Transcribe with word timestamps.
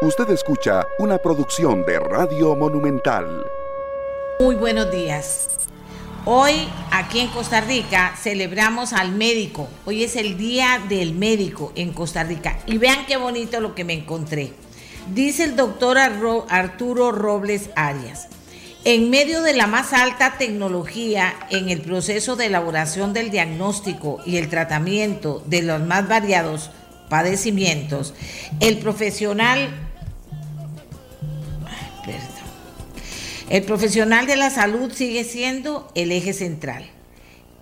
Usted 0.00 0.30
escucha 0.30 0.86
una 1.00 1.18
producción 1.18 1.84
de 1.84 1.98
Radio 1.98 2.54
Monumental. 2.54 3.44
Muy 4.38 4.54
buenos 4.54 4.92
días. 4.92 5.48
Hoy 6.24 6.68
aquí 6.92 7.18
en 7.18 7.26
Costa 7.30 7.60
Rica 7.60 8.14
celebramos 8.16 8.92
al 8.92 9.10
médico. 9.10 9.66
Hoy 9.86 10.04
es 10.04 10.14
el 10.14 10.38
Día 10.38 10.80
del 10.88 11.14
Médico 11.14 11.72
en 11.74 11.92
Costa 11.92 12.22
Rica. 12.22 12.60
Y 12.66 12.78
vean 12.78 13.06
qué 13.06 13.16
bonito 13.16 13.60
lo 13.60 13.74
que 13.74 13.82
me 13.82 13.94
encontré. 13.94 14.52
Dice 15.12 15.42
el 15.42 15.56
doctor 15.56 15.98
Arturo 15.98 17.10
Robles 17.10 17.70
Arias. 17.74 18.28
En 18.84 19.10
medio 19.10 19.42
de 19.42 19.54
la 19.54 19.66
más 19.66 19.92
alta 19.92 20.36
tecnología 20.38 21.34
en 21.50 21.70
el 21.70 21.80
proceso 21.80 22.36
de 22.36 22.46
elaboración 22.46 23.12
del 23.12 23.32
diagnóstico 23.32 24.20
y 24.24 24.36
el 24.36 24.48
tratamiento 24.48 25.42
de 25.46 25.62
los 25.62 25.80
más 25.80 26.06
variados 26.06 26.70
padecimientos, 27.08 28.14
el 28.60 28.78
profesional 28.78 29.87
El 33.50 33.62
profesional 33.62 34.26
de 34.26 34.36
la 34.36 34.50
salud 34.50 34.92
sigue 34.92 35.24
siendo 35.24 35.90
el 35.94 36.12
eje 36.12 36.34
central. 36.34 36.90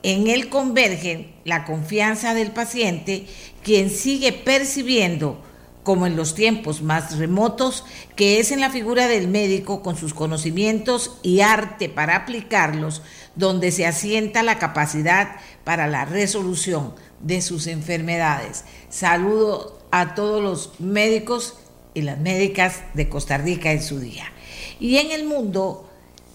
En 0.02 0.26
él 0.26 0.48
convergen 0.48 1.32
la 1.44 1.64
confianza 1.64 2.34
del 2.34 2.50
paciente, 2.50 3.26
quien 3.62 3.90
sigue 3.90 4.32
percibiendo, 4.32 5.40
como 5.84 6.08
en 6.08 6.16
los 6.16 6.34
tiempos 6.34 6.82
más 6.82 7.16
remotos, 7.18 7.84
que 8.16 8.40
es 8.40 8.50
en 8.50 8.58
la 8.58 8.70
figura 8.70 9.06
del 9.06 9.28
médico 9.28 9.80
con 9.80 9.96
sus 9.96 10.12
conocimientos 10.12 11.18
y 11.22 11.40
arte 11.40 11.88
para 11.88 12.16
aplicarlos, 12.16 13.02
donde 13.36 13.70
se 13.70 13.86
asienta 13.86 14.42
la 14.42 14.58
capacidad 14.58 15.36
para 15.62 15.86
la 15.86 16.04
resolución 16.04 16.94
de 17.20 17.40
sus 17.42 17.68
enfermedades. 17.68 18.64
Saludo 18.88 19.78
a 19.92 20.16
todos 20.16 20.42
los 20.42 20.80
médicos 20.80 21.54
y 21.94 22.02
las 22.02 22.18
médicas 22.18 22.82
de 22.94 23.08
Costa 23.08 23.38
Rica 23.38 23.70
en 23.70 23.84
su 23.84 24.00
día. 24.00 24.32
Y 24.78 24.98
en 24.98 25.10
el 25.10 25.24
mundo 25.24 25.88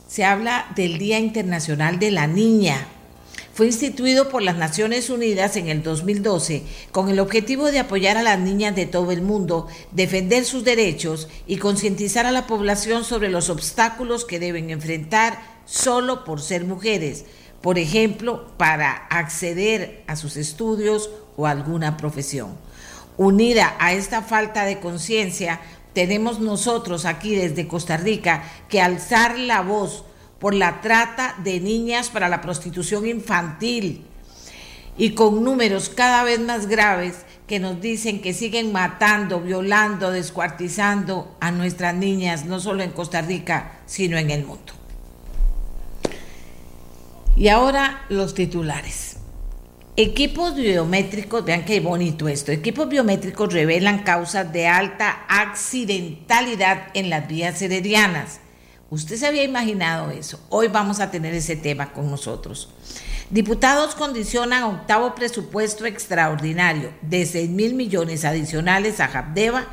se 0.07 0.25
habla 0.25 0.71
del 0.75 0.97
Día 0.97 1.19
Internacional 1.19 1.99
de 1.99 2.11
la 2.11 2.27
Niña. 2.27 2.87
Fue 3.53 3.67
instituido 3.67 4.29
por 4.29 4.41
las 4.41 4.55
Naciones 4.55 5.09
Unidas 5.09 5.55
en 5.57 5.67
el 5.67 5.83
2012 5.83 6.63
con 6.91 7.09
el 7.09 7.19
objetivo 7.19 7.69
de 7.69 7.79
apoyar 7.79 8.17
a 8.17 8.23
las 8.23 8.39
niñas 8.39 8.75
de 8.75 8.85
todo 8.85 9.11
el 9.11 9.21
mundo, 9.21 9.67
defender 9.91 10.45
sus 10.45 10.63
derechos 10.63 11.27
y 11.47 11.57
concientizar 11.57 12.25
a 12.25 12.31
la 12.31 12.47
población 12.47 13.03
sobre 13.03 13.29
los 13.29 13.49
obstáculos 13.49 14.25
que 14.25 14.39
deben 14.39 14.69
enfrentar 14.69 15.39
solo 15.65 16.23
por 16.23 16.41
ser 16.41 16.65
mujeres, 16.65 17.25
por 17.61 17.77
ejemplo, 17.77 18.47
para 18.57 18.91
acceder 19.09 20.03
a 20.07 20.15
sus 20.15 20.37
estudios 20.37 21.09
o 21.37 21.45
alguna 21.45 21.97
profesión. 21.97 22.57
Unida 23.17 23.75
a 23.79 23.93
esta 23.93 24.21
falta 24.21 24.65
de 24.65 24.79
conciencia, 24.79 25.59
tenemos 25.93 26.39
nosotros 26.39 27.05
aquí 27.05 27.35
desde 27.35 27.67
Costa 27.67 27.97
Rica 27.97 28.43
que 28.69 28.81
alzar 28.81 29.37
la 29.37 29.61
voz 29.61 30.05
por 30.39 30.53
la 30.53 30.81
trata 30.81 31.35
de 31.43 31.59
niñas 31.59 32.09
para 32.09 32.29
la 32.29 32.41
prostitución 32.41 33.07
infantil 33.07 34.05
y 34.97 35.11
con 35.11 35.43
números 35.43 35.89
cada 35.89 36.23
vez 36.23 36.39
más 36.39 36.67
graves 36.67 37.25
que 37.47 37.59
nos 37.59 37.81
dicen 37.81 38.21
que 38.21 38.33
siguen 38.33 38.71
matando, 38.71 39.41
violando, 39.41 40.11
descuartizando 40.11 41.35
a 41.39 41.51
nuestras 41.51 41.93
niñas, 41.93 42.45
no 42.45 42.59
solo 42.59 42.81
en 42.83 42.91
Costa 42.91 43.21
Rica, 43.21 43.79
sino 43.85 44.17
en 44.17 44.31
el 44.31 44.45
mundo. 44.45 44.73
Y 47.35 47.49
ahora 47.49 48.05
los 48.09 48.33
titulares. 48.33 49.20
Equipos 49.97 50.55
biométricos, 50.55 51.43
vean 51.43 51.65
qué 51.65 51.81
bonito 51.81 52.29
esto, 52.29 52.53
equipos 52.53 52.87
biométricos 52.87 53.51
revelan 53.51 54.03
causas 54.03 54.53
de 54.53 54.65
alta 54.65 55.25
accidentalidad 55.27 56.87
en 56.93 57.09
las 57.09 57.27
vías 57.27 57.61
heredianas. 57.61 58.39
¿Usted 58.89 59.17
se 59.17 59.27
había 59.27 59.43
imaginado 59.43 60.09
eso? 60.09 60.39
Hoy 60.47 60.69
vamos 60.69 61.01
a 61.01 61.11
tener 61.11 61.33
ese 61.33 61.57
tema 61.57 61.91
con 61.91 62.09
nosotros. 62.09 62.69
Diputados 63.31 63.93
condicionan 63.95 64.63
octavo 64.63 65.13
presupuesto 65.13 65.85
extraordinario 65.85 66.93
de 67.01 67.25
6 67.25 67.49
mil 67.49 67.73
millones 67.73 68.23
adicionales 68.23 69.01
a 69.01 69.09
Jabdeva 69.09 69.65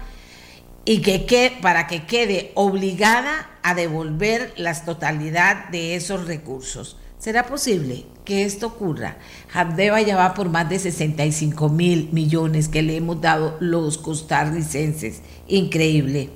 y 0.84 1.00
que, 1.00 1.56
para 1.62 1.86
que 1.86 2.06
quede 2.06 2.50
obligada 2.54 3.50
a 3.62 3.76
devolver 3.76 4.52
la 4.56 4.74
totalidad 4.84 5.68
de 5.68 5.94
esos 5.94 6.26
recursos. 6.26 6.96
¿Será 7.18 7.46
posible 7.46 8.04
que 8.24 8.44
esto 8.44 8.68
ocurra? 8.68 9.16
Habdeba 9.52 10.00
ya 10.00 10.16
va 10.16 10.34
por 10.34 10.50
más 10.50 10.68
de 10.68 10.78
65 10.78 11.68
mil 11.68 12.10
millones 12.12 12.68
que 12.68 12.80
le 12.80 12.96
hemos 12.96 13.20
dado 13.20 13.56
los 13.58 13.98
costarricenses. 13.98 15.22
Increíble. 15.48 16.30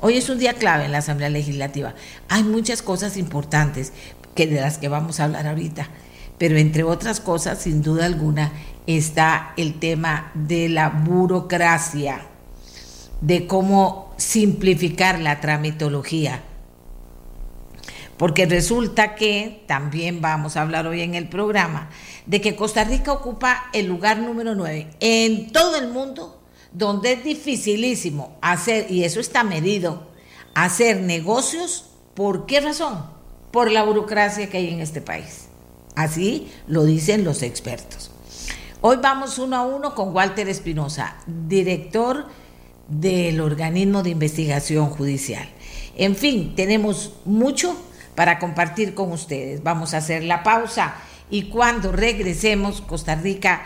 Hoy 0.00 0.18
es 0.18 0.28
un 0.28 0.38
día 0.38 0.52
clave 0.52 0.84
en 0.84 0.92
la 0.92 0.98
Asamblea 0.98 1.30
Legislativa. 1.30 1.94
Hay 2.28 2.42
muchas 2.42 2.82
cosas 2.82 3.16
importantes 3.16 3.94
que 4.34 4.46
de 4.46 4.60
las 4.60 4.76
que 4.76 4.88
vamos 4.88 5.20
a 5.20 5.24
hablar 5.24 5.46
ahorita, 5.46 5.88
pero 6.36 6.58
entre 6.58 6.82
otras 6.82 7.20
cosas, 7.20 7.62
sin 7.62 7.80
duda 7.80 8.04
alguna, 8.04 8.52
está 8.86 9.54
el 9.56 9.78
tema 9.78 10.32
de 10.34 10.68
la 10.68 10.90
burocracia, 10.90 12.26
de 13.22 13.46
cómo 13.46 14.12
simplificar 14.18 15.18
la 15.18 15.40
tramitología 15.40 16.42
porque 18.16 18.46
resulta 18.46 19.14
que 19.14 19.62
también 19.66 20.20
vamos 20.20 20.56
a 20.56 20.62
hablar 20.62 20.86
hoy 20.86 21.02
en 21.02 21.14
el 21.14 21.28
programa 21.28 21.90
de 22.26 22.40
que 22.40 22.56
Costa 22.56 22.84
Rica 22.84 23.12
ocupa 23.12 23.66
el 23.72 23.86
lugar 23.86 24.18
número 24.18 24.54
9 24.54 24.88
en 25.00 25.52
todo 25.52 25.76
el 25.76 25.88
mundo 25.88 26.40
donde 26.72 27.14
es 27.14 27.24
dificilísimo 27.24 28.36
hacer, 28.42 28.90
y 28.90 29.04
eso 29.04 29.18
está 29.18 29.44
medido, 29.44 30.08
hacer 30.54 31.00
negocios. 31.00 31.86
¿Por 32.14 32.44
qué 32.44 32.60
razón? 32.60 33.06
Por 33.50 33.70
la 33.70 33.82
burocracia 33.82 34.50
que 34.50 34.58
hay 34.58 34.68
en 34.68 34.80
este 34.80 35.00
país. 35.00 35.46
Así 35.94 36.52
lo 36.66 36.84
dicen 36.84 37.24
los 37.24 37.42
expertos. 37.42 38.10
Hoy 38.82 38.98
vamos 39.02 39.38
uno 39.38 39.56
a 39.56 39.62
uno 39.62 39.94
con 39.94 40.14
Walter 40.14 40.48
Espinosa, 40.50 41.16
director 41.26 42.26
del 42.88 43.40
organismo 43.40 44.02
de 44.02 44.10
investigación 44.10 44.90
judicial. 44.90 45.48
En 45.96 46.14
fin, 46.14 46.54
tenemos 46.54 47.14
mucho 47.24 47.74
para 48.16 48.40
compartir 48.40 48.94
con 48.94 49.12
ustedes. 49.12 49.62
Vamos 49.62 49.94
a 49.94 49.98
hacer 49.98 50.24
la 50.24 50.42
pausa 50.42 50.94
y 51.30 51.44
cuando 51.44 51.92
regresemos, 51.92 52.80
Costa 52.80 53.14
Rica, 53.14 53.62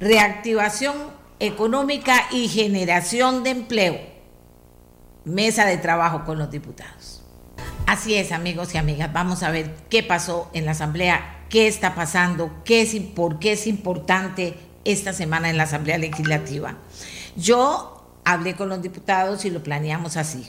reactivación 0.00 0.94
económica 1.38 2.26
y 2.32 2.48
generación 2.48 3.44
de 3.44 3.50
empleo. 3.50 4.00
Mesa 5.24 5.66
de 5.66 5.76
trabajo 5.76 6.24
con 6.24 6.38
los 6.38 6.50
diputados. 6.50 7.22
Así 7.86 8.14
es, 8.14 8.32
amigos 8.32 8.74
y 8.74 8.78
amigas, 8.78 9.12
vamos 9.12 9.42
a 9.42 9.50
ver 9.50 9.74
qué 9.90 10.02
pasó 10.02 10.50
en 10.52 10.64
la 10.64 10.70
Asamblea, 10.70 11.44
qué 11.48 11.66
está 11.66 11.94
pasando, 11.94 12.50
qué 12.64 12.82
es, 12.82 12.94
por 13.14 13.38
qué 13.38 13.52
es 13.52 13.66
importante 13.66 14.54
esta 14.84 15.12
semana 15.12 15.50
en 15.50 15.56
la 15.56 15.64
Asamblea 15.64 15.98
Legislativa. 15.98 16.76
Yo 17.36 18.20
hablé 18.24 18.54
con 18.54 18.68
los 18.68 18.82
diputados 18.82 19.44
y 19.44 19.50
lo 19.50 19.62
planeamos 19.62 20.16
así. 20.16 20.48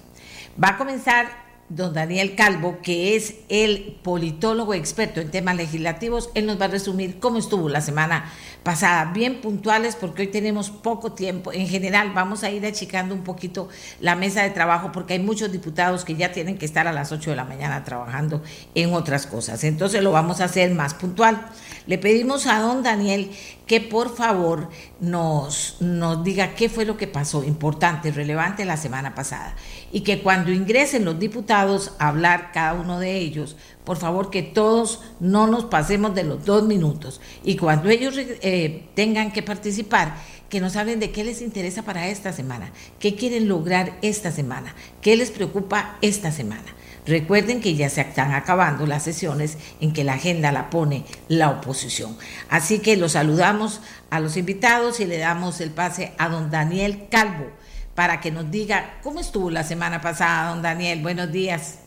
Va 0.63 0.69
a 0.69 0.77
comenzar 0.77 1.42
don 1.75 1.93
Daniel 1.93 2.35
Calvo, 2.35 2.79
que 2.81 3.15
es 3.15 3.35
el 3.49 3.97
politólogo 4.03 4.73
experto 4.73 5.21
en 5.21 5.31
temas 5.31 5.55
legislativos, 5.55 6.29
él 6.35 6.45
nos 6.45 6.59
va 6.59 6.65
a 6.65 6.69
resumir 6.69 7.19
cómo 7.19 7.39
estuvo 7.39 7.69
la 7.69 7.81
semana 7.81 8.31
pasada, 8.63 9.11
bien 9.11 9.41
puntuales 9.41 9.95
porque 9.95 10.23
hoy 10.23 10.27
tenemos 10.27 10.69
poco 10.69 11.13
tiempo. 11.13 11.51
En 11.51 11.67
general 11.67 12.11
vamos 12.13 12.43
a 12.43 12.51
ir 12.51 12.65
achicando 12.65 13.13
un 13.13 13.23
poquito 13.23 13.69
la 13.99 14.15
mesa 14.15 14.43
de 14.43 14.51
trabajo 14.51 14.91
porque 14.91 15.13
hay 15.13 15.19
muchos 15.19 15.51
diputados 15.51 16.05
que 16.05 16.15
ya 16.15 16.31
tienen 16.31 16.57
que 16.57 16.65
estar 16.65 16.87
a 16.87 16.93
las 16.93 17.11
8 17.11 17.31
de 17.31 17.35
la 17.35 17.45
mañana 17.45 17.83
trabajando 17.83 18.41
en 18.75 18.93
otras 18.93 19.27
cosas. 19.27 19.63
Entonces 19.63 20.01
lo 20.03 20.11
vamos 20.11 20.41
a 20.41 20.45
hacer 20.45 20.71
más 20.73 20.93
puntual. 20.93 21.47
Le 21.87 21.97
pedimos 21.97 22.47
a 22.47 22.59
don 22.59 22.83
Daniel 22.83 23.31
que 23.65 23.79
por 23.79 24.13
favor 24.13 24.69
nos, 24.99 25.77
nos 25.79 26.23
diga 26.23 26.55
qué 26.55 26.69
fue 26.69 26.85
lo 26.85 26.97
que 26.97 27.07
pasó 27.07 27.43
importante, 27.43 28.11
relevante 28.11 28.65
la 28.65 28.77
semana 28.77 29.15
pasada. 29.15 29.55
Y 29.91 30.01
que 30.01 30.21
cuando 30.21 30.51
ingresen 30.51 31.05
los 31.05 31.19
diputados 31.19 31.93
a 31.99 32.09
hablar 32.09 32.51
cada 32.51 32.73
uno 32.73 32.99
de 32.99 33.17
ellos, 33.17 33.55
por 33.83 33.97
favor 33.97 34.29
que 34.29 34.43
todos 34.43 35.01
no 35.19 35.47
nos 35.47 35.65
pasemos 35.65 36.13
de 36.15 36.23
los 36.23 36.45
dos 36.45 36.63
minutos. 36.63 37.21
Y 37.43 37.55
cuando 37.55 37.89
ellos 37.89 38.15
eh, 38.17 38.85
tengan 38.95 39.31
que 39.31 39.43
participar, 39.43 40.15
que 40.49 40.59
nos 40.59 40.75
hablen 40.75 40.99
de 40.99 41.11
qué 41.11 41.23
les 41.23 41.41
interesa 41.41 41.81
para 41.81 42.09
esta 42.09 42.31
semana, 42.31 42.71
qué 42.99 43.15
quieren 43.15 43.47
lograr 43.47 43.97
esta 44.01 44.31
semana, 44.31 44.75
qué 45.01 45.15
les 45.15 45.31
preocupa 45.31 45.97
esta 46.01 46.31
semana. 46.31 46.75
Recuerden 47.05 47.59
que 47.59 47.75
ya 47.75 47.89
se 47.89 48.01
están 48.01 48.33
acabando 48.33 48.85
las 48.85 49.03
sesiones 49.03 49.57
en 49.81 49.91
que 49.91 50.03
la 50.03 50.13
agenda 50.13 50.51
la 50.51 50.69
pone 50.69 51.03
la 51.27 51.49
oposición. 51.49 52.15
Así 52.49 52.79
que 52.79 52.95
los 52.95 53.13
saludamos 53.13 53.81
a 54.09 54.19
los 54.19 54.37
invitados 54.37 54.99
y 54.99 55.05
le 55.05 55.17
damos 55.17 55.59
el 55.59 55.71
pase 55.71 56.13
a 56.17 56.29
don 56.29 56.49
Daniel 56.49 57.07
Calvo 57.09 57.47
para 57.93 58.21
que 58.21 58.31
nos 58.31 58.49
diga 58.49 58.99
cómo 59.03 59.19
estuvo 59.19 59.49
la 59.49 59.63
semana 59.63 60.01
pasada, 60.01 60.51
don 60.51 60.61
Daniel. 60.61 61.01
Buenos 61.01 61.31
días. 61.31 61.79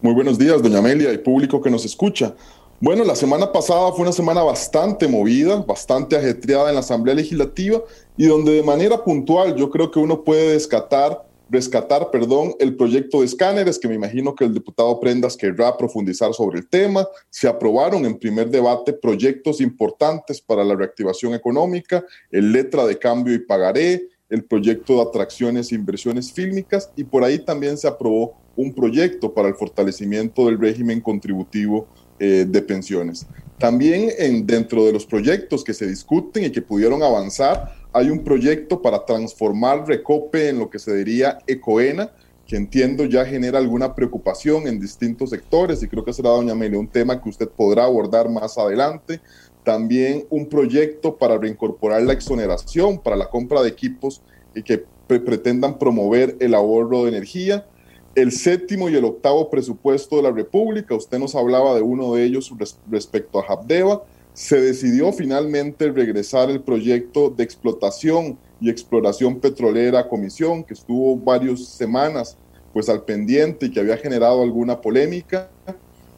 Muy 0.00 0.14
buenos 0.14 0.38
días, 0.38 0.62
doña 0.62 0.78
Amelia 0.78 1.12
y 1.12 1.18
público 1.18 1.60
que 1.60 1.70
nos 1.70 1.84
escucha. 1.84 2.34
Bueno, 2.80 3.04
la 3.04 3.14
semana 3.14 3.52
pasada 3.52 3.92
fue 3.92 4.02
una 4.02 4.10
semana 4.10 4.42
bastante 4.42 5.06
movida, 5.06 5.56
bastante 5.62 6.16
ajetreada 6.16 6.70
en 6.70 6.74
la 6.74 6.80
Asamblea 6.80 7.14
Legislativa 7.14 7.80
y 8.16 8.26
donde 8.26 8.54
de 8.54 8.62
manera 8.64 9.04
puntual 9.04 9.54
yo 9.54 9.70
creo 9.70 9.92
que 9.92 10.00
uno 10.00 10.24
puede 10.24 10.54
rescatar, 10.54 11.22
rescatar 11.52 12.10
perdón, 12.10 12.54
el 12.58 12.74
proyecto 12.76 13.20
de 13.20 13.26
escáneres, 13.26 13.78
que 13.78 13.86
me 13.86 13.94
imagino 13.94 14.34
que 14.34 14.44
el 14.44 14.54
diputado 14.54 14.98
Prendas 14.98 15.36
querrá 15.36 15.76
profundizar 15.76 16.32
sobre 16.32 16.58
el 16.58 16.68
tema. 16.68 17.06
Se 17.28 17.46
aprobaron 17.46 18.06
en 18.06 18.18
primer 18.18 18.48
debate 18.48 18.94
proyectos 18.94 19.60
importantes 19.60 20.40
para 20.40 20.64
la 20.64 20.74
reactivación 20.74 21.34
económica, 21.34 22.04
el 22.30 22.52
letra 22.52 22.86
de 22.86 22.98
cambio 22.98 23.34
y 23.34 23.38
pagaré, 23.40 24.08
el 24.30 24.44
proyecto 24.44 24.94
de 24.94 25.02
atracciones 25.02 25.70
e 25.70 25.74
inversiones 25.74 26.32
fílmicas 26.32 26.90
y 26.96 27.04
por 27.04 27.22
ahí 27.22 27.38
también 27.38 27.76
se 27.76 27.86
aprobó 27.86 28.34
un 28.56 28.72
proyecto 28.74 29.34
para 29.34 29.48
el 29.48 29.54
fortalecimiento 29.54 30.46
del 30.46 30.58
régimen 30.58 31.02
contributivo 31.02 31.86
eh, 32.18 32.46
de 32.48 32.62
pensiones. 32.62 33.26
También 33.58 34.10
en, 34.18 34.46
dentro 34.46 34.86
de 34.86 34.92
los 34.92 35.04
proyectos 35.04 35.62
que 35.62 35.74
se 35.74 35.86
discuten 35.86 36.44
y 36.44 36.50
que 36.50 36.62
pudieron 36.62 37.02
avanzar, 37.02 37.81
hay 37.92 38.10
un 38.10 38.24
proyecto 38.24 38.80
para 38.80 39.04
transformar 39.04 39.86
Recope 39.86 40.48
en 40.48 40.58
lo 40.58 40.70
que 40.70 40.78
se 40.78 40.94
diría 40.94 41.38
Ecoena, 41.46 42.10
que 42.46 42.56
entiendo 42.56 43.04
ya 43.04 43.24
genera 43.24 43.58
alguna 43.58 43.94
preocupación 43.94 44.66
en 44.66 44.80
distintos 44.80 45.30
sectores 45.30 45.82
y 45.82 45.88
creo 45.88 46.04
que 46.04 46.12
será, 46.12 46.30
doña 46.30 46.52
Amelia, 46.52 46.78
un 46.78 46.88
tema 46.88 47.20
que 47.22 47.28
usted 47.28 47.48
podrá 47.48 47.84
abordar 47.84 48.28
más 48.28 48.58
adelante. 48.58 49.20
También 49.64 50.24
un 50.28 50.46
proyecto 50.46 51.16
para 51.16 51.38
reincorporar 51.38 52.02
la 52.02 52.12
exoneración 52.12 52.98
para 52.98 53.14
la 53.14 53.30
compra 53.30 53.62
de 53.62 53.68
equipos 53.68 54.20
y 54.54 54.62
que 54.62 54.84
pretendan 55.06 55.78
promover 55.78 56.36
el 56.40 56.54
ahorro 56.54 57.04
de 57.04 57.10
energía 57.10 57.66
el 58.14 58.32
séptimo 58.32 58.88
y 58.90 58.96
el 58.96 59.04
octavo 59.04 59.48
presupuesto 59.48 60.16
de 60.16 60.22
la 60.22 60.30
República, 60.30 60.94
usted 60.94 61.18
nos 61.18 61.34
hablaba 61.34 61.74
de 61.74 61.82
uno 61.82 62.14
de 62.14 62.24
ellos 62.24 62.52
respecto 62.90 63.40
a 63.40 63.52
Habdeba, 63.52 64.02
se 64.34 64.60
decidió 64.60 65.12
finalmente 65.12 65.90
regresar 65.90 66.50
el 66.50 66.60
proyecto 66.60 67.30
de 67.30 67.44
explotación 67.44 68.38
y 68.60 68.70
exploración 68.70 69.40
petrolera 69.40 70.08
comisión, 70.08 70.64
que 70.64 70.74
estuvo 70.74 71.16
varias 71.16 71.64
semanas 71.66 72.36
pues 72.72 72.88
al 72.88 73.04
pendiente 73.04 73.66
y 73.66 73.70
que 73.70 73.80
había 73.80 73.98
generado 73.98 74.42
alguna 74.42 74.80
polémica. 74.80 75.50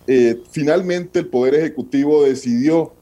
Eh, 0.06 0.40
finalmente 0.50 1.19
el 1.20 1.28
Poder 1.28 1.55
Ejecutivo 1.55 2.25
decidió 2.25 2.93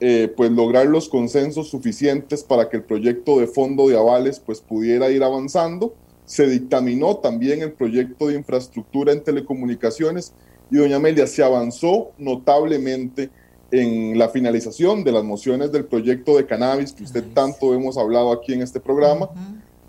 eh, 0.00 0.32
pues 0.36 0.50
lograr 0.50 0.86
los 0.86 1.08
consensos 1.08 1.68
suficientes 1.68 2.42
para 2.42 2.68
que 2.68 2.78
el 2.78 2.82
proyecto 2.82 3.38
de 3.38 3.46
fondo 3.46 3.88
de 3.88 3.96
avales 3.96 4.40
pues 4.40 4.60
pudiera 4.60 5.10
ir 5.10 5.22
avanzando 5.22 5.94
se 6.26 6.48
dictaminó 6.48 7.16
también 7.16 7.62
el 7.62 7.72
proyecto 7.72 8.26
de 8.26 8.34
infraestructura 8.34 9.12
en 9.12 9.22
telecomunicaciones 9.22 10.34
y 10.70 10.76
doña 10.76 10.96
Amelia 10.96 11.26
se 11.26 11.42
avanzó 11.42 12.10
notablemente 12.18 13.30
en 13.70 14.18
la 14.18 14.28
finalización 14.28 15.02
de 15.02 15.12
las 15.12 15.24
mociones 15.24 15.72
del 15.72 15.84
proyecto 15.84 16.36
de 16.36 16.46
cannabis 16.46 16.92
que 16.92 17.04
usted 17.04 17.24
tanto 17.34 17.74
hemos 17.74 17.96
hablado 17.98 18.32
aquí 18.32 18.52
en 18.52 18.62
este 18.62 18.80
programa. 18.80 19.28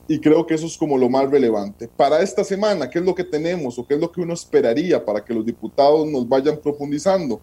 Y 0.07 0.19
creo 0.19 0.45
que 0.45 0.53
eso 0.53 0.67
es 0.67 0.77
como 0.77 0.97
lo 0.97 1.09
más 1.09 1.29
relevante. 1.29 1.89
Para 1.89 2.21
esta 2.21 2.43
semana, 2.43 2.89
¿qué 2.89 2.99
es 2.99 3.05
lo 3.05 3.13
que 3.13 3.25
tenemos 3.25 3.77
o 3.77 3.85
qué 3.85 3.95
es 3.95 3.99
lo 3.99 4.11
que 4.11 4.21
uno 4.21 4.33
esperaría 4.33 5.03
para 5.03 5.23
que 5.23 5.33
los 5.33 5.45
diputados 5.45 6.07
nos 6.07 6.27
vayan 6.27 6.57
profundizando? 6.57 7.41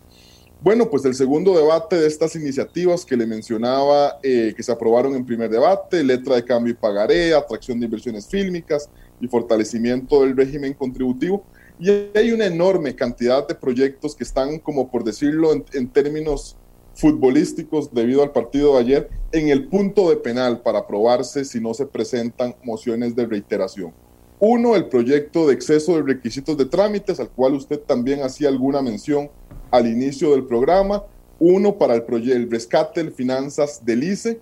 Bueno, 0.63 0.89
pues 0.89 1.05
el 1.05 1.15
segundo 1.15 1.55
debate 1.55 1.97
de 1.97 2.07
estas 2.07 2.35
iniciativas 2.37 3.05
que 3.05 3.19
le 3.19 3.27
mencionaba, 3.27 4.19
eh, 4.23 4.55
que 4.57 4.63
se 4.63 4.73
aprobaron 4.73 5.15
en 5.15 5.27
primer 5.27 5.51
debate, 5.51 6.03
letra 6.03 6.37
de 6.37 6.45
cambio 6.45 6.73
y 6.73 6.75
pagaré, 6.75 7.35
atracción 7.35 7.79
de 7.79 7.85
inversiones 7.85 8.27
fílmicas 8.27 8.89
y 9.21 9.29
fortalecimiento 9.29 10.23
del 10.23 10.35
régimen 10.35 10.73
contributivo. 10.73 11.45
Y 11.79 11.91
hay 12.15 12.31
una 12.31 12.47
enorme 12.47 12.95
cantidad 12.95 13.47
de 13.47 13.55
proyectos 13.55 14.15
que 14.15 14.25
están, 14.25 14.59
como 14.59 14.91
por 14.91 15.03
decirlo 15.03 15.51
en, 15.53 15.89
términos 15.89 16.57
futbolísticos, 16.95 17.93
debido 17.93 18.23
al 18.23 18.31
partido 18.31 18.75
de 18.75 18.81
ayer, 18.81 19.11
en 19.33 19.49
el 19.49 19.67
punto 19.67 20.09
de 20.09 20.17
penal 20.17 20.63
para 20.63 20.81
aprobarse 20.81 21.45
si 21.45 21.61
no 21.61 21.75
se 21.75 21.87
presentan 21.87 22.55
mociones 22.63 23.17
de 23.17 23.27
reiteración. 23.27 23.93
Uno, 24.39 24.77
el 24.77 24.89
proyecto 24.89 25.49
de 25.49 25.55
exceso 25.55 25.97
de 25.97 26.03
requisitos 26.03 26.57
de 26.57 26.67
trámites, 26.67 27.19
al 27.19 27.31
cual 27.31 27.55
usted 27.55 27.81
también 27.81 28.23
hacía 28.23 28.49
alguna 28.49 28.81
mención 28.81 29.31
al 29.71 29.89
inicio 29.89 30.31
del 30.33 30.45
programa, 30.45 31.05
uno 31.41 31.77
para 31.77 31.95
el, 31.95 32.05
el 32.31 32.51
rescate 32.51 33.03
de 33.03 33.11
finanzas 33.11 33.85
del 33.85 34.05
ICE. 34.05 34.41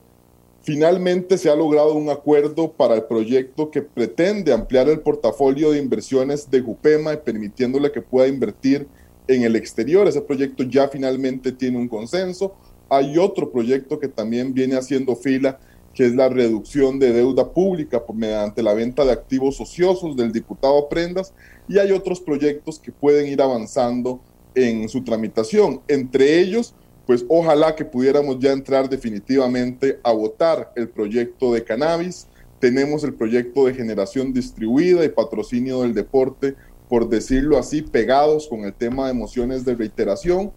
Finalmente 0.65 1.39
se 1.39 1.51
ha 1.51 1.57
logrado 1.57 1.95
un 1.95 2.09
acuerdo 2.09 2.71
para 2.71 2.95
el 2.95 3.05
proyecto 3.05 3.71
que 3.73 3.83
pretende 3.83 4.53
ampliar 4.53 4.89
el 4.89 5.01
portafolio 5.01 5.73
de 5.73 5.81
inversiones 5.81 6.49
de 6.49 6.61
Jupema, 6.61 7.17
permitiéndole 7.17 7.91
que 7.91 8.01
pueda 8.01 8.29
invertir 8.29 8.87
en 9.27 9.43
el 9.43 9.57
exterior. 9.57 10.07
Ese 10.07 10.21
proyecto 10.21 10.63
ya 10.63 10.87
finalmente 10.87 11.51
tiene 11.51 11.79
un 11.79 11.89
consenso. 11.89 12.55
Hay 12.89 13.19
otro 13.19 13.51
proyecto 13.51 13.99
que 13.99 14.07
también 14.07 14.55
viene 14.55 14.77
haciendo 14.77 15.17
fila, 15.17 15.59
que 15.95 16.07
es 16.07 16.15
la 16.15 16.29
reducción 16.29 17.01
de 17.01 17.13
deuda 17.13 17.53
pública 17.53 18.01
mediante 18.15 18.63
la 18.63 18.73
venta 18.73 19.05
de 19.05 19.11
activos 19.11 19.61
ociosos 19.61 20.17
del 20.17 20.31
diputado 20.31 20.89
Prendas. 20.89 21.35
Y 21.69 21.79
hay 21.79 21.91
otros 21.91 22.21
proyectos 22.21 22.79
que 22.79 22.93
pueden 22.93 23.27
ir 23.27 23.43
avanzando 23.43 24.21
en 24.55 24.89
su 24.89 25.03
tramitación. 25.03 25.81
Entre 25.89 26.39
ellos, 26.39 26.73
pues 27.07 27.25
ojalá 27.29 27.75
que 27.75 27.85
pudiéramos 27.85 28.39
ya 28.39 28.53
entrar 28.53 28.89
definitivamente 28.89 29.99
a 30.03 30.13
votar 30.13 30.73
el 30.77 30.89
proyecto 30.89 31.53
de 31.53 31.65
cannabis. 31.65 32.29
Tenemos 32.61 33.03
el 33.03 33.15
proyecto 33.15 33.67
de 33.67 33.75
generación 33.75 34.33
distribuida 34.33 35.05
y 35.05 35.09
patrocinio 35.09 35.83
del 35.83 35.95
deporte, 35.95 36.55
por 36.89 37.09
decirlo 37.09 37.59
así, 37.59 37.83
pegados 37.83 38.47
con 38.47 38.65
el 38.65 38.73
tema 38.73 39.09
de 39.09 39.15
mociones 39.15 39.65
de 39.65 39.75
reiteración. 39.75 40.53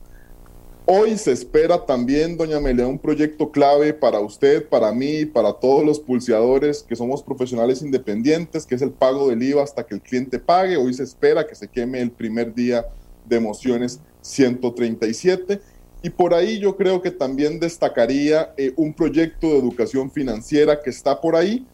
Hoy 0.87 1.17
se 1.17 1.31
espera 1.31 1.83
también, 1.83 2.37
doña 2.37 2.59
Melea, 2.59 2.85
un 2.85 2.99
proyecto 2.99 3.49
clave 3.49 3.91
para 3.91 4.19
usted, 4.19 4.69
para 4.69 4.91
mí, 4.91 5.25
para 5.25 5.53
todos 5.53 5.83
los 5.83 5.99
pulseadores 5.99 6.83
que 6.83 6.95
somos 6.95 7.23
profesionales 7.23 7.81
independientes, 7.81 8.67
que 8.67 8.75
es 8.75 8.83
el 8.83 8.91
pago 8.91 9.29
del 9.29 9.41
IVA 9.41 9.63
hasta 9.63 9.83
que 9.83 9.95
el 9.95 10.01
cliente 10.01 10.37
pague. 10.37 10.77
Hoy 10.77 10.93
se 10.93 11.01
espera 11.01 11.47
que 11.47 11.55
se 11.55 11.67
queme 11.67 12.01
el 12.01 12.11
primer 12.11 12.53
día 12.53 12.85
de 13.25 13.39
mociones 13.39 13.99
137. 14.21 15.59
Y 16.05 16.11
por 16.11 16.35
ahí 16.35 16.59
yo 16.59 16.77
creo 16.77 17.01
que 17.01 17.09
también 17.09 17.59
destacaría 17.59 18.53
eh, 18.57 18.71
un 18.75 18.93
proyecto 18.93 19.47
de 19.47 19.57
educación 19.57 20.11
financiera 20.11 20.79
que 20.79 20.91
está 20.91 21.19
por 21.19 21.35
ahí. 21.35 21.65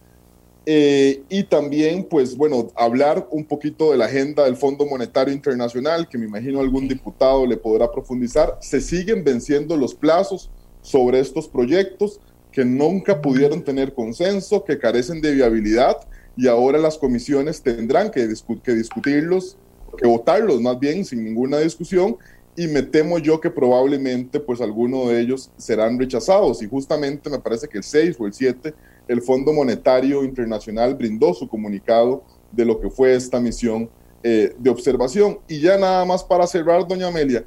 Eh, 0.66 1.22
y 1.28 1.44
también, 1.44 2.06
pues 2.06 2.38
bueno, 2.38 2.70
hablar 2.78 3.28
un 3.30 3.44
poquito 3.44 3.92
de 3.92 3.98
la 3.98 4.06
agenda 4.06 4.46
del 4.46 4.56
Fondo 4.56 4.86
Monetario 4.86 5.34
Internacional, 5.34 6.08
que 6.08 6.18
me 6.18 6.28
imagino 6.28 6.62
algún 6.62 6.88
diputado 6.88 7.46
le 7.46 7.58
podrá 7.58 7.92
profundizar. 7.92 8.58
Se 8.62 8.80
siguen 8.80 9.26
venciendo 9.26 9.76
los 9.76 9.94
plazos 9.94 10.50
sobre 10.82 11.20
estos 11.20 11.50
proyectos 11.50 12.22
que 12.54 12.64
nunca 12.64 13.22
pudieron 13.22 13.62
tener 13.62 13.94
consenso, 13.94 14.64
que 14.64 14.80
carecen 14.80 15.20
de 15.20 15.34
viabilidad 15.34 15.98
y 16.38 16.48
ahora 16.48 16.78
las 16.78 16.98
comisiones 16.98 17.62
tendrán 17.62 18.12
que, 18.12 18.30
que 18.64 18.76
discutirlos 18.76 19.58
que 19.98 20.08
votarlos 20.08 20.62
más 20.62 20.80
bien 20.80 21.04
sin 21.04 21.24
ninguna 21.24 21.58
discusión 21.60 22.18
y 22.62 22.68
me 22.68 22.84
temo 22.84 23.18
yo 23.18 23.42
que 23.42 23.50
probablemente 23.50 24.40
pues 24.40 24.62
alguno 24.62 25.08
de 25.08 25.20
ellos 25.20 25.50
serán 25.58 25.98
rechazados. 25.98 26.62
Y 26.62 26.68
justamente 26.68 27.28
me 27.28 27.40
parece 27.40 27.68
que 27.68 27.80
el 27.80 27.84
6 27.84 28.18
o 28.20 28.28
el 28.28 28.34
7 28.34 28.72
el 29.08 29.22
Fondo 29.24 29.52
Monetario 29.52 30.24
Internacional 30.24 30.94
brindó 30.94 31.34
su 31.34 31.48
comunicado 31.48 32.24
de 32.52 32.64
lo 32.64 32.80
que 32.80 32.92
fue 32.92 33.16
esta 33.16 33.40
misión 33.40 33.90
eh, 34.22 34.54
de 34.60 34.70
observación. 34.70 35.40
Y 35.48 35.60
ya 35.60 35.76
nada 35.80 36.06
más 36.06 36.24
para 36.24 36.46
cerrar 36.46 36.88
doña 36.88 37.08
Amelia 37.08 37.44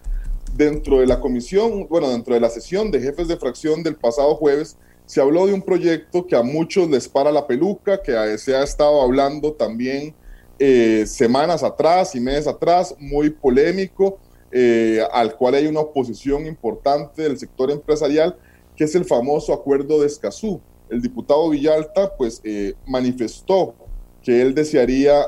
dentro 0.56 0.99
de 0.99 1.06
la 1.06 1.21
comisión 1.21 1.87
bueno 1.88 2.09
dentro 2.11 2.35
de 2.35 2.40
la 2.40 2.50
sesión 2.50 2.90
de 2.90 3.00
jefes 3.00 3.26
de 3.26 3.37
fracción 3.37 3.83
del 3.83 3.97
pasado 3.97 4.37
jueves 4.37 4.76
se 5.04 5.21
habló 5.21 5.47
de 5.47 5.52
un 5.52 5.62
proyecto 5.62 6.25
que 6.26 6.37
a 6.37 6.44
muchos 6.44 6.88
les 6.88 7.09
para 7.09 7.33
la 7.33 7.44
peluca 7.44 8.00
que 8.00 8.38
se 8.38 8.54
ha 8.54 8.62
estado 8.62 9.02
hablando 9.02 9.52
también 9.52 10.14
eh, 10.59 11.04
semanas 11.06 11.64
atrás 11.64 12.14
y 12.14 12.21
meses 12.21 12.47
atrás, 12.47 12.94
muy 12.99 13.30
polémico, 13.30 14.21
eh, 14.54 15.02
al 15.12 15.37
cual 15.37 15.54
hay 15.54 15.66
una 15.66 15.80
oposición 15.80 16.46
importante 16.46 17.23
del 17.23 17.38
sector 17.38 17.70
empresarial, 17.70 18.37
que 18.76 18.84
es 18.84 18.94
el 18.94 19.04
famoso 19.04 19.52
acuerdo 19.52 20.00
de 20.00 20.06
Escazú. 20.06 20.61
El 20.88 21.02
diputado 21.02 21.50
Villalta 21.50 22.16
pues 22.16 22.40
eh, 22.44 22.75
manifestó 22.87 23.75
que 24.23 24.40
él 24.40 24.54
desearía, 24.54 25.26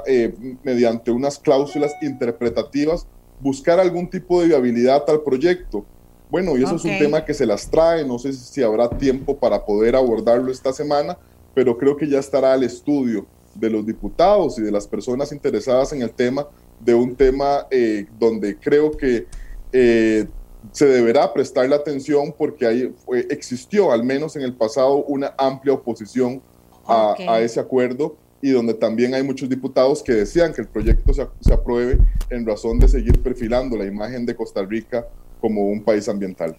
mediante 0.63 1.11
unas 1.11 1.39
cláusulas 1.39 1.93
interpretativas, 2.01 3.07
buscar 3.41 3.79
algún 3.79 4.09
tipo 4.09 4.41
de 4.41 4.47
viabilidad 4.47 5.05
al 5.09 5.21
proyecto. 5.21 5.85
Bueno, 6.31 6.57
y 6.57 6.65
eso 6.65 6.77
es 6.77 6.85
un 6.85 6.99
tema 6.99 7.25
que 7.25 7.35
se 7.35 7.47
las 7.47 7.71
trae, 7.71 8.05
no 8.05 8.19
sé 8.19 8.33
si 8.33 8.63
habrá 8.63 8.89
tiempo 8.89 9.37
para 9.37 9.65
poder 9.65 9.95
abordarlo 9.95 10.51
esta 10.51 10.73
semana, 10.73 11.19
pero 11.55 11.77
creo 11.77 11.97
que 11.97 12.09
ya 12.09 12.19
estará 12.19 12.53
al 12.53 12.65
estudio 12.65 13.27
de 13.55 13.71
los 13.71 13.87
diputados 13.87 14.59
y 14.59 14.63
de 14.63 14.73
las 14.73 14.87
personas 14.87 15.33
interesadas 15.33 15.93
en 15.93 16.03
el 16.03 16.11
tema, 16.11 16.47
de 16.81 16.95
un 16.95 17.17
tema 17.17 17.67
eh, 17.71 18.07
donde 18.19 18.57
creo 18.57 18.91
que 18.91 19.27
eh, 19.73 20.27
se 20.73 20.87
deberá 20.87 21.33
prestar 21.33 21.69
la 21.69 21.77
atención 21.77 22.35
porque 22.37 22.67
ahí 22.67 22.95
existió, 23.31 23.93
al 23.93 24.05
menos 24.05 24.37
en 24.37 24.43
el 24.43 24.55
pasado, 24.55 25.05
una 25.05 25.35
amplia 25.39 25.75
oposición 25.75 26.43
a, 26.87 27.41
ese 27.41 27.59
acuerdo 27.59 28.17
y 28.41 28.51
donde 28.51 28.75
también 28.75 29.15
hay 29.15 29.23
muchos 29.23 29.49
diputados 29.49 30.03
que 30.03 30.13
desean 30.13 30.53
que 30.53 30.61
el 30.61 30.69
proyecto 30.69 31.13
se, 31.13 31.27
se, 31.41 31.53
apruebe 31.53 31.99
en 32.31 32.47
razón 32.47 32.79
de 32.79 32.89
seguir 32.89 33.21
perfilando 33.23 33.77
la 33.77 33.87
imagen 33.87 34.25
de 34.25 34.37
Costa 34.37 34.63
Rica 34.63 35.07
como 35.41 35.67
un 35.69 35.83
país 35.83 36.09
ambiental. 36.09 36.57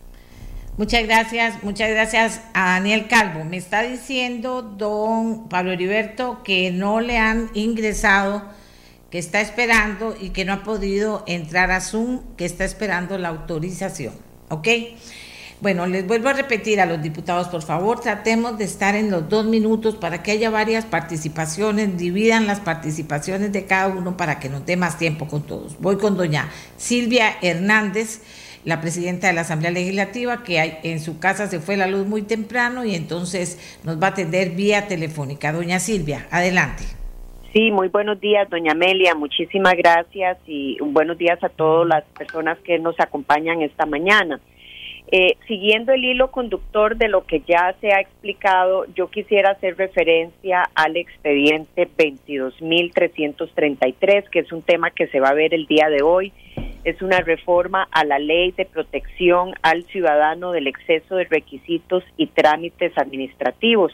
Muchas 0.77 1.03
gracias, 1.07 1.63
muchas 1.63 1.89
gracias 1.89 2.41
a 2.53 2.75
Daniel 2.75 3.07
Calvo. 3.07 3.43
Me 3.43 3.57
está 3.57 3.81
diciendo 3.81 4.61
don 4.61 5.49
Pablo 5.49 5.71
Heriberto 5.71 6.43
que 6.43 6.69
no 6.69 7.01
le 7.01 7.17
han 7.17 7.49
ingresado, 7.55 8.43
que 9.09 9.19
está 9.19 9.41
esperando 9.41 10.15
y 10.19 10.29
que 10.29 10.45
no 10.45 10.53
ha 10.53 10.63
podido 10.63 11.23
entrar 11.27 11.71
a 11.71 11.81
Zoom, 11.81 12.21
que 12.35 12.45
está 12.45 12.65
esperando 12.65 13.17
la 13.17 13.29
autorización. 13.29 14.13
¿Ok? 14.49 14.67
Bueno, 15.59 15.87
les 15.87 16.05
vuelvo 16.05 16.29
a 16.29 16.33
repetir 16.33 16.79
a 16.79 16.85
los 16.85 17.01
diputados, 17.01 17.47
por 17.47 17.63
favor, 17.63 17.99
tratemos 17.99 18.59
de 18.59 18.65
estar 18.65 18.95
en 18.95 19.09
los 19.09 19.27
dos 19.27 19.45
minutos 19.45 19.95
para 19.95 20.21
que 20.21 20.29
haya 20.29 20.51
varias 20.51 20.85
participaciones, 20.85 21.97
dividan 21.97 22.45
las 22.45 22.59
participaciones 22.59 23.51
de 23.51 23.65
cada 23.65 23.87
uno 23.87 24.17
para 24.17 24.39
que 24.39 24.49
nos 24.49 24.67
dé 24.67 24.77
más 24.77 24.99
tiempo 24.99 25.27
con 25.27 25.41
todos. 25.47 25.79
Voy 25.79 25.97
con 25.97 26.15
doña 26.15 26.51
Silvia 26.77 27.37
Hernández, 27.41 28.21
la 28.65 28.81
presidenta 28.81 29.27
de 29.27 29.33
la 29.33 29.41
Asamblea 29.41 29.71
Legislativa, 29.71 30.43
que 30.43 30.79
en 30.83 30.99
su 30.99 31.17
casa 31.17 31.47
se 31.47 31.59
fue 31.59 31.75
la 31.75 31.87
luz 31.87 32.05
muy 32.05 32.21
temprano 32.21 32.85
y 32.85 32.93
entonces 32.93 33.57
nos 33.83 33.99
va 33.99 34.07
a 34.07 34.09
atender 34.11 34.51
vía 34.51 34.87
telefónica. 34.87 35.53
Doña 35.53 35.79
Silvia, 35.79 36.27
adelante. 36.29 36.96
Sí, 37.57 37.71
muy 37.71 37.87
buenos 37.87 38.21
días, 38.21 38.47
doña 38.51 38.73
Amelia. 38.73 39.15
Muchísimas 39.15 39.73
gracias 39.73 40.37
y 40.45 40.77
buenos 40.79 41.17
días 41.17 41.43
a 41.43 41.49
todas 41.49 41.87
las 41.87 42.03
personas 42.15 42.59
que 42.59 42.77
nos 42.77 42.93
acompañan 42.99 43.63
esta 43.63 43.87
mañana. 43.87 44.39
Eh, 45.11 45.37
siguiendo 45.47 45.91
el 45.91 46.05
hilo 46.05 46.29
conductor 46.29 46.97
de 46.97 47.07
lo 47.07 47.25
que 47.25 47.41
ya 47.47 47.73
se 47.81 47.91
ha 47.91 47.99
explicado, 47.99 48.85
yo 48.93 49.09
quisiera 49.09 49.53
hacer 49.53 49.75
referencia 49.75 50.69
al 50.75 50.97
expediente 50.97 51.89
22.333, 51.97 54.29
que 54.29 54.41
es 54.41 54.51
un 54.51 54.61
tema 54.61 54.91
que 54.91 55.07
se 55.07 55.19
va 55.19 55.29
a 55.29 55.33
ver 55.33 55.55
el 55.55 55.65
día 55.65 55.89
de 55.89 56.03
hoy. 56.03 56.31
Es 56.87 57.01
una 57.01 57.19
reforma 57.19 57.85
a 57.91 58.05
la 58.05 58.17
ley 58.17 58.53
de 58.53 58.63
protección 58.63 59.53
al 59.61 59.83
ciudadano 59.83 60.53
del 60.53 60.67
exceso 60.67 61.17
de 61.17 61.25
requisitos 61.25 62.01
y 62.15 62.27
trámites 62.27 62.97
administrativos. 62.97 63.91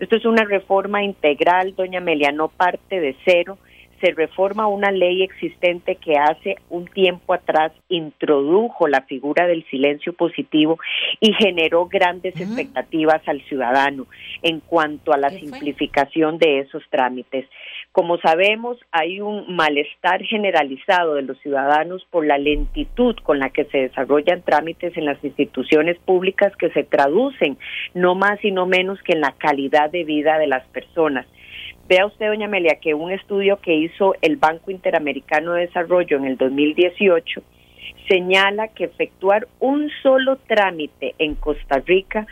Esto 0.00 0.16
es 0.16 0.24
una 0.24 0.42
reforma 0.42 1.04
integral, 1.04 1.76
doña 1.76 2.00
Amelia, 2.00 2.32
no 2.32 2.48
parte 2.48 2.98
de 2.98 3.14
cero 3.24 3.58
se 4.02 4.10
reforma 4.10 4.66
una 4.66 4.90
ley 4.90 5.22
existente 5.22 5.94
que 5.94 6.16
hace 6.16 6.56
un 6.68 6.86
tiempo 6.86 7.32
atrás 7.32 7.72
introdujo 7.88 8.88
la 8.88 9.02
figura 9.02 9.46
del 9.46 9.64
silencio 9.70 10.12
positivo 10.12 10.78
y 11.20 11.32
generó 11.34 11.86
grandes 11.86 12.34
expectativas 12.38 13.22
al 13.26 13.40
ciudadano 13.42 14.06
en 14.42 14.58
cuanto 14.58 15.12
a 15.12 15.18
la 15.18 15.30
simplificación 15.30 16.38
de 16.38 16.60
esos 16.60 16.82
trámites. 16.90 17.46
Como 17.92 18.16
sabemos, 18.16 18.78
hay 18.90 19.20
un 19.20 19.54
malestar 19.54 20.22
generalizado 20.24 21.14
de 21.14 21.22
los 21.22 21.38
ciudadanos 21.40 22.02
por 22.10 22.24
la 22.26 22.38
lentitud 22.38 23.14
con 23.22 23.38
la 23.38 23.50
que 23.50 23.66
se 23.66 23.82
desarrollan 23.82 24.40
trámites 24.40 24.96
en 24.96 25.04
las 25.04 25.22
instituciones 25.22 25.98
públicas 25.98 26.56
que 26.56 26.70
se 26.70 26.84
traducen 26.84 27.58
no 27.92 28.14
más 28.14 28.42
y 28.42 28.50
no 28.50 28.64
menos 28.64 28.98
que 29.02 29.12
en 29.12 29.20
la 29.20 29.32
calidad 29.32 29.90
de 29.90 30.04
vida 30.04 30.38
de 30.38 30.46
las 30.46 30.66
personas. 30.68 31.26
Vea 31.86 32.06
usted, 32.06 32.28
doña 32.28 32.46
Amelia, 32.46 32.78
que 32.80 32.94
un 32.94 33.12
estudio 33.12 33.58
que 33.60 33.74
hizo 33.74 34.14
el 34.22 34.36
Banco 34.36 34.70
Interamericano 34.70 35.52
de 35.52 35.66
Desarrollo 35.66 36.16
en 36.16 36.24
el 36.24 36.38
2018 36.38 37.42
señala 38.08 38.68
que 38.68 38.84
efectuar 38.84 39.48
un 39.60 39.90
solo 40.02 40.38
trámite 40.46 41.14
en 41.18 41.34
Costa 41.34 41.82
Rica 41.84 42.26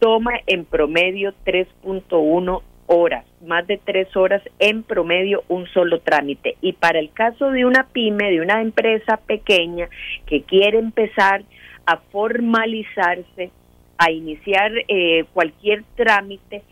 toma 0.00 0.32
en 0.46 0.64
promedio 0.64 1.34
3.1 1.46 2.62
horas, 2.86 3.24
más 3.46 3.66
de 3.66 3.78
tres 3.78 4.14
horas 4.16 4.42
en 4.58 4.82
promedio 4.82 5.44
un 5.48 5.66
solo 5.68 6.00
trámite. 6.00 6.56
Y 6.60 6.74
para 6.74 6.98
el 6.98 7.10
caso 7.12 7.50
de 7.50 7.64
una 7.64 7.88
pyme, 7.88 8.30
de 8.30 8.40
una 8.40 8.60
empresa 8.60 9.16
pequeña 9.16 9.88
que 10.26 10.42
quiere 10.42 10.78
empezar 10.78 11.42
a 11.86 11.96
formalizarse, 11.96 13.50
a 13.98 14.10
iniciar 14.10 14.72
eh, 14.88 15.24
cualquier 15.32 15.84
trámite, 15.96 16.62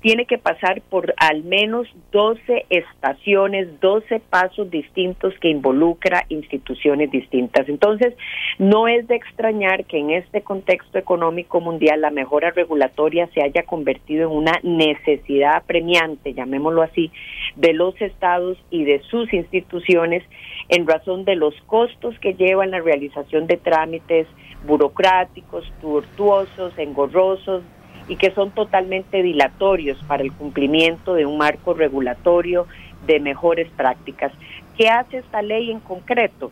tiene 0.00 0.24
que 0.24 0.38
pasar 0.38 0.80
por 0.82 1.14
al 1.18 1.44
menos 1.44 1.86
12 2.12 2.66
estaciones, 2.70 3.80
12 3.80 4.20
pasos 4.20 4.70
distintos 4.70 5.34
que 5.40 5.50
involucra 5.50 6.24
instituciones 6.30 7.10
distintas. 7.10 7.68
Entonces, 7.68 8.14
no 8.58 8.88
es 8.88 9.06
de 9.08 9.16
extrañar 9.16 9.84
que 9.84 9.98
en 9.98 10.10
este 10.10 10.40
contexto 10.40 10.98
económico 10.98 11.60
mundial 11.60 12.00
la 12.00 12.10
mejora 12.10 12.50
regulatoria 12.50 13.28
se 13.34 13.42
haya 13.42 13.62
convertido 13.64 14.30
en 14.30 14.36
una 14.36 14.58
necesidad 14.62 15.56
apremiante, 15.56 16.32
llamémoslo 16.32 16.82
así, 16.82 17.10
de 17.56 17.74
los 17.74 18.00
estados 18.00 18.56
y 18.70 18.84
de 18.84 19.00
sus 19.10 19.32
instituciones 19.34 20.22
en 20.70 20.86
razón 20.86 21.24
de 21.24 21.36
los 21.36 21.54
costos 21.66 22.18
que 22.20 22.34
llevan 22.34 22.70
la 22.70 22.80
realización 22.80 23.46
de 23.46 23.56
trámites 23.58 24.26
burocráticos, 24.66 25.70
tortuosos, 25.80 26.76
engorrosos, 26.78 27.62
y 28.08 28.16
que 28.16 28.30
son 28.30 28.50
totalmente 28.50 29.22
dilatorios 29.22 30.02
para 30.04 30.22
el 30.22 30.32
cumplimiento 30.32 31.14
de 31.14 31.26
un 31.26 31.38
marco 31.38 31.74
regulatorio 31.74 32.66
de 33.06 33.20
mejores 33.20 33.68
prácticas. 33.70 34.32
¿Qué 34.76 34.88
hace 34.88 35.18
esta 35.18 35.42
ley 35.42 35.70
en 35.70 35.80
concreto? 35.80 36.50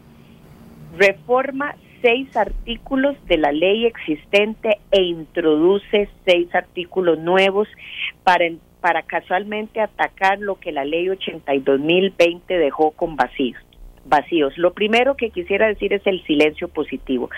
Reforma 0.97 1.75
seis 2.03 2.37
artículos 2.37 3.17
de 3.27 3.39
la 3.39 3.53
ley 3.53 3.87
existente 3.87 4.79
e 4.91 5.03
introduce 5.03 6.09
seis 6.25 6.55
artículos 6.55 7.19
nuevos 7.19 7.69
para, 8.23 8.45
para 8.81 9.03
casualmente 9.03 9.81
atacar 9.81 10.39
lo 10.39 10.57
que 10.61 10.73
la 10.73 10.85
ley 10.85 11.07
82.020 11.07 12.47
dejó 12.47 12.91
con 12.93 13.17
vacíos 13.17 13.66
vacíos. 14.09 14.57
Lo 14.57 14.73
primero 14.73 15.17
que 15.17 15.31
quisiera 15.31 15.67
decir 15.67 15.93
es 15.93 16.07
el 16.07 16.23
silencio 16.25 16.69
positivo. 16.69 17.31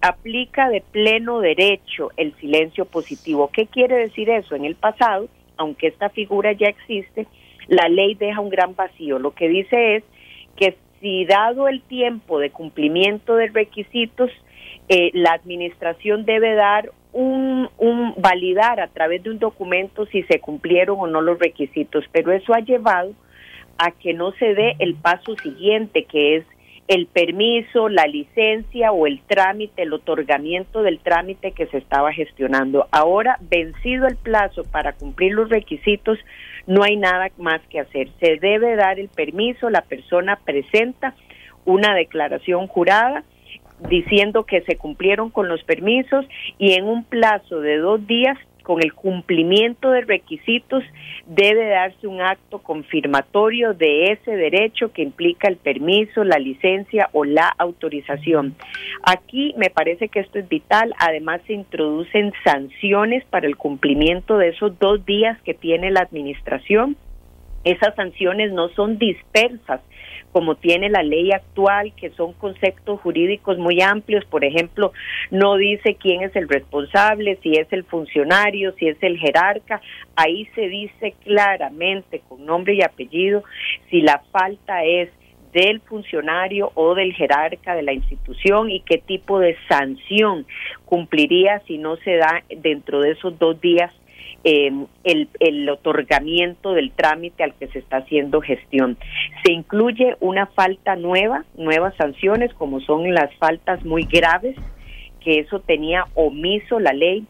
aplica 0.00 0.68
de 0.70 0.80
pleno 0.80 1.40
derecho 1.40 2.10
el 2.16 2.34
silencio 2.36 2.86
positivo. 2.86 3.50
¿Qué 3.52 3.66
quiere 3.66 3.96
decir 3.96 4.30
eso? 4.30 4.54
En 4.54 4.64
el 4.64 4.74
pasado, 4.74 5.28
aunque 5.56 5.88
esta 5.88 6.08
figura 6.08 6.52
ya 6.52 6.68
existe, 6.68 7.26
la 7.68 7.88
ley 7.88 8.14
deja 8.14 8.40
un 8.40 8.48
gran 8.48 8.74
vacío. 8.74 9.18
Lo 9.18 9.32
que 9.32 9.48
dice 9.48 9.96
es 9.96 10.04
que 10.56 10.76
si 11.00 11.24
dado 11.26 11.68
el 11.68 11.82
tiempo 11.82 12.38
de 12.38 12.50
cumplimiento 12.50 13.36
de 13.36 13.48
requisitos, 13.48 14.30
eh, 14.88 15.10
la 15.12 15.32
administración 15.32 16.24
debe 16.24 16.54
dar 16.54 16.90
un, 17.12 17.68
un 17.78 18.14
validar 18.18 18.80
a 18.80 18.88
través 18.88 19.22
de 19.22 19.30
un 19.30 19.38
documento 19.38 20.06
si 20.06 20.22
se 20.24 20.40
cumplieron 20.40 20.96
o 21.00 21.06
no 21.06 21.20
los 21.20 21.38
requisitos, 21.38 22.04
pero 22.12 22.32
eso 22.32 22.54
ha 22.54 22.60
llevado 22.60 23.12
a 23.78 23.90
que 23.90 24.14
no 24.14 24.32
se 24.32 24.54
dé 24.54 24.76
el 24.78 24.94
paso 24.94 25.36
siguiente, 25.36 26.04
que 26.04 26.36
es 26.36 26.44
el 26.88 27.06
permiso, 27.06 27.88
la 27.88 28.06
licencia 28.06 28.92
o 28.92 29.06
el 29.06 29.20
trámite, 29.22 29.82
el 29.82 29.92
otorgamiento 29.92 30.82
del 30.82 31.00
trámite 31.00 31.52
que 31.52 31.66
se 31.66 31.78
estaba 31.78 32.12
gestionando. 32.12 32.86
Ahora, 32.92 33.38
vencido 33.50 34.06
el 34.06 34.16
plazo 34.16 34.62
para 34.64 34.92
cumplir 34.92 35.32
los 35.32 35.48
requisitos, 35.48 36.18
no 36.66 36.84
hay 36.84 36.96
nada 36.96 37.30
más 37.38 37.60
que 37.70 37.80
hacer. 37.80 38.08
Se 38.20 38.36
debe 38.36 38.76
dar 38.76 39.00
el 39.00 39.08
permiso, 39.08 39.68
la 39.68 39.82
persona 39.82 40.36
presenta 40.44 41.14
una 41.64 41.94
declaración 41.94 42.68
jurada 42.68 43.24
diciendo 43.90 44.44
que 44.44 44.62
se 44.62 44.76
cumplieron 44.76 45.30
con 45.30 45.48
los 45.48 45.62
permisos 45.64 46.24
y 46.58 46.74
en 46.74 46.86
un 46.86 47.04
plazo 47.04 47.60
de 47.60 47.78
dos 47.78 48.06
días 48.06 48.38
con 48.66 48.82
el 48.82 48.94
cumplimiento 48.94 49.92
de 49.92 50.00
requisitos 50.00 50.82
debe 51.24 51.68
darse 51.68 52.08
un 52.08 52.20
acto 52.20 52.58
confirmatorio 52.58 53.74
de 53.74 54.10
ese 54.10 54.32
derecho 54.32 54.92
que 54.92 55.02
implica 55.02 55.46
el 55.46 55.56
permiso, 55.56 56.24
la 56.24 56.40
licencia 56.40 57.08
o 57.12 57.24
la 57.24 57.46
autorización. 57.58 58.56
Aquí 59.04 59.54
me 59.56 59.70
parece 59.70 60.08
que 60.08 60.18
esto 60.18 60.40
es 60.40 60.48
vital. 60.48 60.92
Además 60.98 61.42
se 61.46 61.52
introducen 61.52 62.32
sanciones 62.42 63.24
para 63.26 63.46
el 63.46 63.56
cumplimiento 63.56 64.36
de 64.36 64.48
esos 64.48 64.76
dos 64.80 65.06
días 65.06 65.40
que 65.42 65.54
tiene 65.54 65.92
la 65.92 66.00
administración. 66.00 66.96
Esas 67.62 67.94
sanciones 67.94 68.50
no 68.50 68.68
son 68.70 68.98
dispersas, 68.98 69.80
como 70.36 70.54
tiene 70.54 70.90
la 70.90 71.02
ley 71.02 71.32
actual, 71.32 71.94
que 71.94 72.10
son 72.10 72.34
conceptos 72.34 73.00
jurídicos 73.00 73.56
muy 73.56 73.80
amplios, 73.80 74.22
por 74.26 74.44
ejemplo, 74.44 74.92
no 75.30 75.56
dice 75.56 75.96
quién 75.98 76.22
es 76.22 76.36
el 76.36 76.46
responsable, 76.46 77.38
si 77.42 77.52
es 77.52 77.66
el 77.72 77.84
funcionario, 77.84 78.74
si 78.78 78.86
es 78.86 78.98
el 79.00 79.16
jerarca, 79.16 79.80
ahí 80.14 80.46
se 80.54 80.68
dice 80.68 81.14
claramente 81.24 82.20
con 82.28 82.44
nombre 82.44 82.74
y 82.74 82.82
apellido 82.82 83.44
si 83.88 84.02
la 84.02 84.22
falta 84.30 84.84
es 84.84 85.08
del 85.54 85.80
funcionario 85.80 86.70
o 86.74 86.94
del 86.94 87.14
jerarca 87.14 87.74
de 87.74 87.82
la 87.82 87.94
institución 87.94 88.70
y 88.70 88.80
qué 88.80 88.98
tipo 88.98 89.38
de 89.38 89.56
sanción 89.70 90.44
cumpliría 90.84 91.62
si 91.66 91.78
no 91.78 91.96
se 91.96 92.16
da 92.16 92.44
dentro 92.58 93.00
de 93.00 93.12
esos 93.12 93.38
dos 93.38 93.58
días 93.62 93.90
eh, 94.48 94.70
el, 95.02 95.68
otorgamiento 95.68 96.72
del 96.72 96.92
trámite 96.92 97.42
al 97.42 97.54
que 97.54 97.66
se 97.66 97.80
está 97.80 97.96
haciendo 97.96 98.40
gestión. 98.40 98.96
Se 99.44 99.50
incluye 99.50 100.14
una 100.20 100.46
falta 100.46 100.94
nueva, 100.94 101.44
nuevas 101.56 101.96
sanciones, 101.96 102.54
como 102.54 102.78
son 102.80 103.12
las 103.12 103.34
faltas 103.38 103.84
muy 103.84 104.04
graves, 104.04 104.54
que 105.18 105.40
eso 105.40 105.58
tenía 105.58 106.04
omiso 106.14 106.78
la 106.78 106.92
ley. 106.92 107.26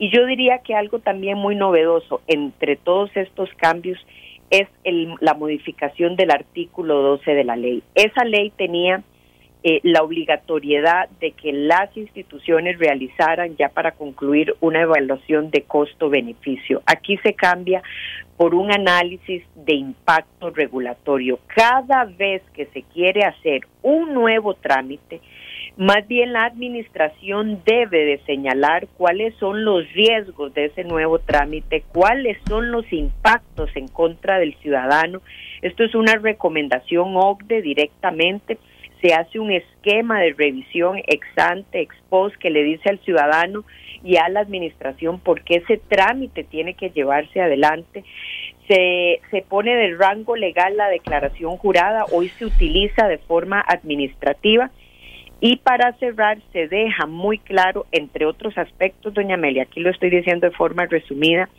Y 0.00 0.10
yo 0.10 0.26
diría 0.26 0.58
que 0.58 0.74
algo 0.74 0.98
también 0.98 1.38
muy 1.38 1.54
novedoso 1.54 2.20
entre 2.26 2.74
todos 2.74 3.10
estos 3.14 3.48
cambios 3.54 4.04
es 4.50 4.66
el, 4.82 5.14
la 5.20 5.34
modificación 5.34 6.16
del 6.16 6.32
artículo 6.32 7.00
12 7.00 7.32
de 7.32 7.44
la 7.44 7.54
ley. 7.54 7.84
Esa 7.94 8.24
ley 8.24 8.50
tenía 8.56 9.04
eh, 9.68 9.80
la 9.82 10.04
obligatoriedad 10.04 11.08
de 11.18 11.32
que 11.32 11.52
las 11.52 11.88
instituciones 11.96 12.78
realizaran 12.78 13.56
ya 13.56 13.68
para 13.68 13.90
concluir 13.90 14.54
una 14.60 14.82
evaluación 14.82 15.50
de 15.50 15.62
costo-beneficio. 15.62 16.82
Aquí 16.86 17.16
se 17.16 17.34
cambia 17.34 17.82
por 18.36 18.54
un 18.54 18.70
análisis 18.70 19.42
de 19.56 19.74
impacto 19.74 20.50
regulatorio. 20.50 21.40
Cada 21.48 22.04
vez 22.04 22.42
que 22.54 22.66
se 22.66 22.82
quiere 22.82 23.24
hacer 23.24 23.62
un 23.82 24.14
nuevo 24.14 24.54
trámite, 24.54 25.20
más 25.76 26.06
bien 26.06 26.32
la 26.32 26.44
administración 26.44 27.60
debe 27.66 28.04
de 28.04 28.18
señalar 28.24 28.86
cuáles 28.96 29.34
son 29.34 29.64
los 29.64 29.92
riesgos 29.94 30.54
de 30.54 30.66
ese 30.66 30.84
nuevo 30.84 31.18
trámite, 31.18 31.82
cuáles 31.92 32.38
son 32.46 32.70
los 32.70 32.84
impactos 32.92 33.70
en 33.74 33.88
contra 33.88 34.38
del 34.38 34.54
ciudadano. 34.58 35.22
Esto 35.60 35.82
es 35.82 35.96
una 35.96 36.14
recomendación 36.14 37.16
OCDE 37.16 37.62
directamente 37.62 38.58
se 39.00 39.14
hace 39.14 39.38
un 39.38 39.52
esquema 39.52 40.20
de 40.20 40.32
revisión 40.32 40.98
ex 41.06 41.26
ante, 41.36 41.80
ex 41.80 41.94
post, 42.08 42.36
que 42.36 42.50
le 42.50 42.62
dice 42.62 42.88
al 42.88 42.98
ciudadano 43.00 43.64
y 44.02 44.16
a 44.16 44.28
la 44.28 44.40
administración 44.40 45.18
por 45.18 45.42
qué 45.42 45.56
ese 45.56 45.78
trámite 45.78 46.44
tiene 46.44 46.74
que 46.74 46.90
llevarse 46.90 47.40
adelante. 47.40 48.04
Se, 48.68 49.20
se 49.30 49.42
pone 49.42 49.74
de 49.76 49.94
rango 49.96 50.36
legal 50.36 50.76
la 50.76 50.88
declaración 50.88 51.56
jurada, 51.56 52.04
hoy 52.12 52.28
se 52.30 52.46
utiliza 52.46 53.06
de 53.06 53.18
forma 53.18 53.64
administrativa. 53.66 54.70
Y 55.38 55.56
para 55.56 55.92
cerrar, 55.98 56.38
se 56.52 56.66
deja 56.66 57.06
muy 57.06 57.38
claro, 57.38 57.84
entre 57.92 58.24
otros 58.24 58.56
aspectos, 58.56 59.12
doña 59.12 59.34
Amelia, 59.34 59.64
aquí 59.64 59.80
lo 59.80 59.90
estoy 59.90 60.08
diciendo 60.08 60.48
de 60.48 60.56
forma 60.56 60.86
resumida, 60.86 61.50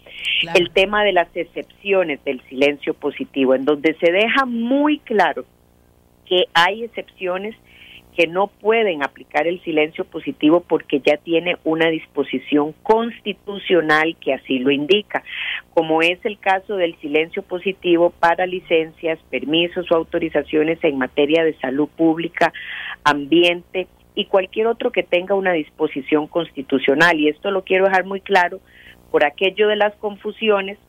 el 0.55 0.71
tema 0.71 1.03
de 1.03 1.13
las 1.13 1.27
excepciones 1.35 2.23
del 2.23 2.41
silencio 2.49 2.95
positivo, 2.95 3.53
en 3.53 3.65
donde 3.65 3.95
se 3.99 4.11
deja 4.11 4.45
muy 4.45 4.97
claro 4.99 5.45
que 6.27 6.45
hay 6.53 6.83
excepciones 6.83 7.55
que 8.17 8.25
no 8.25 8.47
pueden 8.47 9.03
aplicar 9.03 9.45
el 9.45 9.61
silencio 9.61 10.03
positivo 10.03 10.61
porque 10.67 10.99
ya 11.05 11.17
tiene 11.17 11.57
una 11.63 11.87
disposición 11.89 12.73
constitucional 12.81 14.15
que 14.19 14.33
así 14.33 14.57
lo 14.57 14.71
indica, 14.71 15.23
como 15.75 16.01
es 16.01 16.17
el 16.25 16.39
caso 16.39 16.77
del 16.77 16.99
silencio 16.99 17.43
positivo 17.43 18.09
para 18.09 18.47
licencias, 18.47 19.19
permisos 19.29 19.91
o 19.91 19.95
autorizaciones 19.95 20.83
en 20.83 20.97
materia 20.97 21.43
de 21.43 21.53
salud 21.59 21.87
pública, 21.95 22.51
ambiente 23.03 23.87
y 24.15 24.25
cualquier 24.25 24.65
otro 24.65 24.91
que 24.91 25.03
tenga 25.03 25.35
una 25.35 25.53
disposición 25.53 26.25
constitucional. 26.25 27.19
Y 27.19 27.29
esto 27.29 27.51
lo 27.51 27.63
quiero 27.63 27.85
dejar 27.85 28.05
muy 28.05 28.21
claro 28.21 28.59
por 29.11 29.23
aquello 29.23 29.67
de 29.67 29.75
las 29.75 29.93
confusiones 29.97 30.79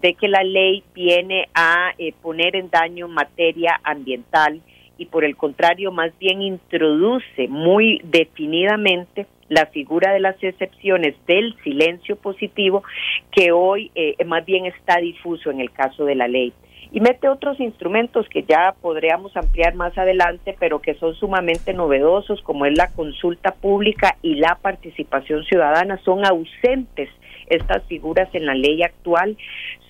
de 0.00 0.14
que 0.14 0.28
la 0.28 0.44
ley 0.44 0.84
viene 0.94 1.48
a 1.52 1.92
eh, 1.98 2.12
poner 2.22 2.54
en 2.54 2.70
daño 2.70 3.08
materia 3.08 3.80
ambiental, 3.82 4.60
y 4.98 5.06
por 5.06 5.24
el 5.24 5.36
contrario 5.36 5.92
más 5.92 6.16
bien 6.18 6.42
introduce 6.42 7.48
muy 7.48 8.00
definidamente 8.04 9.26
la 9.48 9.66
figura 9.66 10.12
de 10.12 10.20
las 10.20 10.42
excepciones 10.42 11.14
del 11.26 11.54
silencio 11.62 12.16
positivo 12.16 12.82
que 13.30 13.52
hoy 13.52 13.90
eh, 13.94 14.16
más 14.24 14.44
bien 14.44 14.66
está 14.66 14.96
difuso 14.98 15.50
en 15.50 15.60
el 15.60 15.70
caso 15.70 16.04
de 16.04 16.14
la 16.14 16.28
ley. 16.28 16.52
Y 16.92 17.00
mete 17.00 17.28
otros 17.28 17.58
instrumentos 17.58 18.28
que 18.28 18.44
ya 18.44 18.74
podríamos 18.80 19.36
ampliar 19.36 19.74
más 19.74 19.96
adelante, 19.98 20.56
pero 20.58 20.80
que 20.80 20.94
son 20.94 21.14
sumamente 21.14 21.74
novedosos, 21.74 22.40
como 22.42 22.64
es 22.64 22.76
la 22.76 22.92
consulta 22.92 23.54
pública 23.54 24.16
y 24.22 24.36
la 24.36 24.56
participación 24.62 25.44
ciudadana. 25.44 25.98
Son 26.04 26.24
ausentes 26.24 27.10
estas 27.48 27.84
figuras 27.84 28.28
en 28.34 28.46
la 28.46 28.54
ley 28.54 28.82
actual, 28.82 29.36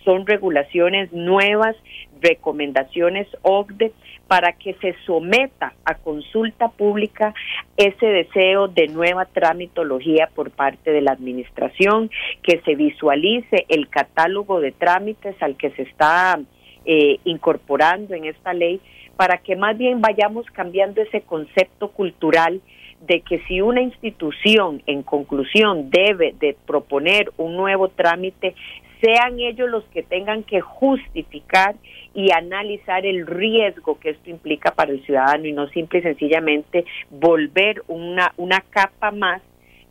son 0.04 0.26
regulaciones 0.26 1.12
nuevas, 1.12 1.76
recomendaciones 2.20 3.26
OCDE 3.42 3.92
para 4.28 4.52
que 4.52 4.74
se 4.74 4.94
someta 5.06 5.74
a 5.84 5.94
consulta 5.94 6.68
pública 6.68 7.34
ese 7.76 8.06
deseo 8.06 8.68
de 8.68 8.88
nueva 8.88 9.26
tramitología 9.26 10.28
por 10.34 10.50
parte 10.50 10.90
de 10.90 11.00
la 11.00 11.12
administración, 11.12 12.10
que 12.42 12.60
se 12.64 12.74
visualice 12.74 13.66
el 13.68 13.88
catálogo 13.88 14.60
de 14.60 14.72
trámites 14.72 15.40
al 15.40 15.56
que 15.56 15.70
se 15.70 15.82
está 15.82 16.40
eh, 16.84 17.18
incorporando 17.24 18.14
en 18.14 18.24
esta 18.24 18.52
ley, 18.52 18.80
para 19.16 19.38
que 19.38 19.56
más 19.56 19.78
bien 19.78 20.00
vayamos 20.00 20.46
cambiando 20.52 21.00
ese 21.00 21.22
concepto 21.22 21.88
cultural 21.88 22.60
de 23.06 23.20
que 23.20 23.40
si 23.46 23.60
una 23.60 23.82
institución 23.82 24.82
en 24.86 25.02
conclusión 25.02 25.90
debe 25.90 26.34
de 26.38 26.56
proponer 26.66 27.30
un 27.36 27.56
nuevo 27.56 27.88
trámite, 27.88 28.54
sean 29.00 29.38
ellos 29.40 29.68
los 29.68 29.84
que 29.84 30.02
tengan 30.02 30.42
que 30.42 30.60
justificar 30.60 31.76
y 32.14 32.32
analizar 32.32 33.04
el 33.04 33.26
riesgo 33.26 33.98
que 33.98 34.10
esto 34.10 34.30
implica 34.30 34.74
para 34.74 34.92
el 34.92 35.04
ciudadano 35.04 35.46
y 35.46 35.52
no 35.52 35.68
simple 35.68 35.98
y 35.98 36.02
sencillamente 36.02 36.84
volver 37.10 37.82
una, 37.88 38.32
una 38.36 38.60
capa 38.60 39.10
más 39.10 39.42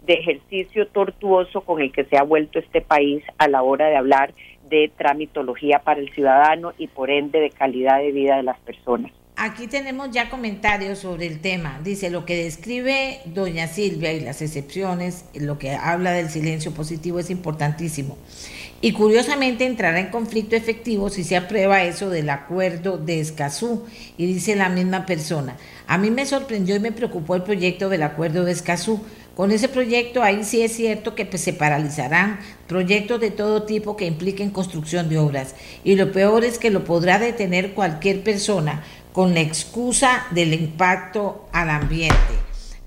de 0.05 0.13
ejercicio 0.13 0.87
tortuoso 0.87 1.61
con 1.61 1.81
el 1.81 1.91
que 1.91 2.05
se 2.05 2.17
ha 2.17 2.23
vuelto 2.23 2.59
este 2.59 2.81
país 2.81 3.23
a 3.37 3.47
la 3.47 3.63
hora 3.63 3.87
de 3.87 3.97
hablar 3.97 4.33
de 4.69 4.91
tramitología 4.97 5.79
para 5.79 5.99
el 5.99 6.11
ciudadano 6.13 6.73
y 6.77 6.87
por 6.87 7.09
ende 7.09 7.39
de 7.39 7.49
calidad 7.49 7.99
de 7.99 8.11
vida 8.11 8.37
de 8.37 8.43
las 8.43 8.59
personas. 8.59 9.11
Aquí 9.37 9.67
tenemos 9.67 10.11
ya 10.11 10.29
comentarios 10.29 10.99
sobre 10.99 11.27
el 11.27 11.41
tema. 11.41 11.81
Dice, 11.83 12.09
lo 12.09 12.25
que 12.25 12.37
describe 12.37 13.19
doña 13.25 13.67
Silvia 13.67 14.13
y 14.13 14.21
las 14.21 14.41
excepciones, 14.41 15.25
lo 15.33 15.59
que 15.59 15.71
habla 15.71 16.11
del 16.11 16.29
silencio 16.29 16.73
positivo 16.73 17.19
es 17.19 17.29
importantísimo. 17.29 18.17
Y 18.85 18.91
curiosamente 18.91 19.65
entrará 19.65 19.99
en 19.99 20.11
conflicto 20.11 20.55
efectivo 20.55 21.09
si 21.09 21.23
se 21.23 21.35
aprueba 21.35 21.81
eso 21.81 22.11
del 22.11 22.29
acuerdo 22.29 22.99
de 22.99 23.19
Escazú. 23.19 23.83
Y 24.15 24.27
dice 24.27 24.55
la 24.55 24.69
misma 24.69 25.07
persona, 25.07 25.57
a 25.87 25.97
mí 25.97 26.11
me 26.11 26.27
sorprendió 26.27 26.75
y 26.75 26.79
me 26.79 26.91
preocupó 26.91 27.33
el 27.33 27.41
proyecto 27.41 27.89
del 27.89 28.03
acuerdo 28.03 28.45
de 28.45 28.51
Escazú. 28.51 29.01
Con 29.35 29.49
ese 29.49 29.69
proyecto 29.69 30.21
ahí 30.21 30.43
sí 30.43 30.61
es 30.61 30.73
cierto 30.73 31.15
que 31.15 31.25
pues, 31.25 31.41
se 31.41 31.53
paralizarán 31.53 32.37
proyectos 32.67 33.19
de 33.19 33.31
todo 33.31 33.63
tipo 33.63 33.97
que 33.97 34.05
impliquen 34.05 34.51
construcción 34.51 35.09
de 35.09 35.17
obras. 35.17 35.55
Y 35.83 35.95
lo 35.95 36.11
peor 36.11 36.45
es 36.45 36.59
que 36.59 36.69
lo 36.69 36.83
podrá 36.83 37.17
detener 37.17 37.73
cualquier 37.73 38.21
persona 38.21 38.83
con 39.13 39.33
la 39.33 39.41
excusa 39.41 40.27
del 40.29 40.53
impacto 40.53 41.49
al 41.51 41.71
ambiente. 41.71 42.45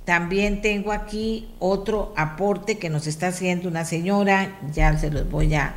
También 0.09 0.63
tengo 0.63 0.93
aquí 0.93 1.51
otro 1.59 2.15
aporte 2.17 2.79
que 2.79 2.89
nos 2.89 3.07
está 3.07 3.27
haciendo 3.27 3.69
una 3.69 3.85
señora, 3.85 4.59
ya 4.73 4.97
se 4.97 5.11
los 5.11 5.31
voy 5.31 5.55
a, 5.55 5.75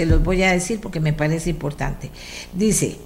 se 0.00 0.06
los 0.06 0.22
voy 0.22 0.42
a 0.42 0.52
decir 0.52 0.80
porque 0.80 0.98
me 0.98 1.12
parece 1.12 1.50
importante. 1.50 2.10
Dice, 2.54 2.96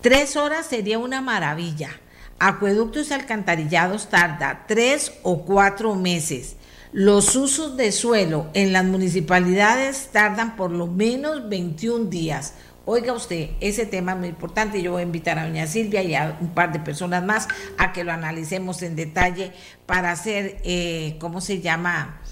tres 0.00 0.34
horas 0.34 0.64
sería 0.64 0.98
una 0.98 1.20
maravilla. 1.20 1.90
Acueductos 2.38 3.12
alcantarillados 3.12 4.08
tarda 4.08 4.64
tres 4.66 5.12
o 5.24 5.42
cuatro 5.42 5.94
meses. 5.94 6.56
Los 6.92 7.36
usos 7.36 7.76
de 7.76 7.92
suelo 7.92 8.46
en 8.54 8.72
las 8.72 8.86
municipalidades 8.86 10.08
tardan 10.10 10.56
por 10.56 10.70
lo 10.70 10.86
menos 10.86 11.50
21 11.50 12.06
días. 12.06 12.54
Oiga 12.86 13.12
usted, 13.12 13.50
ese 13.60 13.84
tema 13.84 14.12
es 14.12 14.18
muy 14.18 14.28
importante. 14.28 14.80
Yo 14.80 14.92
voy 14.92 15.00
a 15.00 15.04
invitar 15.04 15.38
a 15.38 15.44
doña 15.44 15.66
Silvia 15.66 16.02
y 16.02 16.14
a 16.14 16.38
un 16.40 16.54
par 16.54 16.72
de 16.72 16.80
personas 16.80 17.22
más 17.22 17.46
a 17.76 17.92
que 17.92 18.04
lo 18.04 18.12
analicemos 18.12 18.80
en 18.80 18.96
detalle 18.96 19.52
para 19.84 20.12
hacer, 20.12 20.62
eh, 20.64 21.18
¿cómo 21.20 21.42
se 21.42 21.60
llama? 21.60 22.22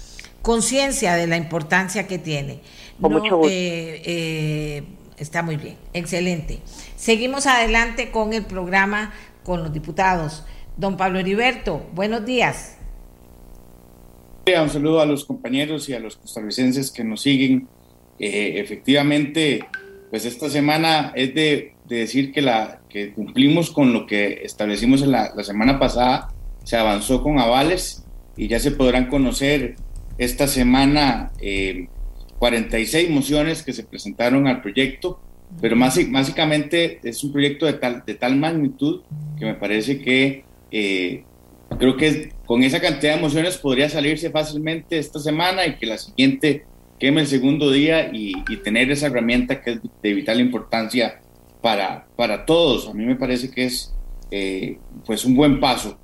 Conciencia 0.41 1.13
de 1.13 1.27
la 1.27 1.37
importancia 1.37 2.07
que 2.07 2.17
tiene. 2.17 2.63
Eh, 3.01 4.01
eh, 4.05 4.83
está 5.17 5.41
muy 5.41 5.57
bien, 5.57 5.77
excelente. 5.93 6.59
Seguimos 6.95 7.47
adelante 7.47 8.11
con 8.11 8.33
el 8.33 8.45
programa 8.45 9.13
con 9.43 9.63
los 9.63 9.73
diputados. 9.73 10.45
Don 10.77 10.97
Pablo 10.97 11.19
Heriberto, 11.19 11.85
buenos 11.93 12.25
días. 12.25 12.77
Un 14.45 14.69
saludo 14.69 15.01
a 15.01 15.05
los 15.05 15.25
compañeros 15.25 15.87
y 15.89 15.93
a 15.93 15.99
los 15.99 16.17
costarricenses 16.17 16.91
que 16.91 17.03
nos 17.03 17.21
siguen. 17.21 17.67
efectivamente, 18.19 19.65
pues 20.09 20.25
esta 20.25 20.49
semana 20.49 21.11
es 21.15 21.33
de, 21.33 21.73
decir 21.87 22.31
que, 22.31 22.41
la, 22.41 22.81
que 22.89 23.13
cumplimos 23.13 23.71
con 23.71 23.93
lo 23.93 24.05
que 24.05 24.41
establecimos 24.43 25.01
la, 25.01 25.31
semana 25.43 25.79
pasada, 25.79 26.33
se 26.63 26.77
avanzó 26.77 27.21
con 27.21 27.39
avales 27.39 28.03
y 28.37 28.47
ya 28.47 28.59
se 28.59 28.71
podrán 28.71 29.07
conocer 29.07 29.75
esta 30.17 30.47
semana 30.47 31.31
46 32.43 33.07
eh, 33.07 33.09
mociones 33.09 33.63
que 33.63 33.71
se 33.71 33.85
presentaron 33.85 34.47
al 34.47 34.61
proyecto, 34.61 35.17
pero 35.61 35.77
más, 35.77 35.97
básicamente 36.11 36.99
es 37.01 37.23
un 37.23 37.31
proyecto 37.31 37.65
de 37.65 37.71
tal, 37.71 38.03
de 38.05 38.15
tal 38.15 38.35
magnitud 38.35 38.99
que 39.39 39.45
me 39.45 39.53
parece 39.53 40.01
que 40.01 40.43
eh, 40.69 41.23
creo 41.79 41.95
que 41.95 42.33
con 42.45 42.61
esa 42.63 42.81
cantidad 42.81 43.15
de 43.15 43.21
mociones 43.21 43.57
podría 43.57 43.87
salirse 43.87 44.29
fácilmente 44.29 44.97
esta 44.97 45.19
semana 45.19 45.65
y 45.65 45.77
que 45.77 45.85
la 45.85 45.97
siguiente 45.97 46.65
queme 46.99 47.21
el 47.21 47.27
segundo 47.27 47.71
día 47.71 48.09
y, 48.11 48.33
tener 48.57 48.91
esa 48.91 49.07
herramienta 49.07 49.61
que 49.61 49.71
es 49.71 49.79
de 50.01 50.13
vital 50.13 50.41
importancia 50.41 51.21
para, 51.61 52.07
para 52.17 52.45
todos. 52.45 52.89
A 52.89 52.93
mí 52.93 53.05
me 53.05 53.15
parece 53.15 53.51
que 53.51 53.67
es 53.67 53.93
eh, 54.31 54.79
pues 55.05 55.23
un 55.23 55.33
buen 55.33 55.61
paso. 55.61 55.97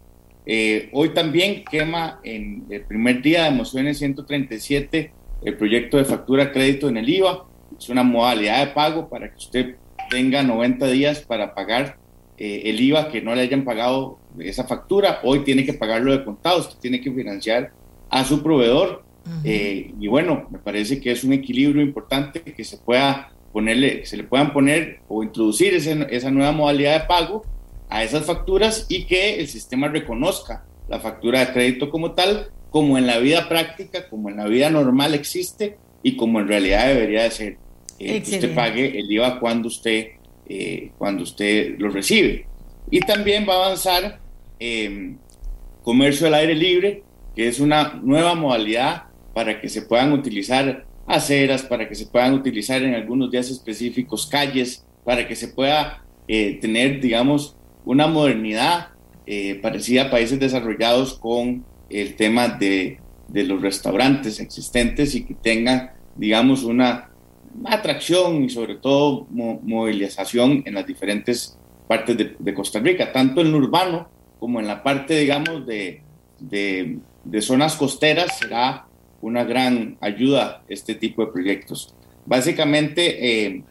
Eh, 0.46 0.88
hoy 0.94 1.10
también 1.10 1.66
quema 1.70 2.22
en 2.24 2.64
el 2.70 2.84
primer 2.86 3.22
día 3.22 3.44
de 3.44 3.52
mociones 3.52 3.98
137 3.98 5.19
el 5.44 5.56
proyecto 5.58 5.98
de 5.98 6.06
factura 6.06 6.52
crédito 6.52 6.90
en 6.90 6.98
el 6.98 7.10
IVA. 7.10 7.46
Es 7.78 7.90
una 7.90 8.04
modalidad 8.04 8.66
de 8.66 8.74
pago 8.74 9.10
para 9.10 9.30
que 9.30 9.38
usted 9.38 9.76
tenga 10.10 10.44
90 10.44 10.88
días 10.88 11.20
para 11.20 11.54
pagar 11.54 11.98
eh, 12.38 12.64
el 12.66 12.80
IVA 12.80 13.10
que 13.10 13.22
no 13.22 13.36
le 13.36 13.42
hayan 13.42 13.66
pagado 13.66 14.18
esa 14.40 14.64
factura, 14.64 15.20
hoy 15.24 15.40
tiene 15.40 15.66
que 15.66 15.74
pagarlo 15.74 16.12
de 16.12 16.24
contado, 16.24 16.60
usted 16.60 16.80
tiene 16.80 17.02
que 17.02 17.12
financiar 17.12 17.72
a 18.10 18.24
su 18.24 18.42
proveedor. 18.42 19.04
Eh, 19.44 19.94
y 20.00 20.08
bueno, 20.08 20.48
me 20.50 20.58
parece 20.58 21.00
que 21.00 21.12
es 21.12 21.24
un 21.24 21.34
equilibrio 21.34 21.84
importante 21.84 22.42
que 22.42 22.64
se 22.64 22.78
pueda 22.78 23.32
ponerle, 23.52 24.06
se 24.06 24.18
le 24.18 24.24
puedan 24.24 24.54
poner 24.54 25.02
o 25.08 25.22
introducir 25.22 25.74
esa 25.76 26.32
nueva 26.32 26.52
modalidad 26.52 27.02
de 27.02 27.08
pago 27.08 27.46
a 27.90 28.04
esas 28.04 28.26
facturas 28.26 28.86
y 28.90 29.06
que 29.06 29.40
el 29.40 29.48
sistema 29.48 29.88
reconozca 29.88 30.66
la 30.88 31.00
factura 31.00 31.42
de 31.42 31.54
crédito 31.54 31.90
como 31.90 32.14
tal, 32.14 32.50
como 32.70 32.98
en 32.98 33.08
la 33.08 33.20
vida 33.20 33.50
práctica, 33.50 34.08
como 34.10 34.30
en 34.30 34.38
la 34.38 34.46
vida 34.46 34.70
normal 34.70 35.14
existe 35.14 35.78
y 36.04 36.16
como 36.16 36.40
en 36.40 36.48
realidad 36.48 36.88
debería 36.88 37.24
de 37.24 37.32
ser. 37.32 37.58
Eh, 38.00 38.22
que 38.22 38.36
usted 38.36 38.56
pague 38.56 38.98
el 38.98 39.12
IVA 39.12 39.40
cuando 39.42 39.68
usted, 39.68 40.08
eh, 40.48 40.92
cuando 40.98 41.24
usted 41.24 41.78
lo 41.78 41.90
recibe. 41.90 42.46
Y 42.90 43.02
también 43.02 43.46
va 43.48 43.56
a 43.56 43.66
avanzar 43.66 44.20
eh, 44.60 45.16
comercio 45.84 46.28
al 46.28 46.36
aire 46.36 46.56
libre, 46.56 47.04
que 47.36 47.48
es 47.48 47.60
una 47.60 48.00
nueva 48.02 48.36
modalidad 48.36 49.04
para 49.34 49.60
que 49.60 49.68
se 49.68 49.82
puedan 49.82 50.14
utilizar 50.14 50.86
aceras, 51.06 51.64
para 51.64 51.90
que 51.90 51.96
se 51.96 52.06
puedan 52.06 52.34
utilizar 52.34 52.82
en 52.84 52.94
algunos 52.94 53.30
días 53.32 53.50
específicos 53.50 54.28
calles, 54.28 54.86
para 55.04 55.28
que 55.28 55.36
se 55.36 55.50
pueda 55.50 56.04
tener, 56.28 57.02
digamos, 57.02 57.56
una 57.86 58.06
modernidad 58.06 58.90
parecida 59.62 60.04
a 60.04 60.12
países 60.12 60.40
desarrollados 60.40 61.16
con 61.16 61.66
el 61.90 62.16
tema 62.16 62.48
de, 62.48 63.00
de 63.28 63.44
los 63.44 63.62
restaurantes 63.62 64.40
existentes 64.40 65.16
y 65.16 65.24
que 65.24 65.34
tengan, 65.36 65.92
digamos, 66.16 66.64
una 66.64 67.10
atracción 67.66 68.44
y 68.44 68.50
sobre 68.50 68.76
todo 68.76 69.28
movilización 69.32 70.64
en 70.66 70.76
las 70.76 70.86
diferentes 70.86 71.58
partes 71.88 72.18
de, 72.38 72.54
Costa 72.54 72.80
Rica, 72.80 73.12
tanto 73.12 73.42
en 73.42 73.52
lo 73.52 73.58
urbano 73.58 74.08
como 74.40 74.60
en 74.60 74.68
la 74.68 74.84
parte, 74.84 75.20
digamos, 75.20 75.66
de, 75.66 76.02
de, 76.40 77.42
zonas 77.42 77.76
costeras, 77.76 78.38
será 78.38 78.86
una 79.22 79.44
gran 79.44 79.98
ayuda 80.00 80.64
este 80.70 80.96
tipo 80.96 81.26
de 81.26 81.32
proyectos. 81.32 81.94
Básicamente 82.26 83.48
eh, 83.48 83.64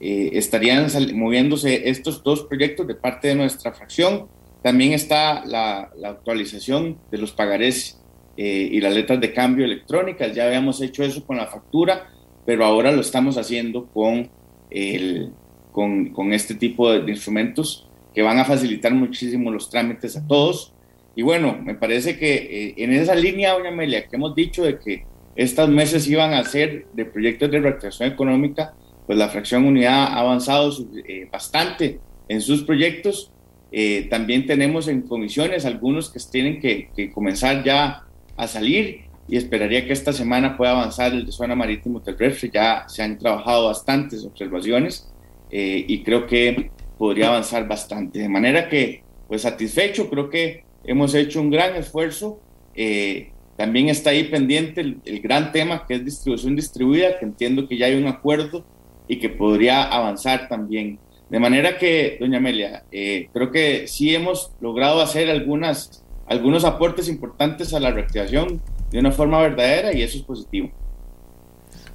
eh, 0.00 0.30
estarían 0.34 0.86
moviéndose 1.14 1.88
estos 1.88 2.22
dos 2.22 2.44
proyectos 2.44 2.86
de 2.86 2.94
parte 2.94 3.28
de 3.28 3.34
nuestra 3.34 3.72
fracción. 3.72 4.28
También 4.64 4.94
está 4.94 5.44
la, 5.44 5.92
actualización 6.02 6.98
de 7.12 7.18
los 7.18 7.30
pagarés 7.30 8.00
eh, 8.36 8.68
y 8.72 8.80
las 8.80 8.94
letras 8.94 9.20
de 9.20 9.32
cambio 9.32 9.64
electrónicas. 9.64 10.34
Ya 10.34 10.46
habíamos 10.46 10.82
hecho 10.82 11.04
eso 11.04 11.24
con 11.24 11.36
la 11.36 11.46
factura 11.46 12.08
pero 12.44 12.64
ahora 12.64 12.92
lo 12.92 13.00
estamos 13.00 13.38
haciendo 13.38 13.86
con, 13.86 14.30
el, 14.70 15.30
con, 15.72 16.10
con 16.10 16.32
este 16.32 16.54
tipo 16.54 16.90
de, 16.90 17.10
instrumentos 17.10 17.88
que 18.14 18.22
van 18.22 18.38
a 18.38 18.44
facilitar 18.44 18.92
muchísimo 18.94 19.50
los 19.50 19.70
trámites 19.70 20.16
a 20.16 20.26
todos. 20.26 20.72
Y 21.16 21.22
bueno, 21.22 21.58
me 21.62 21.74
parece 21.74 22.18
que 22.18 22.34
eh, 22.34 22.74
en 22.76 22.92
esa 22.92 23.14
línea, 23.14 23.52
doña 23.52 23.70
Amelia, 23.70 24.06
que 24.06 24.16
hemos 24.16 24.34
dicho 24.34 24.64
de 24.64 24.78
que 24.78 25.04
estos 25.36 25.68
meses 25.68 26.06
iban 26.08 26.32
a 26.32 26.44
ser 26.44 26.86
de 26.92 27.04
proyectos 27.04 27.50
de 27.50 27.60
reactivación 27.60 28.12
económica, 28.12 28.74
pues 29.06 29.18
la 29.18 29.28
fracción 29.28 29.64
unidad 29.64 30.04
ha 30.04 30.20
avanzado 30.20 30.72
eh, 31.08 31.28
bastante 31.30 31.98
en 32.28 32.40
sus 32.40 32.62
proyectos. 32.62 33.32
Eh, 33.76 34.06
también 34.08 34.46
tenemos 34.46 34.86
en 34.86 35.02
comisiones 35.02 35.64
algunos 35.64 36.08
que 36.08 36.20
tienen 36.30 36.60
que, 36.60 36.90
que 36.94 37.10
comenzar 37.10 37.64
ya 37.64 38.04
a 38.36 38.46
salir 38.46 39.04
y 39.28 39.36
esperaría 39.36 39.86
que 39.86 39.92
esta 39.92 40.12
semana 40.12 40.56
pueda 40.56 40.72
avanzar 40.72 41.12
el 41.12 41.26
de 41.26 41.32
zona 41.32 41.54
marítimo 41.54 42.00
terrestre. 42.00 42.50
Ya 42.52 42.84
se 42.88 43.02
han 43.02 43.18
trabajado 43.18 43.66
bastantes 43.66 44.24
observaciones 44.24 45.08
eh, 45.50 45.84
y 45.88 46.02
creo 46.02 46.26
que 46.26 46.70
podría 46.98 47.28
avanzar 47.28 47.66
bastante. 47.66 48.18
De 48.18 48.28
manera 48.28 48.68
que, 48.68 49.02
pues 49.28 49.42
satisfecho, 49.42 50.10
creo 50.10 50.28
que 50.28 50.64
hemos 50.84 51.14
hecho 51.14 51.40
un 51.40 51.50
gran 51.50 51.74
esfuerzo. 51.76 52.40
Eh, 52.74 53.30
también 53.56 53.88
está 53.88 54.10
ahí 54.10 54.24
pendiente 54.24 54.80
el, 54.80 55.20
gran 55.20 55.52
tema 55.52 55.86
que 55.86 55.94
es 55.94 56.04
distribución 56.04 56.56
distribuida, 56.56 57.18
que 57.18 57.24
entiendo 57.24 57.68
que 57.68 57.78
ya 57.78 57.86
hay 57.86 57.94
un 57.94 58.08
acuerdo 58.08 58.64
y 59.08 59.18
que 59.18 59.28
podría 59.28 59.84
avanzar 59.84 60.48
también. 60.48 60.98
De 61.34 61.40
manera 61.40 61.78
que, 61.78 62.16
doña 62.20 62.38
Amelia, 62.38 62.84
eh, 62.92 63.28
creo 63.32 63.50
que 63.50 63.88
sí 63.88 64.14
hemos 64.14 64.52
logrado 64.60 65.00
hacer 65.00 65.28
algunas, 65.28 66.04
algunos 66.28 66.64
aportes 66.64 67.08
importantes 67.08 67.74
a 67.74 67.80
la 67.80 67.90
reactivación 67.90 68.62
de 68.92 69.00
una 69.00 69.10
forma 69.10 69.40
verdadera 69.40 69.92
y 69.92 70.02
eso 70.02 70.16
es 70.16 70.22
positivo. 70.22 70.70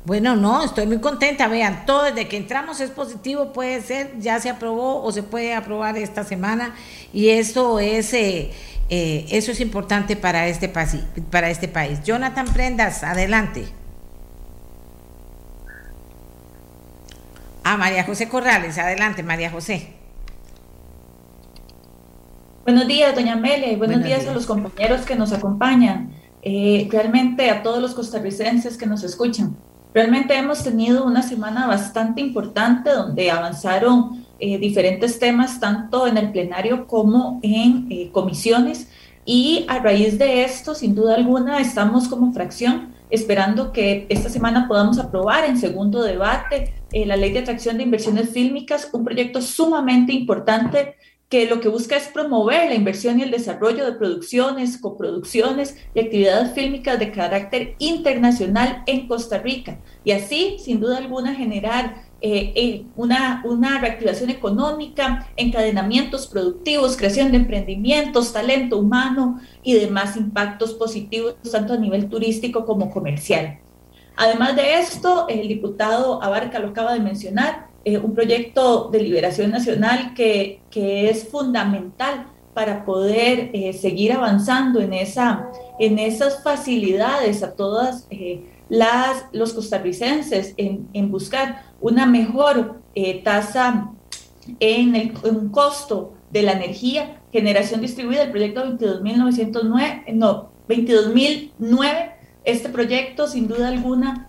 Bueno, 0.04 0.36
no, 0.36 0.62
estoy 0.62 0.88
muy 0.88 1.00
contenta. 1.00 1.48
Vean, 1.48 1.86
todo 1.86 2.04
desde 2.04 2.28
que 2.28 2.36
entramos 2.36 2.82
es 2.82 2.92
positivo, 2.92 3.54
puede 3.54 3.80
ser, 3.80 4.12
ya 4.20 4.42
se 4.42 4.50
aprobó 4.50 5.02
o 5.02 5.10
se 5.14 5.24
puede 5.24 5.54
aprobar 5.54 5.98
esta 5.98 6.26
semana 6.26 6.76
y 7.14 7.30
eso 7.30 7.80
es, 7.80 8.14
eh, 8.14 8.52
eh, 8.90 9.26
eso 9.30 9.54
es 9.54 9.62
importante 9.62 10.18
para 10.18 10.50
este, 10.50 10.68
para 10.68 11.50
este 11.50 11.70
país. 11.70 12.04
Jonathan 12.04 12.48
Prendas, 12.48 13.04
adelante. 13.04 13.79
Ah, 17.64 17.78
María 17.78 18.04
José 18.04 18.30
Corrales, 18.30 18.78
adelante, 18.78 19.24
María 19.24 19.52
José. 19.52 19.94
Buenos 22.64 22.88
días, 22.88 23.14
doña 23.16 23.34
Amelia, 23.34 23.72
y 23.72 23.76
buenos, 23.76 24.04
días, 24.04 24.28
a 24.28 24.34
los 24.34 24.46
compañeros 24.46 25.02
que 25.02 25.16
nos 25.16 25.34
acompañan. 25.34 26.12
Eh, 26.42 26.88
realmente 26.92 27.50
a 27.50 27.64
todos 27.64 27.82
los 27.82 27.94
costarricenses 27.94 28.78
que 28.78 28.86
nos 28.86 29.04
escuchan. 29.04 29.58
Realmente 29.94 30.38
hemos 30.38 30.64
tenido 30.64 31.04
una 31.06 31.22
semana 31.22 31.68
bastante 31.68 32.22
importante 32.22 32.92
donde 32.92 33.32
avanzaron 33.32 34.26
eh, 34.40 34.58
diferentes 34.58 35.20
temas 35.20 35.60
tanto 35.60 36.08
en 36.08 36.18
el 36.18 36.32
plenario 36.32 36.88
como 36.88 37.40
en 37.42 37.88
eh, 37.90 38.10
comisiones 38.12 38.88
y 39.26 39.66
a 39.68 39.80
raíz 39.80 40.18
de 40.18 40.44
esto, 40.44 40.76
sin 40.76 40.96
duda 40.96 41.16
alguna, 41.16 41.60
estamos 41.60 42.08
como 42.08 42.32
fracción 42.32 42.94
esperando 43.10 43.72
que 43.72 44.06
esta 44.10 44.30
semana 44.30 44.68
podamos 44.68 45.00
aprobar 45.00 45.46
en 45.46 45.58
segundo 45.58 46.04
debate 46.04 46.74
la 46.92 47.18
ley 47.18 47.32
de 47.32 47.40
atracción 47.40 47.78
de 47.78 47.84
inversiones 47.84 48.30
fílmicas, 48.30 48.90
un 48.94 49.04
proyecto 49.04 49.42
sumamente 49.42 50.14
importante 50.14 50.96
que 51.30 51.46
lo 51.46 51.60
que 51.60 51.70
busca 51.70 51.96
es 51.96 52.08
promover 52.08 52.70
la 52.70 52.76
inversión 52.76 53.20
y 53.20 53.24
el 53.24 53.30
desarrollo 53.30 53.86
de 53.86 53.94
producciones, 53.94 54.80
coproducciones 54.80 55.78
y 55.94 56.00
actividades 56.00 56.54
fílmicas 56.54 56.98
de 56.98 57.12
carácter 57.12 57.76
internacional 57.78 58.84
en 58.88 59.08
Costa 59.08 59.38
Rica. 59.38 59.80
Y 60.04 60.12
así, 60.12 60.58
sin 60.58 60.80
duda 60.80 60.98
alguna, 60.98 61.36
generar 61.36 62.09
eh, 62.22 62.52
eh, 62.56 62.86
una, 62.98 63.42
una 63.46 63.80
reactivación 63.80 64.30
económica, 64.30 65.28
encadenamientos 65.38 66.28
productivos, 66.28 66.98
creación 66.98 67.32
de 67.32 67.38
emprendimientos, 67.38 68.34
talento 68.34 68.78
humano 68.78 69.40
y 69.64 69.76
demás 69.76 70.18
impactos 70.18 70.74
positivos, 70.74 71.36
tanto 71.50 71.74
a 71.74 71.78
nivel 71.78 72.10
turístico 72.10 72.66
como 72.66 72.92
comercial. 72.92 73.60
Además 74.18 74.58
de 74.58 74.80
esto, 74.80 75.28
el 75.30 75.48
diputado 75.48 76.22
Abarca 76.22 76.60
lo 76.60 76.70
acaba 76.70 76.94
de 76.94 77.00
mencionar, 77.00 77.68
eh, 77.86 77.98
un 77.98 78.14
proyecto 78.14 78.90
de 78.92 79.02
liberación 79.02 79.52
nacional 79.52 80.14
que, 80.14 80.60
que 80.70 81.10
es 81.10 81.30
fundamental 81.30 82.28
para 82.54 82.84
poder 82.84 83.52
seguir 83.74 84.12
avanzando 84.12 84.82
en, 84.82 84.92
esa, 84.92 85.50
en 85.80 85.98
esas 85.98 86.44
facilidades 86.44 87.42
a 87.42 87.54
todas 87.54 88.06
eh, 88.10 88.44
las, 88.70 89.26
los 89.32 89.54
costarricenses 89.54 90.54
en, 90.58 90.88
en 90.94 91.12
buscar 91.12 91.64
una 91.82 92.06
mejor 92.06 92.80
tasa 93.24 93.92
en 94.60 94.96
el 94.96 95.14
en 95.24 95.50
costo 95.50 96.14
de 96.32 96.42
la 96.44 96.52
energía, 96.54 97.22
generación 97.32 97.82
distribuida, 97.82 98.24
el 98.24 98.32
proyecto 98.32 98.64
22.909, 98.66 100.14
no, 100.14 100.50
22.009, 100.68 102.12
este 102.44 102.70
proyecto 102.70 103.28
sin 103.28 103.48
duda 103.48 103.70
alguna 103.70 104.28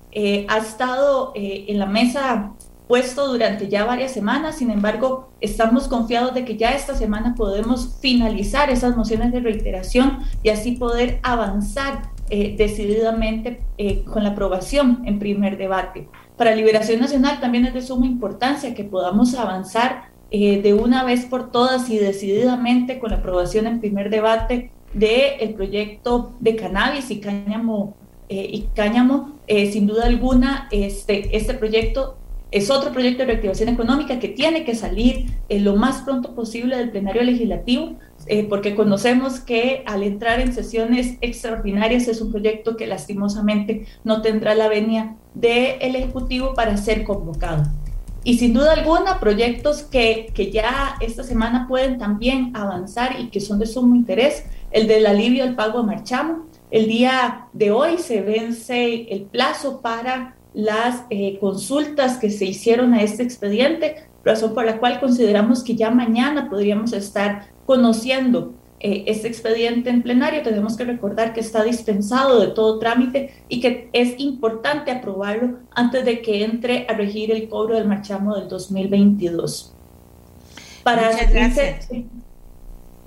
ha 0.49 0.59
estado 0.59 1.33
en 1.35 1.79
la 1.79 1.87
mesa 1.87 2.53
puesto 2.91 3.29
durante 3.29 3.69
ya 3.69 3.85
varias 3.85 4.11
semanas, 4.11 4.57
sin 4.59 4.69
embargo, 4.69 5.31
estamos 5.41 5.87
confiados 5.87 6.35
de 6.35 6.45
que 6.45 6.57
ya 6.57 6.71
esta 6.71 6.97
semana 6.97 7.37
podemos 7.37 7.99
finalizar 8.01 8.69
esas 8.69 8.97
mociones 8.97 9.31
de 9.31 9.39
reiteración 9.39 10.19
y 10.43 10.49
así 10.49 10.73
poder 10.73 11.21
avanzar 11.23 12.11
eh, 12.31 12.55
decididamente 12.57 13.61
eh, 13.77 14.03
con 14.05 14.23
la 14.25 14.31
aprobación 14.31 15.03
en 15.05 15.19
primer 15.19 15.59
debate. 15.59 16.09
Para 16.37 16.55
Liberación 16.55 17.01
Nacional 17.01 17.41
también 17.41 17.67
es 17.67 17.75
de 17.75 17.83
suma 17.83 18.07
importancia 18.07 18.75
que 18.75 18.85
podamos 18.85 19.35
avanzar 19.35 20.05
eh, 20.31 20.63
de 20.63 20.73
una 20.75 21.05
vez 21.05 21.27
por 21.27 21.51
todas 21.51 21.91
y 21.91 21.99
decididamente 21.99 22.99
con 22.99 23.11
la 23.11 23.17
aprobación 23.17 23.67
en 23.67 23.81
primer 23.81 24.11
debate 24.11 24.71
del 24.95 25.55
proyecto 25.55 26.33
de 26.41 26.57
cannabis 26.57 27.11
y 27.11 27.21
cáñamo 27.21 27.95
y 28.33 28.69
cáñamo, 28.77 29.41
sin 29.49 29.89
duda 29.89 30.07
alguna, 30.07 30.69
este, 30.71 31.37
este 31.37 31.55
proyecto 31.55 32.17
es 32.51 32.71
otro 32.71 32.93
proyecto 32.93 33.21
de 33.21 33.27
reactivación 33.27 33.69
económica 33.69 34.19
que 34.19 34.29
tiene 34.29 34.65
que 34.65 34.75
salir 34.75 35.27
eh, 35.49 35.61
lo 35.61 35.77
más 35.77 36.03
pronto 36.03 36.35
posible 36.35 36.77
del 36.77 36.91
plenario 36.91 37.23
legislativo, 37.23 37.95
eh, 38.27 38.47
porque 38.49 38.75
conocemos 38.75 39.41
que 39.41 39.83
al 39.87 40.03
entrar 40.03 40.41
en 40.41 40.53
sesiones 40.53 41.17
extraordinarias 41.21 42.09
es 42.09 42.21
un 42.21 42.31
proyecto 42.31 42.77
que 42.77 42.87
lastimosamente 42.87 43.87
no 44.05 44.23
tendrá 44.23 44.55
la 44.55 44.69
venia 44.69 45.17
del 45.35 45.97
Ejecutivo 45.97 46.55
para 46.55 46.77
ser 46.77 47.05
convocado. 47.05 47.65
Y 48.23 48.39
sin 48.39 48.53
duda 48.53 48.73
alguna, 48.73 49.19
proyectos 49.19 49.83
que, 49.83 50.31
que 50.35 50.53
ya 50.53 50.97
esta 51.01 51.25
semana 51.25 51.67
pueden 51.67 51.99
también 51.99 52.55
avanzar 52.55 53.19
y 53.19 53.29
que 53.31 53.41
son 53.41 53.59
de 53.59 53.67
sumo 53.67 53.95
interés, 53.95 54.45
el 54.71 54.87
del 54.87 55.07
alivio 55.07 55.43
al 55.43 55.57
pago 55.57 55.79
a 55.79 55.83
marchamo. 55.83 56.47
El 56.71 56.87
día 56.87 57.47
de 57.53 57.71
hoy 57.71 57.99
se 57.99 58.21
vence 58.21 59.07
el 59.11 59.23
plazo 59.23 59.81
para 59.81 60.37
las 60.53 61.05
eh, 61.11 61.39
consultas 61.41 62.19
que 62.19 62.31
se 62.31 62.45
hicieron 62.45 62.95
a 62.95 63.03
este 63.03 63.23
expediente, 63.23 64.05
razón 64.25 64.55
por 64.55 64.65
la 64.65 64.79
cual 64.79 65.01
consideramos 65.01 65.63
que 65.63 65.77
ya 65.77 65.91
mañana 65.91 66.49
podríamos 66.49 66.93
estar 66.93 67.47
conociendo 67.67 68.55
eh, 68.81 69.05
este 69.07 69.29
expediente 69.29 69.91
en 69.91 70.03
plenario. 70.03 70.43
Tenemos 70.43 70.77
que 70.77 70.85
recordar 70.85 71.33
que 71.35 71.41
está 71.41 71.63
dispensado 71.63 72.41
de 72.41 72.49
todo 72.49 72.79
trámite 72.79 73.35
y 73.49 73.61
que 73.61 73.91
es 73.93 74.19
importante 74.19 74.91
aprobarlo 74.91 75.59
antes 75.73 76.05
de 76.05 76.23
que 76.23 76.45
entre 76.45 76.87
a 76.89 76.95
regir 76.95 77.31
el 77.31 77.49
cobro 77.49 77.77
del 77.77 77.87
marchamo 77.87 78.37
del 78.37 78.49
2022. 78.49 79.75
Para 80.83 81.11
Muchas 81.11 81.33
gracias. 81.33 81.89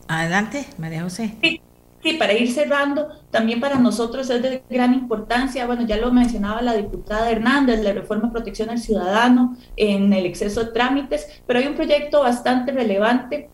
Adelante, 0.07 0.65
María 0.77 1.01
José. 1.01 1.33
Sí. 1.41 1.59
Sí, 2.03 2.15
para 2.15 2.33
ir 2.33 2.51
cerrando, 2.51 3.07
también 3.31 3.61
para 3.61 3.79
nosotros 3.79 4.29
es 4.29 4.41
de 4.41 4.61
gran 4.69 4.93
importancia, 4.93 5.65
bueno, 5.65 5.87
ya 5.87 5.95
lo 5.95 6.11
mencionaba 6.11 6.61
la 6.61 6.73
diputada 6.73 7.31
Hernández, 7.31 7.81
la 7.81 7.93
reforma 7.93 8.25
de 8.25 8.33
protección 8.33 8.69
al 8.69 8.79
ciudadano 8.79 9.55
en 9.77 10.11
el 10.11 10.25
exceso 10.25 10.65
de 10.65 10.71
trámites, 10.71 11.25
pero 11.47 11.59
hay 11.59 11.67
un 11.67 11.75
proyecto 11.75 12.19
bastante 12.19 12.73
relevante 12.73 13.49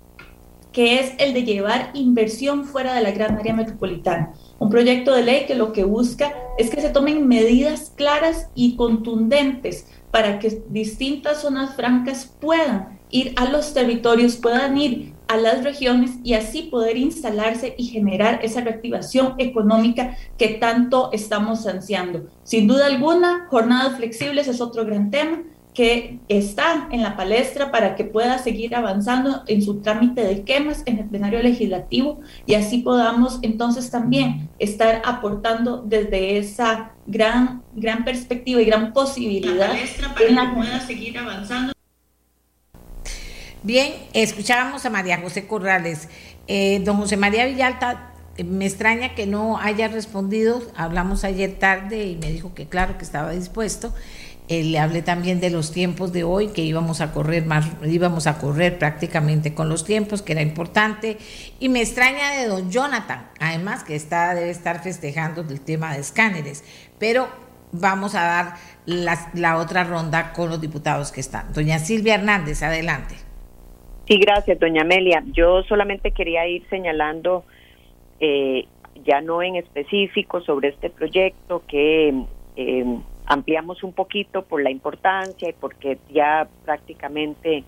que 0.71 0.99
es 0.99 1.13
el 1.19 1.33
de 1.33 1.43
llevar 1.43 1.91
inversión 1.93 2.65
fuera 2.65 2.93
de 2.93 3.01
la 3.01 3.11
gran 3.11 3.37
área 3.37 3.53
metropolitana. 3.53 4.33
Un 4.59 4.69
proyecto 4.69 5.13
de 5.13 5.23
ley 5.23 5.45
que 5.45 5.55
lo 5.55 5.71
que 5.71 5.83
busca 5.83 6.33
es 6.57 6.69
que 6.69 6.81
se 6.81 6.89
tomen 6.89 7.27
medidas 7.27 7.91
claras 7.95 8.49
y 8.55 8.75
contundentes 8.75 9.87
para 10.11 10.39
que 10.39 10.63
distintas 10.69 11.41
zonas 11.41 11.75
francas 11.75 12.35
puedan 12.39 12.98
ir 13.11 13.33
a 13.35 13.45
los 13.45 13.73
territorios, 13.73 14.35
puedan 14.35 14.77
ir 14.77 15.13
a 15.27 15.37
las 15.37 15.63
regiones 15.63 16.11
y 16.23 16.33
así 16.33 16.63
poder 16.63 16.97
instalarse 16.97 17.75
y 17.77 17.85
generar 17.85 18.39
esa 18.43 18.61
reactivación 18.61 19.35
económica 19.37 20.17
que 20.37 20.49
tanto 20.49 21.11
estamos 21.13 21.67
ansiando. 21.67 22.27
Sin 22.43 22.67
duda 22.67 22.87
alguna, 22.87 23.45
jornadas 23.49 23.97
flexibles 23.97 24.47
es 24.47 24.59
otro 24.59 24.85
gran 24.85 25.11
tema 25.11 25.43
que 25.73 26.19
está 26.29 26.89
en 26.91 27.03
la 27.03 27.15
palestra 27.15 27.71
para 27.71 27.95
que 27.95 28.03
pueda 28.03 28.39
seguir 28.39 28.75
avanzando 28.75 29.43
en 29.47 29.61
su 29.61 29.81
trámite 29.81 30.23
de 30.23 30.43
quemas 30.43 30.81
en 30.85 30.97
el 30.97 31.05
plenario 31.05 31.41
legislativo 31.43 32.19
y 32.45 32.55
así 32.55 32.79
podamos 32.79 33.39
entonces 33.43 33.91
también 33.91 34.49
estar 34.57 35.01
aportando 35.05 35.83
desde 35.85 36.37
esa 36.37 36.93
gran, 37.05 37.61
gran 37.75 38.03
perspectiva 38.03 38.61
y 38.61 38.65
gran 38.65 38.93
posibilidad 38.93 39.71
en 40.27 40.35
la 40.35 40.49
que 40.49 40.55
pueda 40.55 40.79
seguir 40.81 41.17
avanzando. 41.17 41.71
Bien, 43.61 43.91
escuchábamos 44.13 44.85
a 44.85 44.89
María 44.89 45.19
José 45.19 45.45
Corrales. 45.45 46.07
Eh, 46.47 46.81
don 46.85 46.95
José 46.95 47.17
María 47.17 47.45
Villalta, 47.45 48.13
eh, 48.37 48.45
me 48.45 48.65
extraña 48.65 49.15
que 49.15 49.27
no 49.27 49.57
haya 49.57 49.89
respondido. 49.89 50.63
Hablamos 50.77 51.25
ayer 51.25 51.59
tarde 51.59 52.05
y 52.05 52.15
me 52.15 52.31
dijo 52.31 52.53
que 52.53 52.67
claro 52.67 52.97
que 52.97 53.03
estaba 53.03 53.31
dispuesto. 53.31 53.93
Eh, 54.47 54.63
le 54.63 54.79
hablé 54.79 55.01
también 55.01 55.41
de 55.41 55.49
los 55.49 55.73
tiempos 55.73 56.13
de 56.13 56.23
hoy, 56.23 56.47
que 56.47 56.61
íbamos 56.61 57.01
a 57.01 57.11
correr 57.11 57.45
más, 57.45 57.65
íbamos 57.83 58.27
a 58.27 58.37
correr 58.37 58.79
prácticamente 58.79 59.53
con 59.53 59.67
los 59.67 59.83
tiempos, 59.83 60.21
que 60.21 60.31
era 60.31 60.41
importante. 60.41 61.17
Y 61.59 61.67
me 61.67 61.81
extraña 61.81 62.31
de 62.35 62.47
don 62.47 62.71
Jonathan, 62.71 63.27
además 63.41 63.83
que 63.83 63.97
está, 63.97 64.33
debe 64.35 64.51
estar 64.51 64.81
festejando 64.81 65.41
el 65.41 65.59
tema 65.59 65.93
de 65.93 65.99
escáneres. 65.99 66.63
Pero 66.97 67.27
vamos 67.73 68.15
a 68.15 68.21
dar 68.21 68.55
la, 68.85 69.31
la 69.33 69.57
otra 69.57 69.83
ronda 69.83 70.31
con 70.31 70.49
los 70.49 70.61
diputados 70.61 71.11
que 71.11 71.19
están. 71.19 71.51
Doña 71.51 71.77
Silvia 71.77 72.15
Hernández, 72.15 72.63
adelante. 72.63 73.28
Sí, 74.09 74.17
gracias, 74.17 74.59
doña 74.59 74.81
Amelia. 74.81 75.23
Yo 75.33 75.61
solamente 75.65 76.09
quería 76.09 76.47
ir 76.47 76.67
señalando, 76.67 77.43
eh, 78.19 78.65
ya 79.05 79.21
no 79.21 79.43
en 79.43 79.55
específico, 79.55 80.41
sobre 80.41 80.69
este 80.69 80.89
proyecto 80.89 81.61
que 81.67 82.23
eh, 82.55 82.85
ampliamos 83.27 83.83
un 83.83 83.93
poquito 83.93 84.41
por 84.41 84.63
la 84.63 84.71
importancia 84.71 85.47
y 85.47 85.53
porque 85.53 85.99
ya 86.11 86.47
prácticamente 86.65 87.63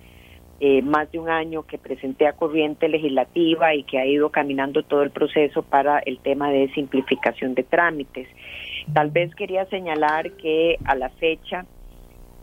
eh, 0.60 0.82
más 0.82 1.12
de 1.12 1.20
un 1.20 1.30
año 1.30 1.62
que 1.62 1.78
presenté 1.78 2.26
a 2.26 2.34
corriente 2.34 2.90
legislativa 2.90 3.76
y 3.76 3.84
que 3.84 4.00
ha 4.00 4.08
ido 4.08 4.32
caminando 4.32 4.82
todo 4.82 5.04
el 5.04 5.12
proceso 5.12 5.62
para 5.62 6.00
el 6.00 6.18
tema 6.22 6.50
de 6.50 6.74
simplificación 6.74 7.54
de 7.54 7.62
trámites. 7.62 8.28
Tal 8.92 9.12
vez 9.12 9.36
quería 9.36 9.66
señalar 9.66 10.32
que 10.38 10.80
a 10.86 10.96
la 10.96 11.10
fecha 11.10 11.68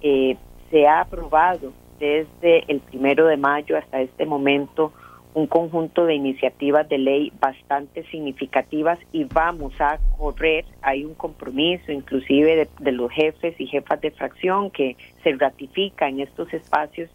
se 0.01 0.87
ha 0.87 1.01
aprobado 1.01 1.73
desde 1.99 2.65
el 2.69 2.81
primero 2.81 3.27
de 3.27 3.37
mayo 3.37 3.77
hasta 3.77 4.01
este 4.01 4.27
momento 4.27 4.93
un 5.35 5.47
conjunto 5.47 6.05
de 6.07 6.15
iniciativas 6.15 6.89
de 6.89 6.99
ley 6.99 7.33
bastante 7.39 8.03
significativas 8.11 8.99
y 9.13 9.25
vamos 9.25 9.73
a 9.81 9.99
correr, 10.17 10.65
hay 10.83 11.05
un 11.05 11.15
compromiso 11.15 11.93
inclusive 11.93 12.69
de, 12.81 12.93
los 12.93 13.13
jefes 13.13 13.55
y 13.61 13.67
jefas 13.67 14.01
de 14.01 14.11
fracción 14.11 14.71
que 14.71 14.97
se 15.23 15.33
ratifica 15.35 16.09
en 16.09 16.21
estos 16.21 16.53
espacios 16.53 17.11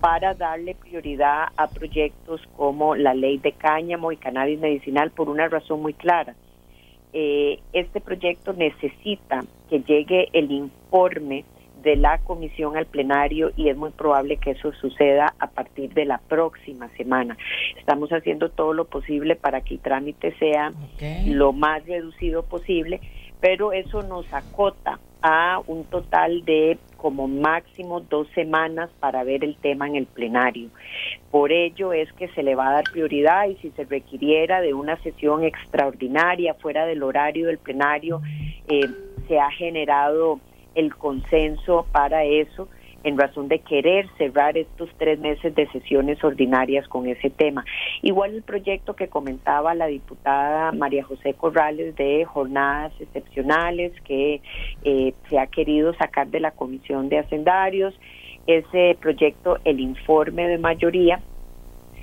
para 0.00 0.34
darle 0.34 0.74
prioridad 0.74 1.48
a 1.56 1.68
proyectos 1.68 2.42
como 2.56 2.96
la 2.96 3.14
ley 3.14 3.38
de 3.38 3.52
cáñamo 3.52 4.12
y 4.12 4.16
cannabis 4.16 4.60
medicinal 4.60 5.10
por 5.10 5.28
una 5.28 5.48
razón 5.48 5.80
muy 5.80 5.94
clara. 5.94 6.34
Eh, 7.12 7.60
este 7.72 8.00
proyecto 8.00 8.52
necesita 8.52 9.44
que 9.70 9.80
llegue 9.80 10.28
el 10.32 10.50
informe 10.50 11.44
de 11.84 11.96
la 11.96 12.18
comisión 12.18 12.76
al 12.76 12.86
plenario 12.86 13.52
y 13.56 13.68
es 13.68 13.76
muy 13.76 13.90
probable 13.90 14.38
que 14.38 14.52
eso 14.52 14.72
suceda 14.72 15.34
a 15.38 15.46
partir 15.48 15.92
de 15.92 16.06
la 16.06 16.18
próxima 16.18 16.88
semana. 16.96 17.36
Estamos 17.78 18.10
haciendo 18.10 18.48
todo 18.48 18.72
lo 18.72 18.86
posible 18.86 19.36
para 19.36 19.60
que 19.60 19.74
el 19.74 19.80
trámite 19.80 20.34
sea 20.38 20.72
lo 21.26 21.52
más 21.52 21.86
reducido 21.86 22.42
posible, 22.42 23.00
pero 23.40 23.72
eso 23.72 24.02
nos 24.02 24.32
acota 24.32 24.98
a 25.20 25.60
un 25.66 25.84
total 25.84 26.44
de 26.44 26.78
como 26.96 27.28
máximo 27.28 28.00
dos 28.00 28.26
semanas 28.34 28.90
para 29.00 29.24
ver 29.24 29.44
el 29.44 29.56
tema 29.56 29.86
en 29.86 29.96
el 29.96 30.06
plenario. 30.06 30.70
Por 31.30 31.52
ello 31.52 31.92
es 31.92 32.10
que 32.14 32.28
se 32.28 32.42
le 32.42 32.54
va 32.54 32.68
a 32.68 32.72
dar 32.72 32.84
prioridad 32.84 33.48
y 33.48 33.56
si 33.56 33.70
se 33.72 33.84
requiriera 33.84 34.60
de 34.60 34.72
una 34.72 34.96
sesión 35.02 35.44
extraordinaria 35.44 36.54
fuera 36.54 36.86
del 36.86 37.02
horario 37.02 37.46
del 37.46 37.58
plenario, 37.58 38.22
eh, 38.68 38.86
se 39.28 39.38
ha 39.38 39.50
generado 39.50 40.40
el 40.74 40.94
consenso 40.96 41.86
para 41.92 42.24
eso 42.24 42.68
en 43.04 43.18
razón 43.18 43.48
de 43.48 43.58
querer 43.60 44.08
cerrar 44.16 44.56
estos 44.56 44.88
tres 44.96 45.20
meses 45.20 45.54
de 45.54 45.68
sesiones 45.68 46.24
ordinarias 46.24 46.88
con 46.88 47.06
ese 47.06 47.30
tema. 47.30 47.64
Igual 48.02 48.34
el 48.34 48.42
proyecto 48.42 48.96
que 48.96 49.08
comentaba 49.08 49.74
la 49.74 49.86
diputada 49.86 50.72
María 50.72 51.04
José 51.04 51.34
Corrales 51.34 51.94
de 51.96 52.24
jornadas 52.24 52.92
excepcionales 52.98 53.92
que 54.02 54.40
eh, 54.84 55.14
se 55.28 55.38
ha 55.38 55.46
querido 55.46 55.94
sacar 55.94 56.28
de 56.28 56.40
la 56.40 56.50
Comisión 56.52 57.10
de 57.10 57.18
Hacendarios, 57.18 57.94
ese 58.46 58.96
proyecto, 59.00 59.58
el 59.64 59.80
informe 59.80 60.48
de 60.48 60.58
mayoría, 60.58 61.20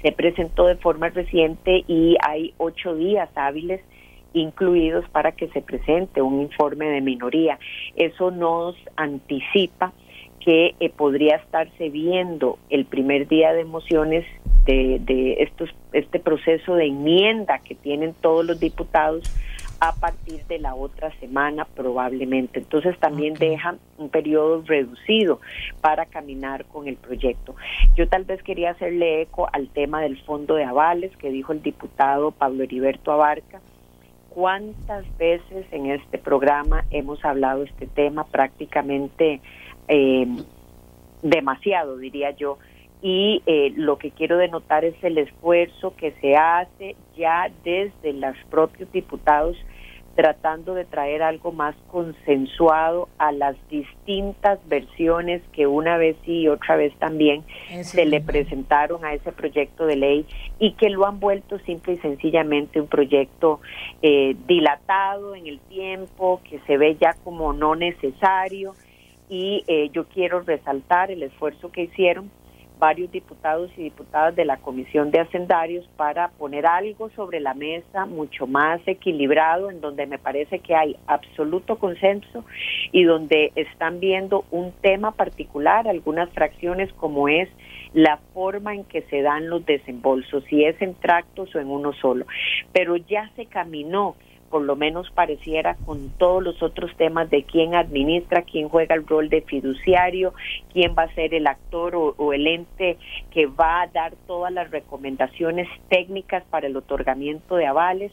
se 0.01 0.11
presentó 0.11 0.65
de 0.65 0.75
forma 0.75 1.09
reciente 1.09 1.83
y 1.87 2.15
hay 2.27 2.53
ocho 2.57 2.95
días 2.95 3.29
hábiles 3.35 3.81
incluidos 4.33 5.07
para 5.09 5.31
que 5.31 5.47
se 5.49 5.61
presente 5.61 6.21
un 6.21 6.41
informe 6.41 6.87
de 6.87 7.01
minoría. 7.01 7.59
Eso 7.95 8.31
nos 8.31 8.75
anticipa 8.95 9.93
que 10.39 10.75
eh, 10.79 10.89
podría 10.89 11.35
estarse 11.35 11.89
viendo 11.89 12.57
el 12.69 12.85
primer 12.85 13.27
día 13.27 13.53
de 13.53 13.63
mociones 13.63 14.25
de, 14.65 14.99
de 15.01 15.33
estos, 15.39 15.69
este 15.93 16.19
proceso 16.19 16.75
de 16.75 16.87
enmienda 16.87 17.59
que 17.59 17.75
tienen 17.75 18.13
todos 18.21 18.45
los 18.45 18.59
diputados 18.59 19.23
a 19.81 19.93
partir 19.93 20.45
de 20.45 20.59
la 20.59 20.75
otra 20.75 21.11
semana 21.19 21.65
probablemente. 21.65 22.59
Entonces 22.59 22.97
también 22.99 23.33
deja 23.33 23.75
un 23.97 24.09
periodo 24.09 24.63
reducido 24.65 25.41
para 25.81 26.05
caminar 26.05 26.65
con 26.65 26.87
el 26.87 26.97
proyecto. 26.97 27.55
Yo 27.95 28.07
tal 28.07 28.23
vez 28.25 28.43
quería 28.43 28.71
hacerle 28.71 29.23
eco 29.23 29.47
al 29.51 29.69
tema 29.69 30.01
del 30.01 30.21
fondo 30.21 30.53
de 30.53 30.65
avales 30.65 31.15
que 31.17 31.31
dijo 31.31 31.51
el 31.51 31.63
diputado 31.63 32.29
Pablo 32.29 32.63
Heriberto 32.63 33.11
Abarca 33.11 33.59
cuántas 34.33 35.05
veces 35.17 35.65
en 35.71 35.87
este 35.91 36.17
programa 36.17 36.85
hemos 36.89 37.23
hablado 37.23 37.63
este 37.63 37.87
tema, 37.87 38.25
prácticamente 38.25 39.41
eh, 39.87 40.27
demasiado, 41.21 41.97
diría 41.97 42.31
yo. 42.31 42.57
Y 43.01 43.41
eh, 43.45 43.73
lo 43.75 43.97
que 43.97 44.11
quiero 44.11 44.37
denotar 44.37 44.85
es 44.85 44.95
el 45.03 45.17
esfuerzo 45.17 45.95
que 45.95 46.11
se 46.21 46.35
hace 46.35 46.95
ya 47.17 47.51
desde 47.63 48.13
los 48.13 48.37
propios 48.49 48.91
diputados 48.91 49.57
tratando 50.15 50.73
de 50.73 50.85
traer 50.85 51.23
algo 51.23 51.51
más 51.51 51.75
consensuado 51.89 53.07
a 53.17 53.31
las 53.31 53.55
distintas 53.69 54.59
versiones 54.67 55.41
que 55.53 55.67
una 55.67 55.97
vez 55.97 56.15
sí 56.25 56.41
y 56.41 56.47
otra 56.47 56.75
vez 56.75 56.93
también 56.99 57.43
se 57.83 58.05
le 58.05 58.21
presentaron 58.21 59.05
a 59.05 59.13
ese 59.13 59.31
proyecto 59.31 59.85
de 59.85 59.95
ley 59.95 60.25
y 60.59 60.73
que 60.73 60.89
lo 60.89 61.05
han 61.05 61.19
vuelto 61.19 61.59
simple 61.59 61.93
y 61.93 61.97
sencillamente 61.99 62.81
un 62.81 62.87
proyecto 62.87 63.61
eh, 64.01 64.35
dilatado 64.47 65.35
en 65.35 65.47
el 65.47 65.59
tiempo, 65.59 66.41
que 66.49 66.59
se 66.67 66.77
ve 66.77 66.97
ya 66.99 67.13
como 67.23 67.53
no 67.53 67.75
necesario. 67.75 68.75
Y 69.29 69.63
eh, 69.67 69.89
yo 69.93 70.05
quiero 70.09 70.41
resaltar 70.41 71.09
el 71.09 71.23
esfuerzo 71.23 71.71
que 71.71 71.83
hicieron 71.83 72.29
varios 72.81 73.11
diputados 73.11 73.69
y 73.77 73.83
diputadas 73.83 74.35
de 74.35 74.43
la 74.43 74.57
Comisión 74.57 75.11
de 75.11 75.19
Hacendarios 75.19 75.87
para 75.97 76.29
poner 76.29 76.65
algo 76.65 77.11
sobre 77.11 77.39
la 77.39 77.53
mesa 77.53 78.07
mucho 78.07 78.47
más 78.47 78.81
equilibrado, 78.87 79.69
en 79.69 79.81
donde 79.81 80.07
me 80.07 80.17
parece 80.17 80.57
que 80.59 80.73
hay 80.73 80.97
absoluto 81.05 81.77
consenso 81.77 82.43
y 82.91 83.03
donde 83.03 83.51
están 83.55 83.99
viendo 83.99 84.45
un 84.49 84.71
tema 84.81 85.11
particular, 85.11 85.87
algunas 85.87 86.31
fracciones 86.31 86.91
como 86.93 87.27
es 87.27 87.49
la 87.93 88.17
forma 88.33 88.73
en 88.73 88.83
que 88.85 89.03
se 89.03 89.21
dan 89.21 89.47
los 89.47 89.63
desembolsos, 89.63 90.43
si 90.45 90.63
es 90.63 90.81
en 90.81 90.95
tractos 90.95 91.53
o 91.53 91.59
en 91.59 91.69
uno 91.69 91.93
solo. 91.93 92.25
Pero 92.73 92.95
ya 92.95 93.29
se 93.35 93.45
caminó 93.45 94.15
por 94.51 94.61
lo 94.61 94.75
menos 94.75 95.09
pareciera 95.11 95.75
con 95.85 96.09
todos 96.17 96.43
los 96.43 96.61
otros 96.61 96.95
temas 96.97 97.29
de 97.29 97.43
quién 97.43 97.73
administra, 97.73 98.43
quién 98.43 98.69
juega 98.69 98.93
el 98.93 99.07
rol 99.07 99.29
de 99.29 99.41
fiduciario, 99.41 100.33
quién 100.73 100.93
va 100.95 101.03
a 101.03 101.13
ser 101.15 101.33
el 101.33 101.47
actor 101.47 101.95
o, 101.95 102.33
el 102.33 102.45
ente 102.45 102.97
que 103.31 103.47
va 103.47 103.81
a 103.81 103.87
dar 103.87 104.13
todas 104.27 104.51
las 104.51 104.69
recomendaciones 104.69 105.67
técnicas 105.89 106.43
para 106.49 106.67
el 106.67 106.75
otorgamiento 106.75 107.55
de 107.55 107.65
avales, 107.65 108.11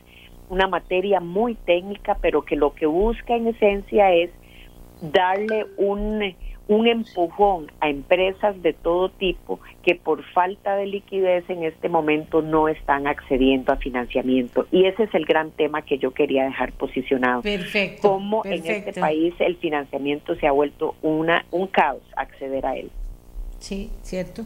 una 0.49 0.69
materia 0.69 1.21
muy 1.21 1.57
técnica, 1.57 2.17
pero 2.23 2.43
que 2.43 2.57
lo 2.57 2.73
que 2.75 2.87
busca 2.87 3.35
en 3.35 3.49
esencia 3.49 4.13
es 4.15 4.31
darle 5.03 5.67
un 5.77 6.23
un 6.69 6.87
empujón 6.87 7.73
a 7.81 7.89
empresas 7.89 8.61
de 8.63 8.75
todo 8.75 9.09
tipo 9.09 9.59
que 9.83 9.95
por 9.95 10.23
falta 10.33 10.77
de 10.77 10.87
liquidez 10.87 11.49
en 11.49 11.65
este 11.65 11.89
momento 11.89 12.43
no 12.43 12.69
están 12.69 13.07
accediendo 13.07 13.73
a 13.73 13.77
financiamiento. 13.77 14.67
Y 14.71 14.85
ese 14.85 15.05
es 15.05 15.15
el 15.15 15.25
gran 15.25 15.51
tema 15.51 15.83
que 15.83 15.99
yo 15.99 16.13
quería 16.13 16.45
dejar 16.45 16.73
posicionado. 16.73 17.43
Perfecto. 17.43 18.09
Cómo 18.09 18.45
en 18.45 18.65
este 18.65 18.93
país 19.01 19.35
el 19.39 19.57
financiamiento 19.57 20.35
se 20.37 20.47
ha 20.47 20.53
vuelto 20.53 20.95
una, 21.03 21.45
un 21.51 21.67
caos 21.69 22.03
acceder 22.17 22.67
a 22.67 22.77
él. 22.77 22.91
Sí, 23.61 23.91
cierto. 24.05 24.45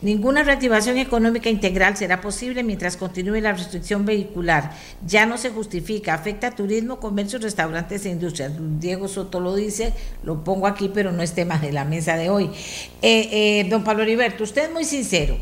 Ninguna 0.00 0.42
reactivación 0.42 0.96
económica 0.96 1.50
integral 1.50 1.96
será 1.96 2.22
posible 2.22 2.62
mientras 2.62 2.96
continúe 2.96 3.40
la 3.40 3.52
restricción 3.52 4.06
vehicular. 4.06 4.72
Ya 5.06 5.26
no 5.26 5.36
se 5.36 5.50
justifica, 5.50 6.14
afecta 6.14 6.48
a 6.48 6.54
turismo, 6.54 6.98
comercio, 6.98 7.38
restaurantes 7.38 8.06
e 8.06 8.10
industrias. 8.10 8.52
Diego 8.80 9.08
Soto 9.08 9.40
lo 9.40 9.54
dice, 9.54 9.92
lo 10.22 10.42
pongo 10.42 10.66
aquí, 10.66 10.90
pero 10.92 11.12
no 11.12 11.22
es 11.22 11.32
tema 11.32 11.58
de 11.58 11.70
la 11.72 11.84
mesa 11.84 12.16
de 12.16 12.30
hoy. 12.30 12.50
Eh, 13.02 13.28
eh, 13.60 13.66
don 13.68 13.84
Pablo 13.84 14.04
Heriberto, 14.04 14.44
usted 14.44 14.64
es 14.64 14.72
muy 14.72 14.84
sincero. 14.84 15.36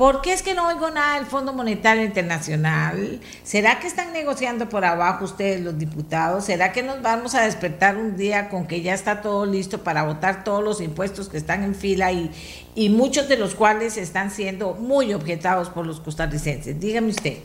¿Por 0.00 0.22
qué 0.22 0.32
es 0.32 0.42
que 0.42 0.54
no 0.54 0.66
oigo 0.66 0.90
nada 0.90 1.16
del 1.16 1.26
Fondo 1.26 1.52
Monetario 1.52 2.02
Internacional? 2.02 3.20
¿Será 3.42 3.80
que 3.80 3.86
están 3.86 4.14
negociando 4.14 4.66
por 4.66 4.82
abajo 4.82 5.26
ustedes 5.26 5.60
los 5.60 5.78
diputados? 5.78 6.46
¿Será 6.46 6.72
que 6.72 6.82
nos 6.82 7.02
vamos 7.02 7.34
a 7.34 7.42
despertar 7.42 7.98
un 7.98 8.16
día 8.16 8.48
con 8.48 8.66
que 8.66 8.80
ya 8.80 8.94
está 8.94 9.20
todo 9.20 9.44
listo 9.44 9.84
para 9.84 10.04
votar 10.04 10.42
todos 10.42 10.64
los 10.64 10.80
impuestos 10.80 11.28
que 11.28 11.36
están 11.36 11.62
en 11.64 11.74
fila 11.74 12.12
y, 12.12 12.30
y 12.74 12.88
muchos 12.88 13.28
de 13.28 13.36
los 13.36 13.54
cuales 13.54 13.98
están 13.98 14.30
siendo 14.30 14.72
muy 14.72 15.12
objetados 15.12 15.68
por 15.68 15.86
los 15.86 16.00
costarricenses? 16.00 16.80
Dígame 16.80 17.08
usted. 17.08 17.36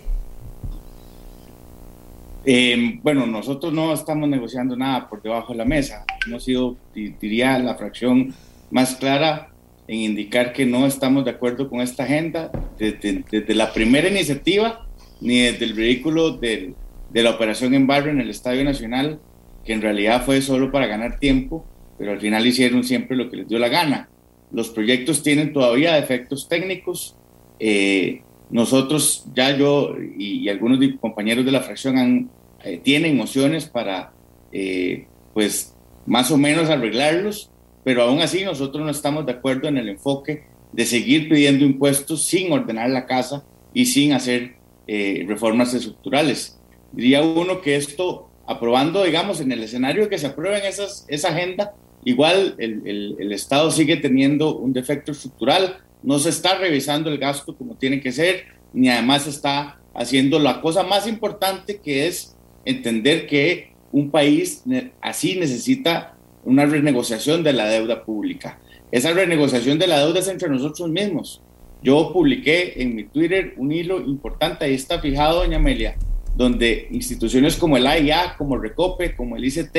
Eh, 2.45 3.01
bueno, 3.03 3.25
nosotros 3.27 3.73
no 3.73 3.91
estamos 3.91 4.29
negociando 4.29 4.77
nada 4.77 5.09
por 5.09 5.21
debajo 5.21 5.51
de 5.51 5.57
la 5.57 5.65
mesa. 5.65 6.05
Hemos 6.25 6.45
sido, 6.45 6.77
diría, 6.93 7.59
la 7.59 7.75
fracción 7.75 8.33
más 8.71 8.95
clara 8.95 9.49
en 9.87 9.99
indicar 9.99 10.53
que 10.53 10.65
no 10.65 10.85
estamos 10.85 11.25
de 11.25 11.31
acuerdo 11.31 11.69
con 11.69 11.81
esta 11.81 12.03
agenda 12.03 12.51
desde, 12.77 13.53
la 13.53 13.71
primera 13.71 14.09
iniciativa 14.09 14.87
ni 15.21 15.39
desde 15.39 15.65
el 15.65 15.73
vehículo 15.73 16.31
de 16.31 16.75
la 17.11 17.31
operación 17.31 17.73
en 17.73 17.87
barrio 17.87 18.11
en 18.11 18.21
el 18.21 18.29
Estadio 18.29 18.63
Nacional, 18.63 19.19
que 19.63 19.73
en 19.73 19.81
realidad 19.81 20.23
fue 20.25 20.41
solo 20.41 20.71
para 20.71 20.87
ganar 20.87 21.19
tiempo, 21.19 21.65
pero 21.97 22.11
al 22.11 22.19
final 22.19 22.45
hicieron 22.45 22.83
siempre 22.83 23.17
lo 23.17 23.29
que 23.29 23.37
les 23.37 23.47
dio 23.47 23.59
la 23.59 23.69
gana. 23.69 24.09
Los 24.51 24.69
proyectos 24.69 25.23
tienen 25.23 25.53
todavía 25.53 25.95
defectos 25.95 26.47
técnicos. 26.47 27.15
Eh, 27.59 28.21
nosotros, 28.49 29.25
ya 29.33 29.57
yo 29.57 29.95
y, 30.17 30.47
algunos 30.49 30.79
compañeros 30.99 31.45
de 31.45 31.51
la 31.51 31.61
fracción 31.61 32.29
eh, 32.63 32.79
tienen 32.83 33.17
mociones 33.17 33.65
para, 33.65 34.13
eh, 34.51 35.07
pues, 35.33 35.75
más 36.05 36.31
o 36.31 36.37
menos 36.37 36.69
arreglarlos 36.69 37.49
pero 37.85 38.01
aún 38.01 38.19
así 38.19 38.43
nosotros 38.43 38.83
no 38.83 38.89
estamos 38.89 39.27
de 39.27 39.33
acuerdo 39.33 39.67
en 39.67 39.77
el 39.77 39.87
enfoque 39.87 40.43
de 40.73 40.85
seguir 40.85 41.29
pidiendo 41.29 41.63
impuestos 41.63 42.25
sin 42.25 42.51
ordenar 42.51 42.89
la 42.89 43.05
casa 43.05 43.45
y 43.75 43.85
sin 43.85 44.11
hacer 44.11 44.55
eh, 44.87 45.23
reformas 45.27 45.71
estructurales. 45.75 46.59
Diría 46.91 47.21
uno 47.21 47.61
que 47.61 47.75
esto, 47.75 48.27
aprobando, 48.47 49.03
digamos, 49.03 49.39
en 49.39 49.51
el 49.51 49.61
escenario 49.61 50.09
que 50.09 50.17
se 50.17 50.25
aprueben 50.25 50.65
esas, 50.65 51.05
esa 51.09 51.29
agenda, 51.29 51.75
igual 52.03 52.55
el, 52.57 53.15
el, 53.19 53.31
Estado 53.31 53.69
sigue 53.69 53.97
teniendo 53.97 54.57
un 54.57 54.73
defecto 54.73 55.11
estructural, 55.11 55.77
no 56.01 56.17
se 56.17 56.29
está 56.29 56.57
revisando 56.57 57.11
el 57.11 57.19
gasto 57.19 57.55
como 57.55 57.75
tiene 57.75 58.01
que 58.01 58.11
ser, 58.11 58.45
ni 58.73 58.89
además 58.89 59.27
está 59.27 59.79
haciendo 59.93 60.39
la 60.39 60.59
cosa 60.59 60.81
más 60.81 61.07
importante 61.07 61.79
que 61.83 62.07
es 62.07 62.35
entender 62.65 63.27
que 63.27 63.73
un 63.91 64.09
país 64.09 64.63
así 65.01 65.35
necesita 65.35 66.14
una 66.45 66.65
renegociación 66.65 67.43
de 67.43 67.53
la 67.53 67.65
deuda 67.67 68.05
pública. 68.05 68.59
Esa 68.91 69.11
renegociación 69.11 69.77
de 69.77 69.87
la 69.87 69.99
deuda 69.99 70.19
es 70.19 70.27
entre 70.27 70.49
nosotros 70.49 70.89
mismos. 70.89 71.41
Yo 71.83 72.11
publiqué 72.13 72.81
en 72.81 72.95
mi 72.95 73.03
Twitter 73.03 73.53
un 73.57 73.71
hilo 73.71 73.99
importante, 74.01 74.65
ahí 74.65 74.73
está 74.73 74.99
fijado, 74.99 75.39
doña 75.39 75.57
Amelia, 75.57 75.97
donde 76.35 76.87
instituciones 76.91 77.57
como 77.57 77.77
el 77.77 77.85
AIA, 77.85 78.35
como 78.37 78.55
el 78.55 78.61
Recope, 78.61 79.15
como 79.15 79.35
el 79.35 79.45
ICT, 79.45 79.77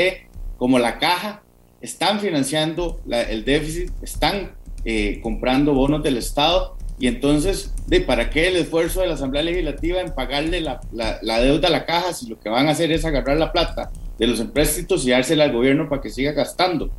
como 0.57 0.79
la 0.79 0.99
Caja, 0.99 1.43
están 1.81 2.21
financiando 2.21 3.01
el 3.09 3.45
déficit, 3.45 3.91
están 4.03 4.53
eh, 4.85 5.21
comprando 5.23 5.75
bonos 5.75 6.03
del 6.03 6.17
Estado 6.17 6.76
y 6.99 7.09
entonces, 7.09 7.75
¿de 7.87 8.01
¿para 8.01 8.31
qué 8.31 8.49
el 8.49 8.57
esfuerzo 8.57 9.01
de 9.01 9.09
la 9.09 9.15
Asamblea 9.15 9.43
Legislativa 9.43 10.01
en 10.01 10.15
pagarle 10.15 10.61
la, 10.61 10.81
la, 10.93 11.41
deuda 11.41 11.69
a 11.69 11.71
la 11.71 11.85
caja 11.85 12.15
si 12.15 12.27
lo 12.27 12.41
que 12.41 12.49
van 12.49 12.69
a 12.69 12.71
hacer 12.71 12.91
es 12.91 13.05
agarrar 13.05 13.37
la 13.37 13.53
plata 13.53 13.91
de 14.19 14.27
los 14.27 14.41
empréstitos 14.41 15.07
y 15.07 15.11
dársela 15.11 15.45
al 15.45 15.53
gobierno 15.53 15.89
para 15.89 16.01
que 16.01 16.09
siga 16.09 16.33
gastando. 16.33 16.91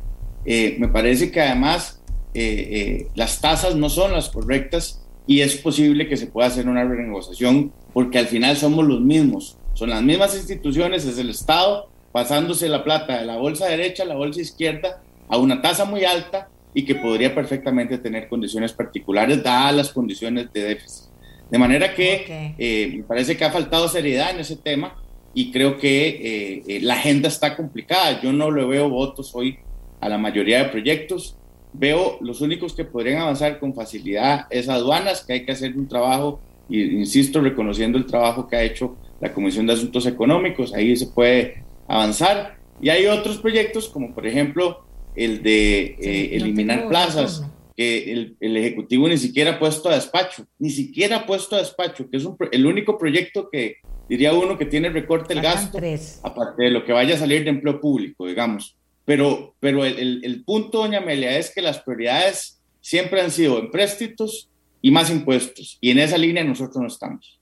Eh, 0.44 0.76
me 0.78 0.86
parece 0.86 1.32
que 1.32 1.40
además 1.40 2.00
eh, 2.32 2.68
eh, 2.70 3.08
las 3.16 3.40
tasas 3.40 3.74
no 3.74 3.90
son 3.90 4.12
las 4.12 4.28
correctas 4.28 5.04
y 5.26 5.40
es 5.40 5.56
posible 5.56 6.08
que 6.08 6.16
se 6.16 6.28
pueda 6.28 6.46
hacer 6.46 6.68
una 6.68 6.84
renegociación 6.84 7.72
porque 7.92 8.18
al 8.18 8.28
final 8.28 8.56
somos 8.56 8.86
los 8.86 9.00
mismos, 9.00 9.58
son 9.74 9.90
las 9.90 10.02
mismas 10.02 10.36
instituciones, 10.36 11.04
es 11.06 11.18
el 11.18 11.30
Estado 11.30 11.90
pasándose 12.12 12.68
la 12.68 12.84
plata 12.84 13.18
de 13.18 13.26
la 13.26 13.36
bolsa 13.36 13.66
derecha 13.66 14.04
a 14.04 14.06
la 14.06 14.14
bolsa 14.14 14.40
izquierda 14.40 15.02
a 15.28 15.36
una 15.38 15.60
tasa 15.60 15.84
muy 15.84 16.04
alta 16.04 16.48
y 16.78 16.84
que 16.84 16.94
podría 16.94 17.34
perfectamente 17.34 17.98
tener 17.98 18.28
condiciones 18.28 18.72
particulares 18.72 19.42
dadas 19.42 19.74
las 19.74 19.92
condiciones 19.92 20.52
de 20.52 20.62
déficit. 20.62 21.10
De 21.50 21.58
manera 21.58 21.92
que 21.92 22.54
me 22.96 23.02
parece 23.02 23.36
que 23.36 23.44
ha 23.44 23.50
faltado 23.50 23.88
seriedad 23.88 24.30
en 24.30 24.38
ese 24.38 24.54
tema 24.54 24.94
y 25.34 25.50
creo 25.50 25.76
que 25.76 26.06
eh, 26.08 26.62
eh, 26.68 26.80
la 26.80 26.94
agenda 26.94 27.26
está 27.26 27.56
complicada. 27.56 28.22
Yo 28.22 28.32
no 28.32 28.52
le 28.52 28.64
veo 28.64 28.88
votos 28.88 29.34
hoy 29.34 29.58
a 30.00 30.08
la 30.08 30.18
mayoría 30.18 30.62
de 30.62 30.68
proyectos. 30.68 31.36
Veo 31.72 32.18
los 32.20 32.42
únicos 32.42 32.74
que 32.74 32.84
podrían 32.84 33.22
avanzar 33.22 33.58
con 33.58 33.74
facilidad 33.74 34.46
es 34.48 34.68
aduanas, 34.68 35.24
que 35.24 35.32
hay 35.32 35.44
que 35.44 35.50
hacer 35.50 35.76
un 35.76 35.88
trabajo, 35.88 36.38
y 36.68 36.80
insisto, 36.80 37.40
reconociendo 37.40 37.98
el 37.98 38.06
trabajo 38.06 38.46
que 38.46 38.54
ha 38.54 38.62
hecho 38.62 38.96
la 39.20 39.32
Comisión 39.32 39.66
de 39.66 39.72
Asuntos 39.72 40.06
Económicos, 40.06 40.72
ahí 40.72 40.96
se 40.96 41.08
puede 41.08 41.64
avanzar. 41.88 42.56
Y 42.80 42.90
hay 42.90 43.06
otros 43.06 43.38
proyectos, 43.38 43.88
como 43.88 44.14
por 44.14 44.28
ejemplo 44.28 44.86
el 45.18 45.42
de 45.42 45.96
eh, 46.00 46.36
eliminar 46.36 46.88
plazas, 46.88 47.44
que 47.76 48.12
el, 48.12 48.36
el, 48.40 48.56
Ejecutivo 48.56 49.08
ni 49.08 49.18
siquiera 49.18 49.52
ha 49.52 49.58
puesto 49.58 49.88
a 49.88 49.94
despacho, 49.94 50.46
ni 50.58 50.70
siquiera 50.70 51.16
ha 51.16 51.26
puesto 51.26 51.56
a 51.56 51.58
despacho, 51.58 52.08
que 52.10 52.16
es 52.16 52.28
el 52.52 52.66
único 52.66 52.98
proyecto 52.98 53.48
que, 53.50 53.76
diría 54.08 54.32
uno 54.32 54.56
que 54.56 54.64
tiene 54.64 54.88
recorte 54.88 55.34
el 55.34 55.42
gasto, 55.42 55.78
aparte 56.22 56.62
de 56.62 56.70
lo 56.70 56.84
que 56.84 56.92
vaya 56.92 57.14
a 57.14 57.18
salir 57.18 57.44
de 57.44 57.50
empleo 57.50 57.80
público, 57.80 58.26
digamos. 58.26 58.76
Pero, 59.04 59.54
pero 59.60 59.84
el, 59.84 60.24
el, 60.24 60.44
punto, 60.44 60.78
doña 60.78 60.98
Amelia, 60.98 61.38
es 61.38 61.50
que 61.54 61.62
las 61.62 61.80
prioridades 61.80 62.60
siempre 62.80 63.20
han 63.20 63.30
sido 63.30 63.58
empréstitos 63.58 64.50
y 64.82 64.90
más 64.90 65.10
impuestos. 65.10 65.78
Y 65.80 65.90
en 65.90 65.98
esa 65.98 66.18
línea 66.18 66.44
nosotros 66.44 66.76
no 66.76 66.88
estamos. 66.88 67.37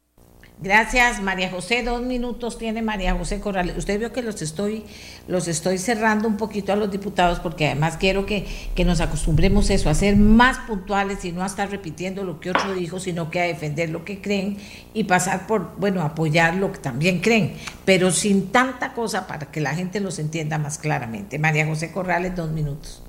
Gracias, 0.58 1.20
María 1.20 1.50
José. 1.50 1.82
Dos 1.82 2.00
minutos 2.00 2.56
tiene 2.56 2.80
María 2.80 3.14
José 3.14 3.40
Corrales. 3.40 3.76
Usted 3.76 3.98
vio 3.98 4.12
que 4.12 4.22
los 4.22 4.40
estoy, 4.40 4.84
los 5.28 5.48
estoy 5.48 5.76
cerrando 5.76 6.26
un 6.26 6.38
poquito 6.38 6.72
a 6.72 6.76
los 6.76 6.90
diputados 6.90 7.40
porque 7.40 7.66
además 7.66 7.98
quiero 7.98 8.24
que, 8.24 8.46
nos 8.86 9.02
acostumbremos 9.02 9.68
eso, 9.68 9.90
a 9.90 9.94
ser 9.94 10.16
más 10.16 10.56
puntuales 10.60 11.26
y 11.26 11.32
no 11.32 11.42
a 11.42 11.46
estar 11.46 11.70
repitiendo 11.70 12.24
lo 12.24 12.40
que 12.40 12.50
otro 12.50 12.72
dijo, 12.74 13.00
sino 13.00 13.30
que 13.30 13.40
a 13.40 13.44
defender 13.44 13.90
lo 13.90 14.06
que 14.06 14.22
creen 14.22 14.56
y 14.94 15.04
pasar 15.04 15.46
por, 15.46 15.76
bueno, 15.78 16.00
apoyar 16.00 16.54
lo 16.54 16.72
que 16.72 16.78
también 16.78 17.20
creen, 17.20 17.52
pero 17.84 18.10
sin 18.10 18.50
tanta 18.50 18.94
cosa 18.94 19.26
para 19.26 19.50
que 19.50 19.60
la 19.60 19.74
gente 19.74 20.00
los 20.00 20.18
entienda 20.18 20.56
más 20.56 20.78
claramente. 20.78 21.38
María 21.38 21.66
José 21.66 21.92
Corrales, 21.92 22.34
dos 22.34 22.50
minutos. 22.50 23.02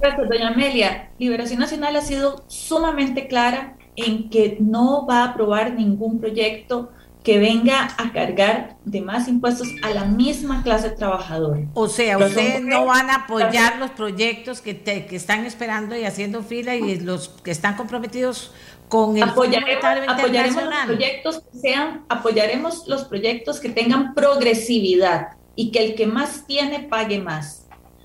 Gracias, 0.00 0.28
doña 0.28 0.48
Amelia. 0.48 1.10
Liberación 1.16 1.60
Nacional 1.60 1.94
ha 1.94 2.00
sido 2.00 2.44
sumamente 2.48 3.28
clara 3.28 3.76
en 3.96 4.30
que 4.30 4.56
no 4.60 5.06
va 5.06 5.22
a 5.22 5.24
aprobar 5.30 5.74
ningún 5.74 6.20
proyecto 6.20 6.90
que 7.24 7.38
venga 7.38 7.88
a 7.96 8.12
cargar 8.12 8.76
de 8.84 9.00
más 9.00 9.28
impuestos 9.28 9.68
a 9.82 9.90
la 9.90 10.04
misma 10.04 10.62
clase 10.62 10.90
trabajadora. 10.90 11.62
O 11.72 11.88
sea, 11.88 12.18
ustedes 12.18 12.60
no 12.62 12.84
van 12.84 13.08
a 13.08 13.24
apoyar 13.24 13.78
los 13.78 13.90
proyectos 13.92 14.60
que, 14.60 14.82
que 14.82 15.16
están 15.16 15.46
esperando 15.46 15.96
y 15.96 16.04
haciendo 16.04 16.42
fila 16.42 16.76
y 16.76 17.00
los 17.00 17.30
que 17.42 17.50
están 17.50 17.76
comprometidos 17.76 18.52
con 18.88 19.16
el 19.16 19.22
apoyaremos, 19.22 19.84
apoyaremos 20.08 20.64
los 20.64 20.84
proyectos 20.84 21.42
que 21.50 21.58
sean, 21.58 22.04
apoyaremos 22.10 22.86
los 22.88 23.04
proyectos 23.04 23.58
que 23.58 23.70
tengan 23.70 24.14
progresividad 24.14 25.28
y 25.56 25.70
que 25.70 25.82
el 25.84 25.94
que 25.94 26.06
más 26.06 26.46
tiene 26.46 26.80
pague 26.80 27.18
más. 27.20 27.63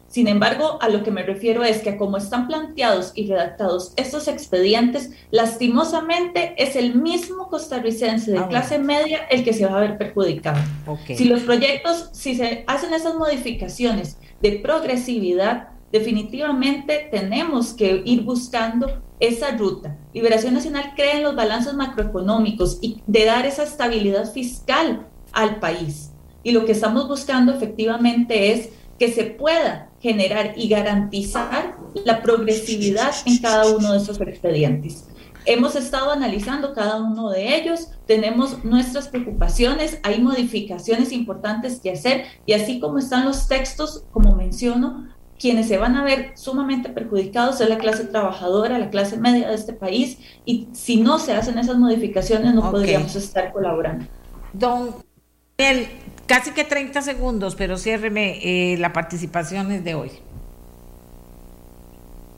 Sin 0.09 0.27
embargo, 0.27 0.79
a 0.81 0.89
lo 0.89 1.03
que 1.03 1.11
me 1.11 1.21
refiero 1.21 1.63
es 1.63 1.79
que 1.79 1.95
como 1.95 2.17
están 2.17 2.47
planteados 2.47 3.11
y 3.13 3.27
redactados 3.27 3.93
estos 3.95 4.27
expedientes, 4.27 5.11
lastimosamente 5.29 6.55
es 6.57 6.75
el 6.75 6.95
mismo 6.95 7.47
costarricense 7.47 8.31
de 8.31 8.39
ah, 8.39 8.47
clase 8.47 8.79
media 8.79 9.19
el 9.29 9.43
que 9.43 9.53
se 9.53 9.67
va 9.67 9.77
a 9.77 9.81
ver 9.81 9.99
perjudicado. 9.99 10.57
Si 11.15 11.25
los 11.25 11.41
proyectos, 11.41 12.09
si 12.11 12.33
se 12.33 12.63
hacen 12.65 12.91
esas 12.93 13.15
modificaciones 13.15 14.17
de 14.41 14.53
progresividad, 14.53 15.69
definitivamente 15.91 17.07
tenemos 17.11 17.73
que 17.73 18.01
ir 18.03 18.23
buscando 18.23 19.03
esa 19.19 19.51
ruta. 19.51 19.95
Liberación 20.13 20.55
Nacional 20.55 20.93
cree 20.95 21.17
en 21.17 21.23
los 21.23 21.35
balances 21.35 21.75
macroeconómicos 21.75 22.79
y 22.81 23.03
de 23.05 23.25
dar 23.25 23.45
esa 23.45 23.63
estabilidad 23.63 24.31
fiscal 24.31 25.05
al 25.33 25.59
país. 25.59 26.11
Y 26.41 26.51
lo 26.51 26.65
que 26.65 26.71
estamos 26.71 27.07
buscando 27.07 27.53
efectivamente 27.53 28.53
es 28.53 28.69
que 28.97 29.11
se 29.11 29.25
pueda 29.25 29.88
generar 30.01 30.53
y 30.55 30.69
garantizar 30.69 31.75
la 32.05 32.21
progresividad 32.21 33.13
en 33.25 33.37
cada 33.39 33.67
uno 33.67 33.93
de 33.93 33.99
esos 33.99 34.19
expedientes. 34.21 35.05
Hemos 35.45 35.75
estado 35.75 36.11
analizando 36.11 36.73
cada 36.73 37.01
uno 37.01 37.29
de 37.29 37.55
ellos, 37.55 37.89
tenemos 38.05 38.63
nuestras 38.63 39.07
preocupaciones, 39.07 39.99
hay 40.03 40.21
modificaciones 40.21 41.11
importantes 41.11 41.79
que 41.79 41.91
hacer 41.91 42.25
y 42.45 42.53
así 42.53 42.79
como 42.79 42.99
están 42.99 43.25
los 43.25 43.47
textos, 43.47 44.03
como 44.11 44.35
menciono, 44.35 45.07
quienes 45.39 45.67
se 45.69 45.77
van 45.77 45.95
a 45.95 46.03
ver 46.03 46.33
sumamente 46.35 46.89
perjudicados 46.89 47.61
es 47.61 47.69
la 47.69 47.77
clase 47.77 48.03
trabajadora, 48.03 48.77
la 48.77 48.89
clase 48.89 49.17
media 49.17 49.47
de 49.47 49.55
este 49.55 49.73
país 49.73 50.19
y 50.45 50.67
si 50.73 50.97
no 50.97 51.17
se 51.17 51.33
hacen 51.33 51.57
esas 51.57 51.77
modificaciones 51.77 52.53
no 52.53 52.69
podríamos 52.69 53.15
estar 53.15 53.53
colaborando. 53.53 54.05
Don 54.53 54.93
el 55.57 55.87
casi 56.29 56.51
que 56.51 56.63
30 56.63 57.01
segundos, 57.01 57.55
pero 57.55 57.75
ciérreme 57.75 58.39
eh, 58.43 58.77
la 58.77 58.93
participación 58.93 59.83
de 59.83 59.95
hoy. 59.95 60.11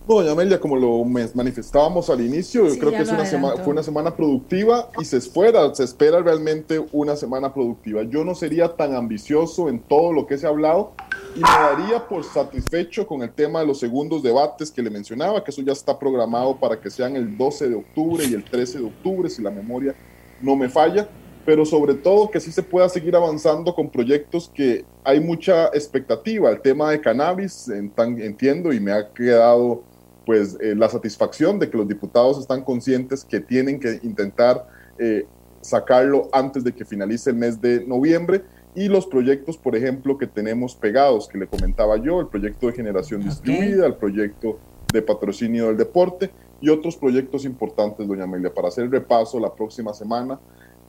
doña 0.07 0.31
Amelia, 0.31 0.61
como 0.61 0.77
lo 0.77 1.03
manifestábamos 1.03 2.09
al 2.09 2.21
inicio, 2.21 2.69
yo 2.69 2.79
creo 2.79 2.91
que 2.91 3.01
es 3.01 3.09
una 3.09 3.25
semana, 3.25 3.57
fue 3.57 3.73
una 3.73 3.83
semana 3.83 4.15
productiva 4.15 4.89
y 4.97 5.03
se 5.03 5.17
espera, 5.17 5.75
se 5.75 5.83
espera 5.83 6.21
realmente 6.21 6.81
una 6.93 7.17
semana 7.17 7.53
productiva. 7.53 8.03
Yo 8.03 8.23
no 8.23 8.33
sería 8.33 8.69
tan 8.77 8.95
ambicioso 8.95 9.67
en 9.67 9.79
todo 9.79 10.13
lo 10.13 10.25
que 10.25 10.37
se 10.37 10.45
ha 10.45 10.49
hablado 10.49 10.93
y 11.35 11.41
me 11.41 11.49
daría 11.49 12.07
por 12.07 12.23
satisfecho 12.23 13.05
con 13.05 13.21
el 13.23 13.31
tema 13.33 13.59
de 13.59 13.67
los 13.67 13.79
segundos 13.79 14.23
debates 14.23 14.71
que 14.71 14.81
le 14.81 14.89
mencionaba, 14.89 15.43
que 15.43 15.51
eso 15.51 15.61
ya 15.63 15.73
está 15.73 15.99
programado 15.99 16.55
para 16.55 16.79
que 16.79 16.89
sean 16.89 17.17
el 17.17 17.37
12 17.37 17.67
de 17.67 17.75
octubre 17.75 18.23
y 18.23 18.33
el 18.33 18.45
13 18.45 18.79
de 18.79 18.85
octubre, 18.85 19.29
si 19.29 19.41
la 19.41 19.51
memoria 19.51 19.93
no 20.41 20.55
me 20.55 20.69
falla 20.69 21.09
pero 21.45 21.65
sobre 21.65 21.95
todo 21.95 22.29
que 22.29 22.39
sí 22.39 22.51
se 22.51 22.63
pueda 22.63 22.87
seguir 22.89 23.15
avanzando 23.15 23.73
con 23.73 23.89
proyectos 23.89 24.51
que 24.53 24.85
hay 25.03 25.19
mucha 25.19 25.67
expectativa. 25.67 26.49
El 26.49 26.61
tema 26.61 26.91
de 26.91 27.01
cannabis, 27.01 27.69
entiendo 27.69 28.71
y 28.73 28.79
me 28.79 28.91
ha 28.91 29.11
quedado 29.11 29.83
pues 30.25 30.57
eh, 30.61 30.75
la 30.75 30.87
satisfacción 30.87 31.57
de 31.57 31.69
que 31.69 31.77
los 31.77 31.87
diputados 31.87 32.39
están 32.39 32.63
conscientes 32.63 33.25
que 33.25 33.39
tienen 33.39 33.79
que 33.79 33.99
intentar 34.03 34.67
eh, 34.99 35.25
sacarlo 35.61 36.29
antes 36.31 36.63
de 36.63 36.73
que 36.73 36.85
finalice 36.85 37.31
el 37.31 37.37
mes 37.37 37.59
de 37.59 37.85
noviembre. 37.85 38.43
Y 38.73 38.87
los 38.87 39.05
proyectos, 39.05 39.57
por 39.57 39.75
ejemplo, 39.75 40.17
que 40.17 40.27
tenemos 40.27 40.75
pegados, 40.75 41.27
que 41.27 41.37
le 41.37 41.47
comentaba 41.47 41.97
yo, 41.97 42.21
el 42.21 42.27
proyecto 42.27 42.67
de 42.67 42.73
generación 42.73 43.21
distribuida, 43.21 43.85
el 43.85 43.95
proyecto 43.95 44.59
de 44.93 45.01
patrocinio 45.01 45.67
del 45.67 45.77
deporte 45.77 46.29
y 46.61 46.69
otros 46.69 46.95
proyectos 46.95 47.43
importantes, 47.43 48.07
doña 48.07 48.23
Amelia, 48.23 48.53
para 48.53 48.69
hacer 48.69 48.85
el 48.85 48.91
repaso 48.91 49.39
la 49.39 49.53
próxima 49.53 49.93
semana 49.93 50.39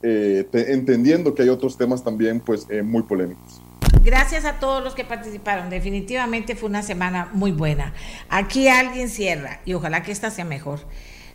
eh, 0.03 0.47
entendiendo 0.53 1.33
que 1.33 1.43
hay 1.43 1.49
otros 1.49 1.77
temas 1.77 2.03
también 2.03 2.39
pues 2.39 2.67
eh, 2.69 2.83
muy 2.83 3.03
polémicos. 3.03 3.61
Gracias 4.03 4.43
a 4.43 4.59
todos 4.59 4.83
los 4.83 4.95
que 4.95 5.05
participaron. 5.05 5.69
Definitivamente 5.69 6.55
fue 6.55 6.67
una 6.69 6.83
semana 6.83 7.29
muy 7.33 7.51
buena. 7.51 7.93
Aquí 8.29 8.67
alguien 8.67 9.07
cierra 9.07 9.61
y 9.65 9.73
ojalá 9.73 10.03
que 10.03 10.11
esta 10.11 10.29
sea 10.29 10.45
mejor. 10.45 10.81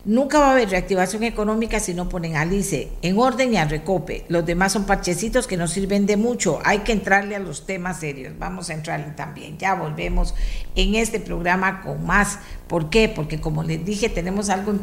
Nunca 0.05 0.39
va 0.39 0.47
a 0.47 0.51
haber 0.51 0.69
reactivación 0.69 1.23
económica 1.23 1.81
si 1.81 1.93
no 1.93 2.07
ponen 2.07 2.37
a 2.37 2.41
Alice 2.41 2.89
en 3.01 3.19
orden 3.19 3.53
y 3.53 3.57
a 3.57 3.65
recope. 3.65 4.25
Los 4.29 4.45
demás 4.45 4.71
son 4.71 4.85
parchecitos 4.85 5.45
que 5.45 5.57
no 5.57 5.67
sirven 5.67 6.05
de 6.05 6.15
mucho. 6.15 6.59
Hay 6.63 6.79
que 6.79 6.93
entrarle 6.93 7.35
a 7.35 7.39
los 7.39 7.65
temas 7.65 7.99
serios. 7.99 8.33
Vamos 8.39 8.69
a 8.69 8.75
entrarle 8.75 9.11
también. 9.11 9.57
Ya 9.57 9.75
volvemos 9.75 10.35
en 10.75 10.95
este 10.95 11.19
programa 11.19 11.81
con 11.81 12.05
más. 12.05 12.39
¿Por 12.67 12.89
qué? 12.89 13.09
Porque 13.09 13.41
como 13.41 13.61
les 13.63 13.83
dije, 13.83 14.07
tenemos 14.07 14.49
algo 14.49 14.73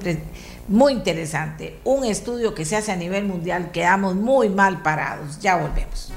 muy 0.69 0.93
interesante. 0.93 1.79
Un 1.85 2.05
estudio 2.05 2.55
que 2.55 2.67
se 2.67 2.77
hace 2.77 2.93
a 2.93 2.97
nivel 2.97 3.25
mundial. 3.25 3.71
Quedamos 3.73 4.17
muy 4.17 4.51
mal 4.51 4.83
parados. 4.83 5.41
Ya 5.41 5.57
volvemos. 5.57 6.13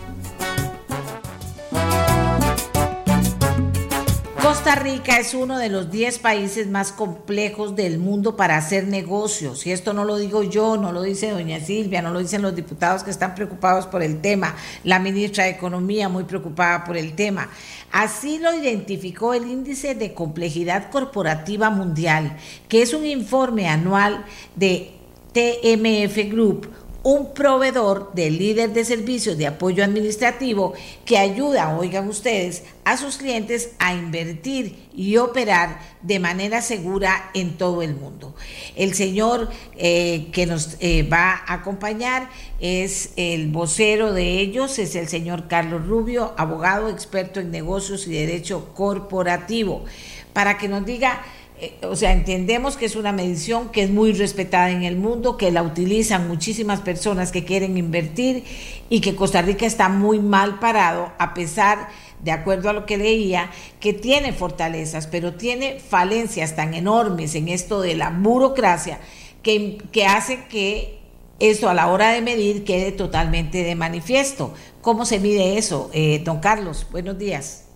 Costa 4.41 4.75
Rica 4.75 5.19
es 5.19 5.33
uno 5.33 5.57
de 5.57 5.67
los 5.67 5.91
10 5.91 6.19
países 6.19 6.67
más 6.67 6.93
complejos 6.93 7.75
del 7.75 7.99
mundo 7.99 8.37
para 8.37 8.55
hacer 8.55 8.87
negocios. 8.87 9.67
Y 9.67 9.71
esto 9.73 9.91
no 9.91 10.05
lo 10.05 10.15
digo 10.15 10.43
yo, 10.43 10.77
no 10.77 10.93
lo 10.93 11.01
dice 11.01 11.31
doña 11.31 11.59
Silvia, 11.59 12.01
no 12.01 12.11
lo 12.11 12.19
dicen 12.19 12.41
los 12.41 12.55
diputados 12.55 13.03
que 13.03 13.11
están 13.11 13.35
preocupados 13.35 13.85
por 13.85 14.01
el 14.01 14.21
tema, 14.21 14.55
la 14.85 14.99
ministra 14.99 15.43
de 15.43 15.49
Economía 15.51 16.07
muy 16.07 16.23
preocupada 16.23 16.85
por 16.85 16.95
el 16.95 17.15
tema. 17.15 17.49
Así 17.91 18.39
lo 18.39 18.53
identificó 18.53 19.33
el 19.33 19.45
Índice 19.45 19.93
de 19.93 20.13
Complejidad 20.13 20.89
Corporativa 20.89 21.69
Mundial, 21.69 22.37
que 22.69 22.81
es 22.81 22.93
un 22.93 23.05
informe 23.05 23.67
anual 23.67 24.23
de 24.55 24.93
TMF 25.33 26.31
Group 26.31 26.69
un 27.01 27.33
proveedor 27.33 28.11
de 28.13 28.29
líder 28.29 28.73
de 28.73 28.83
servicios 28.83 29.37
de 29.37 29.47
apoyo 29.47 29.83
administrativo 29.83 30.73
que 31.05 31.17
ayuda, 31.17 31.77
oigan 31.77 32.09
ustedes, 32.09 32.63
a 32.83 32.97
sus 32.97 33.17
clientes 33.17 33.71
a 33.79 33.93
invertir 33.93 34.89
y 34.93 35.15
operar 35.17 35.79
de 36.01 36.19
manera 36.19 36.61
segura 36.61 37.29
en 37.33 37.57
todo 37.57 37.81
el 37.81 37.95
mundo. 37.95 38.35
El 38.75 38.93
señor 38.95 39.49
eh, 39.77 40.27
que 40.33 40.45
nos 40.45 40.75
eh, 40.81 41.03
va 41.03 41.31
a 41.31 41.53
acompañar 41.53 42.29
es 42.59 43.11
el 43.15 43.47
vocero 43.47 44.11
de 44.11 44.39
ellos, 44.39 44.77
es 44.77 44.95
el 44.95 45.07
señor 45.07 45.47
Carlos 45.47 45.87
Rubio, 45.87 46.33
abogado 46.37 46.89
experto 46.89 47.39
en 47.39 47.51
negocios 47.51 48.07
y 48.07 48.11
derecho 48.11 48.73
corporativo, 48.73 49.85
para 50.33 50.57
que 50.57 50.67
nos 50.67 50.85
diga 50.85 51.21
o 51.82 51.95
sea, 51.95 52.14
entendemos 52.14 52.78
que 52.78 52.86
es 52.86 52.95
una 52.95 53.12
medición 53.12 53.70
que 53.70 53.84
es 53.84 53.89
muy 53.89 54.14
respetada 54.14 54.72
en 54.72 54.84
el 54.84 54.95
mundo, 54.95 55.38
que 55.38 55.51
la 55.51 55.64
utilizan 55.64 56.28
muchísimas 56.28 56.82
personas 56.82 57.32
que 57.32 57.45
quieren 57.45 57.78
invertir 57.78 58.43
y 58.89 59.01
que 59.01 59.16
Costa 59.16 59.41
Rica 59.41 59.66
está 59.66 59.89
muy 59.89 60.20
mal 60.20 60.60
parado, 60.60 61.12
a 61.18 61.34
pesar, 61.34 61.89
de 62.24 62.32
acuerdo 62.32 62.70
a 62.70 62.74
lo 62.74 62.86
que 62.86 62.97
leía, 62.97 63.51
que 63.80 63.93
tiene 63.93 64.34
fortalezas, 64.34 65.07
pero 65.07 65.34
tiene 65.34 65.80
falencias 65.80 66.55
tan 66.55 66.74
enormes 66.74 67.36
en 67.36 67.47
esto 67.47 67.82
de 67.82 67.95
la 67.95 68.10
burocracia 68.10 68.99
que, 69.43 69.78
que 69.91 70.05
hace 70.05 70.45
que 70.49 70.99
esto 71.39 71.70
a 71.70 71.74
la 71.74 71.88
hora 71.88 72.12
de 72.12 72.22
medir 72.22 72.66
quede 72.66 72.91
totalmente 72.91 73.64
de 73.64 73.76
manifiesto. 73.76 74.53
¿Cómo 74.82 75.05
se 75.05 75.20
mide 75.20 75.57
eso? 75.57 75.89
Eh, 75.93 76.22
don 76.24 76.39
Carlos, 76.39 76.86
buenos 76.91 77.18
días. 77.18 77.68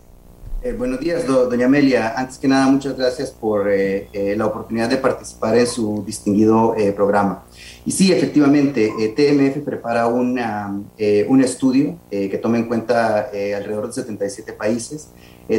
Eh, 0.65 0.71
buenos 0.71 1.01
días, 1.01 1.27
doña 1.27 1.65
Amelia. 1.65 2.13
Antes 2.15 2.37
que 2.37 2.47
nada, 2.47 2.67
muchas 2.67 2.97
gracias 2.97 3.31
por 3.31 3.69
eh, 3.69 4.07
eh, 4.13 4.33
la 4.37 4.45
oportunidad 4.45 4.89
de 4.89 4.95
participar 4.95 5.57
en 5.57 5.67
su 5.67 6.05
distinguido 6.05 6.73
programa. 6.95 7.43
Y 7.85 7.91
sí, 7.91 8.13
efectivamente, 8.13 8.89
TMF 9.13 9.61
prepara 9.65 10.07
una, 10.07 10.81
un 11.27 11.43
estudio 11.43 11.97
que 12.09 12.39
toma 12.41 12.59
en 12.59 12.69
cuenta 12.69 13.29
alrededor 13.57 13.87
de 13.87 13.93
77 13.93 14.53
países, 14.53 15.09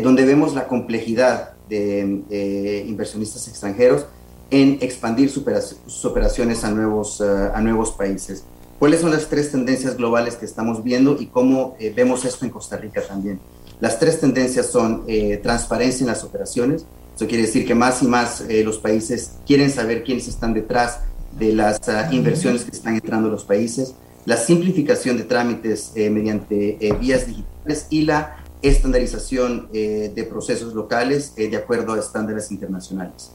donde 0.03 0.25
vemos 0.25 0.55
la 0.55 0.67
complejidad 0.67 1.53
de 1.69 2.85
inversionistas 2.89 3.47
extranjeros 3.47 4.07
en 4.51 4.79
expandir 4.81 5.29
sus 5.29 6.05
operaciones 6.07 6.65
a 6.65 6.71
nuevos, 6.71 7.21
a 7.21 7.61
nuevos 7.61 7.93
países. 7.93 8.45
¿Cuáles 8.79 9.03
son 9.03 9.11
las 9.11 9.29
tres 9.29 9.53
tendencias 9.53 9.99
globales 9.99 10.37
que 10.37 10.47
estamos 10.47 10.83
viendo 10.83 11.21
y 11.21 11.27
cómo 11.27 11.77
vemos 11.95 12.25
esto 12.25 12.47
en 12.47 12.51
Costa 12.51 12.79
Rica 12.79 13.03
también? 13.07 13.39
Las 13.81 13.99
tres 13.99 14.21
tendencias 14.21 14.67
son 14.67 15.05
eh, 15.07 15.39
transparencia 15.43 16.05
en 16.05 16.09
las 16.09 16.25
operaciones, 16.25 16.87
eso 17.15 17.27
quiere 17.27 17.43
decir 17.45 17.67
que 17.67 17.75
más 17.75 18.03
y 18.03 18.07
más 18.07 18.41
eh, 18.49 18.65
los 18.65 18.79
países 18.79 19.33
quieren 19.47 19.71
saber 19.71 20.03
quiénes 20.03 20.27
están 20.27 20.53
detrás 20.53 21.01
de 21.39 21.53
las 21.53 21.89
ah, 21.89 22.09
inversiones 22.13 22.65
que 22.65 22.71
están 22.71 22.95
entrando 22.95 23.29
a 23.29 23.31
los 23.31 23.45
países, 23.45 23.95
la 24.27 24.37
simplificación 24.37 25.17
de 25.17 25.25
trámites 25.25 25.93
eh, 25.95 26.11
mediante 26.11 26.79
vías 27.01 27.27
digitales 27.27 27.87
y 27.91 28.03
la 28.03 28.37
estandarización 28.63 29.69
de 29.71 30.27
procesos 30.31 30.73
locales 30.73 31.35
de 31.37 31.55
acuerdo 31.55 31.93
a 31.93 32.01
estándares 32.01 32.51
internacionales. 32.51 33.33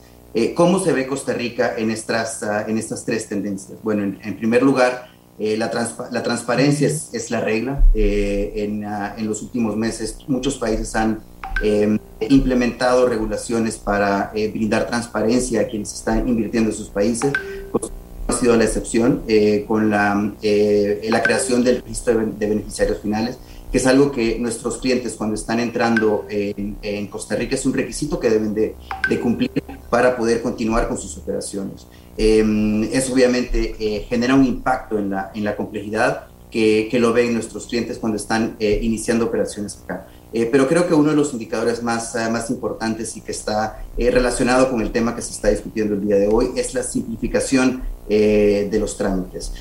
¿Cómo 0.56 0.80
se 0.80 0.92
ve 0.92 1.06
Costa 1.06 1.34
Rica 1.34 1.76
en 1.78 1.92
estas, 1.92 2.42
ah, 2.42 2.66
en 2.68 2.80
estas 2.80 3.06
tres 3.06 3.28
tendencias? 3.28 3.78
Bueno, 3.84 4.04
en 4.04 4.38
primer 4.38 4.64
lugar, 4.64 5.08
la, 5.40 5.72
la, 6.12 6.24
transparencia 6.24 6.88
es, 6.88 7.10
es 7.14 7.32
la 7.32 7.42
regla. 7.42 7.84
En, 7.94 8.84
ah, 8.86 9.16
en, 9.18 9.28
los 9.28 9.42
últimos 9.42 9.76
meses 9.76 10.18
muchos 10.28 10.58
países 10.58 10.96
han 10.96 11.20
em, 11.64 11.98
implementado 12.28 13.08
regulaciones 13.08 13.78
para 13.78 14.32
brindar 14.34 14.88
transparencia 14.88 15.62
a 15.62 15.64
quienes 15.66 15.94
están 15.94 16.28
invirtiendo 16.28 16.70
en 16.70 16.76
sus 16.76 16.90
países. 16.90 17.32
Pues, 17.72 17.92
ha 18.28 18.34
sido 18.34 18.56
la 18.56 18.66
excepción 18.66 19.24
con 19.68 19.90
la, 19.90 20.32
la 20.44 21.24
creación 21.24 21.64
del 21.64 21.82
registro 21.82 22.14
de 22.20 22.48
beneficiarios 22.48 23.00
finales 23.00 23.40
que 23.72 23.78
es 23.78 23.88
algo 23.88 24.12
que 24.12 24.40
nuestros 24.40 24.78
clientes 24.78 25.14
cuando 25.16 25.36
están 25.36 25.60
entrando 25.60 26.26
en, 26.30 27.08
Costa 27.08 27.36
Rica 27.36 27.56
es 27.56 27.66
un 27.66 27.74
requisito 27.74 28.20
que 28.20 28.30
deben 28.30 28.54
de, 28.54 28.76
cumplir 29.22 29.52
para 29.90 30.16
poder 30.16 30.42
continuar 30.42 30.88
con 30.88 30.98
sus 30.98 31.18
operaciones. 31.18 31.86
Eh, 32.22 32.90
eso 32.92 33.14
obviamente 33.14 33.76
eh, 33.80 34.06
genera 34.10 34.36
un 34.36 34.46
impacto 34.46 35.00
en 35.00 35.12
la, 35.12 35.32
en 35.34 35.46
la 35.46 35.56
complejidad 35.56 36.28
que, 36.52 36.90
que, 36.92 37.00
lo 37.00 37.14
ven 37.14 37.34
nuestros 37.34 37.68
clientes 37.68 37.98
cuando 37.98 38.18
están 38.18 38.58
eh, 38.60 38.80
iniciando 38.82 39.26
operaciones 39.26 39.80
acá. 39.84 40.06
Eh, 40.32 40.48
pero 40.52 40.68
creo 40.68 40.88
que 40.88 40.94
uno 40.94 41.10
de 41.10 41.16
los 41.16 41.34
indicadores 41.34 41.82
más, 41.82 42.16
eh, 42.16 42.30
más 42.30 42.52
importantes 42.52 43.18
y 43.18 43.22
que 43.22 43.32
está 43.32 43.84
eh, 43.98 44.12
relacionado 44.12 44.70
con 44.70 44.80
el 44.82 44.92
tema 44.92 45.16
que 45.16 45.24
se 45.24 45.32
está 45.32 45.50
discutiendo 45.50 45.96
el 45.96 46.06
día 46.06 46.18
de 46.18 46.28
hoy 46.28 46.52
es 46.56 46.74
la 46.74 46.84
simplificación 46.84 47.84
de 48.10 48.78
los 48.80 48.98
trámites. 48.98 49.54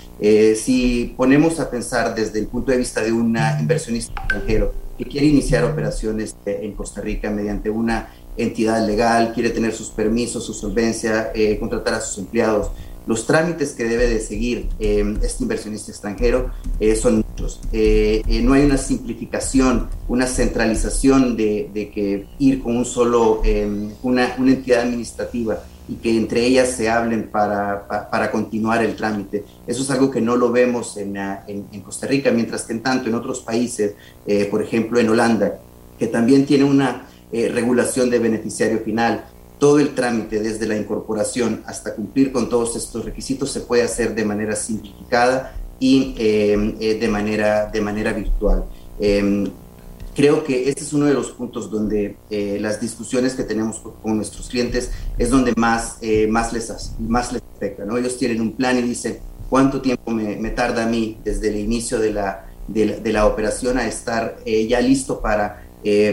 si 0.56 1.12
ponemos 1.18 1.60
a 1.60 1.68
pensar 1.68 2.14
desde 2.14 2.38
el 2.38 2.46
punto 2.46 2.72
de 2.72 2.78
vista 2.78 3.02
de 3.02 3.12
un 3.12 3.36
inversionista 3.60 4.10
extranjero 4.22 4.72
que 4.96 5.04
quiere 5.04 5.26
iniciar 5.26 5.64
operaciones 5.64 6.34
en 6.46 6.72
Costa 6.72 7.02
Rica 7.02 7.28
mediante 7.28 7.68
una 7.68 8.08
entidad 8.38 8.86
legal, 8.86 9.32
quiere 9.34 9.50
tener 9.50 9.74
sus 9.74 9.88
permisos, 9.90 10.46
su 10.46 10.54
solvencia, 10.54 11.32
contratar 11.60 11.94
a 11.94 12.00
sus 12.00 12.18
empleados, 12.18 12.70
los 13.06 13.26
trámites 13.26 13.72
que 13.72 13.84
debe 13.84 14.06
de 14.06 14.20
seguir 14.20 14.68
este 14.78 15.42
inversionista 15.42 15.90
extranjero 15.90 16.50
son 17.00 17.24
eh, 17.72 18.22
eh, 18.26 18.42
no 18.42 18.54
hay 18.54 18.64
una 18.64 18.78
simplificación, 18.78 19.88
una 20.08 20.26
centralización 20.26 21.36
de, 21.36 21.90
que 21.94 22.26
ir 22.38 22.62
con 22.62 22.76
un 22.76 22.84
solo, 22.84 23.40
em, 23.44 23.90
una, 24.02 24.34
entidad 24.36 24.82
administrativa 24.82 25.62
y 25.88 25.94
que 25.94 26.16
entre 26.16 26.44
ellas 26.44 26.70
se 26.70 26.90
hablen 26.90 27.30
para, 27.30 27.86
para, 28.10 28.30
continuar 28.30 28.84
el 28.84 28.94
trámite. 28.96 29.44
Eso 29.66 29.82
es 29.82 29.90
algo 29.90 30.10
que 30.10 30.20
no 30.20 30.36
lo 30.36 30.50
vemos 30.52 30.96
en, 30.96 31.16
ah, 31.16 31.44
en, 31.46 31.80
Costa 31.80 32.06
Rica, 32.06 32.30
mientras 32.30 32.64
que 32.64 32.74
en 32.74 32.82
tanto 32.82 33.08
en 33.08 33.14
otros 33.14 33.40
países, 33.40 33.94
eh, 34.26 34.46
por 34.50 34.62
ejemplo 34.62 34.98
en 35.00 35.08
Holanda, 35.08 35.60
que 35.98 36.06
también 36.06 36.44
tiene 36.44 36.64
una 36.64 37.07
regulación 37.32 38.10
de 38.10 38.18
beneficiario 38.18 38.80
final, 38.80 39.24
todo 39.58 39.80
el 39.80 39.94
trámite 39.94 40.40
desde 40.40 40.66
la 40.66 40.76
incorporación 40.76 41.62
hasta 41.66 41.94
cumplir 41.94 42.32
con 42.32 42.48
todos 42.48 42.76
estos 42.76 43.04
requisitos 43.04 43.50
se 43.50 43.60
puede 43.60 43.82
hacer 43.82 44.14
de 44.14 44.24
manera 44.24 44.54
simplificada 44.54 45.54
y 45.80 46.14
em, 46.18 46.76
eh, 46.80 46.94
de, 46.94 47.08
manera, 47.08 47.66
de 47.66 47.80
manera 47.80 48.12
virtual. 48.12 48.64
Em, 49.00 49.48
creo 50.14 50.44
que 50.44 50.68
este 50.68 50.82
es 50.82 50.92
uno 50.92 51.06
de 51.06 51.14
los 51.14 51.30
puntos 51.30 51.70
donde 51.70 52.16
eh, 52.30 52.58
las 52.60 52.80
discusiones 52.80 53.34
que 53.34 53.44
tenemos 53.44 53.80
con, 53.80 54.16
nuestros 54.16 54.48
clientes 54.48 54.90
es 55.16 55.30
donde 55.30 55.54
más, 55.56 55.98
eh, 56.00 56.26
más, 56.26 56.52
les, 56.52 56.92
más 56.98 57.32
les 57.32 57.42
afecta. 57.56 57.84
¿no? 57.84 57.96
Ellos 57.96 58.16
tienen 58.16 58.40
un 58.40 58.52
plan 58.52 58.78
y 58.78 58.82
dicen, 58.82 59.18
¿cuánto 59.48 59.80
tiempo 59.80 60.10
me, 60.10 60.50
tarda 60.50 60.84
a 60.84 60.88
mí 60.88 61.18
desde 61.24 61.48
el 61.48 61.56
inicio 61.56 61.98
de 61.98 62.12
la, 62.12 62.46
de 62.68 63.12
la 63.12 63.26
operación 63.26 63.78
a 63.78 63.86
estar 63.86 64.36
ya 64.44 64.80
listo 64.80 65.20
para 65.20 65.67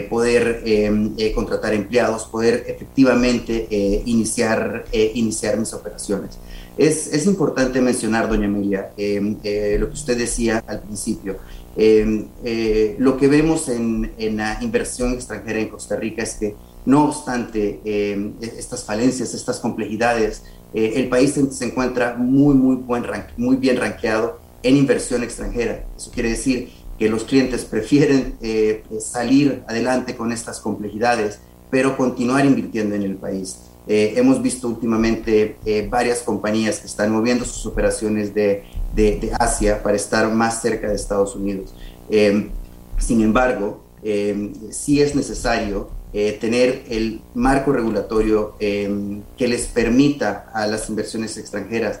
poder 0.08 0.62
em, 0.64 1.14
contratar 1.34 1.74
empleados, 1.74 2.24
poder 2.24 2.64
efectivamente 2.66 3.68
iniciar, 4.06 4.84
iniciar 4.92 5.58
mis 5.58 5.72
operaciones? 5.72 6.38
Es, 6.76 7.26
importante 7.26 7.80
mencionar, 7.80 8.28
doña 8.28 8.44
Emilia, 8.44 8.90
em, 8.98 9.38
eh, 9.42 9.76
lo 9.80 9.88
que 9.88 9.94
usted 9.94 10.16
decía 10.18 10.62
al 10.66 10.82
principio. 10.82 11.38
Em, 11.74 12.26
eh, 12.44 12.96
lo 12.98 13.16
que 13.16 13.28
vemos 13.28 13.68
en, 13.68 14.12
la 14.36 14.58
inversión 14.60 15.12
extranjera 15.12 15.58
en 15.58 15.68
Costa 15.68 15.96
Rica 15.96 16.22
es 16.22 16.34
que, 16.34 16.54
no 16.84 17.06
obstante 17.06 17.80
em, 17.84 18.34
estas 18.40 18.84
falencias, 18.84 19.32
estas 19.32 19.58
complejidades, 19.58 20.42
eh, 20.74 20.92
el 20.96 21.08
país 21.08 21.34
se, 21.50 21.64
encuentra 21.64 22.14
muy, 22.16 22.54
muy, 22.54 22.76
buen 22.76 23.04
muy 23.38 23.56
bien 23.56 23.78
rankeado 23.78 24.38
en 24.62 24.76
inversión 24.76 25.22
extranjera. 25.22 25.86
Eso 25.96 26.10
quiere 26.10 26.30
decir 26.30 26.70
que 26.98 27.08
los 27.08 27.24
clientes 27.24 27.64
prefieren 27.64 28.36
salir 29.00 29.62
adelante 29.68 30.16
con 30.16 30.32
estas 30.32 30.60
complejidades, 30.60 31.40
pero 31.70 31.96
continuar 31.96 32.44
invirtiendo 32.46 32.94
en 32.94 33.02
el 33.02 33.16
país. 33.16 33.58
Eh, 33.88 34.14
hemos 34.16 34.42
visto 34.42 34.66
últimamente 34.66 35.56
eh, 35.64 35.86
varias 35.88 36.22
compañías 36.22 36.80
que 36.80 36.88
están 36.88 37.12
moviendo 37.12 37.44
sus 37.44 37.66
operaciones 37.66 38.34
de, 38.34 38.64
de, 38.94 39.30
Asia 39.38 39.80
para 39.80 39.96
estar 39.96 40.28
más 40.32 40.60
cerca 40.60 40.88
de 40.88 40.96
Estados 40.96 41.36
Unidos. 41.36 41.72
Eh, 42.10 42.48
sin 42.98 43.20
embargo, 43.20 43.84
sí 44.70 45.00
es 45.00 45.16
necesario 45.16 45.90
tener 46.12 46.84
el 46.88 47.20
marco 47.34 47.72
regulatorio 47.72 48.54
que 48.58 49.48
les 49.48 49.66
permita 49.66 50.48
a 50.54 50.66
las 50.68 50.88
inversiones 50.88 51.36
extranjeras 51.36 52.00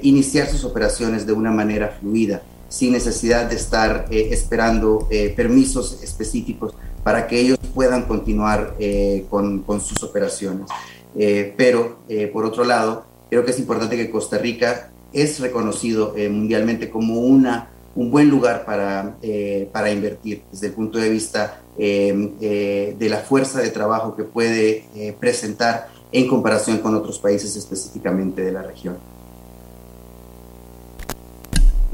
iniciar 0.00 0.48
sus 0.48 0.64
operaciones 0.64 1.26
de 1.26 1.34
una 1.34 1.50
manera 1.50 1.98
fluida, 2.00 2.42
sin 2.74 2.92
necesidad 2.92 3.48
de 3.48 3.56
estar 3.56 4.06
esperando 4.10 5.08
permisos 5.36 6.02
específicos 6.02 6.74
para 7.04 7.28
que 7.28 7.38
ellos 7.38 7.58
puedan 7.74 8.04
continuar 8.04 8.74
eh, 8.78 9.26
con, 9.28 9.60
con, 9.62 9.80
sus 9.80 10.02
operaciones. 10.02 10.66
Eh, 11.14 11.54
pero, 11.56 11.98
eh, 12.08 12.26
por 12.26 12.46
otro 12.46 12.64
lado, 12.64 13.04
creo 13.28 13.44
que 13.44 13.52
es 13.52 13.58
importante 13.58 13.96
que 13.96 14.10
Costa 14.10 14.38
Rica 14.38 14.90
es 15.12 15.38
reconocido 15.38 16.14
mundialmente 16.28 16.90
como 16.90 17.20
una, 17.20 17.68
un 17.94 18.10
buen 18.10 18.28
lugar 18.28 18.64
para, 18.64 19.14
para 19.70 19.92
invertir 19.92 20.42
desde 20.50 20.66
el 20.66 20.72
punto 20.72 20.98
de 20.98 21.08
vista 21.08 21.60
de 21.78 22.96
la 23.08 23.18
fuerza 23.18 23.60
de 23.60 23.70
trabajo 23.70 24.16
que 24.16 24.24
puede 24.24 25.14
presentar 25.20 25.88
en 26.10 26.26
comparación 26.26 26.78
con 26.78 26.96
otros 26.96 27.20
países 27.20 27.54
específicamente 27.54 28.42
de 28.42 28.50
la 28.50 28.62
región. 28.62 28.96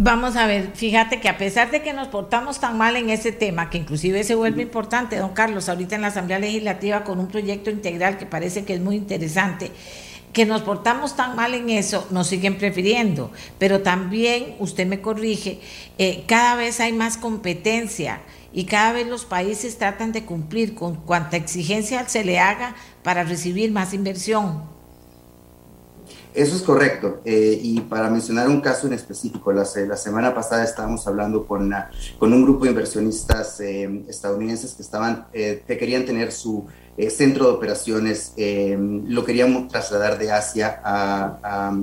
Vamos 0.03 0.37
a 0.37 0.47
ver, 0.47 0.71
fíjate 0.75 1.21
que 1.21 1.29
a 1.29 1.37
pesar 1.37 1.71
de 1.71 1.83
que 1.83 1.93
nos 1.93 2.09
portamos 2.09 2.59
tan 2.59 2.79
mal 2.79 2.97
en 2.97 3.11
ese 3.11 3.33
tema, 3.33 3.69
que 3.69 3.77
inclusive 3.77 4.25
se 4.25 4.35
vuelve 4.35 4.63
importante, 4.63 5.17
don 5.17 5.35
Carlos, 5.35 5.69
ahorita 5.69 5.95
en 5.95 6.01
la 6.01 6.09
Asamblea 6.09 6.39
Legislativa 6.39 7.05
con 7.05 7.21
un 7.21 7.29
proyecto 7.29 7.69
integral 7.69 8.17
que 8.17 8.25
parece 8.25 8.65
que 8.65 8.73
es 8.73 8.81
muy 8.81 8.97
interesante, 8.97 9.71
que 10.33 10.47
nos 10.47 10.63
portamos 10.63 11.17
tan 11.17 11.37
mal 11.37 11.53
en 11.53 11.69
eso, 11.69 12.09
nos 12.11 12.29
siguen 12.29 12.57
prefiriendo. 12.57 13.31
Pero 13.59 13.83
también, 13.83 14.57
usted 14.59 14.87
me 14.87 15.03
corrige, 15.03 15.61
eh, 15.99 16.25
cada 16.27 16.55
vez 16.55 16.81
hay 16.81 16.95
más 16.95 17.19
competencia 17.19 18.23
y 18.55 18.65
cada 18.65 18.93
vez 18.93 19.07
los 19.07 19.27
países 19.27 19.77
tratan 19.77 20.13
de 20.13 20.25
cumplir 20.25 20.75
con 20.75 20.95
cuanta 20.95 21.37
exigencia 21.37 22.09
se 22.09 22.25
le 22.25 22.39
haga 22.39 22.75
para 23.03 23.23
recibir 23.23 23.71
más 23.71 23.93
inversión. 23.93 24.80
Eso 26.33 26.55
es 26.55 26.63
correcto. 26.63 27.21
Eh, 27.25 27.59
y 27.61 27.81
para 27.81 28.09
mencionar 28.09 28.49
un 28.49 28.61
caso 28.61 28.87
en 28.87 28.93
específico, 28.93 29.53
la, 29.53 29.65
la 29.87 29.97
semana 29.97 30.35
pasada 30.35 30.65
estábamos 30.65 31.07
hablando 31.07 31.45
con, 31.47 31.73
un 32.21 32.43
grupo 32.43 32.65
de 32.65 32.71
inversionistas 32.71 33.61
eh, 33.61 34.05
estadounidenses 34.09 34.75
que, 34.75 34.83
estaban, 34.83 35.27
eh, 35.33 35.65
que 35.67 35.77
querían 35.77 36.05
tener 36.05 36.31
su 36.31 36.67
centro 37.09 37.47
de 37.47 37.53
operaciones, 37.53 38.35
lo 38.37 39.25
querían 39.25 39.69
trasladar 39.69 40.19
de 40.19 40.33
Asia 40.33 40.81
a, 40.85 41.39
a, 41.43 41.77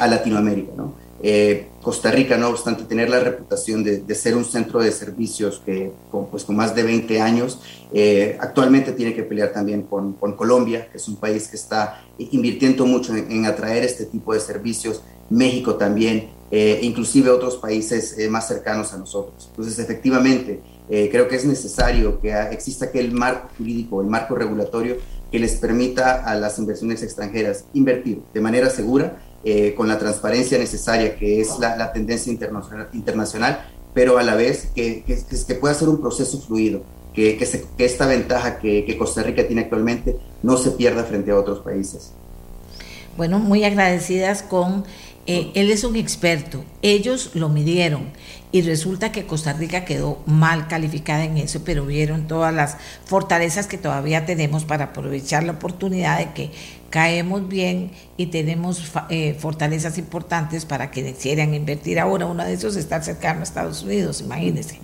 a 0.00 0.06
Latinoamérica. 0.06 0.72
¿no? 0.76 1.04
Eh, 1.26 1.68
Costa 1.80 2.10
Rica, 2.10 2.36
no 2.36 2.48
obstante 2.50 2.84
tener 2.84 3.08
la 3.08 3.18
reputación 3.18 3.82
de, 3.82 4.14
ser 4.14 4.36
un 4.36 4.44
centro 4.44 4.80
de 4.80 4.92
servicios 4.92 5.62
que, 5.64 5.90
con, 6.10 6.26
pues, 6.26 6.44
con 6.44 6.54
más 6.54 6.74
de 6.74 6.82
20 6.82 7.18
años, 7.18 7.60
eh, 7.94 8.36
actualmente 8.38 8.92
tiene 8.92 9.14
que 9.14 9.22
pelear 9.22 9.50
también 9.50 9.84
con, 9.84 10.12
Colombia, 10.36 10.86
que 10.90 10.98
es 10.98 11.08
un 11.08 11.16
país 11.16 11.48
que 11.48 11.56
está 11.56 12.02
invirtiendo 12.18 12.84
mucho 12.84 13.14
en, 13.16 13.46
atraer 13.46 13.84
este 13.84 14.04
tipo 14.04 14.34
de 14.34 14.40
servicios, 14.40 15.02
México 15.30 15.76
también, 15.76 16.28
eh, 16.56 16.80
inclusive 16.82 17.30
otros 17.30 17.56
países 17.56 18.16
más 18.30 18.46
cercanos 18.46 18.92
a 18.92 18.98
nosotros. 18.98 19.48
Entonces, 19.50 19.78
efectivamente, 19.78 20.60
creo 20.86 21.26
que 21.28 21.36
es 21.36 21.46
necesario 21.46 22.20
que 22.20 22.30
exista 22.52 22.86
aquel 22.86 23.10
marco 23.10 23.48
jurídico, 23.56 24.02
el 24.02 24.06
marco 24.06 24.34
regulatorio 24.34 24.96
que 25.34 25.40
les 25.40 25.56
permita 25.56 26.22
a 26.24 26.36
las 26.36 26.60
inversiones 26.60 27.02
extranjeras 27.02 27.64
invertir 27.72 28.22
de 28.32 28.40
manera 28.40 28.70
segura 28.70 29.18
eh, 29.42 29.74
con 29.74 29.88
la 29.88 29.98
transparencia 29.98 30.56
necesaria 30.58 31.16
que 31.16 31.40
es 31.40 31.58
la, 31.58 31.92
tendencia 31.92 32.32
internacional, 32.32 32.88
internacional, 32.92 33.66
pero 33.92 34.16
a 34.16 34.22
la 34.22 34.36
vez 34.36 34.70
que, 34.74 35.02
que, 35.04 35.54
pueda 35.56 35.74
ser 35.74 35.88
un 35.88 36.00
proceso 36.00 36.40
fluido, 36.40 36.82
que, 37.12 37.36
esta 37.78 38.06
ventaja 38.06 38.58
que, 38.60 38.96
Costa 38.96 39.22
Rica 39.22 39.46
tiene 39.46 39.62
actualmente 39.62 40.16
no 40.42 40.56
se 40.56 40.70
pierda 40.70 41.02
frente 41.02 41.32
a 41.32 41.36
otros 41.36 41.58
países. 41.58 42.12
bueno, 43.16 43.40
muy 43.40 43.64
agradecidas 43.64 44.42
con 44.42 44.84
eh, 45.26 45.50
él 45.54 45.70
es 45.70 45.84
un 45.84 45.96
experto, 45.96 46.64
ellos 46.82 47.30
lo 47.34 47.48
midieron 47.48 48.10
y 48.52 48.62
resulta 48.62 49.10
que 49.10 49.26
Costa 49.26 49.52
Rica 49.52 49.84
quedó 49.84 50.22
mal 50.26 50.68
calificada 50.68 51.24
en 51.24 51.38
eso, 51.38 51.62
pero 51.64 51.86
vieron 51.86 52.28
todas 52.28 52.54
las 52.54 52.76
fortalezas 53.04 53.66
que 53.66 53.78
todavía 53.78 54.26
tenemos 54.26 54.64
para 54.64 54.86
aprovechar 54.86 55.42
la 55.42 55.52
oportunidad 55.52 56.18
de 56.18 56.32
que 56.34 56.50
caemos 56.90 57.48
bien 57.48 57.90
y 58.16 58.26
tenemos 58.26 58.92
eh, 59.08 59.34
fortalezas 59.36 59.98
importantes 59.98 60.64
para 60.64 60.92
que 60.92 61.12
quieran 61.14 61.52
invertir 61.52 61.98
ahora. 61.98 62.26
Uno 62.26 62.44
de 62.44 62.52
esos 62.52 62.76
está 62.76 63.02
cercano 63.02 63.40
a 63.40 63.42
Estados 63.42 63.82
Unidos, 63.82 64.20
imagínense. 64.20 64.78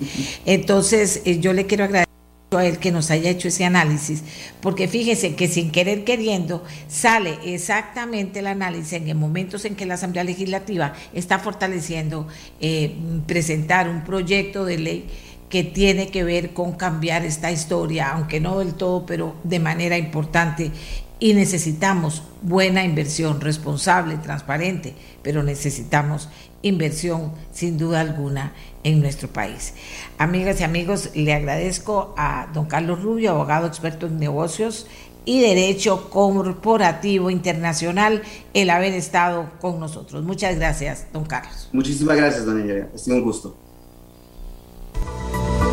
Entonces, 0.44 1.22
eh, 1.24 1.38
yo 1.38 1.52
le 1.52 1.66
quiero 1.66 1.84
agradecer 1.84 2.09
a 2.58 2.66
él 2.66 2.78
que 2.78 2.90
nos 2.90 3.12
haya 3.12 3.30
hecho 3.30 3.46
ese 3.46 3.64
análisis, 3.64 4.24
porque 4.60 4.88
fíjese 4.88 5.36
que 5.36 5.46
sin 5.46 5.70
querer 5.70 6.02
queriendo 6.02 6.64
sale 6.88 7.38
exactamente 7.44 8.40
el 8.40 8.48
análisis 8.48 8.94
en 8.94 9.16
momentos 9.16 9.64
en 9.64 9.76
que 9.76 9.86
la 9.86 9.94
Asamblea 9.94 10.24
Legislativa 10.24 10.94
está 11.14 11.38
fortaleciendo 11.38 12.26
eh, 12.60 12.96
presentar 13.26 13.88
un 13.88 14.02
proyecto 14.02 14.64
de 14.64 14.78
ley 14.78 15.06
que 15.48 15.62
tiene 15.62 16.08
que 16.08 16.24
ver 16.24 16.52
con 16.52 16.72
cambiar 16.72 17.24
esta 17.24 17.52
historia, 17.52 18.10
aunque 18.10 18.40
no 18.40 18.58
del 18.58 18.74
todo, 18.74 19.06
pero 19.06 19.36
de 19.44 19.58
manera 19.60 19.96
importante. 19.96 20.70
Y 21.18 21.34
necesitamos 21.34 22.22
buena 22.40 22.84
inversión, 22.84 23.40
responsable, 23.40 24.16
transparente, 24.16 24.94
pero 25.22 25.42
necesitamos 25.42 26.28
inversión 26.62 27.32
sin 27.52 27.78
duda 27.78 28.00
alguna 28.00 28.52
en 28.84 29.00
nuestro 29.00 29.28
país. 29.28 29.74
Amigas 30.18 30.60
y 30.60 30.64
amigos, 30.64 31.10
le 31.14 31.32
agradezco 31.32 32.14
a 32.16 32.48
don 32.52 32.66
Carlos 32.66 33.02
Rubio, 33.02 33.32
abogado 33.32 33.66
experto 33.66 34.06
en 34.06 34.18
negocios 34.18 34.86
y 35.24 35.40
derecho 35.40 36.08
corporativo 36.10 37.30
internacional, 37.30 38.22
el 38.54 38.70
haber 38.70 38.94
estado 38.94 39.50
con 39.60 39.78
nosotros. 39.78 40.24
Muchas 40.24 40.56
gracias, 40.56 41.06
don 41.12 41.24
Carlos. 41.24 41.68
Muchísimas 41.72 42.16
gracias, 42.16 42.46
doña 42.46 42.66
Yaya. 42.66 42.88
Ha 42.94 42.98
sido 42.98 43.16
un 43.16 43.22
gusto. 43.22 43.56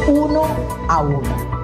Uno 0.08 0.44
a 0.88 1.02
uno. 1.02 1.58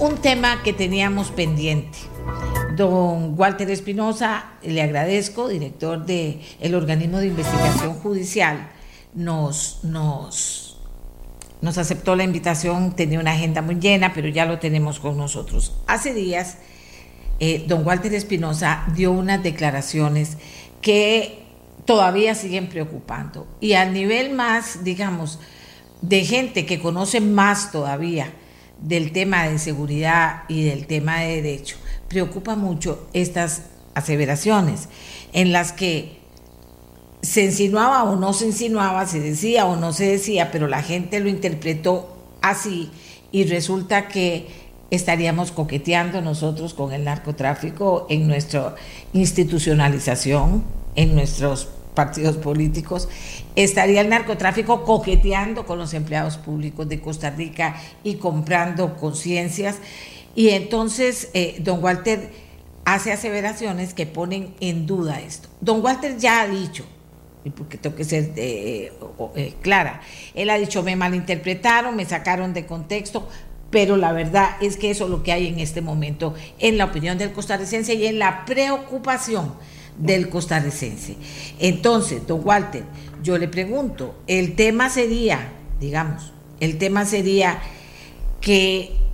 Un 0.00 0.16
tema 0.18 0.62
que 0.62 0.72
teníamos 0.72 1.30
pendiente 1.30 2.07
Don 2.78 3.34
Walter 3.36 3.68
Espinosa, 3.70 4.52
le 4.62 4.80
agradezco, 4.80 5.48
director 5.48 6.06
del 6.06 6.40
el 6.60 6.74
organismo 6.76 7.18
de 7.18 7.26
investigación 7.26 7.94
judicial, 7.94 8.70
nos, 9.14 9.80
aceptó 11.76 12.14
la 12.14 12.22
invitación, 12.22 12.94
tenía 12.94 13.18
una 13.18 13.32
agenda 13.32 13.62
muy 13.62 13.80
llena, 13.80 14.14
pero 14.14 14.28
ya 14.28 14.46
lo 14.46 14.60
tenemos 14.60 15.00
con 15.00 15.18
nosotros. 15.18 15.74
Hace 15.88 16.14
días, 16.14 16.58
eh, 17.40 17.64
don 17.66 17.84
Walter 17.84 18.14
Espinosa 18.14 18.84
dio 18.94 19.10
unas 19.10 19.42
declaraciones 19.42 20.36
que 20.80 21.42
todavía 21.84 22.36
siguen 22.36 22.68
preocupando. 22.68 23.48
Y 23.60 23.72
a 23.72 23.86
nivel 23.86 24.30
más, 24.30 24.84
digamos, 24.84 25.40
de 26.00 26.24
gente 26.24 26.64
que 26.64 26.78
conoce 26.78 27.20
más 27.20 27.72
todavía 27.72 28.32
del 28.80 29.10
tema 29.10 29.48
de 29.48 29.58
seguridad 29.58 30.44
y 30.46 30.64
del 30.64 30.86
tema 30.86 31.20
de 31.20 31.42
derecho, 31.42 31.76
preocupa 32.08 32.56
mucho 32.56 33.06
estas 33.12 33.62
aseveraciones 33.94 34.88
en 35.32 35.52
las 35.52 35.72
que 35.72 36.18
se 37.22 37.44
insinuaba 37.44 38.04
o 38.04 38.16
no 38.16 38.32
se 38.32 38.46
insinuaba, 38.46 39.06
se 39.06 39.20
decía 39.20 39.66
o 39.66 39.76
no 39.76 39.92
se 39.92 40.06
decía, 40.06 40.50
pero 40.50 40.68
la 40.68 40.82
gente 40.82 41.20
lo 41.20 41.28
interpretó 41.28 42.16
así 42.40 42.90
y 43.32 43.44
resulta 43.44 44.08
que 44.08 44.46
estaríamos 44.90 45.52
coqueteando 45.52 46.22
nosotros 46.22 46.74
con 46.74 46.92
el 46.92 47.04
narcotráfico 47.04 48.06
en 48.08 48.26
nuestra 48.26 48.74
institucionalización, 49.12 50.64
en 50.94 51.14
nuestros 51.14 51.68
partidos 51.94 52.36
políticos, 52.36 53.08
estaría 53.56 54.00
el 54.00 54.08
narcotráfico 54.08 54.84
coqueteando 54.84 55.66
con 55.66 55.78
los 55.78 55.94
empleados 55.94 56.36
públicos 56.36 56.88
de 56.88 57.00
Costa 57.00 57.30
Rica 57.30 57.74
y 58.04 58.14
comprando 58.14 58.96
conciencias. 58.96 59.76
Y 60.38 60.50
entonces 60.50 61.30
eh, 61.34 61.56
don 61.58 61.82
Walter 61.82 62.30
hace 62.84 63.10
aseveraciones 63.10 63.92
que 63.92 64.06
ponen 64.06 64.54
en 64.60 64.86
duda 64.86 65.20
esto. 65.20 65.48
Don 65.60 65.84
Walter 65.84 66.16
ya 66.16 66.42
ha 66.42 66.46
dicho, 66.46 66.84
y 67.44 67.50
porque 67.50 67.76
tengo 67.76 67.96
que 67.96 68.04
ser 68.04 68.34
eh, 68.36 68.92
eh, 69.34 69.54
clara, 69.62 70.00
él 70.36 70.50
ha 70.50 70.56
dicho, 70.56 70.84
me 70.84 70.94
malinterpretaron, 70.94 71.96
me 71.96 72.04
sacaron 72.04 72.54
de 72.54 72.66
contexto, 72.66 73.28
pero 73.70 73.96
la 73.96 74.12
verdad 74.12 74.50
es 74.60 74.76
que 74.76 74.92
eso 74.92 75.06
es 75.06 75.10
lo 75.10 75.24
que 75.24 75.32
hay 75.32 75.48
en 75.48 75.58
este 75.58 75.80
momento 75.80 76.34
en 76.60 76.78
la 76.78 76.84
opinión 76.84 77.18
del 77.18 77.32
costarricense 77.32 77.94
y 77.94 78.06
en 78.06 78.20
la 78.20 78.44
preocupación 78.44 79.54
del 79.98 80.28
costarricense. 80.28 81.16
Entonces, 81.58 82.28
don 82.28 82.42
Walter, 82.44 82.84
yo 83.24 83.38
le 83.38 83.48
pregunto, 83.48 84.14
el 84.28 84.54
tema 84.54 84.88
sería, 84.88 85.48
digamos, 85.80 86.32
el 86.60 86.78
tema 86.78 87.06
sería 87.06 87.60
que 88.40 89.07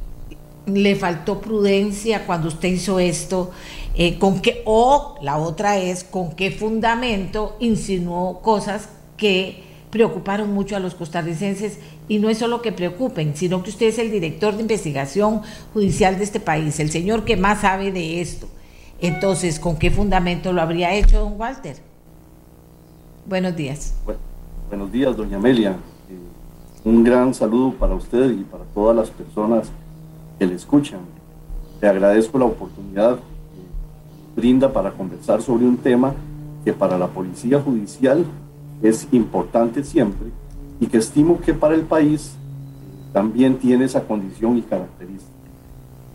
le 0.66 0.96
faltó 0.96 1.40
prudencia 1.40 2.26
cuando 2.26 2.48
usted 2.48 2.68
hizo 2.68 2.98
esto, 2.98 3.50
eh, 3.94 4.18
con 4.18 4.40
qué, 4.40 4.62
o 4.64 5.16
la 5.20 5.36
otra 5.36 5.78
es 5.78 6.04
con 6.04 6.32
qué 6.32 6.50
fundamento 6.50 7.56
insinuó 7.60 8.40
cosas 8.40 8.88
que 9.16 9.62
preocuparon 9.90 10.52
mucho 10.52 10.74
a 10.74 10.80
los 10.80 10.94
costarricenses 10.94 11.78
y 12.08 12.18
no 12.18 12.28
es 12.28 12.38
solo 12.38 12.62
que 12.62 12.72
preocupen, 12.72 13.36
sino 13.36 13.62
que 13.62 13.70
usted 13.70 13.86
es 13.86 13.98
el 13.98 14.10
director 14.10 14.54
de 14.56 14.62
investigación 14.62 15.42
judicial 15.72 16.18
de 16.18 16.24
este 16.24 16.40
país, 16.40 16.80
el 16.80 16.90
señor 16.90 17.24
que 17.24 17.36
más 17.36 17.60
sabe 17.60 17.92
de 17.92 18.20
esto. 18.20 18.48
Entonces, 19.00 19.60
¿con 19.60 19.76
qué 19.76 19.90
fundamento 19.90 20.52
lo 20.52 20.62
habría 20.62 20.94
hecho 20.94 21.20
don 21.20 21.38
Walter? 21.38 21.76
Buenos 23.26 23.54
días. 23.54 23.94
buenos 24.68 24.90
días, 24.90 25.16
doña 25.16 25.36
Amelia. 25.36 25.70
Eh, 25.70 26.84
un 26.84 27.04
gran 27.04 27.32
saludo 27.32 27.72
para 27.72 27.94
usted 27.94 28.30
y 28.32 28.44
para 28.44 28.64
todas 28.64 28.96
las 28.96 29.10
personas 29.10 29.70
que 30.38 30.46
le 30.46 30.54
escuchan. 30.54 31.00
Le 31.80 31.88
agradezco 31.88 32.38
la 32.38 32.46
oportunidad 32.46 33.16
que 33.16 34.40
brinda 34.40 34.72
para 34.72 34.92
conversar 34.92 35.42
sobre 35.42 35.64
un 35.64 35.76
tema 35.76 36.14
que 36.64 36.72
para 36.72 36.98
la 36.98 37.08
Policía 37.08 37.60
Judicial 37.60 38.24
es 38.82 39.06
importante 39.12 39.84
siempre 39.84 40.28
y 40.80 40.86
que 40.86 40.98
estimo 40.98 41.40
que 41.40 41.54
para 41.54 41.74
el 41.74 41.82
país 41.82 42.36
también 43.12 43.58
tiene 43.58 43.84
esa 43.84 44.02
condición 44.02 44.58
y 44.58 44.62
característica. 44.62 45.32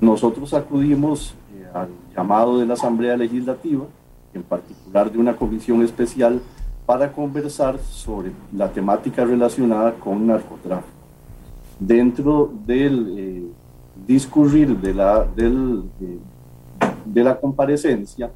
Nosotros 0.02 0.54
acudimos 0.54 1.34
eh, 1.56 1.66
al 1.74 1.90
llamado 2.16 2.60
de 2.60 2.66
la 2.66 2.74
Asamblea 2.74 3.16
Legislativa, 3.16 3.86
en 4.34 4.44
particular 4.44 5.12
de 5.12 5.18
una 5.18 5.36
comisión 5.36 5.82
especial, 5.82 6.42
para 6.86 7.12
conversar 7.12 7.80
sobre 7.80 8.32
la 8.54 8.72
temática 8.72 9.24
relacionada 9.24 9.94
con 9.94 10.26
narcotráfico. 10.28 10.90
Dentro 11.80 12.52
del 12.66 13.16
eh, 13.18 13.44
discurrir 14.06 14.78
de 14.78 14.94
la, 14.94 15.26
de, 15.36 17.24
la 17.24 17.40
comparecencia, 17.40 18.32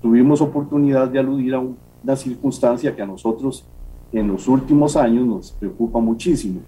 tuvimos 0.00 0.40
oportunidad 0.40 1.08
de 1.08 1.18
aludir 1.18 1.54
a 1.54 1.60
una 1.60 2.16
circunstancia 2.16 2.94
que 2.94 3.02
a 3.02 3.06
nosotros 3.06 3.64
en 4.12 4.28
los 4.28 4.48
últimos 4.48 4.96
años 4.96 5.26
nos 5.26 5.52
preocupa 5.52 5.98
muchísimo 5.98 6.60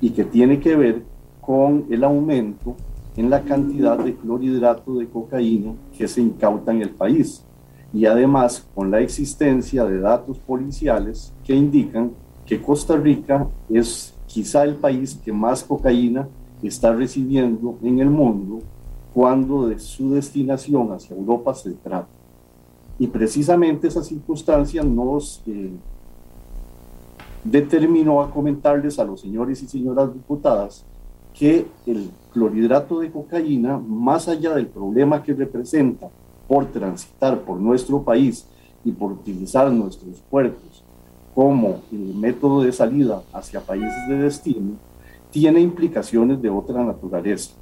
y 0.00 0.10
que 0.10 0.24
tiene 0.24 0.58
que 0.58 0.74
ver 0.76 1.02
con 1.40 1.86
el 1.90 2.04
aumento 2.04 2.74
en 3.16 3.30
la 3.30 3.42
cantidad 3.42 3.98
de 3.98 4.14
clorhidrato 4.14 4.94
de 4.94 5.08
cocaína 5.08 5.72
que 5.96 6.08
se 6.08 6.20
incauta 6.20 6.72
en 6.72 6.82
el 6.82 6.90
país 6.90 7.44
y 7.92 8.06
además 8.06 8.66
con 8.74 8.90
la 8.90 9.00
existencia 9.00 9.84
de 9.84 10.00
datos 10.00 10.38
policiales 10.38 11.32
que 11.44 11.54
indican 11.54 12.12
que 12.46 12.60
Costa 12.60 12.96
Rica 12.96 13.46
es 13.68 14.14
quizá 14.26 14.64
el 14.64 14.76
país 14.76 15.20
que 15.24 15.32
más 15.32 15.62
cocaína 15.62 16.28
está 16.68 16.92
recibiendo 16.92 17.78
en 17.82 18.00
el 18.00 18.10
mundo 18.10 18.60
cuando 19.14 19.68
de 19.68 19.78
su 19.78 20.12
destinación 20.12 20.92
hacia 20.92 21.16
Europa 21.16 21.54
se 21.54 21.72
trata. 21.72 22.08
Y 22.98 23.06
precisamente 23.06 23.88
esa 23.88 24.02
circunstancia 24.02 24.82
nos 24.82 25.42
eh, 25.46 25.70
determinó 27.44 28.20
a 28.20 28.30
comentarles 28.30 28.98
a 28.98 29.04
los 29.04 29.20
señores 29.20 29.62
y 29.62 29.66
señoras 29.66 30.12
diputadas 30.12 30.84
que 31.32 31.66
el 31.86 32.10
clorhidrato 32.32 33.00
de 33.00 33.10
cocaína, 33.10 33.78
más 33.78 34.28
allá 34.28 34.54
del 34.54 34.66
problema 34.66 35.22
que 35.22 35.32
representa 35.32 36.08
por 36.46 36.66
transitar 36.66 37.40
por 37.40 37.58
nuestro 37.58 38.02
país 38.02 38.46
y 38.84 38.92
por 38.92 39.12
utilizar 39.12 39.70
nuestros 39.72 40.20
puertos 40.30 40.84
como 41.34 41.80
método 41.92 42.62
de 42.62 42.72
salida 42.72 43.22
hacia 43.32 43.60
países 43.60 44.08
de 44.08 44.16
destino, 44.16 44.72
tiene 45.30 45.60
implicaciones 45.60 46.40
de 46.40 46.50
otra 46.50 46.84
naturaleza, 46.84 47.52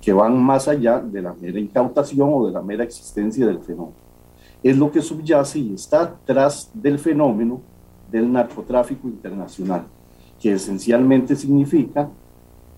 que 0.00 0.12
van 0.12 0.40
más 0.40 0.68
allá 0.68 1.00
de 1.00 1.22
la 1.22 1.34
mera 1.34 1.58
incautación 1.58 2.30
o 2.32 2.46
de 2.46 2.52
la 2.52 2.62
mera 2.62 2.84
existencia 2.84 3.46
del 3.46 3.60
fenómeno. 3.60 3.96
Es 4.62 4.76
lo 4.76 4.90
que 4.90 5.00
subyace 5.00 5.58
y 5.58 5.74
está 5.74 6.14
tras 6.24 6.70
del 6.74 6.98
fenómeno 6.98 7.60
del 8.10 8.30
narcotráfico 8.30 9.08
internacional, 9.08 9.84
que 10.40 10.52
esencialmente 10.52 11.34
significa 11.34 12.08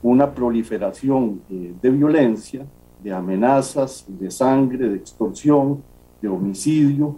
una 0.02 0.32
proliferación 0.32 1.42
eh, 1.50 1.74
de 1.80 1.90
violencia, 1.90 2.64
de 3.02 3.12
amenazas, 3.12 4.04
de 4.06 4.30
sangre, 4.30 4.88
de 4.88 4.96
extorsión, 4.96 5.82
de 6.20 6.28
homicidio 6.28 7.16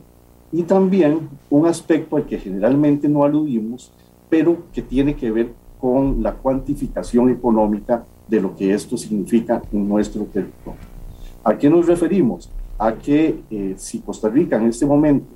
y 0.53 0.63
también 0.63 1.29
un 1.49 1.67
aspecto 1.67 2.17
al 2.17 2.27
que 2.27 2.39
generalmente 2.39 3.09
no 3.09 3.25
aludimos, 3.25 3.93
pero 4.29 4.65
que 4.73 4.83
tiene 4.83 5.15
que 5.15 5.31
ver 5.31 5.53
con 5.81 6.23
la 6.23 6.35
cuantificación 6.35 7.31
económica 7.31 8.05
de 8.29 8.41
lo 8.41 8.55
que 8.55 8.73
esto 8.73 8.97
significa 8.97 9.63
en 9.73 9.89
nuestro 9.89 10.25
territorio. 10.25 10.81
¿A 11.43 11.57
qué 11.57 11.71
nos 11.71 11.87
referimos? 11.87 12.51
A 12.79 12.93
que 12.95 13.43
eh, 13.51 13.75
si 13.77 14.01
Costa 14.01 14.29
Rica 14.29 14.57
en 14.57 14.67
este 14.67 14.87
momento 14.87 15.27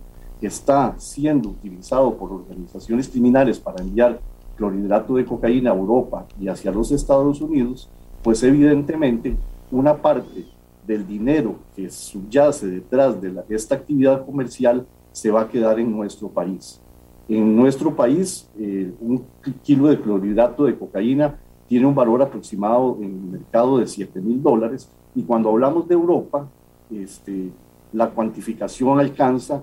está 0.41 0.95
siendo 0.99 1.51
utilizado 1.51 2.15
por 2.15 2.33
organizaciones 2.33 3.09
criminales 3.09 3.59
para 3.59 3.83
enviar 3.83 4.21
clorhidrato 4.57 5.17
de 5.17 5.25
cocaína 5.25 5.71
a 5.71 5.75
Europa 5.75 6.27
y 6.41 6.49
hacia 6.49 6.71
los 6.71 6.93
Estados 6.93 7.41
Unidos, 7.41 7.89
pues 8.23 8.43
evidentemente 8.43 9.37
una 9.71 9.97
parte 9.97 10.45
del 10.87 11.07
dinero 11.07 11.57
que 11.75 11.91
subyace 11.91 12.67
detrás 12.67 13.21
de, 13.21 13.43
esta 13.49 13.75
actividad 13.75 14.25
comercial 14.25 14.87
se 15.13 15.31
va 15.31 15.43
a 15.43 15.49
quedar 15.49 15.81
en 15.81 15.91
nuestro 15.91 16.29
país. 16.29 16.81
En 17.29 17.57
nuestro 17.57 17.95
país, 17.95 18.51
eh, 18.59 18.93
un 19.01 19.25
kilo 19.63 19.89
de 19.89 20.01
clorhidrato 20.01 20.65
de 20.65 20.77
cocaína 20.77 21.39
tiene 21.67 21.87
un 21.87 21.95
valor 21.95 22.21
aproximado 22.21 22.99
en 23.01 23.05
el 23.05 23.41
mercado 23.41 23.79
de 23.79 23.87
7 23.87 24.21
mil 24.21 24.43
dólares 24.43 24.91
y 25.15 25.23
cuando 25.23 25.49
hablamos 25.49 25.89
de 25.89 25.95
Europa, 25.95 26.47
este, 26.91 27.51
la 27.93 28.11
cuantificación 28.11 29.01
alcanza 29.01 29.63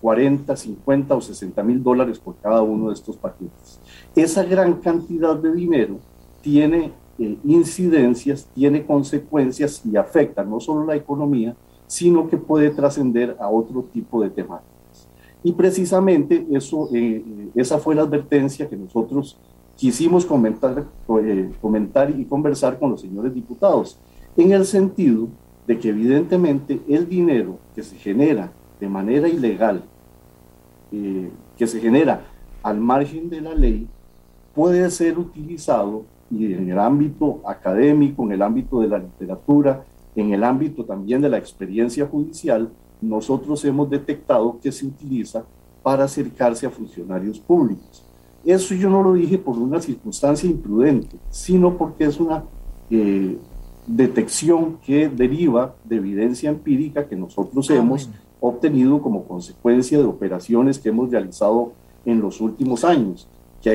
40, 0.00 0.56
50 0.56 1.14
o 1.14 1.20
60 1.20 1.62
mil 1.62 1.82
dólares 1.82 2.18
por 2.18 2.36
cada 2.36 2.62
uno 2.62 2.88
de 2.88 2.94
estos 2.94 3.16
paquetes. 3.16 3.80
Esa 4.16 4.42
gran 4.44 4.74
cantidad 4.74 5.36
de 5.36 5.52
dinero 5.52 5.98
tiene 6.40 6.92
eh, 7.18 7.38
incidencias, 7.44 8.48
tiene 8.54 8.84
consecuencias 8.84 9.82
y 9.84 9.96
afecta 9.96 10.42
no 10.44 10.60
solo 10.60 10.86
la 10.86 10.96
economía, 10.96 11.54
sino 11.86 12.28
que 12.28 12.38
puede 12.38 12.70
trascender 12.70 13.36
a 13.38 13.48
otro 13.48 13.82
tipo 13.92 14.22
de 14.22 14.30
temáticas. 14.30 14.81
Y 15.44 15.52
precisamente 15.52 16.46
eso, 16.52 16.88
eh, 16.92 17.22
esa 17.54 17.78
fue 17.78 17.94
la 17.94 18.02
advertencia 18.02 18.68
que 18.68 18.76
nosotros 18.76 19.38
quisimos 19.76 20.24
comentar, 20.24 20.84
eh, 21.22 21.50
comentar 21.60 22.10
y 22.10 22.24
conversar 22.24 22.78
con 22.78 22.90
los 22.90 23.00
señores 23.00 23.34
diputados, 23.34 23.98
en 24.36 24.52
el 24.52 24.64
sentido 24.64 25.28
de 25.66 25.78
que 25.78 25.88
evidentemente 25.88 26.80
el 26.88 27.08
dinero 27.08 27.58
que 27.74 27.82
se 27.82 27.96
genera 27.96 28.52
de 28.80 28.88
manera 28.88 29.28
ilegal, 29.28 29.82
que 30.90 31.66
se 31.66 31.80
genera 31.80 32.22
al 32.62 32.78
margen 32.78 33.30
de 33.30 33.40
la 33.40 33.54
ley, 33.54 33.88
puede 34.54 34.90
ser 34.90 35.18
utilizado 35.18 36.04
y 36.30 36.52
en 36.52 36.70
el 36.70 36.78
ámbito 36.78 37.40
académico, 37.44 38.24
en 38.24 38.32
el 38.32 38.42
ámbito 38.42 38.80
de 38.80 38.88
la 38.88 38.98
literatura, 38.98 39.84
en 40.16 40.32
el 40.32 40.44
ámbito 40.44 40.84
también 40.84 41.20
de 41.20 41.28
la 41.28 41.38
experiencia 41.38 42.06
judicial, 42.06 42.70
nosotros 43.02 43.64
hemos 43.64 43.90
detectado 43.90 44.58
que 44.62 44.72
se 44.72 44.86
utiliza 44.86 45.44
para 45.82 46.04
acercarse 46.04 46.66
a 46.66 46.70
funcionarios 46.70 47.38
públicos. 47.38 48.04
Eso 48.44 48.74
yo 48.74 48.88
no 48.88 49.02
lo 49.02 49.14
dije 49.14 49.38
por 49.38 49.58
una 49.58 49.80
circunstancia 49.80 50.48
imprudente, 50.48 51.16
sino 51.30 51.76
porque 51.76 52.04
es 52.04 52.18
una 52.18 52.44
eh, 52.90 53.36
detección 53.86 54.78
que 54.84 55.08
deriva 55.08 55.74
de 55.84 55.96
evidencia 55.96 56.50
empírica 56.50 57.06
que 57.06 57.16
nosotros 57.16 57.70
ah, 57.70 57.76
hemos 57.76 58.08
obtenido 58.40 59.00
como 59.02 59.24
consecuencia 59.24 59.98
de 59.98 60.04
operaciones 60.04 60.78
que 60.78 60.88
hemos 60.88 61.10
realizado 61.10 61.72
en 62.04 62.20
los 62.20 62.40
últimos 62.40 62.84
años 62.84 63.28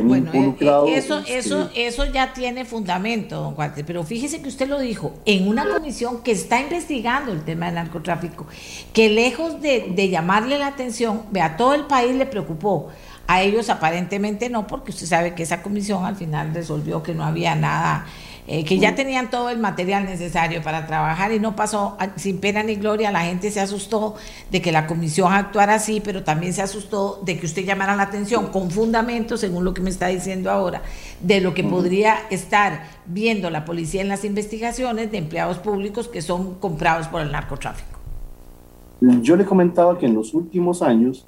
bueno, 0.03 0.31
eh, 0.33 0.55
eh, 0.59 0.97
Eso, 0.97 1.19
este, 1.19 1.37
eso, 1.37 1.69
eso 1.73 2.05
ya 2.05 2.33
tiene 2.33 2.65
fundamento, 2.65 3.41
don 3.41 3.53
Walter, 3.57 3.85
pero 3.85 4.03
fíjese 4.03 4.41
que 4.41 4.49
usted 4.49 4.67
lo 4.67 4.79
dijo, 4.79 5.13
en 5.25 5.47
una 5.47 5.67
comisión 5.67 6.21
que 6.23 6.31
está 6.31 6.59
investigando 6.59 7.31
el 7.31 7.43
tema 7.43 7.67
del 7.67 7.75
narcotráfico, 7.75 8.45
que 8.93 9.09
lejos 9.09 9.61
de, 9.61 9.93
de 9.95 10.09
llamarle 10.09 10.57
la 10.57 10.67
atención, 10.67 11.23
vea, 11.31 11.55
todo 11.55 11.73
el 11.73 11.85
país 11.85 12.15
le 12.15 12.25
preocupó. 12.25 12.89
A 13.29 13.41
ellos 13.41 13.69
aparentemente 13.69 14.49
no, 14.49 14.67
porque 14.67 14.91
usted 14.91 15.05
sabe 15.05 15.35
que 15.35 15.43
esa 15.43 15.61
comisión 15.61 16.05
al 16.05 16.15
final 16.15 16.53
resolvió 16.53 17.03
que 17.03 17.13
no 17.13 17.25
había 17.25 17.55
nada 17.55 18.05
eh, 18.49 18.63
que 18.63 18.79
ya 18.79 18.95
tenían 18.95 19.29
todo 19.29 19.49
el 19.49 19.59
material 19.59 20.05
necesario 20.05 20.61
para 20.61 20.87
trabajar 20.87 21.33
y 21.33 21.39
no 21.39 21.53
pasó 21.53 21.97
sin 22.15 22.39
pena 22.39 22.63
ni 22.63 22.75
gloria. 22.75 23.11
La 23.11 23.21
gente 23.21 23.51
se 23.51 23.59
asustó 23.59 24.15
de 24.49 24.61
que 24.61 24.71
la 24.71 24.87
comisión 24.87 25.33
actuara 25.33 25.75
así, 25.75 26.01
pero 26.01 26.23
también 26.23 26.53
se 26.53 26.61
asustó 26.61 27.19
de 27.25 27.37
que 27.37 27.45
usted 27.45 27.65
llamara 27.65 27.97
la 27.97 28.03
atención 28.03 28.47
con 28.47 28.71
fundamento, 28.71 29.35
según 29.35 29.65
lo 29.65 29.73
que 29.73 29.81
me 29.81 29.89
está 29.89 30.07
diciendo 30.07 30.49
ahora, 30.49 30.81
de 31.19 31.41
lo 31.41 31.53
que 31.53 31.65
podría 31.65 32.15
estar 32.29 32.83
viendo 33.05 33.49
la 33.49 33.65
policía 33.65 34.01
en 34.01 34.07
las 34.07 34.23
investigaciones 34.23 35.11
de 35.11 35.17
empleados 35.17 35.57
públicos 35.57 36.07
que 36.07 36.21
son 36.21 36.55
comprados 36.55 37.09
por 37.09 37.21
el 37.21 37.33
narcotráfico. 37.33 37.99
Yo 39.01 39.35
le 39.35 39.43
comentaba 39.43 39.97
que 39.97 40.05
en 40.05 40.15
los 40.15 40.33
últimos 40.33 40.81
años 40.81 41.27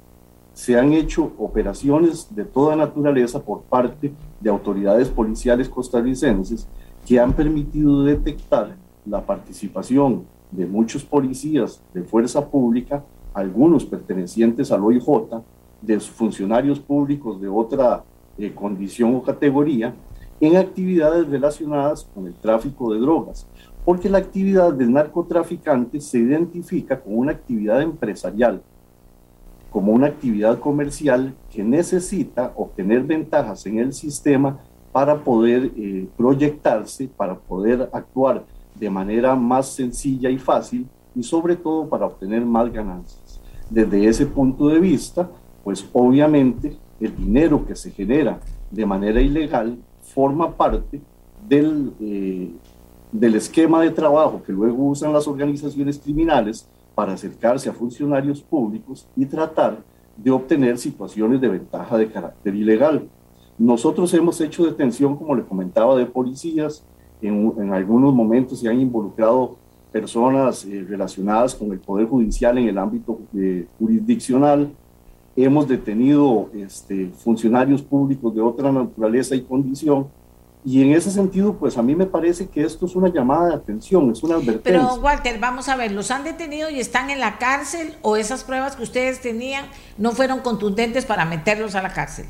se 0.54 0.78
han 0.78 0.92
hecho 0.92 1.32
operaciones 1.38 2.34
de 2.34 2.44
toda 2.44 2.76
naturaleza 2.76 3.42
por 3.42 3.62
parte 3.62 4.12
de 4.40 4.50
autoridades 4.50 5.08
policiales 5.08 5.68
costarricenses 5.68 6.66
que 7.10 7.18
han 7.18 7.32
permitido 7.32 8.04
detectar 8.04 8.76
la 9.04 9.20
participación 9.26 10.26
de 10.52 10.64
muchos 10.64 11.02
policías 11.02 11.82
de 11.92 12.04
fuerza 12.04 12.48
pública, 12.48 13.02
algunos 13.34 13.84
pertenecientes 13.84 14.70
al 14.70 14.84
OIJ, 14.84 15.42
de 15.82 15.98
funcionarios 15.98 16.78
públicos 16.78 17.40
de 17.40 17.48
otra 17.48 18.04
eh, 18.38 18.52
condición 18.54 19.16
o 19.16 19.24
categoría, 19.24 19.92
en 20.38 20.56
actividades 20.56 21.26
relacionadas 21.28 22.08
con 22.14 22.28
el 22.28 22.34
tráfico 22.34 22.94
de 22.94 23.00
drogas, 23.00 23.44
porque 23.84 24.08
la 24.08 24.18
actividad 24.18 24.72
del 24.72 24.92
narcotraficante 24.92 26.00
se 26.00 26.18
identifica 26.18 27.00
como 27.00 27.16
una 27.16 27.32
actividad 27.32 27.82
empresarial, 27.82 28.62
como 29.72 29.90
una 29.90 30.06
actividad 30.06 30.60
comercial 30.60 31.34
que 31.50 31.64
necesita 31.64 32.52
obtener 32.54 33.02
ventajas 33.02 33.66
en 33.66 33.80
el 33.80 33.92
sistema 33.92 34.60
para 34.92 35.16
poder 35.22 35.70
eh, 35.76 36.08
proyectarse, 36.16 37.08
para 37.08 37.36
poder 37.38 37.88
actuar 37.92 38.44
de 38.74 38.90
manera 38.90 39.34
más 39.36 39.68
sencilla 39.68 40.30
y 40.30 40.38
fácil 40.38 40.86
y 41.14 41.22
sobre 41.22 41.56
todo 41.56 41.88
para 41.88 42.06
obtener 42.06 42.44
más 42.44 42.72
ganancias. 42.72 43.40
Desde 43.68 44.06
ese 44.06 44.26
punto 44.26 44.68
de 44.68 44.80
vista, 44.80 45.30
pues 45.62 45.86
obviamente 45.92 46.76
el 47.00 47.14
dinero 47.16 47.64
que 47.64 47.76
se 47.76 47.90
genera 47.90 48.40
de 48.70 48.86
manera 48.86 49.20
ilegal 49.20 49.78
forma 50.02 50.56
parte 50.56 51.00
del, 51.48 51.92
eh, 52.00 52.50
del 53.12 53.34
esquema 53.36 53.80
de 53.82 53.90
trabajo 53.90 54.42
que 54.42 54.52
luego 54.52 54.84
usan 54.84 55.12
las 55.12 55.26
organizaciones 55.26 55.98
criminales 55.98 56.68
para 56.94 57.12
acercarse 57.12 57.68
a 57.68 57.72
funcionarios 57.72 58.42
públicos 58.42 59.06
y 59.16 59.24
tratar 59.24 59.78
de 60.16 60.30
obtener 60.30 60.76
situaciones 60.78 61.40
de 61.40 61.48
ventaja 61.48 61.96
de 61.96 62.10
carácter 62.10 62.54
ilegal. 62.54 63.08
Nosotros 63.60 64.14
hemos 64.14 64.40
hecho 64.40 64.64
detención, 64.64 65.18
como 65.18 65.34
le 65.34 65.44
comentaba, 65.44 65.94
de 65.94 66.06
policías. 66.06 66.82
En, 67.20 67.74
algunos 67.74 68.14
momentos 68.14 68.58
se 68.58 68.68
han 68.70 68.80
involucrado 68.80 69.56
personas 69.92 70.64
eh, 70.64 70.82
relacionadas 70.88 71.54
con 71.54 71.70
el 71.70 71.78
Poder 71.78 72.08
Judicial 72.08 72.56
en 72.56 72.68
el 72.68 72.78
ámbito 72.78 73.18
eh, 73.36 73.66
jurisdiccional. 73.78 74.70
Hemos 75.36 75.68
detenido 75.68 76.48
este, 76.54 77.10
funcionarios 77.10 77.82
públicos 77.82 78.34
de 78.34 78.40
otra 78.40 78.72
naturaleza 78.72 79.34
y 79.34 79.42
condición. 79.42 80.06
Y 80.64 80.82
en 80.82 80.92
ese 80.94 81.10
sentido, 81.10 81.52
pues 81.52 81.76
a 81.76 81.82
mí 81.82 81.94
me 81.94 82.06
parece 82.06 82.48
que 82.48 82.62
esto 82.62 82.86
es 82.86 82.96
una 82.96 83.08
llamada 83.08 83.48
de 83.48 83.54
atención, 83.56 84.10
es 84.10 84.22
una 84.22 84.36
advertencia. 84.36 84.88
Pero 84.88 84.94
Walter, 85.02 85.38
vamos 85.38 85.68
a 85.68 85.76
ver, 85.76 85.92
¿los 85.92 86.10
han 86.10 86.24
detenido 86.24 86.70
y 86.70 86.80
están 86.80 87.10
en 87.10 87.20
la 87.20 87.36
cárcel 87.36 87.94
o 88.00 88.16
esas 88.16 88.42
pruebas 88.42 88.74
que 88.74 88.84
ustedes 88.84 89.20
tenían 89.20 89.66
no 89.98 90.12
fueron 90.12 90.40
contundentes 90.40 91.04
para 91.04 91.26
meterlos 91.26 91.74
a 91.74 91.82
la 91.82 91.92
cárcel? 91.92 92.24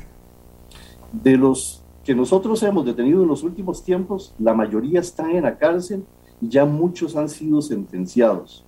De 1.11 1.37
los 1.37 1.81
que 2.03 2.15
nosotros 2.15 2.63
hemos 2.63 2.85
detenido 2.85 3.21
en 3.21 3.27
los 3.27 3.43
últimos 3.43 3.83
tiempos, 3.83 4.33
la 4.39 4.53
mayoría 4.53 4.99
están 4.99 5.31
en 5.31 5.43
la 5.43 5.57
cárcel 5.57 6.03
y 6.41 6.49
ya 6.49 6.65
muchos 6.65 7.15
han 7.15 7.29
sido 7.29 7.61
sentenciados. 7.61 8.63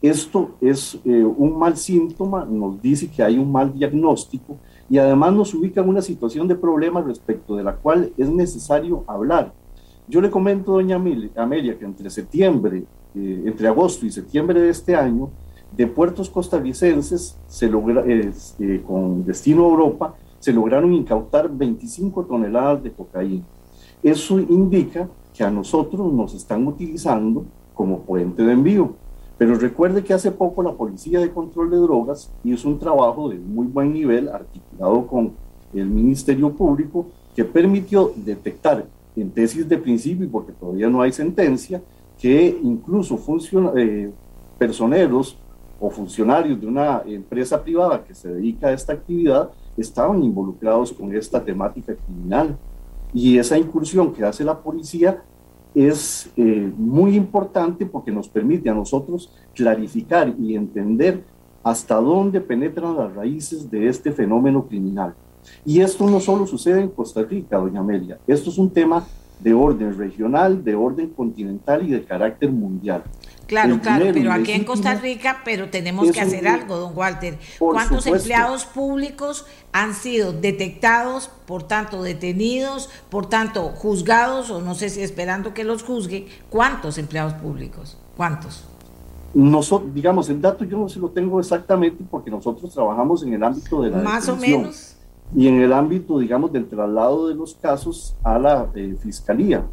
Esto 0.00 0.50
es 0.60 0.96
eh, 1.04 1.24
un 1.24 1.58
mal 1.58 1.76
síntoma, 1.76 2.44
nos 2.44 2.80
dice 2.80 3.10
que 3.10 3.22
hay 3.22 3.36
un 3.36 3.50
mal 3.50 3.72
diagnóstico 3.72 4.56
y 4.88 4.98
además 4.98 5.32
nos 5.32 5.52
ubica 5.54 5.80
en 5.80 5.88
una 5.88 6.02
situación 6.02 6.46
de 6.46 6.54
problema 6.54 7.00
respecto 7.00 7.56
de 7.56 7.64
la 7.64 7.74
cual 7.74 8.12
es 8.16 8.30
necesario 8.30 9.02
hablar. 9.08 9.52
Yo 10.06 10.20
le 10.20 10.30
comento, 10.30 10.72
doña 10.72 10.96
Amelia, 10.96 11.78
que 11.78 11.84
entre 11.84 12.08
septiembre, 12.10 12.84
eh, 13.14 13.42
entre 13.44 13.66
agosto 13.66 14.06
y 14.06 14.10
septiembre 14.10 14.60
de 14.60 14.70
este 14.70 14.94
año, 14.94 15.30
de 15.76 15.86
puertos 15.86 16.30
costarricenses 16.30 17.36
se 17.46 17.68
logra, 17.68 18.04
eh, 18.06 18.82
con 18.86 19.24
destino 19.26 19.64
a 19.64 19.68
Europa, 19.68 20.14
se 20.38 20.52
lograron 20.52 20.92
incautar 20.92 21.50
25 21.50 22.24
toneladas 22.24 22.82
de 22.82 22.92
cocaína. 22.92 23.44
Eso 24.02 24.38
indica 24.38 25.08
que 25.34 25.44
a 25.44 25.50
nosotros 25.50 26.12
nos 26.12 26.34
están 26.34 26.66
utilizando 26.66 27.44
como 27.74 28.00
puente 28.00 28.42
de 28.42 28.52
envío. 28.52 28.92
Pero 29.36 29.54
recuerde 29.54 30.02
que 30.02 30.12
hace 30.12 30.32
poco 30.32 30.62
la 30.62 30.72
Policía 30.72 31.20
de 31.20 31.30
Control 31.30 31.70
de 31.70 31.76
Drogas 31.76 32.30
hizo 32.42 32.68
un 32.68 32.78
trabajo 32.78 33.28
de 33.28 33.36
muy 33.38 33.66
buen 33.66 33.92
nivel 33.92 34.28
articulado 34.28 35.06
con 35.06 35.32
el 35.72 35.86
Ministerio 35.86 36.52
Público 36.52 37.06
que 37.36 37.44
permitió 37.44 38.12
detectar 38.16 38.84
en 39.14 39.30
tesis 39.30 39.68
de 39.68 39.78
principio, 39.78 40.28
porque 40.30 40.52
todavía 40.52 40.88
no 40.88 41.02
hay 41.02 41.12
sentencia, 41.12 41.80
que 42.20 42.58
incluso 42.62 43.20
eh, 43.76 44.10
personeros 44.58 45.38
o 45.78 45.90
funcionarios 45.90 46.60
de 46.60 46.66
una 46.66 47.02
empresa 47.06 47.62
privada 47.62 48.02
que 48.02 48.14
se 48.14 48.28
dedica 48.28 48.68
a 48.68 48.72
esta 48.72 48.92
actividad 48.92 49.50
estaban 49.78 50.22
involucrados 50.22 50.92
con 50.92 51.14
esta 51.14 51.44
temática 51.44 51.94
criminal. 51.94 52.56
Y 53.14 53.38
esa 53.38 53.56
incursión 53.56 54.12
que 54.12 54.24
hace 54.24 54.44
la 54.44 54.58
policía 54.58 55.22
es 55.74 56.30
eh, 56.36 56.72
muy 56.76 57.14
importante 57.14 57.86
porque 57.86 58.10
nos 58.10 58.28
permite 58.28 58.68
a 58.68 58.74
nosotros 58.74 59.32
clarificar 59.54 60.34
y 60.38 60.54
entender 60.54 61.24
hasta 61.62 61.96
dónde 61.96 62.40
penetran 62.40 62.96
las 62.96 63.14
raíces 63.14 63.70
de 63.70 63.88
este 63.88 64.12
fenómeno 64.12 64.66
criminal. 64.66 65.14
Y 65.64 65.80
esto 65.80 66.08
no 66.08 66.20
solo 66.20 66.46
sucede 66.46 66.80
en 66.80 66.88
Costa 66.88 67.22
Rica, 67.22 67.58
doña 67.58 67.80
Amelia, 67.80 68.18
esto 68.26 68.50
es 68.50 68.58
un 68.58 68.70
tema 68.70 69.06
de 69.40 69.54
orden 69.54 69.96
regional, 69.96 70.64
de 70.64 70.74
orden 70.74 71.08
continental 71.10 71.86
y 71.86 71.92
de 71.92 72.02
carácter 72.02 72.50
mundial. 72.50 73.02
Claro, 73.48 73.80
claro, 73.80 74.04
pero 74.12 74.30
aquí 74.30 74.52
en 74.52 74.64
Costa 74.64 74.94
Rica, 74.94 75.38
pero 75.42 75.70
tenemos 75.70 76.12
que 76.12 76.20
hacer 76.20 76.46
algo, 76.46 76.76
don 76.76 76.92
Walter. 76.94 77.38
¿Cuántos 77.58 78.06
empleados 78.06 78.66
públicos 78.66 79.46
han 79.72 79.94
sido 79.94 80.34
detectados, 80.34 81.30
por 81.46 81.62
tanto 81.62 82.02
detenidos, 82.02 82.90
por 83.08 83.24
tanto 83.26 83.70
juzgados, 83.70 84.50
o 84.50 84.60
no 84.60 84.74
sé 84.74 84.90
si 84.90 85.00
esperando 85.00 85.54
que 85.54 85.64
los 85.64 85.82
juzgue? 85.82 86.28
¿Cuántos 86.50 86.98
empleados 86.98 87.32
públicos? 87.32 87.96
¿Cuántos? 88.18 88.64
Nosotros, 89.32 89.94
digamos, 89.94 90.28
el 90.28 90.42
dato 90.42 90.66
yo 90.66 90.76
no 90.76 90.90
se 90.90 91.00
lo 91.00 91.08
tengo 91.08 91.40
exactamente 91.40 92.04
porque 92.10 92.30
nosotros 92.30 92.70
trabajamos 92.74 93.22
en 93.22 93.32
el 93.32 93.42
ámbito 93.42 93.80
de 93.80 93.90
la... 93.90 93.98
Más 93.98 94.28
o 94.28 94.36
menos. 94.36 94.94
Y 95.34 95.48
en 95.48 95.62
el 95.62 95.72
ámbito, 95.72 96.18
digamos, 96.18 96.52
del 96.52 96.68
traslado 96.68 97.28
de 97.28 97.34
los 97.34 97.54
casos 97.54 98.14
a 98.22 98.38
la 98.38 98.68
eh, 98.74 98.94
fiscalía. 99.00 99.64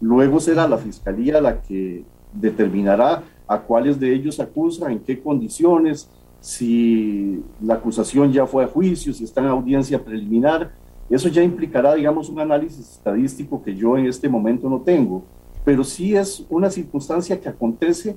Luego 0.00 0.38
será 0.38 0.68
la 0.68 0.78
fiscalía 0.78 1.40
la 1.40 1.62
que 1.62 2.04
determinará 2.34 3.22
a 3.46 3.60
cuáles 3.60 3.98
de 3.98 4.14
ellos 4.14 4.40
acusan, 4.40 4.92
en 4.92 4.98
qué 5.00 5.20
condiciones, 5.20 6.08
si 6.40 7.42
la 7.62 7.74
acusación 7.74 8.32
ya 8.32 8.46
fue 8.46 8.64
a 8.64 8.68
juicio, 8.68 9.14
si 9.14 9.24
está 9.24 9.40
en 9.40 9.46
audiencia 9.46 10.02
preliminar. 10.02 10.72
Eso 11.08 11.28
ya 11.28 11.42
implicará, 11.42 11.94
digamos, 11.94 12.28
un 12.28 12.40
análisis 12.40 12.80
estadístico 12.92 13.62
que 13.62 13.74
yo 13.74 13.96
en 13.96 14.06
este 14.06 14.28
momento 14.28 14.68
no 14.68 14.80
tengo, 14.80 15.22
pero 15.64 15.84
sí 15.84 16.14
es 16.14 16.44
una 16.50 16.70
circunstancia 16.70 17.40
que 17.40 17.48
acontece 17.48 18.16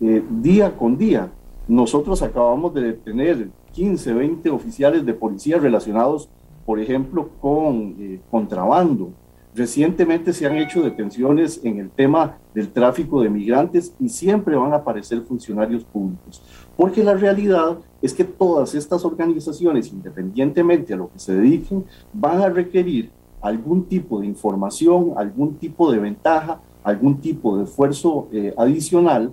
eh, 0.00 0.22
día 0.30 0.76
con 0.76 0.96
día. 0.96 1.30
Nosotros 1.66 2.22
acabamos 2.22 2.74
de 2.74 2.92
tener 2.92 3.48
15, 3.72 4.12
20 4.12 4.50
oficiales 4.50 5.04
de 5.04 5.14
policía 5.14 5.58
relacionados, 5.58 6.28
por 6.64 6.78
ejemplo, 6.78 7.30
con 7.40 7.96
eh, 7.98 8.20
contrabando, 8.30 9.10
Recientemente 9.54 10.32
se 10.32 10.46
han 10.46 10.56
hecho 10.56 10.82
detenciones 10.82 11.60
en 11.62 11.78
el 11.78 11.88
tema 11.88 12.38
del 12.54 12.70
tráfico 12.70 13.22
de 13.22 13.30
migrantes 13.30 13.94
y 14.00 14.08
siempre 14.08 14.56
van 14.56 14.72
a 14.72 14.76
aparecer 14.76 15.22
funcionarios 15.22 15.84
públicos, 15.84 16.42
porque 16.76 17.04
la 17.04 17.14
realidad 17.14 17.78
es 18.02 18.12
que 18.12 18.24
todas 18.24 18.74
estas 18.74 19.04
organizaciones, 19.04 19.92
independientemente 19.92 20.92
a 20.92 20.96
lo 20.96 21.08
que 21.08 21.20
se 21.20 21.34
dediquen, 21.34 21.84
van 22.12 22.42
a 22.42 22.48
requerir 22.48 23.10
algún 23.40 23.84
tipo 23.84 24.20
de 24.20 24.26
información, 24.26 25.12
algún 25.16 25.54
tipo 25.54 25.92
de 25.92 25.98
ventaja, 25.98 26.60
algún 26.82 27.20
tipo 27.20 27.56
de 27.56 27.64
esfuerzo 27.64 28.28
eh, 28.32 28.52
adicional 28.56 29.32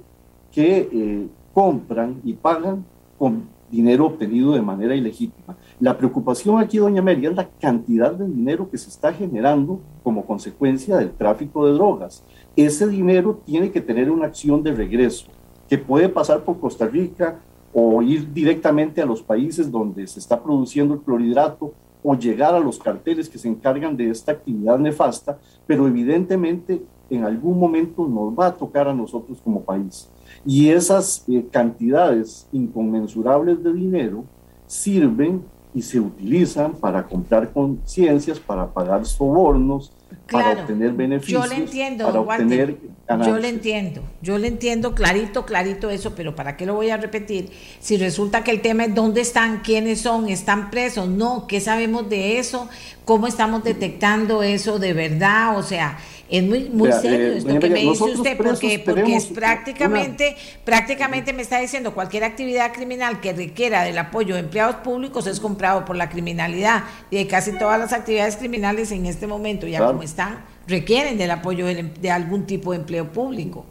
que 0.51 0.89
eh, 0.91 1.28
compran 1.53 2.22
y 2.24 2.34
pagan 2.34 2.86
con 3.17 3.45
dinero 3.72 4.05
obtenido 4.05 4.53
de 4.53 4.61
manera 4.61 4.95
ilegítima. 4.95 5.55
La 5.82 5.97
preocupación 5.97 6.59
aquí, 6.59 6.77
doña 6.77 7.01
María, 7.01 7.32
es 7.32 7.36
la 7.36 7.49
cantidad 7.59 8.11
de 8.11 8.27
dinero 8.27 8.69
que 8.69 8.77
se 8.77 8.88
está 8.88 9.11
generando 9.11 9.79
como 10.03 10.27
consecuencia 10.27 10.95
del 10.95 11.09
tráfico 11.09 11.65
de 11.65 11.73
drogas. 11.73 12.23
Ese 12.55 12.88
dinero 12.88 13.41
tiene 13.47 13.71
que 13.71 13.82
tener 13.82 14.11
una 14.11 14.27
acción 14.27 14.61
de 14.61 14.73
regreso, 14.73 15.25
que 15.67 15.79
puede 15.79 16.07
pasar 16.07 16.43
por 16.43 16.59
Costa 16.59 16.86
Rica 16.86 17.39
o 17.73 17.99
ir 18.03 18.32
directamente 18.32 19.01
a 19.01 19.07
los 19.07 19.23
países 19.23 19.71
donde 19.71 20.05
se 20.05 20.19
está 20.19 20.43
produciendo 20.43 20.93
el 20.93 20.99
clorhidrato 20.99 21.73
o 22.03 22.13
llegar 22.13 22.53
a 22.53 22.59
los 22.59 22.77
carteles 22.77 23.27
que 23.27 23.39
se 23.39 23.47
encargan 23.47 23.97
de 23.97 24.11
esta 24.11 24.34
actividad 24.34 24.77
nefasta, 24.77 25.39
pero 25.65 25.88
evidentemente 25.88 26.84
en 27.09 27.23
algún 27.23 27.57
momento 27.57 28.07
nos 28.07 28.38
va 28.38 28.45
a 28.45 28.55
tocar 28.55 28.88
a 28.88 28.93
nosotros 28.93 29.39
como 29.43 29.63
país. 29.63 30.07
Y 30.45 30.69
esas 30.69 31.25
eh, 31.27 31.43
cantidades 31.49 32.47
inconmensurables 32.51 33.63
de 33.63 33.73
dinero 33.73 34.25
sirven 34.67 35.41
y 35.74 35.82
se 35.82 35.99
utilizan 35.99 36.74
para 36.74 37.07
comprar 37.07 37.51
conciencias, 37.51 38.39
para 38.39 38.74
pagar 38.74 39.05
sobornos, 39.05 39.93
para 40.32 40.61
obtener 40.61 40.91
beneficios. 40.93 41.43
Yo 41.43 41.49
le 41.49 41.55
entiendo, 41.61 42.05
para 42.05 42.19
obtener 42.21 42.77
Yo 43.25 43.38
le 43.38 43.49
entiendo, 43.49 44.01
yo 44.21 44.38
le 44.38 44.47
entiendo 44.47 44.95
clarito, 44.95 45.45
clarito 45.45 45.89
eso, 45.89 46.15
pero 46.15 46.36
¿para 46.36 46.57
qué 46.57 46.65
lo 46.65 46.75
voy 46.75 46.89
a 46.89 46.97
repetir? 46.97 47.51
Si 47.79 47.97
resulta 47.97 48.43
que 48.43 48.51
el 48.51 48.61
tema 48.61 48.86
es 48.86 48.95
dónde 48.95 49.21
están, 49.21 49.61
quiénes 49.61 50.01
son, 50.01 50.29
están 50.29 50.71
presos, 50.71 51.07
no, 51.07 51.47
¿qué 51.47 51.59
sabemos 51.59 52.09
de 52.09 52.39
eso? 52.39 52.69
¿Cómo 53.05 53.27
estamos 53.27 53.63
detectando 53.63 54.43
eso 54.43 54.79
de 54.79 54.93
verdad? 54.93 55.57
O 55.57 55.63
sea, 55.63 55.97
es 56.32 56.43
muy, 56.43 56.69
muy 56.69 56.89
serio 56.93 57.34
eh, 57.34 57.38
esto 57.39 57.59
que 57.59 57.69
me 57.69 57.82
dice 57.82 58.03
usted, 58.05 58.38
porque, 58.38 58.79
porque 58.79 59.17
es 59.17 59.25
prácticamente, 59.25 60.38
prácticamente 60.63 61.34
me 61.34 61.41
está 61.41 61.59
diciendo 61.59 61.93
cualquier 61.93 62.23
actividad 62.23 62.71
criminal 62.71 63.19
que 63.19 63.34
requiera 63.34 63.84
del 63.84 63.97
apoyo 63.97 64.36
de 64.36 64.39
empleados 64.39 64.77
públicos 64.77 65.27
es 65.27 65.41
comprado 65.41 65.84
por 65.84 65.97
la 65.97 66.09
criminalidad. 66.09 66.86
Y 67.09 67.25
casi 67.25 67.51
todas 67.59 67.77
las 67.77 67.91
actividades 67.91 68.38
criminales 68.38 68.93
en 68.93 69.07
este 69.07 69.27
momento, 69.27 69.67
ya 69.67 69.86
como 69.86 70.03
están, 70.22 70.45
requieren 70.67 71.17
del 71.17 71.32
apoyo 71.32 71.65
de, 71.65 71.80
em, 71.80 71.93
de 71.93 72.11
algún 72.11 72.45
tipo 72.45 72.72
de 72.72 72.78
empleo 72.80 73.11
público. 73.11 73.65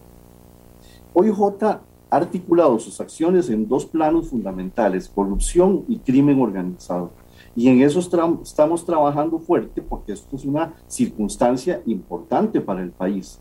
OIJ 1.13 1.63
ha 1.63 1.81
articulado 2.11 2.79
sus 2.79 3.01
acciones 3.01 3.49
en 3.51 3.69
dos 3.69 3.87
planos 3.87 4.29
fundamentales, 4.29 5.09
corrupción 5.09 5.85
y 5.89 5.99
crimen 5.99 6.41
organizado. 6.41 7.11
Y 7.57 7.69
en 7.69 7.83
eso 7.83 7.99
estamos 7.99 8.87
trabajando 8.87 9.39
fuerte 9.39 9.83
porque 9.83 10.13
esto 10.13 10.37
es 10.37 10.45
una 10.45 10.75
circunstancia 10.87 11.83
importante 11.87 12.61
para 12.61 12.83
el 12.83 12.91
país. 12.91 13.41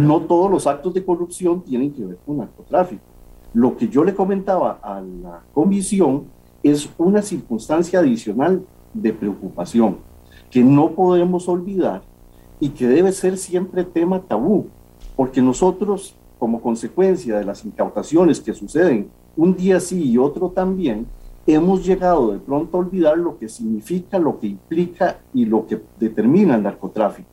No 0.00 0.20
todos 0.22 0.50
los 0.50 0.66
actos 0.66 0.92
de 0.94 1.04
corrupción 1.04 1.62
tienen 1.62 1.92
que 1.92 2.04
ver 2.04 2.18
con 2.26 2.38
narcotráfico. 2.38 3.02
Lo 3.52 3.76
que 3.76 3.88
yo 3.88 4.04
le 4.04 4.14
comentaba 4.14 4.78
a 4.82 5.00
la 5.00 5.42
comisión 5.52 6.24
es 6.62 6.88
una 6.98 7.22
circunstancia 7.22 7.98
adicional 7.98 8.64
de 8.92 9.12
preocupación 9.12 9.98
que 10.50 10.62
no 10.62 10.90
podemos 10.90 11.48
olvidar 11.48 12.02
y 12.60 12.68
que 12.68 12.86
debe 12.86 13.10
ser 13.12 13.38
siempre 13.38 13.84
tema 13.84 14.20
tabú, 14.20 14.68
porque 15.16 15.40
nosotros, 15.40 16.14
como 16.38 16.60
consecuencia 16.60 17.38
de 17.38 17.44
las 17.44 17.64
incautaciones 17.64 18.40
que 18.40 18.52
suceden 18.52 19.10
un 19.36 19.56
día 19.56 19.80
sí 19.80 20.10
y 20.10 20.18
otro 20.18 20.50
también, 20.50 21.06
hemos 21.46 21.84
llegado 21.84 22.32
de 22.32 22.38
pronto 22.38 22.76
a 22.76 22.80
olvidar 22.80 23.16
lo 23.18 23.38
que 23.38 23.48
significa, 23.48 24.18
lo 24.18 24.38
que 24.38 24.48
implica 24.48 25.18
y 25.32 25.46
lo 25.46 25.66
que 25.66 25.80
determina 25.98 26.54
el 26.54 26.62
narcotráfico, 26.62 27.28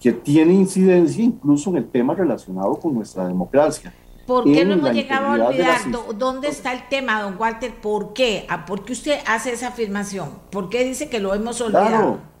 que 0.00 0.12
tiene 0.12 0.54
incidencia 0.54 1.22
incluso 1.22 1.70
en 1.70 1.76
el 1.76 1.88
tema 1.88 2.14
relacionado 2.14 2.74
con 2.76 2.94
nuestra 2.94 3.28
democracia. 3.28 3.92
¿Por 4.26 4.44
qué 4.44 4.64
no 4.64 4.74
hemos 4.74 4.92
llegado 4.92 5.26
a 5.26 5.48
olvidar 5.48 5.80
dónde 6.16 6.48
está 6.48 6.72
el 6.72 6.88
tema, 6.88 7.22
don 7.22 7.36
Walter? 7.38 7.74
¿Por 7.74 8.12
qué? 8.12 8.46
¿Por 8.66 8.84
qué 8.84 8.92
usted 8.92 9.18
hace 9.26 9.52
esa 9.52 9.68
afirmación? 9.68 10.30
¿Por 10.50 10.68
qué 10.68 10.84
dice 10.84 11.10
que 11.10 11.18
lo 11.18 11.34
hemos 11.34 11.60
olvidado? 11.60 12.31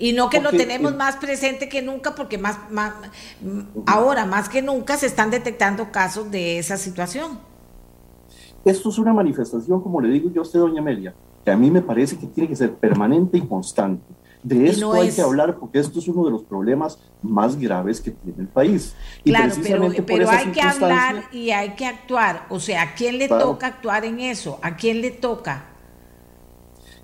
Y 0.00 0.14
no 0.14 0.30
que 0.30 0.40
lo 0.40 0.50
tenemos 0.50 0.96
más 0.96 1.16
presente 1.16 1.68
que 1.68 1.82
nunca, 1.82 2.14
porque 2.14 2.38
más, 2.38 2.58
más 2.70 2.94
ahora 3.86 4.24
más 4.24 4.48
que 4.48 4.62
nunca 4.62 4.96
se 4.96 5.06
están 5.06 5.30
detectando 5.30 5.92
casos 5.92 6.30
de 6.30 6.58
esa 6.58 6.78
situación. 6.78 7.38
Esto 8.64 8.88
es 8.88 8.98
una 8.98 9.12
manifestación, 9.12 9.82
como 9.82 10.00
le 10.00 10.08
digo 10.08 10.30
yo 10.30 10.40
a 10.40 10.44
usted, 10.44 10.58
doña 10.58 10.80
Amelia, 10.80 11.14
que 11.44 11.50
a 11.50 11.56
mí 11.56 11.70
me 11.70 11.82
parece 11.82 12.18
que 12.18 12.26
tiene 12.26 12.48
que 12.48 12.56
ser 12.56 12.74
permanente 12.74 13.38
y 13.38 13.42
constante. 13.42 14.04
De 14.42 14.70
esto 14.70 14.94
hay 14.94 15.10
que 15.10 15.20
hablar 15.20 15.58
porque 15.58 15.78
esto 15.78 15.98
es 15.98 16.08
uno 16.08 16.24
de 16.24 16.30
los 16.30 16.44
problemas 16.44 16.98
más 17.20 17.58
graves 17.58 18.00
que 18.00 18.10
tiene 18.10 18.40
el 18.40 18.48
país. 18.48 18.94
Y 19.22 19.30
claro, 19.30 19.54
pero, 20.06 20.30
hay 20.30 20.46
que 20.46 20.62
hablar 20.62 21.24
y 21.30 21.50
hay 21.50 21.74
que 21.74 21.84
actuar. 21.84 22.46
O 22.48 22.58
sea, 22.58 22.82
¿a 22.82 22.94
quién 22.94 23.18
le 23.18 23.28
toca 23.28 23.66
actuar 23.66 24.06
en 24.06 24.18
eso? 24.18 24.58
¿A 24.62 24.76
quién 24.76 25.02
le 25.02 25.10
toca? 25.10 25.69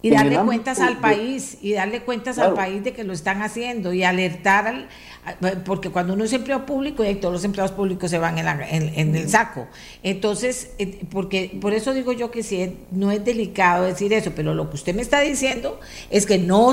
Y 0.07 0.11
darle 0.11 0.39
cuentas 0.39 0.81
al 0.81 0.99
país, 0.99 1.59
y 1.63 1.73
darle 1.73 2.03
cuentas 2.03 2.39
al 2.39 2.55
país 2.55 2.85
de 2.85 2.93
que 2.93 3.05
lo 3.05 3.13
están 3.13 3.43
haciendo 3.43 3.93
y 3.93 4.05
alertar 4.05 4.67
al, 4.67 4.89
porque 5.65 5.91
cuando 5.91 6.15
uno 6.15 6.25
es 6.25 6.33
empleado 6.33 6.67
público 6.67 7.05
y 7.05 7.15
todos 7.17 7.35
los 7.35 7.45
empleados 7.45 7.73
públicos 7.73 8.11
se 8.11 8.19
van 8.19 8.39
en, 8.39 9.17
el 9.17 9.29
saco. 9.29 9.67
Entonces, 10.03 10.71
eh, 10.79 11.01
porque 11.11 11.59
por 11.61 11.75
eso 11.75 11.93
digo 11.93 12.13
yo 12.13 12.31
que 12.31 12.43
sí, 12.43 12.77
no 12.93 13.11
es 13.11 13.25
delicado 13.25 13.85
decir 13.85 14.13
eso, 14.13 14.33
pero 14.37 14.55
lo 14.55 14.71
que 14.71 14.77
usted 14.77 14.95
me 14.95 15.03
está 15.03 15.21
diciendo 15.21 15.81
es 16.11 16.27
que 16.27 16.39
no, 16.39 16.73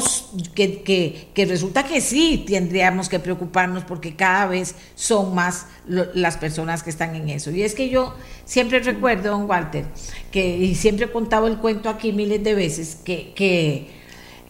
que, 0.54 0.84
que, 0.84 1.30
que 1.34 1.46
resulta 1.46 1.84
que 1.84 2.00
sí 2.00 2.44
tendríamos 2.48 3.10
que 3.10 3.20
preocuparnos 3.20 3.84
porque 3.84 4.16
cada 4.16 4.46
vez 4.46 4.76
son 4.96 5.34
más 5.34 5.66
las 5.88 6.38
personas 6.38 6.84
que 6.84 6.92
están 6.92 7.16
en 7.16 7.30
eso. 7.30 7.50
Y 7.50 7.64
es 7.64 7.74
que 7.74 7.90
yo 7.90 8.14
siempre 8.46 8.80
recuerdo, 8.80 9.32
don 9.32 9.50
Walter, 9.50 9.86
que 10.32 10.58
y 10.58 10.76
siempre 10.76 11.06
he 11.06 11.12
contado 11.12 11.48
el 11.48 11.58
cuento 11.58 11.90
aquí 11.90 12.12
miles 12.14 12.44
de 12.44 12.54
veces, 12.54 12.98
que, 13.04 13.34
que, 13.34 13.88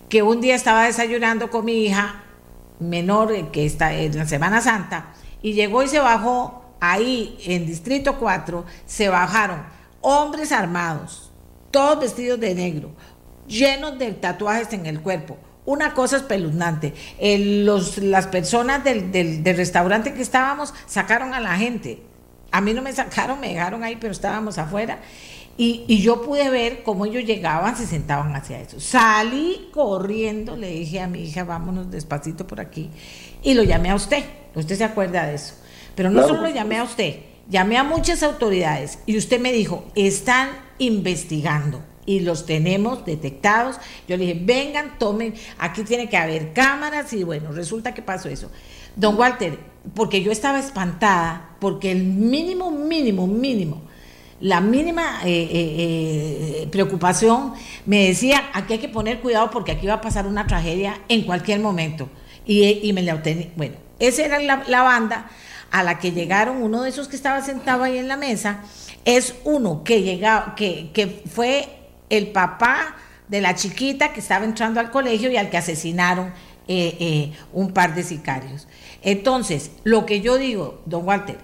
que 0.10 0.24
un 0.24 0.42
día 0.42 0.56
estaba 0.56 0.86
desayunando 0.86 1.50
con 1.50 1.64
mi 1.64 1.86
hija 1.86 2.24
menor 2.80 3.52
que 3.52 3.66
está 3.66 3.94
en 3.94 4.18
la 4.18 4.26
Semana 4.26 4.62
Santa 4.62 5.14
y 5.42 5.54
llegó 5.54 5.84
y 5.84 5.88
se 5.88 6.00
bajó 6.00 6.64
ahí 6.80 7.38
en 7.46 7.66
Distrito 7.66 8.18
4, 8.20 8.66
se 8.86 9.10
bajaron 9.10 9.64
hombres 10.02 10.52
armados, 10.52 11.32
todos 11.72 12.00
vestidos 12.00 12.40
de 12.40 12.56
negro, 12.56 12.92
llenos 13.48 13.98
de 13.98 14.12
tatuajes 14.14 14.74
en 14.74 14.86
el 14.86 15.02
cuerpo. 15.02 15.38
Una 15.66 15.94
cosa 15.94 16.18
espeluznante. 16.18 16.94
los, 17.22 17.98
las 18.00 18.28
personas 18.28 18.84
del, 18.84 19.14
del, 19.14 19.44
del 19.44 19.56
restaurante 19.56 20.14
que 20.14 20.22
estábamos 20.22 20.74
sacaron 20.88 21.34
a 21.34 21.40
la 21.40 21.56
gente. 21.56 22.04
A 22.52 22.60
mí 22.60 22.74
no 22.74 22.82
me 22.82 22.92
sacaron, 22.92 23.40
me 23.40 23.54
dejaron 23.54 23.82
ahí, 23.82 23.96
pero 23.96 24.12
estábamos 24.12 24.58
afuera. 24.58 25.00
Y, 25.56 26.02
yo 26.02 26.24
pude 26.24 26.50
ver 26.50 26.82
cómo 26.82 27.06
ellos 27.06 27.26
llegaban, 27.26 27.78
se 27.78 27.86
sentaban 27.86 28.36
hacia 28.36 28.60
eso. 28.60 28.80
Salí 28.80 29.70
corriendo, 29.72 30.58
le 30.58 30.70
dije 30.70 31.00
a 31.00 31.08
mi 31.08 31.24
hija, 31.24 31.44
vámonos 31.44 31.92
despacito 31.92 32.48
por 32.48 32.60
aquí. 32.60 32.90
Y 33.44 33.54
lo 33.54 33.64
llamé 33.64 33.92
a 33.92 33.96
usted. 33.96 34.24
Usted 34.56 34.76
se 34.76 34.84
acuerda 34.84 35.26
de 35.28 35.36
eso. 35.36 35.54
Pero 35.96 36.10
no 36.10 36.28
solo 36.28 36.42
lo 36.42 36.50
llamé 36.50 36.78
a 36.78 36.84
usted, 36.84 37.20
llamé 37.50 37.78
a 37.78 37.84
muchas 37.84 38.24
autoridades. 38.24 38.98
Y 39.06 39.16
usted 39.16 39.40
me 39.40 39.52
dijo, 39.52 39.86
están 39.94 40.50
investigando 40.80 41.84
y 42.08 42.22
los 42.22 42.48
tenemos 42.48 43.06
detectados. 43.06 43.78
Yo 44.08 44.18
le 44.18 44.26
dije, 44.26 44.40
vengan, 44.44 44.98
tomen, 44.98 45.36
aquí 45.60 45.84
tiene 45.84 46.10
que 46.10 46.18
haber 46.18 46.54
cámaras 46.54 47.14
y 47.14 47.24
bueno, 47.24 47.52
resulta 47.52 47.94
que 47.94 48.02
pasó 48.02 48.28
eso. 48.28 48.50
Don 48.96 49.20
Walter, 49.20 49.60
porque 49.94 50.24
yo 50.24 50.32
estaba 50.32 50.60
espantada, 50.60 51.56
porque 51.60 51.92
el 51.92 52.04
mínimo, 52.04 52.72
mínimo, 52.72 53.28
mínimo 53.28 53.93
la 54.44 54.60
mínima 54.60 55.22
eh, 55.24 55.30
eh, 55.30 56.64
eh, 56.64 56.68
preocupación 56.70 57.54
me 57.86 58.08
decía, 58.08 58.50
aquí 58.52 58.74
hay 58.74 58.80
que 58.80 58.90
poner 58.90 59.22
cuidado 59.22 59.50
porque 59.50 59.72
aquí 59.72 59.88
va 59.88 59.94
a 59.96 60.02
pasar 60.02 60.28
una 60.28 60.46
tragedia 60.48 61.00
en 61.08 61.22
cualquier 61.22 61.62
momento. 61.62 62.10
Y, 62.46 62.92
me 62.92 63.04
la 63.04 63.16
obtenía. 63.16 63.48
Bueno, 63.56 63.76
esa 64.00 64.26
era 64.26 64.40
la, 64.40 64.82
banda 64.82 65.30
a 65.72 65.82
la 65.82 65.98
que 65.98 66.12
llegaron, 66.12 66.62
uno 66.62 66.84
de 66.84 66.90
esos 66.90 67.08
que 67.08 67.16
estaba 67.16 67.42
sentado 67.42 67.84
ahí 67.84 67.98
en 67.98 68.10
la 68.10 68.18
mesa, 68.18 68.60
es 69.06 69.34
uno 69.46 69.82
que, 69.86 70.02
llegaba, 70.02 70.56
que, 70.56 70.92
que 70.92 71.08
fue 71.08 71.70
el 72.10 72.28
papá 72.28 72.98
de 73.30 73.40
la 73.40 73.56
chiquita 73.56 74.12
que 74.12 74.20
estaba 74.20 74.44
entrando 74.44 74.82
al 74.82 74.92
colegio 74.92 75.32
y 75.32 75.38
al 75.38 75.50
que 75.50 75.56
asesinaron 75.56 76.34
un 77.54 77.72
par 77.72 77.96
de 77.96 78.04
sicarios. 78.04 78.68
Entonces, 79.04 79.72
lo 79.86 80.06
que 80.06 80.20
yo 80.20 80.38
digo, 80.38 80.82
don 80.86 81.08
Walter, 81.08 81.38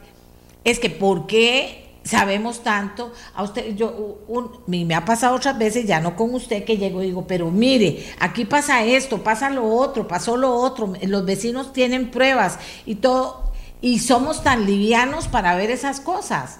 es 0.65 0.79
que 0.79 0.89
¿por 0.89 1.25
qué 1.25 1.88
sabemos 2.09 2.63
tanto. 2.63 3.11
A 3.35 3.43
usted, 3.43 3.75
yo, 3.75 4.19
me 4.67 4.95
ha 4.95 5.05
pasado 5.05 5.35
otras 5.35 5.57
veces, 5.57 5.85
ya 5.85 5.99
no 5.99 6.15
con 6.15 6.33
usted, 6.33 6.63
que 6.63 6.77
llego 6.77 7.01
y 7.03 7.07
digo, 7.07 7.25
pero 7.27 7.51
mire, 7.51 8.05
aquí 8.19 8.45
pasa 8.45 8.83
esto, 8.83 9.23
pasa 9.23 9.49
lo 9.49 9.65
otro, 9.65 10.07
pasó 10.07 10.35
lo 10.35 10.53
otro, 10.53 10.93
los 11.03 11.25
vecinos 11.25 11.71
tienen 11.71 12.09
pruebas 12.09 12.59
y 12.85 12.95
todo, 12.95 13.51
y 13.81 13.99
somos 13.99 14.43
tan 14.43 14.65
livianos 14.65 15.27
para 15.27 15.55
ver 15.55 15.69
esas 15.69 15.99
cosas. 15.99 16.59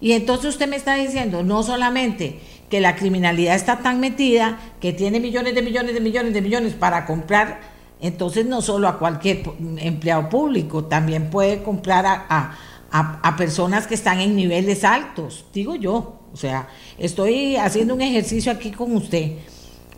Y 0.00 0.12
entonces 0.12 0.50
usted 0.50 0.68
me 0.68 0.76
está 0.76 0.94
diciendo, 0.94 1.42
no 1.42 1.62
solamente 1.62 2.40
que 2.70 2.80
la 2.80 2.96
criminalidad 2.96 3.54
está 3.54 3.78
tan 3.78 4.00
metida, 4.00 4.58
que 4.80 4.92
tiene 4.92 5.20
millones 5.20 5.54
de 5.54 5.62
millones 5.62 5.94
de 5.94 6.00
millones 6.00 6.34
de 6.34 6.42
millones 6.42 6.74
para 6.74 7.06
comprar, 7.06 7.60
entonces 8.00 8.44
no 8.44 8.60
solo 8.60 8.88
a 8.88 8.98
cualquier 8.98 9.42
empleado 9.78 10.28
público, 10.28 10.84
también 10.84 11.30
puede 11.30 11.62
comprar 11.62 12.04
a 12.06 12.26
a, 12.28 12.56
personas 13.36 13.86
que 13.86 13.94
están 13.94 14.20
en 14.20 14.36
niveles 14.36 14.84
altos, 14.84 15.44
digo 15.52 15.74
yo. 15.74 16.20
O 16.32 16.36
sea, 16.36 16.68
estoy 16.98 17.56
haciendo 17.56 17.94
un 17.94 18.02
ejercicio 18.02 18.52
aquí 18.52 18.70
con 18.70 18.94
usted, 18.94 19.32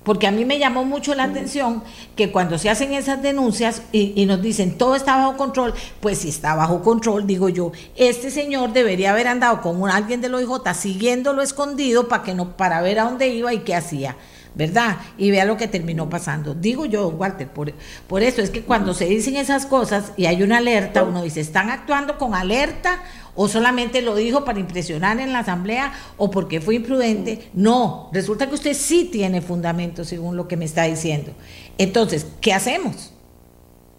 porque 0.05 0.27
a 0.27 0.31
mí 0.31 0.45
me 0.45 0.59
llamó 0.59 0.85
mucho 0.85 1.15
la 1.15 1.25
atención 1.25 1.83
que 2.17 2.31
cuando 2.31 2.59
se 2.59 2.71
hacen 2.71 2.95
esas 2.95 3.21
denuncias 3.21 3.83
y, 3.93 4.25
nos 4.27 4.41
dicen 4.41 4.79
todo 4.79 4.95
está 4.95 5.17
bajo 5.17 5.37
control, 5.37 5.75
pues 6.01 6.19
si 6.19 6.29
está 6.29 6.55
bajo 6.55 6.83
control, 6.83 7.27
digo 7.27 7.49
yo, 7.49 7.73
este 7.97 8.31
señor 8.31 8.73
debería 8.73 9.11
haber 9.11 9.27
andado 9.27 9.61
con 9.61 9.83
un, 9.83 9.91
alguien 9.91 10.21
del 10.21 10.35
OIJ 10.35 10.75
siguiéndolo 10.75 11.43
escondido 11.43 12.09
para 12.09 12.23
que 12.23 12.35
no, 12.35 12.57
para 12.57 12.81
ver 12.81 13.01
a 13.01 13.05
dónde 13.05 13.29
iba 13.29 13.53
y 13.53 13.59
qué 13.59 13.75
hacía. 13.75 14.17
¿Verdad? 14.59 14.97
Y 15.17 15.31
vea 15.31 15.45
lo 15.45 15.57
que 15.57 15.69
terminó 15.69 16.11
pasando. 16.11 16.53
Digo 16.53 16.85
yo, 16.85 17.09
Walter, 17.11 17.47
por, 17.47 17.73
por 18.09 18.23
eso 18.25 18.43
es 18.43 18.51
que 18.51 18.63
cuando 18.63 18.93
se 18.93 19.05
dicen 19.05 19.37
esas 19.37 19.67
cosas 19.67 20.13
y 20.17 20.27
hay 20.27 20.43
una 20.43 20.59
alerta, 20.59 21.05
uno 21.05 21.23
dice, 21.23 21.41
¿están 21.41 21.71
actuando 21.71 22.19
con 22.19 22.35
alerta 22.35 22.99
o 23.37 23.47
solamente 23.47 24.03
lo 24.03 24.17
dijo 24.17 24.45
para 24.45 24.59
impresionar 24.59 25.21
en 25.21 25.33
la 25.33 25.39
asamblea 25.39 25.93
o 26.17 26.33
porque 26.33 26.61
fue 26.61 26.75
imprudente? 26.75 27.49
No, 27.55 28.11
resulta 28.13 28.49
que 28.49 28.57
usted 28.57 28.75
sí 28.75 29.09
tiene 29.11 29.43
fundamento 29.43 30.05
según 30.05 30.37
lo 30.37 30.49
que 30.49 30.57
me 30.57 30.65
está 30.65 30.83
diciendo. 30.83 31.31
Entonces, 31.79 32.27
¿qué 32.41 32.53
hacemos? 32.53 33.15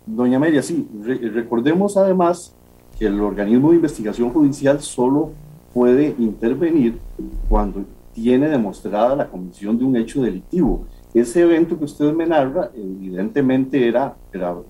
Doña 0.05 0.39
María, 0.39 0.61
sí, 0.61 0.85
recordemos 1.33 1.95
además 1.95 2.53
que 2.97 3.05
el 3.05 3.21
organismo 3.21 3.69
de 3.69 3.77
investigación 3.77 4.31
judicial 4.31 4.81
solo 4.81 5.31
puede 5.73 6.15
intervenir 6.19 6.99
cuando 7.47 7.85
tiene 8.21 8.49
demostrada 8.49 9.15
la 9.15 9.27
comisión 9.27 9.77
de 9.77 9.85
un 9.85 9.95
hecho 9.95 10.21
delictivo. 10.21 10.85
Ese 11.13 11.41
evento 11.41 11.77
que 11.77 11.85
usted 11.85 12.13
me 12.13 12.27
narra, 12.27 12.69
evidentemente 12.75 13.87
era 13.87 14.15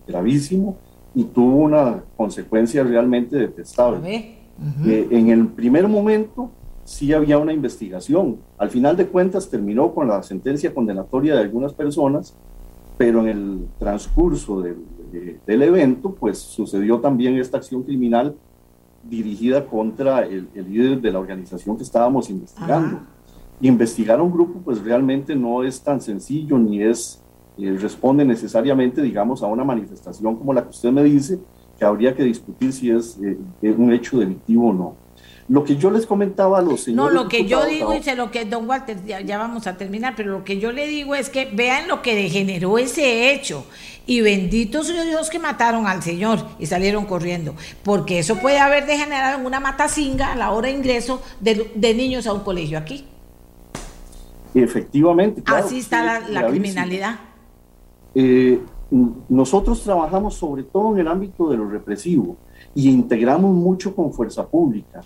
gravísimo 0.08 0.78
y 1.16 1.24
tuvo 1.24 1.64
una 1.64 2.04
consecuencia 2.16 2.84
realmente 2.84 3.36
detestable. 3.36 4.38
Eh, 4.86 5.08
en 5.10 5.30
el 5.30 5.48
primer 5.48 5.88
momento 5.88 6.52
sí 6.84 7.12
había 7.12 7.40
una 7.40 7.54
investigación. 7.54 8.38
Al 8.58 8.70
final 8.70 8.96
de 8.96 9.08
cuentas 9.08 9.50
terminó 9.50 9.94
con 9.94 10.08
la 10.08 10.22
sentencia 10.22 10.74
condenatoria 10.74 11.34
de 11.34 11.42
algunas 11.42 11.74
personas, 11.74 12.36
pero 12.98 13.22
en 13.22 13.28
el 13.28 13.68
transcurso 13.80 14.62
del, 14.62 14.78
evento, 15.48 16.14
pues 16.14 16.38
sucedió 16.38 17.00
también 17.00 17.38
esta 17.38 17.58
acción 17.58 17.82
criminal 17.82 18.36
dirigida 19.04 19.66
contra 19.66 20.26
el, 20.26 20.48
líder 20.54 21.02
de 21.02 21.12
la 21.12 21.20
organización 21.20 21.78
que 21.78 21.84
estábamos 21.84 22.30
investigando 22.30 23.00
investigar 23.62 24.20
a 24.20 24.24
un 24.24 24.32
grupo 24.32 24.60
pues 24.64 24.82
realmente 24.82 25.36
no 25.36 25.64
es 25.64 25.82
tan 25.82 26.02
sencillo 26.02 26.58
ni 26.58 26.82
es, 26.82 27.22
eh, 27.58 27.78
responde 27.80 28.24
necesariamente, 28.24 29.02
digamos, 29.02 29.44
a 29.44 29.48
una 29.48 29.64
manifestación 29.64 30.36
como 30.36 30.54
la 30.54 30.64
que 30.64 30.70
usted 30.70 30.92
me 30.92 31.04
dice, 31.04 31.40
que 31.78 31.86
habría 31.86 32.16
que 32.16 32.24
discutir 32.24 32.74
si 32.74 32.92
es, 32.92 33.18
eh, 33.22 33.72
un 33.72 33.94
hecho 33.94 34.20
delictivo 34.20 34.70
o 34.70 34.74
no. 34.74 34.96
Lo 35.48 35.64
que 35.64 35.78
yo 35.78 35.90
les 35.90 36.06
comentaba 36.06 36.60
a 36.60 36.62
los 36.62 36.82
señores. 36.82 37.12
No, 37.12 37.24
lo 37.24 37.28
que 37.28 37.46
yo 37.46 37.66
digo, 37.66 37.92
y 37.96 38.04
sé 38.04 38.16
lo 38.16 38.30
que, 38.30 38.46
don 38.46 38.70
Walter, 38.70 39.04
ya, 39.04 39.20
ya, 39.22 39.40
vamos 39.40 39.66
a 39.66 39.78
terminar, 39.78 40.14
pero 40.16 40.32
lo 40.32 40.44
que 40.44 40.60
yo 40.60 40.72
le 40.72 40.86
digo 40.86 41.16
es 41.16 41.30
que 41.30 41.46
vean 41.52 41.88
lo 41.88 42.04
que 42.04 42.16
degeneró 42.16 42.78
ese 42.78 43.34
hecho. 43.34 43.66
Y 44.06 44.22
benditos 44.22 44.88
Dios 44.88 45.30
que 45.32 45.40
mataron 45.40 45.88
al 45.88 46.04
Señor 46.04 46.46
y 46.60 46.68
salieron 46.68 47.06
corriendo. 47.06 47.56
Porque 47.84 48.20
eso 48.20 48.36
puede 48.36 48.60
haber 48.60 48.86
degenerado 48.86 49.40
en 49.40 49.46
una 49.46 49.60
matacinga 49.60 50.34
a 50.34 50.36
la 50.36 50.52
hora 50.52 50.68
de 50.68 50.76
ingreso 50.76 51.22
de, 51.40 51.72
de 51.74 51.94
niños 51.96 52.28
a 52.28 52.34
un 52.34 52.42
colegio 52.42 52.78
aquí. 52.78 53.06
Efectivamente. 54.54 55.44
Así 55.46 55.80
está 55.80 56.22
la, 56.28 56.48
criminalidad. 56.48 57.20
Eh, 58.16 58.60
nosotros 59.30 59.84
trabajamos 59.84 60.36
sobre 60.36 60.64
todo 60.64 60.94
en 60.94 61.02
el 61.02 61.08
ámbito 61.08 61.50
de 61.50 61.58
lo 61.58 61.70
represivo 61.70 62.38
y 62.74 62.90
integramos 62.90 63.54
mucho 63.54 63.96
con 63.96 64.12
fuerza 64.12 64.48
pública. 64.48 65.02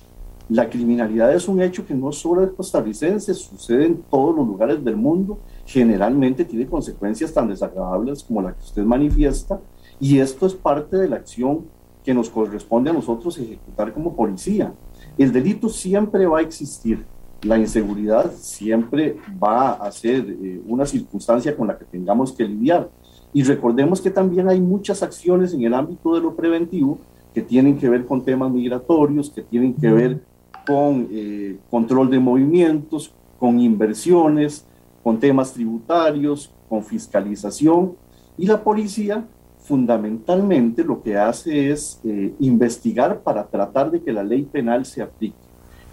La 0.49 0.69
criminalidad 0.69 1.33
es 1.33 1.47
un 1.47 1.61
hecho 1.61 1.85
que 1.85 1.93
no 1.93 2.11
solo 2.11 2.43
es 2.43 2.51
costarricense, 2.51 3.33
sucede 3.33 3.85
en 3.85 4.03
todos 4.09 4.35
los 4.35 4.45
lugares 4.45 4.83
del 4.83 4.95
mundo, 4.95 5.39
generalmente 5.65 6.43
tiene 6.45 6.67
consecuencias 6.67 7.33
tan 7.33 7.47
desagradables 7.47 8.23
como 8.23 8.41
la 8.41 8.53
que 8.53 8.59
usted 8.59 8.83
manifiesta, 8.83 9.59
y 9.99 10.19
esto 10.19 10.45
es 10.45 10.53
parte 10.53 10.97
de 10.97 11.07
la 11.07 11.15
acción 11.17 11.65
que 12.03 12.13
nos 12.13 12.29
corresponde 12.29 12.89
a 12.89 12.93
nosotros 12.93 13.37
ejecutar 13.37 13.93
como 13.93 14.15
policía. 14.15 14.73
El 15.17 15.31
delito 15.31 15.69
siempre 15.69 16.25
va 16.25 16.39
a 16.39 16.41
existir, 16.41 17.05
la 17.43 17.57
inseguridad 17.57 18.31
siempre 18.37 19.17
va 19.41 19.73
a 19.73 19.91
ser 19.91 20.25
eh, 20.29 20.61
una 20.65 20.85
circunstancia 20.85 21.55
con 21.55 21.67
la 21.67 21.77
que 21.77 21.85
tengamos 21.85 22.31
que 22.31 22.47
lidiar. 22.47 22.89
Y 23.33 23.43
recordemos 23.43 23.99
que 23.99 24.11
también 24.11 24.47
hay 24.47 24.61
muchas 24.61 25.03
acciones 25.03 25.53
en 25.53 25.63
el 25.63 25.73
ámbito 25.73 26.15
de 26.15 26.21
lo 26.21 26.35
preventivo 26.35 26.99
que 27.33 27.41
tienen 27.41 27.77
que 27.77 27.89
ver 27.89 28.05
con 28.05 28.23
temas 28.23 28.51
migratorios, 28.51 29.29
que 29.29 29.41
tienen 29.41 29.73
que 29.73 29.91
ver 29.91 30.21
con 30.65 31.07
eh, 31.11 31.57
control 31.69 32.09
de 32.09 32.19
movimientos, 32.19 33.11
con 33.39 33.59
inversiones, 33.59 34.65
con 35.03 35.19
temas 35.19 35.51
tributarios, 35.51 36.51
con 36.69 36.83
fiscalización. 36.83 37.93
Y 38.37 38.45
la 38.45 38.63
policía 38.63 39.25
fundamentalmente 39.59 40.83
lo 40.83 41.01
que 41.01 41.17
hace 41.17 41.71
es 41.71 41.99
eh, 42.03 42.33
investigar 42.39 43.21
para 43.21 43.45
tratar 43.47 43.89
de 43.89 44.01
que 44.01 44.13
la 44.13 44.23
ley 44.23 44.43
penal 44.43 44.85
se 44.85 45.01
aplique. 45.01 45.42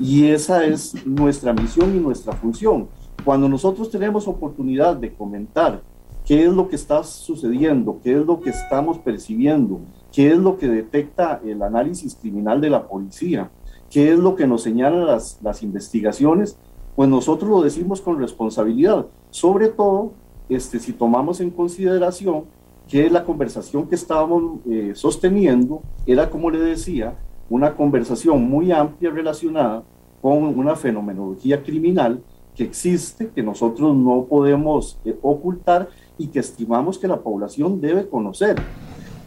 Y 0.00 0.28
esa 0.28 0.64
es 0.64 1.06
nuestra 1.06 1.52
misión 1.52 1.94
y 1.94 2.00
nuestra 2.00 2.32
función. 2.32 2.88
Cuando 3.22 3.50
nosotros 3.50 3.90
tenemos 3.90 4.26
oportunidad 4.26 4.96
de 4.96 5.12
comentar 5.12 5.82
qué 6.24 6.44
es 6.44 6.52
lo 6.52 6.68
que 6.68 6.76
está 6.76 7.04
sucediendo, 7.04 7.98
qué 8.02 8.18
es 8.18 8.24
lo 8.24 8.40
que 8.40 8.48
estamos 8.48 8.98
percibiendo, 8.98 9.80
qué 10.10 10.30
es 10.30 10.38
lo 10.38 10.56
que 10.56 10.68
detecta 10.68 11.42
el 11.44 11.62
análisis 11.62 12.14
criminal 12.14 12.62
de 12.62 12.70
la 12.70 12.88
policía, 12.88 13.50
qué 13.90 14.12
es 14.12 14.18
lo 14.18 14.36
que 14.36 14.46
nos 14.46 14.62
señalan 14.62 15.06
las, 15.06 15.38
las 15.42 15.62
investigaciones, 15.62 16.56
pues 16.96 17.08
nosotros 17.10 17.50
lo 17.50 17.60
decimos 17.60 18.00
con 18.00 18.18
responsabilidad, 18.18 19.06
sobre 19.30 19.68
todo 19.68 20.12
este, 20.48 20.78
si 20.80 20.94
tomamos 20.94 21.40
en 21.40 21.50
consideración 21.50 22.44
que 22.88 23.08
la 23.10 23.24
conversación 23.24 23.86
que 23.86 23.94
estábamos 23.96 24.60
eh, 24.68 24.92
sosteniendo 24.94 25.82
era, 26.06 26.30
como 26.30 26.50
le 26.50 26.58
decía, 26.58 27.16
una 27.50 27.74
conversación 27.74 28.48
muy 28.48 28.72
amplia 28.72 29.10
relacionada 29.10 29.82
con 30.22 30.44
una 30.58 30.76
fenomenología 30.76 31.62
criminal 31.62 32.22
que 32.54 32.64
existe, 32.64 33.28
que 33.34 33.42
nosotros 33.42 33.94
no 33.96 34.24
podemos 34.28 34.98
eh, 35.04 35.18
ocultar 35.20 35.88
y 36.16 36.28
que 36.28 36.38
estimamos 36.38 36.98
que 36.98 37.08
la 37.08 37.20
población 37.20 37.80
debe 37.80 38.08
conocer, 38.08 38.56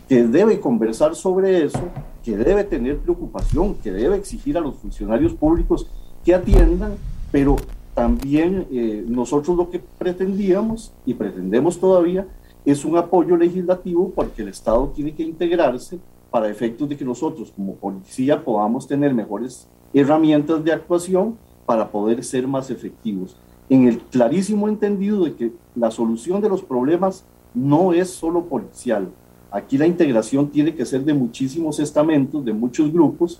que 0.07 0.24
debe 0.24 0.59
conversar 0.59 1.15
sobre 1.15 1.63
eso, 1.65 1.82
que 2.24 2.38
debe 2.38 2.63
tener 2.63 2.97
preocupación, 2.99 3.76
que 3.76 3.91
debe 3.91 4.15
exigir 4.15 4.57
a 4.57 4.61
los 4.61 4.76
funcionarios 4.76 5.34
públicos 5.34 5.88
que 6.24 6.34
atiendan, 6.34 6.93
pero 7.32 7.57
también 7.93 8.67
eh, 8.71 9.03
nosotros 9.07 9.57
lo 9.57 9.69
que 9.69 9.82
pretendíamos 9.97 10.93
y 11.05 11.13
pretendemos 11.13 11.80
todavía 11.80 12.26
es 12.65 12.86
un 12.86 12.97
apoyo 12.97 13.36
legislativo 13.36 14.11
porque 14.15 14.41
el 14.41 14.47
Estado 14.47 14.88
tiene 14.95 15.13
que 15.13 15.24
integrarse 15.24 15.99
para 16.34 16.50
efectos 16.50 16.90
de 16.90 16.98
que 16.98 17.06
nosotros 17.06 17.54
como 17.56 17.76
policía 17.76 18.44
podamos 18.44 18.88
tener 18.88 19.14
mejores 19.14 19.68
herramientas 19.94 20.64
de 20.64 20.72
actuación 20.74 21.38
para 21.68 21.92
poder 21.92 22.24
ser 22.24 22.48
más 22.48 22.72
efectivos. 22.72 23.38
En 23.70 23.88
el 23.88 24.00
clarísimo 24.00 24.68
entendido 24.68 25.26
de 25.26 25.36
que 25.36 25.54
la 25.76 25.92
solución 25.92 26.42
de 26.42 26.50
los 26.50 26.64
problemas 26.64 27.24
no 27.54 27.94
es 27.94 28.10
solo 28.10 28.46
policial. 28.46 29.12
Aquí 29.52 29.78
la 29.78 29.86
integración 29.86 30.50
tiene 30.50 30.74
que 30.74 30.88
ser 30.88 31.06
de 31.06 31.14
muchísimos 31.14 31.80
estamentos, 31.80 32.44
de 32.44 32.52
muchos 32.52 32.92
grupos, 32.92 33.40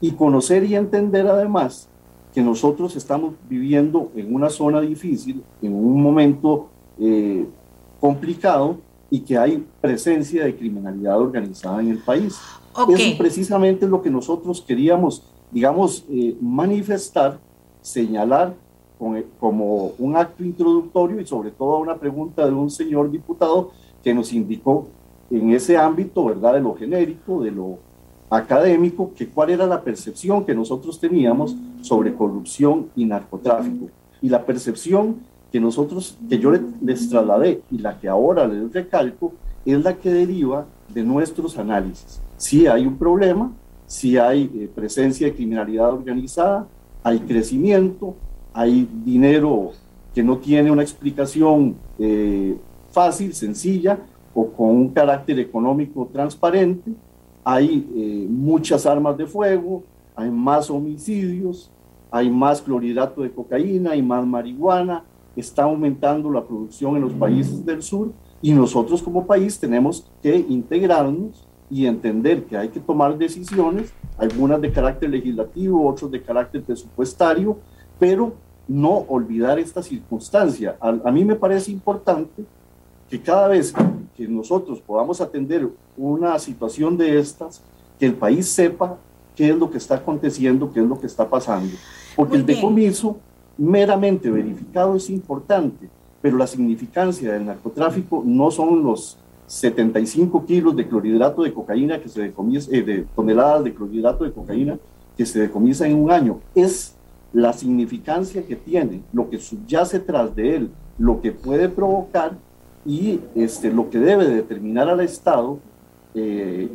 y 0.00 0.12
conocer 0.12 0.64
y 0.64 0.76
entender 0.76 1.26
además 1.26 1.90
que 2.32 2.40
nosotros 2.40 2.96
estamos 2.96 3.34
viviendo 3.50 4.12
en 4.16 4.34
una 4.34 4.48
zona 4.48 4.80
difícil, 4.80 5.42
en 5.60 5.74
un 5.74 6.02
momento 6.02 6.70
eh, 6.98 7.46
complicado 8.00 8.78
y 9.10 9.20
que 9.20 9.36
hay 9.36 9.66
presencia 9.80 10.44
de 10.44 10.56
criminalidad 10.56 11.20
organizada 11.20 11.80
en 11.80 11.90
el 11.90 11.98
país. 11.98 12.38
Eso 12.88 13.18
precisamente 13.18 13.84
es 13.84 13.90
lo 13.90 14.00
que 14.00 14.10
nosotros 14.10 14.64
queríamos, 14.66 15.24
digamos, 15.50 16.04
eh, 16.08 16.36
manifestar, 16.40 17.38
señalar 17.82 18.54
como 19.38 19.92
un 19.98 20.16
acto 20.16 20.44
introductorio 20.44 21.20
y 21.20 21.26
sobre 21.26 21.50
todo 21.50 21.78
una 21.78 21.96
pregunta 21.96 22.44
de 22.44 22.52
un 22.52 22.70
señor 22.70 23.10
diputado 23.10 23.70
que 24.04 24.12
nos 24.12 24.32
indicó 24.32 24.88
en 25.30 25.52
ese 25.52 25.76
ámbito, 25.76 26.24
¿verdad?, 26.24 26.54
de 26.54 26.60
lo 26.60 26.74
genérico, 26.74 27.42
de 27.42 27.50
lo 27.50 27.78
académico, 28.28 29.12
que 29.14 29.28
cuál 29.28 29.50
era 29.50 29.66
la 29.66 29.82
percepción 29.82 30.44
que 30.44 30.54
nosotros 30.54 31.00
teníamos 31.00 31.56
sobre 31.80 32.14
corrupción 32.14 32.88
y 32.94 33.04
narcotráfico. 33.04 33.86
Y 34.22 34.28
la 34.28 34.44
percepción 34.44 35.16
que 35.50 35.60
nosotros, 35.60 36.16
que 36.28 36.38
yo 36.38 36.52
les 36.82 37.08
trasladé 37.08 37.62
y 37.70 37.78
la 37.78 37.98
que 37.98 38.08
ahora 38.08 38.46
les 38.46 38.72
recalco, 38.72 39.32
es 39.64 39.82
la 39.82 39.96
que 39.96 40.10
deriva 40.10 40.66
de 40.92 41.02
nuestros 41.02 41.58
análisis. 41.58 42.20
Si 42.36 42.66
hay 42.66 42.86
un 42.86 42.96
problema, 42.96 43.52
si 43.86 44.16
hay 44.16 44.50
eh, 44.54 44.70
presencia 44.74 45.26
de 45.26 45.34
criminalidad 45.34 45.92
organizada, 45.92 46.66
hay 47.02 47.18
crecimiento, 47.20 48.14
hay 48.52 48.88
dinero 49.04 49.72
que 50.14 50.22
no 50.22 50.38
tiene 50.38 50.70
una 50.70 50.82
explicación 50.82 51.76
eh, 51.98 52.56
fácil, 52.90 53.32
sencilla 53.34 53.98
o 54.34 54.50
con 54.50 54.68
un 54.68 54.88
carácter 54.90 55.38
económico 55.38 56.08
transparente, 56.12 56.92
hay 57.44 57.88
eh, 57.94 58.26
muchas 58.28 58.86
armas 58.86 59.16
de 59.16 59.26
fuego, 59.26 59.82
hay 60.14 60.30
más 60.30 60.70
homicidios, 60.70 61.70
hay 62.10 62.28
más 62.30 62.60
clorhidrato 62.60 63.22
de 63.22 63.30
cocaína, 63.30 63.92
hay 63.92 64.02
más 64.02 64.26
marihuana, 64.26 65.04
está 65.36 65.64
aumentando 65.64 66.30
la 66.30 66.44
producción 66.44 66.96
en 66.96 67.02
los 67.02 67.12
países 67.12 67.64
del 67.64 67.82
sur 67.82 68.12
y 68.42 68.52
nosotros 68.52 69.02
como 69.02 69.26
país 69.26 69.58
tenemos 69.58 70.10
que 70.22 70.36
integrarnos 70.36 71.46
y 71.70 71.86
entender 71.86 72.44
que 72.44 72.56
hay 72.56 72.68
que 72.68 72.80
tomar 72.80 73.16
decisiones, 73.16 73.92
algunas 74.18 74.60
de 74.60 74.72
carácter 74.72 75.10
legislativo, 75.10 75.86
otras 75.86 76.10
de 76.10 76.20
carácter 76.20 76.62
presupuestario, 76.62 77.58
pero 77.98 78.34
no 78.66 79.04
olvidar 79.08 79.58
esta 79.58 79.82
circunstancia. 79.82 80.76
A, 80.80 80.88
a 80.88 81.12
mí 81.12 81.24
me 81.24 81.36
parece 81.36 81.70
importante 81.70 82.44
que 83.08 83.20
cada 83.20 83.48
vez 83.48 83.72
que 84.16 84.26
nosotros 84.26 84.80
podamos 84.80 85.20
atender 85.20 85.68
una 85.96 86.38
situación 86.38 86.96
de 86.96 87.18
estas, 87.18 87.62
que 87.98 88.06
el 88.06 88.14
país 88.14 88.48
sepa 88.48 88.98
qué 89.36 89.50
es 89.50 89.56
lo 89.56 89.70
que 89.70 89.78
está 89.78 89.96
aconteciendo, 89.96 90.72
qué 90.72 90.80
es 90.80 90.86
lo 90.86 91.00
que 91.00 91.06
está 91.06 91.28
pasando. 91.28 91.72
Porque 92.16 92.36
el 92.36 92.46
decomiso 92.46 93.18
meramente 93.60 94.30
verificado 94.30 94.96
es 94.96 95.10
importante, 95.10 95.90
pero 96.22 96.38
la 96.38 96.46
significancia 96.46 97.32
del 97.32 97.44
narcotráfico 97.44 98.22
no 98.24 98.50
son 98.50 98.82
los 98.82 99.18
75 99.46 100.46
kilos 100.46 100.74
de 100.74 100.88
clorhidrato 100.88 101.42
de 101.42 101.52
cocaína 101.52 102.00
que 102.00 102.08
se 102.08 102.22
decomisa, 102.22 102.70
eh, 102.72 102.82
de 102.82 103.06
toneladas 103.14 103.64
de 103.64 103.74
clorhidrato 103.74 104.24
de 104.24 104.32
cocaína 104.32 104.78
que 105.14 105.26
se 105.26 105.40
decomisa 105.40 105.86
en 105.86 105.96
un 105.96 106.10
año, 106.10 106.40
es 106.54 106.94
la 107.34 107.52
significancia 107.52 108.46
que 108.46 108.56
tiene, 108.56 109.02
lo 109.12 109.28
que 109.28 109.38
subyace 109.38 110.00
tras 110.00 110.34
de 110.34 110.56
él, 110.56 110.70
lo 110.98 111.20
que 111.20 111.30
puede 111.30 111.68
provocar 111.68 112.38
y 112.86 113.20
este, 113.34 113.70
lo 113.70 113.90
que 113.90 113.98
debe 113.98 114.26
determinar 114.26 114.88
al 114.88 115.00
Estado 115.00 115.58
eh, 116.14 116.70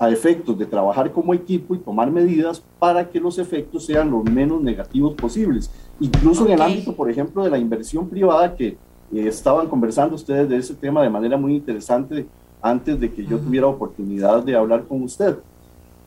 a 0.00 0.08
efectos 0.08 0.58
de 0.58 0.64
trabajar 0.64 1.12
como 1.12 1.34
equipo 1.34 1.74
y 1.74 1.78
tomar 1.78 2.10
medidas 2.10 2.62
para 2.78 3.06
que 3.06 3.20
los 3.20 3.38
efectos 3.38 3.84
sean 3.84 4.10
los 4.10 4.24
menos 4.24 4.62
negativos 4.62 5.12
posibles. 5.12 5.70
Incluso 6.00 6.46
en 6.46 6.52
el 6.52 6.62
ámbito, 6.62 6.96
por 6.96 7.10
ejemplo, 7.10 7.44
de 7.44 7.50
la 7.50 7.58
inversión 7.58 8.08
privada, 8.08 8.56
que 8.56 8.68
eh, 8.68 8.78
estaban 9.12 9.68
conversando 9.68 10.14
ustedes 10.14 10.48
de 10.48 10.56
ese 10.56 10.74
tema 10.74 11.02
de 11.02 11.10
manera 11.10 11.36
muy 11.36 11.54
interesante 11.54 12.26
antes 12.62 12.98
de 12.98 13.12
que 13.12 13.26
yo 13.26 13.38
tuviera 13.38 13.66
oportunidad 13.66 14.42
de 14.42 14.56
hablar 14.56 14.84
con 14.84 15.02
usted. 15.02 15.36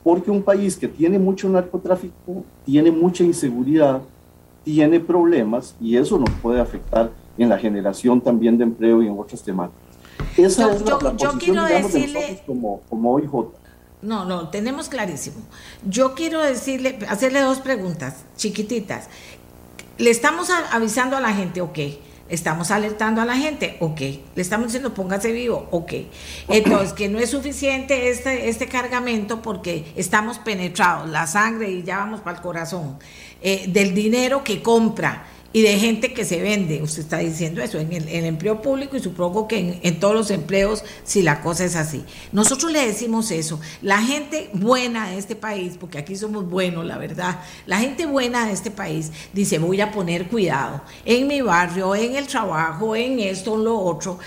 Porque 0.04 0.32
un 0.32 0.42
país 0.42 0.76
que 0.76 0.88
tiene 0.88 1.20
mucho 1.20 1.48
narcotráfico, 1.48 2.44
tiene 2.66 2.90
mucha 2.90 3.24
inseguridad, 3.24 4.02
tiene 4.64 5.00
problemas 5.00 5.76
y 5.80 5.98
eso 5.98 6.18
nos 6.18 6.32
puede 6.42 6.60
afectar 6.60 7.12
en 7.38 7.48
la 7.48 7.60
generación 7.60 8.20
también 8.20 8.58
de 8.58 8.64
empleo 8.64 9.04
y 9.04 9.08
en 9.08 9.20
otras 9.20 9.44
temáticas. 9.44 9.84
Esa 10.36 10.74
es 10.74 10.82
la, 10.82 10.98
posición, 10.98 11.38
quiero 11.38 11.66
digamos, 11.66 11.94
decirle, 11.94 12.20
de 12.20 12.26
nosotros 12.32 12.46
como, 12.48 12.82
como 12.90 13.14
OIJ. 13.14 13.63
No, 14.04 14.26
no, 14.26 14.50
tenemos 14.50 14.90
clarísimo. 14.90 15.38
Yo 15.88 16.14
quiero 16.14 16.42
decirle, 16.42 17.00
hacerle 17.08 17.40
dos 17.40 17.60
preguntas 17.60 18.26
chiquititas. 18.36 19.08
Le 19.98 20.10
estamos 20.10 20.50
avisando 20.72 21.16
a 21.16 21.22
la 21.22 21.34
gente, 21.34 21.62
ok. 21.62 21.80
Estamos 22.28 22.72
alertando 22.72 23.22
a 23.22 23.26
la 23.26 23.36
gente, 23.38 23.78
ok. 23.80 24.00
Le 24.00 24.42
estamos 24.42 24.68
diciendo 24.68 24.94
póngase 24.94 25.32
vivo, 25.32 25.68
ok. 25.72 25.94
Entonces, 26.50 26.92
que 26.92 27.08
no 27.08 27.18
es 27.18 27.30
suficiente 27.30 28.10
este, 28.10 28.50
este 28.50 28.68
cargamento 28.68 29.42
porque 29.42 29.94
estamos 29.96 30.38
penetrados, 30.38 31.10
la 31.10 31.26
sangre 31.26 31.70
y 31.70 31.84
ya 31.84 31.98
vamos 31.98 32.22
para 32.22 32.38
el 32.38 32.44
corazón, 32.44 32.98
eh, 33.42 33.66
del 33.68 33.94
dinero 33.94 34.44
que 34.44 34.62
compra 34.62 35.28
y 35.54 35.62
de 35.62 35.80
gente 35.80 36.14
que 36.14 36.26
se 36.26 36.42
vende. 36.42 36.82
Usted 36.82 37.04
está 37.04 37.20
diciendo 37.20 37.62
eso 37.62 37.80
en 37.80 37.94
el, 37.94 38.26
empleo 38.26 38.62
público 38.62 38.98
y 38.98 39.00
supongo 39.00 39.48
que 39.48 39.80
en, 39.82 40.00
todos 40.00 40.16
los 40.16 40.32
empleos, 40.32 40.84
si 41.04 41.22
la 41.22 41.42
cosa 41.42 41.64
es 41.64 41.76
así. 41.76 42.04
Nosotros 42.32 42.72
le 42.72 42.86
decimos 42.86 43.30
eso. 43.30 43.62
La 43.84 44.02
gente 44.02 44.50
buena 44.54 45.12
de 45.12 45.20
este 45.20 45.36
país, 45.36 45.78
porque 45.80 46.00
aquí 46.00 46.16
somos 46.16 46.50
buenos, 46.50 46.84
la 46.84 46.98
verdad, 46.98 47.40
la 47.68 47.78
gente 47.78 48.08
buena 48.08 48.48
de 48.48 48.54
este 48.54 48.72
país 48.72 49.12
dice, 49.32 49.60
voy 49.60 49.80
a 49.80 49.92
poner 49.92 50.28
cuidado 50.28 50.82
en 51.06 51.28
mi 51.28 51.42
barrio, 51.42 51.94
en 51.94 52.16
el 52.16 52.26
trabajo, 52.26 52.96
en 52.96 53.20
esto, 53.20 53.56
en 53.56 53.64
lo 53.64 53.78
otro, 53.80 54.18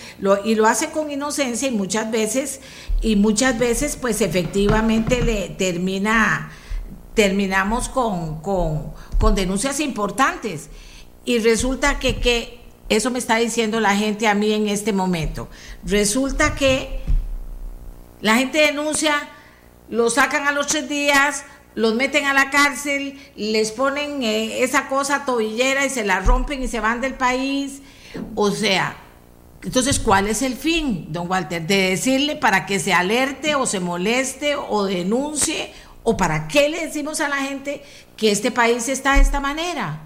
y 0.44 0.54
lo 0.54 0.66
hace 0.66 0.90
con 0.90 1.10
inocencia 1.10 1.66
y 1.66 1.72
muchas 1.72 2.08
veces, 2.10 2.60
y 3.02 3.16
muchas 3.16 3.58
veces 3.58 3.96
pues 3.96 4.20
efectivamente 4.20 5.22
le 5.22 5.48
termina, 5.48 6.52
terminamos 7.14 7.88
con, 7.88 8.40
con, 8.40 8.92
con 9.18 9.34
denuncias 9.34 9.80
importantes. 9.80 10.70
Y 11.26 11.40
resulta 11.40 11.98
que, 11.98 12.16
que 12.16 12.60
eso 12.88 13.10
me 13.10 13.18
está 13.18 13.36
diciendo 13.36 13.80
la 13.80 13.94
gente 13.96 14.28
a 14.28 14.34
mí 14.34 14.52
en 14.52 14.68
este 14.68 14.92
momento. 14.92 15.48
Resulta 15.84 16.54
que 16.54 17.00
la 18.20 18.36
gente 18.36 18.58
denuncia, 18.58 19.28
lo 19.90 20.08
sacan 20.08 20.46
a 20.46 20.52
los 20.52 20.68
tres 20.68 20.88
días, 20.88 21.44
los 21.74 21.94
meten 21.94 22.24
a 22.24 22.32
la 22.32 22.50
cárcel, 22.50 23.18
les 23.36 23.72
ponen 23.72 24.22
eh, 24.22 24.62
esa 24.62 24.88
cosa 24.88 25.24
tobillera 25.26 25.84
y 25.84 25.90
se 25.90 26.04
la 26.04 26.20
rompen 26.20 26.62
y 26.62 26.68
se 26.68 26.80
van 26.80 27.00
del 27.00 27.14
país. 27.14 27.82
O 28.34 28.50
sea, 28.50 28.96
entonces, 29.62 29.98
¿cuál 29.98 30.28
es 30.28 30.42
el 30.42 30.54
fin, 30.54 31.12
don 31.12 31.28
Walter? 31.28 31.66
De 31.66 31.90
decirle 31.90 32.36
para 32.36 32.66
que 32.66 32.78
se 32.78 32.92
alerte 32.92 33.56
o 33.56 33.66
se 33.66 33.80
moleste 33.80 34.54
o 34.54 34.84
denuncie 34.84 35.72
o 36.04 36.16
para 36.16 36.46
qué 36.46 36.68
le 36.68 36.86
decimos 36.86 37.20
a 37.20 37.28
la 37.28 37.38
gente 37.38 37.82
que 38.16 38.30
este 38.30 38.52
país 38.52 38.88
está 38.88 39.14
de 39.14 39.22
esta 39.22 39.40
manera. 39.40 40.05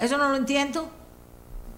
Eso 0.00 0.18
no 0.18 0.28
lo 0.28 0.36
entiendo. 0.36 0.84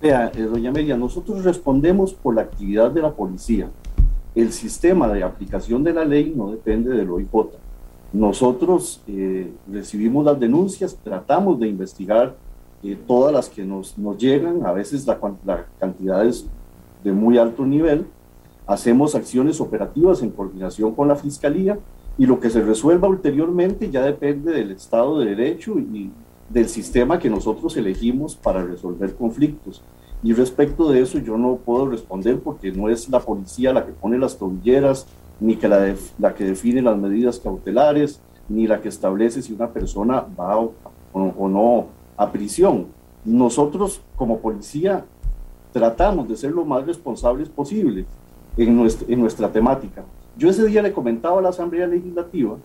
Vea, 0.01 0.31
eh, 0.35 0.43
doña 0.43 0.71
Amelia, 0.71 0.97
nosotros 0.97 1.45
respondemos 1.45 2.13
por 2.15 2.35
la 2.35 2.43
actividad 2.43 2.91
de 2.91 3.03
la 3.03 3.13
policía. 3.13 3.69
El 4.35 4.53
sistema 4.53 5.09
de 5.09 5.23
aplicación 5.23 5.83
de 5.85 5.93
la 5.93 6.05
ley 6.05 6.33
no 6.37 6.51
depende 6.51 6.91
del 6.91 7.11
OIJ. 7.11 7.29
Nosotros 8.13 9.03
eh, 9.07 9.53
recibimos 9.71 10.25
las 10.25 10.39
denuncias, 10.39 10.97
tratamos 11.03 11.61
de 11.61 11.69
investigar 11.69 12.37
eh, 12.83 12.97
todas 13.07 13.33
las 13.33 13.49
que 13.49 13.65
nos, 13.65 13.99
nos, 13.99 14.17
llegan, 14.19 14.65
a 14.65 14.73
veces 14.73 15.07
la, 15.07 15.19
la 15.45 15.67
cantidad 15.79 16.25
es 16.25 16.47
de 17.05 17.13
muy 17.13 17.39
alto 17.39 17.65
nivel. 17.65 18.07
hacemos 18.67 19.15
acciones 19.15 19.61
operativas 19.61 20.23
en 20.23 20.31
coordinación 20.31 20.95
con 20.95 21.09
la 21.09 21.17
Fiscalía 21.17 21.79
y 22.17 22.27
lo 22.27 22.39
que 22.41 22.51
se 22.51 22.63
resuelva 22.63 23.09
ulteriormente 23.09 23.91
ya 23.91 24.03
depende 24.03 24.53
del 24.53 24.73
Estado 24.73 25.19
de 25.21 25.35
Derecho 25.35 25.79
y 25.79 26.11
del 26.49 26.69
sistema 26.69 27.19
que 27.19 27.31
nosotros 27.31 27.77
elegimos 27.77 28.37
para 28.37 28.65
resolver 28.65 29.15
conflictos. 29.15 29.83
Y 30.23 30.33
respecto 30.33 30.91
de 30.91 31.01
eso 31.01 31.19
yo 31.19 31.37
no 31.37 31.57
puedo 31.57 31.89
responder 31.89 32.41
porque 32.41 32.73
no 32.73 32.89
es 32.89 33.09
la 33.09 33.21
policía 33.21 33.73
la 33.73 33.87
que 33.87 33.93
pone 33.93 34.19
las 34.19 34.37
tobilleras, 34.39 35.07
ni 35.41 35.57
que 35.57 35.69
la, 35.69 36.35
que 36.35 36.45
define 36.45 36.83
las 36.83 36.99
medidas 36.99 37.39
cautelares, 37.39 38.21
ni 38.49 38.67
la 38.67 38.81
que 38.81 38.89
establece 38.89 39.43
si 39.43 39.53
una 39.53 39.69
persona 39.69 40.27
va 40.39 40.59
o, 40.59 41.49
no 41.49 41.87
a 42.17 42.33
prisión. 42.33 42.87
Nosotros 43.25 44.01
como 44.17 44.39
policía 44.39 45.05
tratamos 45.73 46.29
de 46.29 46.37
ser 46.37 46.51
lo 46.51 46.65
más 46.65 46.85
responsables 46.87 47.49
posible 47.49 48.07
en 48.57 49.21
nuestra 49.21 49.53
temática. 49.53 50.03
Yo 50.37 50.49
ese 50.49 50.67
día 50.67 50.83
le 50.83 50.93
comentaba 50.93 51.39
a 51.39 51.43
la 51.43 51.49
Asamblea 51.51 51.87
Legislativa 51.87 52.57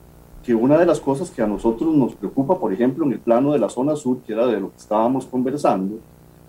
que 0.43 0.53
una 0.53 0.77
de 0.77 0.85
las 0.85 0.99
cosas 0.99 1.31
que 1.31 1.41
a 1.41 1.47
nosotros 1.47 1.95
nos 1.95 2.15
preocupa, 2.15 2.59
por 2.59 2.73
ejemplo, 2.73 3.05
en 3.05 3.13
el 3.13 3.19
plano 3.19 3.53
de 3.53 3.59
la 3.59 3.69
zona 3.69 3.95
sur, 3.95 4.19
que 4.19 4.33
era 4.33 4.45
de 4.45 4.59
lo 4.59 4.71
que 4.71 4.77
estábamos 4.77 5.25
conversando, 5.25 5.99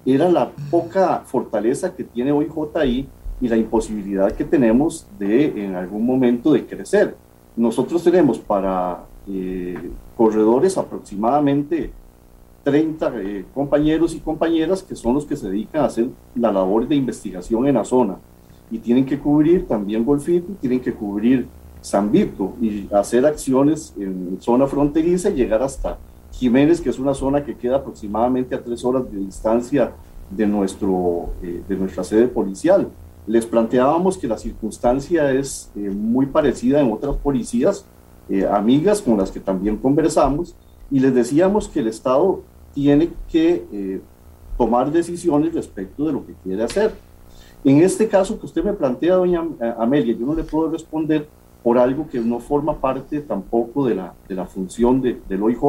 era 0.04 0.28
la 0.28 0.50
poca 0.70 1.22
fortaleza 1.24 1.94
que 1.94 2.04
tiene 2.04 2.32
hoy 2.32 2.48
JI 2.48 3.08
y 3.40 3.48
la 3.48 3.56
imposibilidad 3.56 4.32
que 4.32 4.44
tenemos 4.44 5.06
de 5.18 5.64
en 5.64 5.76
algún 5.76 6.04
momento 6.04 6.52
de 6.52 6.66
crecer. 6.66 7.16
Nosotros 7.56 8.02
tenemos 8.02 8.38
para 8.38 9.04
eh, 9.28 9.90
corredores 10.16 10.76
aproximadamente 10.76 11.92
30 12.64 13.12
eh, 13.16 13.44
compañeros 13.54 14.14
y 14.14 14.20
compañeras 14.20 14.82
que 14.82 14.96
son 14.96 15.14
los 15.14 15.24
que 15.24 15.36
se 15.36 15.48
dedican 15.48 15.82
a 15.82 15.86
hacer 15.86 16.08
la 16.34 16.50
labor 16.50 16.88
de 16.88 16.96
investigación 16.96 17.66
en 17.66 17.74
la 17.74 17.84
zona 17.84 18.16
y 18.70 18.78
tienen 18.78 19.04
que 19.04 19.18
cubrir 19.18 19.66
también 19.66 20.04
Golfito, 20.04 20.52
tienen 20.60 20.80
que 20.80 20.92
cubrir 20.92 21.46
San 21.84 22.10
Vito 22.10 22.54
y 22.62 22.88
hacer 22.94 23.26
acciones 23.26 23.92
en 23.98 24.38
zona 24.40 24.66
fronteriza 24.66 25.28
y 25.28 25.34
llegar 25.34 25.62
hasta 25.62 25.98
Jiménez, 26.32 26.80
que 26.80 26.88
es 26.88 26.98
una 26.98 27.12
zona 27.12 27.44
que 27.44 27.54
queda 27.54 27.76
aproximadamente 27.76 28.54
a 28.54 28.64
tres 28.64 28.82
horas 28.86 29.04
de 29.12 29.18
distancia 29.18 29.92
de, 30.30 30.46
nuestro, 30.46 31.28
eh, 31.42 31.62
de 31.68 31.76
nuestra 31.76 32.02
sede 32.02 32.26
policial. 32.26 32.88
Les 33.26 33.44
planteábamos 33.44 34.16
que 34.16 34.26
la 34.26 34.38
circunstancia 34.38 35.30
es 35.30 35.70
eh, 35.76 35.90
muy 35.90 36.24
parecida 36.24 36.80
en 36.80 36.90
otras 36.90 37.16
policías, 37.16 37.84
eh, 38.30 38.46
amigas 38.46 39.02
con 39.02 39.18
las 39.18 39.30
que 39.30 39.40
también 39.40 39.76
conversamos, 39.76 40.56
y 40.90 41.00
les 41.00 41.14
decíamos 41.14 41.68
que 41.68 41.80
el 41.80 41.88
Estado 41.88 42.40
tiene 42.72 43.10
que 43.30 44.00
tomar 44.56 44.90
decisiones 44.90 45.52
respecto 45.52 46.06
de 46.06 46.12
lo 46.14 46.26
que 46.26 46.32
quiere 46.42 46.62
hacer. 46.62 46.94
En 47.62 47.82
este 47.82 48.08
caso 48.08 48.40
que 48.40 48.46
usted 48.46 48.64
me 48.64 48.72
plantea, 48.72 49.16
doña 49.16 49.44
Amelia, 49.78 50.16
yo 50.16 50.24
no 50.24 50.34
le 50.34 50.44
puedo 50.44 50.70
responder 50.70 51.28
por 51.64 51.78
algo 51.78 52.06
que 52.06 52.20
no 52.20 52.40
forma 52.40 52.78
parte 52.78 53.22
tampoco 53.22 53.86
de 53.86 53.94
la, 53.94 54.14
de 54.28 54.34
la 54.34 54.44
función 54.44 55.00
de, 55.00 55.18
del 55.26 55.42
OIJ. 55.42 55.60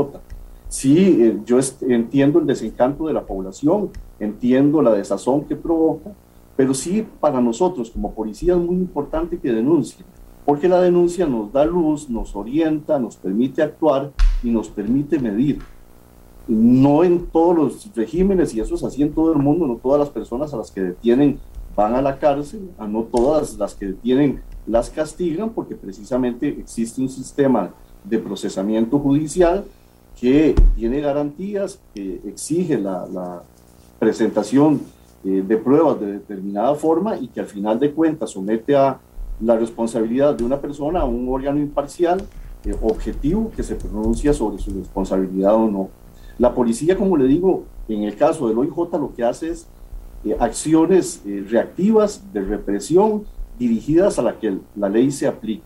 Sí, 0.67 1.17
eh, 1.21 1.39
yo 1.45 1.57
entiendo 1.87 2.39
el 2.39 2.45
desencanto 2.45 3.07
de 3.07 3.13
la 3.13 3.25
población, 3.25 3.91
entiendo 4.19 4.81
la 4.81 4.91
desazón 4.91 5.45
que 5.45 5.55
provoca, 5.55 6.11
pero 6.57 6.73
sí 6.73 7.07
para 7.21 7.39
nosotros 7.39 7.89
como 7.89 8.13
policía 8.13 8.55
es 8.55 8.59
muy 8.59 8.75
importante 8.75 9.39
que 9.39 9.53
denuncien, 9.53 10.05
porque 10.45 10.67
la 10.67 10.81
denuncia 10.81 11.25
nos 11.25 11.53
da 11.53 11.63
luz, 11.63 12.09
nos 12.09 12.35
orienta, 12.35 12.99
nos 12.99 13.15
permite 13.15 13.61
actuar 13.61 14.11
y 14.43 14.51
nos 14.51 14.67
permite 14.67 15.17
medir. 15.17 15.59
No 16.45 17.05
en 17.05 17.25
todos 17.27 17.55
los 17.55 17.95
regímenes, 17.95 18.53
y 18.53 18.59
eso 18.59 18.75
es 18.75 18.83
así 18.83 19.01
en 19.01 19.13
todo 19.13 19.31
el 19.31 19.39
mundo, 19.39 19.65
no 19.65 19.77
todas 19.77 19.99
las 19.99 20.09
personas 20.09 20.53
a 20.53 20.57
las 20.57 20.71
que 20.71 20.81
detienen 20.81 21.39
van 21.73 21.95
a 21.95 22.01
la 22.01 22.19
cárcel, 22.19 22.69
a 22.77 22.85
no 22.85 23.03
todas 23.03 23.57
las 23.57 23.75
que 23.75 23.87
detienen 23.87 24.41
las 24.67 24.89
castigan, 24.89 25.51
porque 25.51 25.75
precisamente 25.75 26.47
existe 26.47 27.01
un 27.01 27.09
sistema 27.09 27.73
de 28.03 28.19
procesamiento 28.19 28.99
judicial 28.99 29.65
que 30.19 30.55
tiene 30.75 31.01
garantías, 31.01 31.79
que 31.93 32.21
exige 32.25 32.77
la, 32.77 33.43
presentación 33.99 34.81
eh, 35.23 35.41
de 35.47 35.57
pruebas 35.57 35.99
de 36.01 36.11
determinada 36.13 36.75
forma 36.75 37.17
y 37.17 37.29
que 37.29 37.39
al 37.39 37.45
final 37.45 37.79
de 37.79 37.91
cuentas 37.91 38.31
somete 38.31 38.75
a 38.75 38.99
la 39.39 39.55
responsabilidad 39.55 40.35
de 40.35 40.43
una 40.43 40.59
persona 40.59 40.99
a 40.99 41.05
un 41.05 41.27
órgano 41.29 41.59
imparcial, 41.59 42.21
eh, 42.65 42.75
objetivo, 42.81 43.51
que 43.55 43.63
se 43.63 43.75
pronuncia 43.75 44.33
sobre 44.33 44.61
su 44.61 44.71
responsabilidad 44.71 45.55
o 45.55 45.71
no. 45.71 45.89
La 46.37 46.53
policía, 46.53 46.97
como 46.97 47.15
le 47.15 47.25
digo, 47.25 47.63
en 47.87 48.03
el 48.03 48.17
caso 48.17 48.49
del 48.49 48.57
OIJ 48.57 48.99
lo 48.99 49.13
que 49.15 49.23
hace 49.23 49.51
es 49.51 49.67
eh, 50.25 50.35
acciones 50.39 51.21
reactivas 51.49 52.21
de 52.33 52.41
represión 52.41 53.23
dirigidas 53.57 54.19
a 54.19 54.21
la 54.21 54.39
que 54.39 54.57
la 54.75 54.89
ley 54.89 55.11
se 55.11 55.27
aplique. 55.27 55.63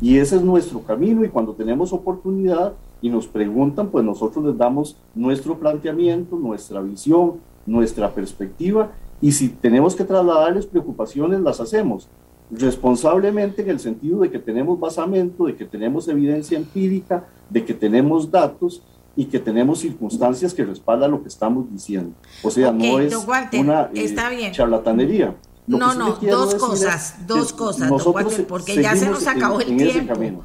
Y 0.00 0.18
ese 0.18 0.36
es 0.36 0.42
nuestro 0.42 0.80
camino 0.82 1.24
y 1.24 1.28
cuando 1.28 1.52
tenemos 1.52 1.92
oportunidad 1.92 2.74
y 3.02 3.10
nos 3.10 3.26
preguntan, 3.26 3.88
pues 3.88 4.04
nosotros 4.04 4.44
les 4.44 4.56
damos 4.56 4.96
nuestro 5.14 5.58
planteamiento, 5.58 6.36
nuestra 6.36 6.80
visión, 6.80 7.34
nuestra 7.66 8.10
perspectiva 8.12 8.90
y 9.20 9.32
si 9.32 9.48
tenemos 9.48 9.94
que 9.94 10.04
trasladarles 10.04 10.66
preocupaciones, 10.66 11.40
las 11.40 11.60
hacemos 11.60 12.08
responsablemente 12.50 13.62
en 13.62 13.70
el 13.70 13.78
sentido 13.78 14.20
de 14.20 14.30
que 14.30 14.38
tenemos 14.38 14.80
basamento, 14.80 15.44
de 15.44 15.54
que 15.54 15.64
tenemos 15.64 16.08
evidencia 16.08 16.58
empírica, 16.58 17.24
de 17.48 17.64
que 17.64 17.74
tenemos 17.74 18.30
datos 18.30 18.82
y 19.14 19.26
que 19.26 19.38
tenemos 19.38 19.80
circunstancias 19.80 20.54
que 20.54 20.64
respaldan 20.64 21.10
lo 21.10 21.22
que 21.22 21.28
estamos 21.28 21.70
diciendo. 21.70 22.14
O 22.42 22.50
sea, 22.50 22.72
no 22.72 22.98
es 22.98 23.14
una 23.52 23.90
eh, 23.94 24.50
charlatanería. 24.52 25.34
No, 25.78 25.94
no, 25.94 26.18
dos 26.20 26.54
cosas, 26.56 27.14
dos 27.26 27.52
cosas, 27.52 27.90
porque 28.48 28.82
ya 28.82 28.96
se 28.96 29.06
nos 29.06 29.26
acabó 29.26 29.60
el 29.60 29.76
tiempo. 29.76 30.44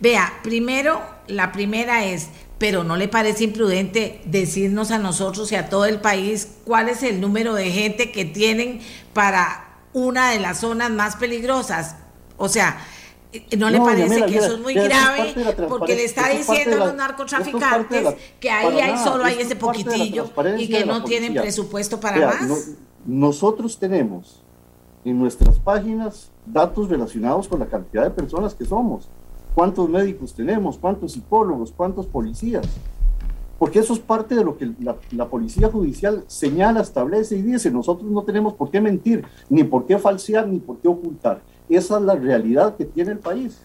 Vea, 0.00 0.32
primero, 0.42 1.00
la 1.26 1.52
primera 1.52 2.04
es, 2.04 2.28
pero 2.58 2.84
no 2.84 2.96
le 2.96 3.08
parece 3.08 3.44
imprudente 3.44 4.20
decirnos 4.24 4.90
a 4.90 4.98
nosotros 4.98 5.50
y 5.52 5.56
a 5.56 5.68
todo 5.68 5.86
el 5.86 6.00
país 6.00 6.48
cuál 6.64 6.88
es 6.88 7.02
el 7.02 7.20
número 7.20 7.54
de 7.54 7.70
gente 7.70 8.12
que 8.12 8.24
tienen 8.24 8.80
para 9.12 9.80
una 9.92 10.30
de 10.30 10.38
las 10.38 10.60
zonas 10.60 10.90
más 10.90 11.16
peligrosas. 11.16 11.96
O 12.36 12.48
sea, 12.48 12.78
¿no 13.56 13.70
le 13.70 13.78
parece 13.78 14.24
que 14.26 14.38
eso 14.38 14.54
es 14.54 14.60
muy 14.60 14.74
grave? 14.74 15.34
Porque 15.68 15.96
le 15.96 16.04
está 16.04 16.28
diciendo 16.28 16.76
a 16.76 16.86
los 16.86 16.94
narcotraficantes 16.94 18.14
que 18.38 18.50
ahí 18.50 18.78
hay 18.78 18.98
solo 18.98 19.24
hay 19.24 19.38
ese 19.40 19.56
poquitillo 19.56 20.30
y 20.56 20.68
que 20.68 20.84
no 20.84 21.02
tienen 21.04 21.34
presupuesto 21.34 21.98
para 22.00 22.26
más. 22.26 22.68
nosotros 23.04 23.78
tenemos 23.78 24.42
en 25.04 25.18
nuestras 25.18 25.58
páginas 25.58 26.30
datos 26.46 26.88
relacionados 26.88 27.48
con 27.48 27.60
la 27.60 27.66
cantidad 27.66 28.04
de 28.04 28.10
personas 28.10 28.54
que 28.54 28.64
somos 28.64 29.08
cuántos 29.58 29.88
médicos 29.88 30.34
tenemos, 30.34 30.78
cuántos 30.78 31.14
psicólogos, 31.14 31.72
cuántos 31.76 32.06
policías. 32.06 32.64
Porque 33.58 33.80
eso 33.80 33.92
es 33.92 33.98
parte 33.98 34.36
de 34.36 34.44
lo 34.44 34.56
que 34.56 34.70
la, 35.10 35.26
policía 35.26 35.68
judicial 35.68 36.22
señala, 36.28 36.80
establece 36.80 37.36
y 37.36 37.42
dice. 37.42 37.68
Nosotros 37.68 38.08
no 38.08 38.22
tenemos 38.22 38.54
por 38.54 38.70
qué 38.70 38.80
mentir, 38.80 39.26
ni 39.48 39.64
por 39.64 39.84
qué 39.84 39.98
falsear, 39.98 40.46
ni 40.46 40.60
por 40.60 40.78
qué 40.78 40.86
ocultar. 40.86 41.42
Esa 41.68 41.98
es 41.98 42.04
la 42.04 42.14
realidad 42.14 42.76
que 42.76 42.84
tiene 42.84 43.10
el 43.10 43.18
país. 43.18 43.60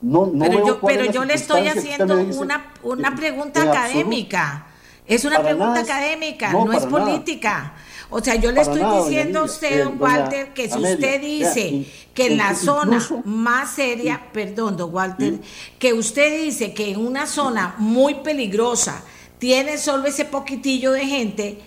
No, 0.00 0.26
no 0.26 0.44
pero 0.44 0.66
yo, 0.66 0.80
pero 0.80 1.04
yo 1.06 1.24
le 1.24 1.34
estoy 1.34 1.66
haciendo 1.66 2.20
una, 2.38 2.72
una 2.84 3.16
pregunta 3.16 3.60
académica. 3.60 4.68
Es 5.04 5.24
una 5.24 5.40
pregunta 5.42 5.80
académica, 5.80 6.52
no, 6.52 6.72
es 6.72 6.86
política. 6.86 7.74
O 8.14 8.20
sea, 8.22 8.34
yo 8.34 8.52
le 8.52 8.60
estoy 8.60 8.82
diciendo 8.98 9.40
a 9.40 9.44
usted, 9.44 9.80
eh, 9.80 9.84
don 9.84 10.00
Walter, 10.00 10.52
que 10.52 10.68
si 10.68 10.78
usted 10.78 11.20
dice 11.20 11.86
que 12.12 12.26
en 12.26 12.36
la 12.36 12.54
zona 12.54 13.02
más 13.24 13.70
seria, 13.70 14.28
perdón, 14.34 14.76
don 14.76 14.94
Walter, 14.94 15.40
que 15.78 15.94
usted 15.94 16.42
dice 16.44 16.74
que 16.74 16.90
en 16.90 17.04
una 17.04 17.26
zona 17.26 17.74
muy 17.78 18.16
peligrosa 18.16 19.02
tiene 19.38 19.78
solo 19.78 20.06
ese 20.06 20.26
poquitillo 20.26 20.92
de 20.92 21.06
gente, 21.06 21.60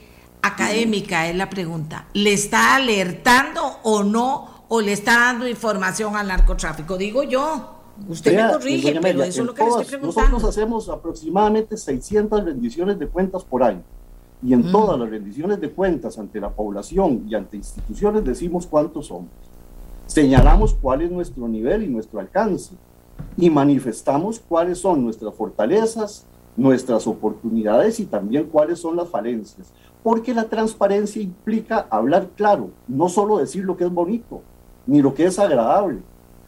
académica 0.44 1.28
es 1.28 1.36
la 1.36 1.50
pregunta. 1.50 2.06
¿Le 2.14 2.34
está 2.34 2.76
alertando 2.76 3.80
o 3.82 4.04
no? 4.04 4.66
¿O 4.68 4.82
le 4.82 4.94
está 4.94 5.14
dando 5.14 5.48
información 5.48 6.16
al 6.16 6.28
narcotráfico? 6.28 6.96
Digo 6.96 7.24
yo. 7.24 7.72
Usted 8.08 8.36
me 8.36 8.52
corrige, 8.52 9.00
pero 9.02 9.24
eso 9.24 9.42
es 9.42 9.48
lo 9.48 9.54
que 9.56 9.64
le 9.64 9.70
estoy 9.70 9.86
preguntando. 9.86 10.30
Nosotros 10.30 10.58
hacemos 10.58 10.90
aproximadamente 10.90 11.76
600 11.76 12.46
rendiciones 12.46 13.00
de 13.00 13.08
cuentas 13.08 13.44
por 13.44 13.64
año 13.64 13.84
y 14.46 14.54
en 14.54 14.68
mm. 14.68 14.72
todas 14.72 15.00
las 15.00 15.10
rendiciones 15.10 15.60
de 15.60 15.72
cuentas 15.72 16.20
ante 16.20 16.40
la 16.40 16.52
población 16.52 17.26
y 17.28 17.34
ante 17.34 17.58
instituciones 17.58 18.24
decimos 18.24 18.68
cuántos 18.68 19.08
somos. 19.08 19.30
Señalamos 20.06 20.76
cuál 20.80 21.02
es 21.02 21.12
nuestro 21.12 21.48
nivel 21.48 21.84
y 21.84 21.88
nuestro 21.88 22.20
alcance 22.20 22.76
y 23.38 23.50
manifestamos 23.50 24.40
cuáles 24.40 24.78
son 24.78 25.04
nuestras 25.04 25.34
fortalezas, 25.34 26.28
nuestras 26.56 27.08
oportunidades 27.08 28.00
y 28.00 28.06
también 28.06 28.46
cuáles 28.46 28.80
son 28.80 28.96
las 28.96 29.10
falencias. 29.10 29.74
Porque 30.04 30.36
la 30.36 30.44
transparencia 30.44 31.22
implica 31.22 31.88
hablar 31.90 32.30
claro, 32.36 32.70
no 32.88 33.10
solo 33.10 33.40
decir 33.40 33.66
lo 33.66 33.76
que 33.76 33.86
es 33.86 33.92
bonito, 33.92 34.42
ni 34.86 35.02
lo 35.02 35.16
que 35.16 35.26
es 35.26 35.40
agradable, 35.40 36.02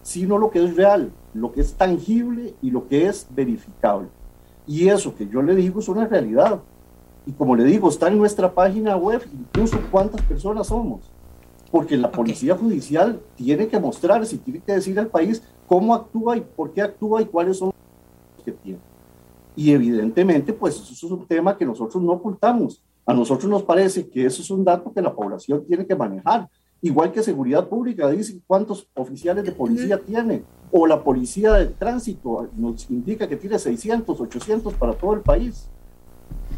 sino 0.03 0.37
lo 0.37 0.51
que 0.51 0.63
es 0.63 0.75
real, 0.75 1.11
lo 1.33 1.51
que 1.51 1.61
es 1.61 1.73
tangible 1.73 2.53
y 2.61 2.69
lo 2.69 2.87
que 2.87 3.07
es 3.07 3.25
verificable. 3.31 4.09
Y 4.67 4.89
eso 4.89 5.15
que 5.15 5.27
yo 5.27 5.41
le 5.41 5.55
digo 5.55 5.79
es 5.79 5.89
una 5.89 6.05
realidad. 6.05 6.61
Y 7.27 7.33
como 7.33 7.57
le 7.57 7.65
digo, 7.65 7.89
está 7.89 8.07
en 8.07 8.17
nuestra 8.17 8.53
página 8.53 8.95
web 8.95 9.21
incluso 9.33 9.77
cuántas 9.91 10.21
personas 10.21 10.67
somos. 10.67 11.01
porque 11.69 11.97
la 11.97 12.09
policía 12.09 12.55
judicial 12.55 13.19
tiene 13.35 13.67
que 13.67 13.77
mostrarse, 13.77 14.37
tiene 14.37 14.61
que 14.61 14.71
decir 14.71 14.97
al 14.97 15.07
país 15.07 15.43
cómo 15.67 15.93
actúa 15.93 16.37
y 16.37 16.41
por 16.41 16.71
qué 16.71 16.81
actúa 16.81 17.21
y 17.21 17.25
cuáles 17.25 17.57
son 17.57 17.73
los 18.37 18.45
que 18.45 18.53
tiene. 18.53 18.79
Y 19.53 19.71
evidentemente, 19.71 20.53
pues 20.53 20.75
eso 20.79 20.93
es 20.93 21.11
un 21.11 21.25
tema 21.25 21.57
que 21.57 21.65
nosotros 21.65 22.01
no 22.01 22.13
ocultamos. 22.13 22.81
A 23.05 23.13
nosotros 23.13 23.51
nos 23.51 23.63
parece 23.63 24.07
que 24.07 24.25
eso 24.25 24.41
es 24.41 24.49
un 24.49 24.63
dato 24.63 24.93
que 24.93 25.01
la 25.01 25.13
población 25.13 25.65
tiene 25.67 25.85
que 25.85 25.95
manejar. 25.95 26.47
Igual 26.81 27.11
que 27.11 27.21
seguridad 27.21 27.67
pública, 27.67 28.09
dice 28.09 28.39
cuántos 28.47 28.87
oficiales 28.93 29.43
de 29.43 29.51
policía 29.51 29.99
tiene. 29.99 30.43
O 30.71 30.87
la 30.87 31.03
policía 31.03 31.51
de 31.53 31.65
tránsito 31.65 32.47
nos 32.55 32.89
indica 32.89 33.27
que 33.27 33.35
tiene 33.35 33.59
600, 33.59 34.21
800 34.21 34.73
para 34.75 34.93
todo 34.93 35.15
el 35.15 35.21
país. 35.21 35.67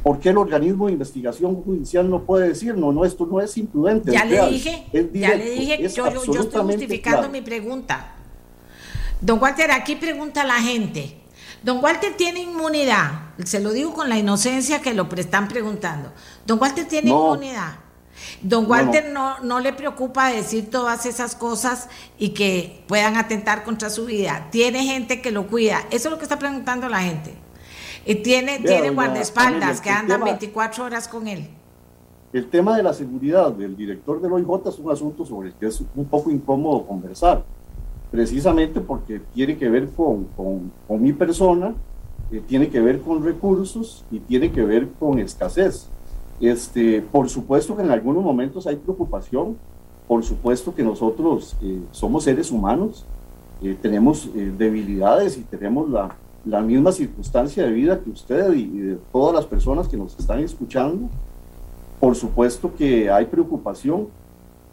¿Por 0.04 0.20
qué 0.20 0.30
el 0.30 0.38
organismo 0.38 0.88
de 0.88 0.94
investigación 0.94 1.62
judicial 1.62 2.10
no 2.10 2.24
puede 2.24 2.50
decir, 2.50 2.76
no, 2.76 2.92
no, 2.92 3.04
esto 3.04 3.26
no 3.26 3.42
es 3.42 3.58
imprudente? 3.58 4.12
Ya 4.12 4.24
le 4.24 4.48
dije, 4.50 4.86
ya 5.14 5.36
le 5.36 5.50
dije, 5.52 5.90
yo, 5.90 6.10
yo, 6.24 6.42
estoy 6.42 6.62
justificando 6.64 7.30
mi 7.30 7.42
pregunta. 7.42 8.16
Don 9.20 9.42
Walter, 9.42 9.72
aquí 9.72 9.96
pregunta 9.96 10.46
la 10.46 10.62
gente. 10.62 11.18
Don 11.62 11.84
Walter 11.84 12.16
tiene 12.16 12.42
inmunidad. 12.42 13.34
Se 13.44 13.60
lo 13.60 13.72
digo 13.72 13.94
con 13.94 14.08
la 14.08 14.18
inocencia 14.18 14.82
que 14.82 14.94
lo 14.94 15.10
están 15.16 15.50
preguntando. 15.50 16.14
Don 16.46 16.60
Walter 16.60 16.88
tiene 16.88 17.10
inmunidad. 17.10 17.80
Don 18.42 18.70
Walter 18.70 19.12
no, 19.12 19.40
no, 19.40 19.60
le 19.60 19.74
preocupa 19.74 20.32
decir 20.32 20.70
todas 20.70 21.06
esas 21.06 21.36
cosas 21.36 21.90
y 22.18 22.30
que 22.30 22.84
puedan 22.88 23.18
atentar 23.18 23.64
contra 23.64 23.90
su 23.90 24.06
vida. 24.06 24.48
Tiene 24.52 24.86
gente 24.86 25.22
que 25.22 25.32
lo 25.32 25.48
cuida. 25.48 25.86
Eso 25.92 26.08
es 26.08 26.12
lo 26.12 26.18
que 26.18 26.24
está 26.24 26.40
preguntando 26.40 26.88
la 26.88 27.02
gente. 27.02 27.36
Y 28.06 28.16
tiene, 28.16 28.60
tiene 28.60 28.90
guardaespaldas 28.92 29.82
que 29.82 29.90
andan 29.90 30.24
24 30.24 30.86
horas 30.86 31.08
con 31.08 31.28
él. 31.28 31.50
El 32.32 32.48
tema 32.48 32.78
de 32.78 32.84
la 32.84 32.94
seguridad 32.94 33.52
del 33.52 33.76
director 33.76 34.22
del 34.22 34.32
OIJ 34.32 34.68
es 34.68 34.78
un 34.78 34.92
asunto 34.92 35.26
sobre 35.26 35.50
el 35.50 35.56
que 35.56 35.66
es 35.66 35.82
un 35.96 36.06
poco 36.06 36.30
incómodo 36.30 36.86
conversar, 36.86 37.44
precisamente 38.12 38.82
porque 38.82 39.20
tiene 39.34 39.58
que 39.58 39.68
ver 39.68 39.90
con, 39.90 40.28
con, 40.88 41.02
mi 41.02 41.12
persona, 41.12 41.74
eh, 42.32 42.40
tiene 42.46 42.70
que 42.70 42.82
ver 42.82 43.02
con 43.02 43.24
recursos 43.24 44.06
y 44.12 44.20
tiene 44.20 44.52
que 44.52 44.64
ver 44.64 44.90
con 45.00 45.18
escasez. 45.18 45.88
Este, 46.40 47.02
por 47.02 47.30
supuesto 47.30 47.76
que 47.76 47.82
en 47.82 47.90
algunos 47.90 48.24
momentos 48.24 48.68
hay 48.68 48.76
preocupación, 48.76 49.58
por 50.08 50.24
supuesto 50.24 50.76
que 50.76 50.84
nosotros 50.84 51.58
eh, 51.64 51.80
somos 51.90 52.26
seres 52.26 52.52
humanos, 52.52 53.08
eh, 53.64 53.76
tenemos 53.82 54.30
debilidades 54.34 55.36
y 55.36 55.42
tenemos 55.42 55.90
la, 55.90 56.16
la 56.46 56.62
misma 56.62 56.92
circunstancia 56.92 57.64
de 57.64 57.72
vida 57.72 58.00
que 58.00 58.10
usted 58.10 58.54
y, 58.54 58.68
de 58.68 58.96
todas 59.12 59.36
las 59.36 59.46
personas 59.46 59.88
que 59.88 59.98
nos 59.98 60.18
están 60.18 60.40
escuchando. 60.40 61.10
Por 62.00 62.16
supuesto 62.16 62.74
que 62.76 63.10
hay 63.10 63.26
preocupación, 63.26 64.08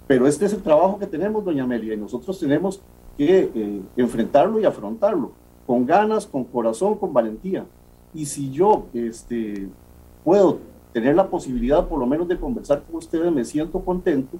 pero 0.06 0.26
este 0.26 0.46
es 0.46 0.52
el 0.52 0.62
trabajo 0.62 0.98
que 0.98 1.06
tenemos, 1.06 1.44
doña 1.44 1.64
Amelia, 1.64 1.94
y 1.94 1.96
nosotros 1.96 2.38
tenemos 2.38 2.80
que 3.16 3.50
eh, 3.54 3.80
enfrentarlo 3.96 4.60
y 4.60 4.64
afrontarlo, 4.64 5.32
con 5.66 5.84
ganas, 5.84 6.26
con 6.26 6.44
corazón, 6.44 6.96
con 6.96 7.12
valentía. 7.12 7.66
Y 8.14 8.26
si 8.26 8.50
yo 8.52 8.86
este, 8.94 9.68
puedo 10.24 10.58
tener 10.92 11.16
la 11.16 11.28
posibilidad 11.28 11.86
por 11.86 11.98
lo 11.98 12.06
menos 12.06 12.28
de 12.28 12.38
conversar 12.38 12.82
con 12.84 12.96
ustedes, 12.96 13.30
me 13.32 13.44
siento 13.44 13.80
contento, 13.80 14.38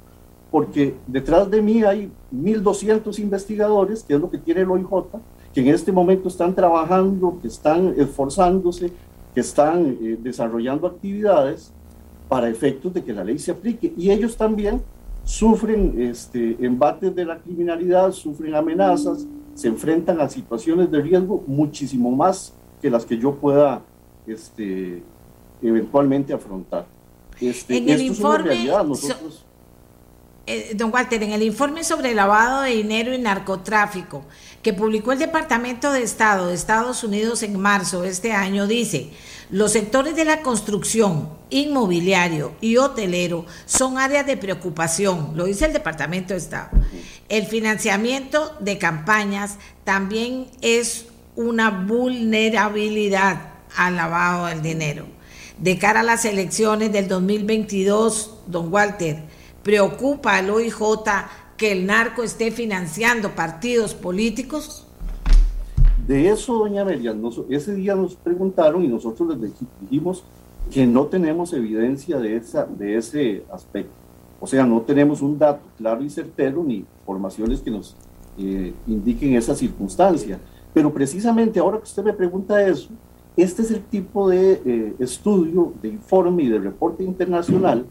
porque 0.51 0.95
detrás 1.07 1.51
de 1.51 1.61
mí 1.61 1.83
hay 1.83 2.11
1.200 2.33 3.19
investigadores, 3.19 4.05
que 4.05 4.15
es 4.15 4.21
lo 4.21 4.31
que 4.31 4.39
tiene 4.39 4.61
el 4.61 4.71
OIJ, 4.71 4.89
que 5.57 5.63
en 5.63 5.69
este 5.69 5.91
momento 5.91 6.29
están 6.29 6.55
trabajando, 6.55 7.39
que 7.41 7.49
están 7.49 7.95
esforzándose, 7.97 8.93
que 9.33 9.41
están 9.41 9.97
eh, 10.03 10.19
desarrollando 10.21 10.87
actividades 10.87 11.73
para 12.29 12.51
efectos 12.51 12.93
de 12.93 13.03
que 13.03 13.15
la 13.15 13.25
ley 13.25 13.39
se 13.39 13.53
aplique. 13.53 13.91
Y 13.97 14.11
ellos 14.11 14.37
también 14.37 14.83
sufren 15.25 15.95
este, 15.99 16.59
embates 16.61 17.15
de 17.15 17.25
la 17.25 17.39
criminalidad, 17.39 18.13
sufren 18.13 18.55
amenazas, 18.55 19.27
se 19.55 19.69
enfrentan 19.69 20.21
a 20.21 20.29
situaciones 20.29 20.91
de 20.91 21.01
riesgo 21.01 21.43
muchísimo 21.47 22.11
más 22.11 22.53
que 22.83 22.91
las 22.91 23.07
que 23.07 23.17
yo 23.17 23.35
pueda 23.37 23.81
este, 24.27 25.03
eventualmente 25.63 26.35
afrontar. 26.35 26.85
Este, 27.41 27.79
en 27.79 27.89
el 27.89 28.03
informe, 28.03 28.63
nosotros, 28.67 29.47
eh, 30.47 30.75
don 30.77 30.93
Walter, 30.93 31.23
en 31.23 31.33
el 31.33 31.43
informe 31.43 31.83
sobre 31.83 32.15
lavado 32.15 32.61
de 32.61 32.73
dinero 32.73 33.15
y 33.15 33.19
narcotráfico 33.19 34.23
que 34.67 34.73
publicó 34.73 35.13
el 35.13 35.21
Departamento 35.21 35.93
de 35.93 36.03
Estado 36.03 36.49
de 36.49 36.55
Estados 36.55 37.05
Unidos 37.05 37.45
en 37.45 37.57
marzo 37.57 38.03
de 38.03 38.09
este 38.09 38.33
año, 38.33 38.67
dice, 38.67 39.11
los 39.49 39.71
sectores 39.71 40.17
de 40.17 40.25
la 40.25 40.43
construcción, 40.43 41.29
inmobiliario 41.51 42.53
y 42.61 42.77
hotelero 42.77 43.47
son 43.65 43.97
áreas 43.97 44.27
de 44.27 44.37
preocupación, 44.37 45.35
lo 45.37 45.45
dice 45.45 45.67
el 45.67 45.73
Departamento 45.73 46.35
de 46.35 46.41
Estado. 46.41 46.71
El 47.29 47.47
financiamiento 47.47 48.57
de 48.59 48.77
campañas 48.77 49.59
también 49.85 50.49
es 50.63 51.07
una 51.37 51.71
vulnerabilidad 51.71 53.51
al 53.77 53.95
lavado 53.95 54.47
del 54.47 54.63
dinero. 54.63 55.07
De 55.59 55.79
cara 55.79 56.01
a 56.01 56.03
las 56.03 56.25
elecciones 56.25 56.91
del 56.91 57.07
2022, 57.07 58.39
don 58.49 58.73
Walter, 58.73 59.23
¿Preocupa 59.63 60.37
al 60.37 60.51
OIJ 60.51 60.77
que 61.57 61.73
el 61.73 61.87
narco 61.87 62.23
esté 62.23 62.51
financiando 62.51 63.31
partidos 63.31 63.95
políticos? 63.95 64.87
De 66.07 66.29
eso, 66.29 66.55
doña 66.55 66.83
Amelia, 66.83 67.15
ese 67.49 67.75
día 67.75 67.95
nos 67.95 68.15
preguntaron 68.15 68.85
y 68.85 68.89
nosotros 68.89 69.37
les 69.37 69.53
dijimos 69.81 70.23
que 70.71 70.87
no 70.87 71.07
tenemos 71.07 71.53
evidencia 71.53 72.19
de, 72.19 72.37
esa, 72.37 72.65
de 72.65 72.97
ese 72.97 73.45
aspecto. 73.53 73.93
O 74.39 74.47
sea, 74.47 74.65
no 74.67 74.83
tenemos 74.83 75.23
un 75.23 75.39
dato 75.39 75.63
claro 75.79 76.05
y 76.05 76.11
certero 76.11 76.63
ni 76.63 76.85
informaciones 77.01 77.61
que 77.61 77.71
nos 77.71 77.97
eh, 78.39 78.73
indiquen 78.87 79.35
esa 79.35 79.55
circunstancia. 79.55 80.39
Pero 80.75 80.93
precisamente 80.93 81.59
ahora 81.59 81.79
que 81.79 81.85
usted 81.85 82.05
me 82.05 82.13
pregunta 82.13 82.63
eso, 82.67 82.91
este 83.37 83.63
es 83.63 83.71
el 83.71 83.83
tipo 83.83 84.29
de 84.29 84.61
eh, 84.65 84.95
estudio, 84.99 85.73
de 85.81 85.89
informe 85.89 86.43
y 86.43 86.49
de 86.49 86.59
reporte 86.59 87.03
internacional 87.03 87.87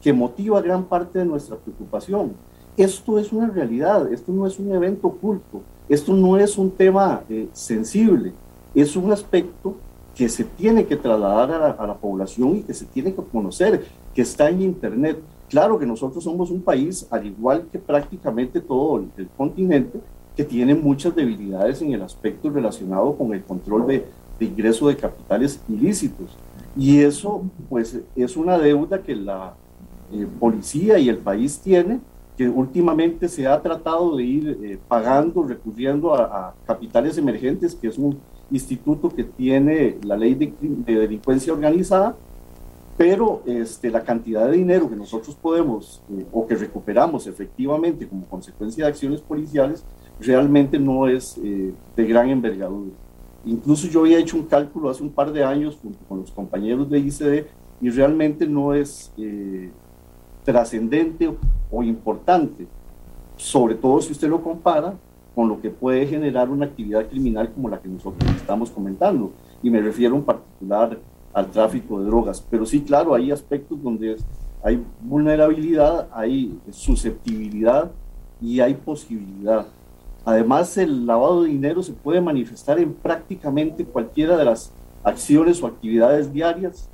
que 0.00 0.12
motiva 0.12 0.60
gran 0.60 0.84
parte 0.84 1.18
de 1.18 1.24
nuestra 1.24 1.56
preocupación. 1.56 2.32
Esto 2.78 3.18
es 3.18 3.32
una 3.32 3.48
realidad, 3.48 4.12
esto 4.12 4.30
no 4.30 4.46
es 4.46 4.56
un 4.60 4.72
evento 4.72 5.08
oculto, 5.08 5.62
esto 5.88 6.14
no 6.14 6.36
es 6.36 6.56
un 6.56 6.70
tema 6.70 7.24
eh, 7.28 7.48
sensible, 7.52 8.32
es 8.72 8.94
un 8.94 9.10
aspecto 9.10 9.74
que 10.14 10.28
se 10.28 10.44
tiene 10.44 10.86
que 10.86 10.96
trasladar 10.96 11.50
a 11.50 11.86
la, 11.86 11.94
población 11.96 12.58
y 12.58 12.62
que 12.62 12.72
se 12.72 12.84
tiene 12.84 13.12
que 13.12 13.20
conocer, 13.20 13.84
que 14.14 14.22
está 14.22 14.48
en 14.48 14.62
Internet. 14.62 15.18
Claro 15.48 15.76
que 15.76 15.86
nosotros 15.86 16.22
somos 16.22 16.52
un 16.52 16.62
país, 16.62 17.04
al 17.10 17.26
igual 17.26 17.66
que 17.72 17.80
prácticamente 17.80 18.60
todo 18.60 19.04
el, 19.16 19.28
continente, 19.36 19.98
que 20.36 20.44
tiene 20.44 20.76
muchas 20.76 21.16
debilidades 21.16 21.82
en 21.82 21.94
el 21.94 22.02
aspecto 22.02 22.48
relacionado 22.48 23.16
con 23.16 23.34
el 23.34 23.42
control 23.42 23.88
de, 23.88 24.06
de 24.38 24.46
ingreso 24.46 24.86
de 24.86 24.96
capitales 24.96 25.60
ilícitos. 25.68 26.30
Y 26.76 27.00
eso, 27.00 27.42
pues, 27.68 27.98
es 28.14 28.36
una 28.36 28.56
deuda 28.56 29.02
que 29.02 29.16
la 29.16 29.54
eh, 30.12 30.28
policía 30.38 30.96
y 31.00 31.08
el 31.08 31.18
país 31.18 31.58
tiene, 31.58 31.98
que 32.38 32.48
últimamente 32.48 33.28
se 33.28 33.48
ha 33.48 33.60
tratado 33.60 34.16
de 34.16 34.22
ir 34.22 34.58
eh, 34.62 34.78
pagando, 34.86 35.42
recurriendo 35.42 36.14
a, 36.14 36.54
capitales 36.64 37.18
emergentes, 37.18 37.74
que 37.74 37.88
es 37.88 37.98
un 37.98 38.16
instituto 38.52 39.08
que 39.08 39.24
tiene 39.24 39.98
la 40.04 40.16
ley 40.16 40.36
de, 40.36 40.52
delincuencia 40.86 41.52
organizada, 41.52 42.14
pero 42.96 43.42
este, 43.44 43.90
la 43.90 44.04
cantidad 44.04 44.46
de 44.46 44.56
dinero 44.56 44.88
que 44.88 44.94
nosotros 44.94 45.34
podemos 45.34 46.00
eh, 46.12 46.24
o 46.32 46.46
que 46.46 46.54
recuperamos 46.54 47.26
efectivamente 47.26 48.06
como 48.06 48.24
consecuencia 48.26 48.84
de 48.84 48.90
acciones 48.90 49.20
policiales 49.20 49.84
realmente 50.20 50.78
no 50.78 51.08
es 51.08 51.40
de 51.40 52.04
gran 52.04 52.28
envergadura. 52.28 52.90
Incluso 53.44 53.86
yo 53.86 54.00
había 54.00 54.18
hecho 54.18 54.36
un 54.36 54.44
cálculo 54.44 54.90
hace 54.90 55.02
un 55.02 55.10
par 55.10 55.32
de 55.32 55.44
años 55.44 55.78
junto 55.80 55.98
con 56.08 56.20
los 56.20 56.32
compañeros 56.32 56.90
de 56.90 56.98
ICD 56.98 57.46
y 57.80 57.90
realmente 57.90 58.48
no 58.48 58.74
es 58.74 59.12
trascendente 60.44 61.30
o 61.70 61.82
importante, 61.82 62.66
sobre 63.36 63.74
todo 63.74 64.00
si 64.00 64.12
usted 64.12 64.28
lo 64.28 64.42
compara 64.42 64.94
con 65.34 65.48
lo 65.48 65.60
que 65.60 65.70
puede 65.70 66.06
generar 66.06 66.50
una 66.50 66.66
actividad 66.66 67.06
criminal 67.08 67.52
como 67.52 67.68
la 67.68 67.80
que 67.80 67.88
nosotros 67.88 68.28
estamos 68.36 68.70
comentando. 68.70 69.30
Y 69.62 69.70
me 69.70 69.80
refiero 69.80 70.16
en 70.16 70.24
particular 70.24 70.98
al 71.32 71.50
tráfico 71.50 72.00
de 72.00 72.06
drogas. 72.06 72.44
Pero 72.50 72.66
sí, 72.66 72.80
claro, 72.80 73.14
hay 73.14 73.30
aspectos 73.30 73.80
donde 73.82 74.16
hay 74.62 74.82
vulnerabilidad, 75.00 76.08
hay 76.12 76.58
susceptibilidad 76.70 77.90
y 78.40 78.60
hay 78.60 78.74
posibilidad. 78.74 79.66
Además, 80.24 80.76
el 80.76 81.06
lavado 81.06 81.44
de 81.44 81.50
dinero 81.50 81.82
se 81.82 81.92
puede 81.92 82.20
manifestar 82.20 82.78
en 82.78 82.92
prácticamente 82.92 83.84
cualquiera 83.84 84.36
de 84.36 84.44
las 84.44 84.72
acciones 85.04 85.62
o 85.62 85.66
actividades 85.66 86.32
diarias 86.32 86.88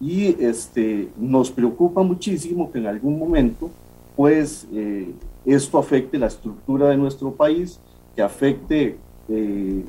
y 0.00 0.26
este, 0.44 1.08
nos 1.16 1.50
preocupa 1.50 2.02
muchísimo 2.02 2.70
que 2.70 2.78
en 2.78 2.86
algún 2.86 3.18
momento 3.18 3.70
pues 4.18 4.66
eh, 4.72 5.14
esto 5.46 5.78
afecte 5.78 6.18
la 6.18 6.26
estructura 6.26 6.88
de 6.88 6.96
nuestro 6.96 7.30
país, 7.30 7.78
que 8.16 8.20
afecte 8.20 8.98
eh, 9.28 9.84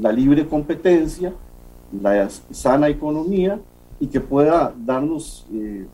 la 0.00 0.12
libre 0.12 0.46
competencia, 0.46 1.34
la 2.00 2.30
sana 2.30 2.88
economía 2.88 3.58
y 3.98 4.06
que 4.06 4.20
pueda 4.20 4.72
darnos 4.78 5.48
eh, 5.52 5.84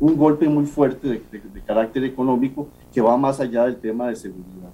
un 0.00 0.16
golpe 0.16 0.48
muy 0.48 0.64
fuerte 0.64 1.06
de, 1.06 1.62
carácter 1.66 2.02
económico 2.04 2.68
que 2.94 3.02
va 3.02 3.14
más 3.18 3.40
allá 3.40 3.66
del 3.66 3.76
tema 3.76 4.08
de 4.08 4.16
seguridad. 4.16 4.70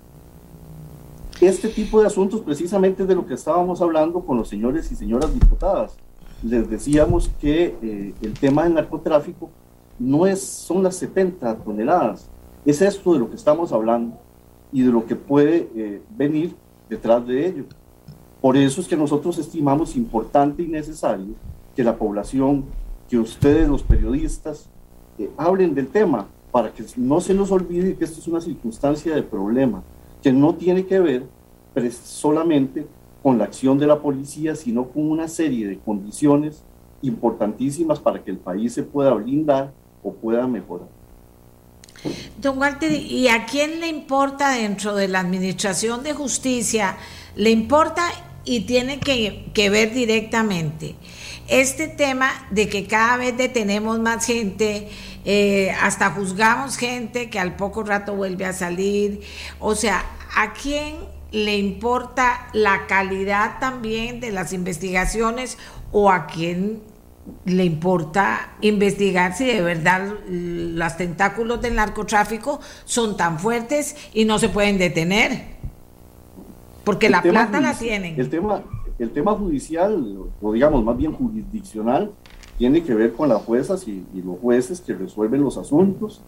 Este 1.40 1.68
tipo 1.68 2.00
de 2.00 2.06
asuntos 2.06 2.40
precisamente 2.40 3.02
es 3.02 3.08
de 3.08 3.16
lo 3.16 3.26
que 3.26 3.34
estábamos 3.34 3.82
hablando 3.82 4.20
con 4.20 4.36
los 4.36 4.48
señores 4.48 4.92
y 4.92 4.94
señoras 4.94 5.34
diputadas. 5.34 5.96
Les 6.40 6.70
decíamos 6.70 7.32
que 7.40 8.14
el 8.22 8.34
tema 8.34 8.62
del 8.62 8.74
narcotráfico 8.74 9.50
no 9.98 10.24
es, 10.24 10.40
son 10.40 10.84
las 10.84 10.94
70 10.94 11.56
toneladas, 11.56 12.30
es 12.64 12.82
esto 12.82 13.12
de 13.12 13.18
lo 13.18 13.28
que 13.28 13.36
estamos 13.36 13.72
hablando 13.72 14.18
y 14.72 14.82
de 14.82 14.90
lo 14.90 15.06
que 15.06 15.16
puede 15.16 15.68
eh, 15.74 16.02
venir 16.16 16.54
detrás 16.88 17.26
de 17.26 17.46
ello. 17.46 17.64
Por 18.40 18.56
eso 18.56 18.80
es 18.80 18.88
que 18.88 18.96
nosotros 18.96 19.38
estimamos 19.38 19.96
importante 19.96 20.62
y 20.62 20.66
necesario 20.66 21.34
que 21.74 21.84
la 21.84 21.96
población, 21.96 22.64
que 23.08 23.18
ustedes 23.18 23.68
los 23.68 23.82
periodistas, 23.82 24.68
eh, 25.18 25.30
hablen 25.36 25.74
del 25.74 25.88
tema 25.88 26.26
para 26.50 26.72
que 26.72 26.84
no 26.96 27.20
se 27.20 27.34
nos 27.34 27.50
olvide 27.50 27.96
que 27.96 28.04
esto 28.04 28.20
es 28.20 28.28
una 28.28 28.40
circunstancia 28.40 29.14
de 29.14 29.22
problema 29.22 29.82
que 30.22 30.32
no 30.32 30.54
tiene 30.54 30.86
que 30.86 31.00
ver 31.00 31.26
solamente 31.90 32.86
con 33.22 33.38
la 33.38 33.44
acción 33.44 33.78
de 33.78 33.86
la 33.86 34.00
policía, 34.00 34.54
sino 34.54 34.88
con 34.88 35.10
una 35.10 35.28
serie 35.28 35.66
de 35.66 35.78
condiciones 35.78 36.62
importantísimas 37.02 37.98
para 37.98 38.22
que 38.22 38.30
el 38.30 38.38
país 38.38 38.72
se 38.72 38.82
pueda 38.82 39.12
blindar 39.12 39.72
o 40.02 40.12
pueda 40.12 40.46
mejorar. 40.46 40.88
Don 42.38 42.58
Walter, 42.58 42.92
¿y 42.92 43.28
a 43.28 43.46
quién 43.46 43.80
le 43.80 43.88
importa 43.88 44.50
dentro 44.50 44.94
de 44.94 45.08
la 45.08 45.20
Administración 45.20 46.02
de 46.02 46.12
Justicia? 46.12 46.96
Le 47.36 47.50
importa 47.50 48.06
y 48.44 48.60
tiene 48.60 49.00
que, 49.00 49.70
ver 49.70 49.92
directamente 49.92 50.94
este 51.48 51.88
tema 51.88 52.30
de 52.50 52.68
que 52.68 52.86
cada 52.86 53.16
vez 53.16 53.36
detenemos 53.36 53.98
más 53.98 54.26
gente, 54.26 54.88
eh, 55.24 55.70
hasta 55.80 56.10
juzgamos 56.10 56.76
gente 56.76 57.30
que 57.30 57.38
al 57.38 57.56
poco 57.56 57.82
rato 57.82 58.14
vuelve 58.14 58.44
a 58.46 58.52
salir. 58.52 59.20
O 59.58 59.74
sea, 59.74 60.04
¿a 60.36 60.52
quién 60.52 60.96
le 61.32 61.56
importa 61.56 62.48
la 62.52 62.86
calidad 62.86 63.58
también 63.60 64.20
de 64.20 64.30
las 64.30 64.52
investigaciones 64.52 65.58
o 65.92 66.10
a 66.10 66.26
quién 66.26 66.80
le 67.46 67.64
importa 67.64 68.56
investigar 68.60 69.34
si 69.34 69.46
de 69.46 69.62
verdad 69.62 70.14
los 70.28 70.96
tentáculos 70.96 71.60
del 71.60 71.74
narcotráfico 71.74 72.60
son 72.84 73.16
tan 73.16 73.38
fuertes 73.38 73.96
y 74.12 74.24
no 74.24 74.38
se 74.38 74.48
pueden 74.48 74.78
detener? 74.78 75.54
Porque 76.84 77.08
la 77.08 77.22
plata 77.22 77.60
la 77.60 77.72
tienen. 77.74 78.18
El 78.20 78.28
tema, 78.28 78.62
el 78.98 79.10
tema 79.10 79.32
judicial, 79.32 80.18
o 80.40 80.52
digamos 80.52 80.84
más 80.84 80.96
bien 80.96 81.12
jurisdiccional, 81.12 82.12
tiene 82.58 82.82
que 82.82 82.94
ver 82.94 83.12
con 83.12 83.28
las 83.28 83.42
juezas 83.42 83.86
y, 83.88 84.04
los 84.24 84.38
jueces 84.38 84.80
que 84.80 84.94
resuelven 84.94 85.42
los 85.42 85.56
asuntos. 85.56 86.20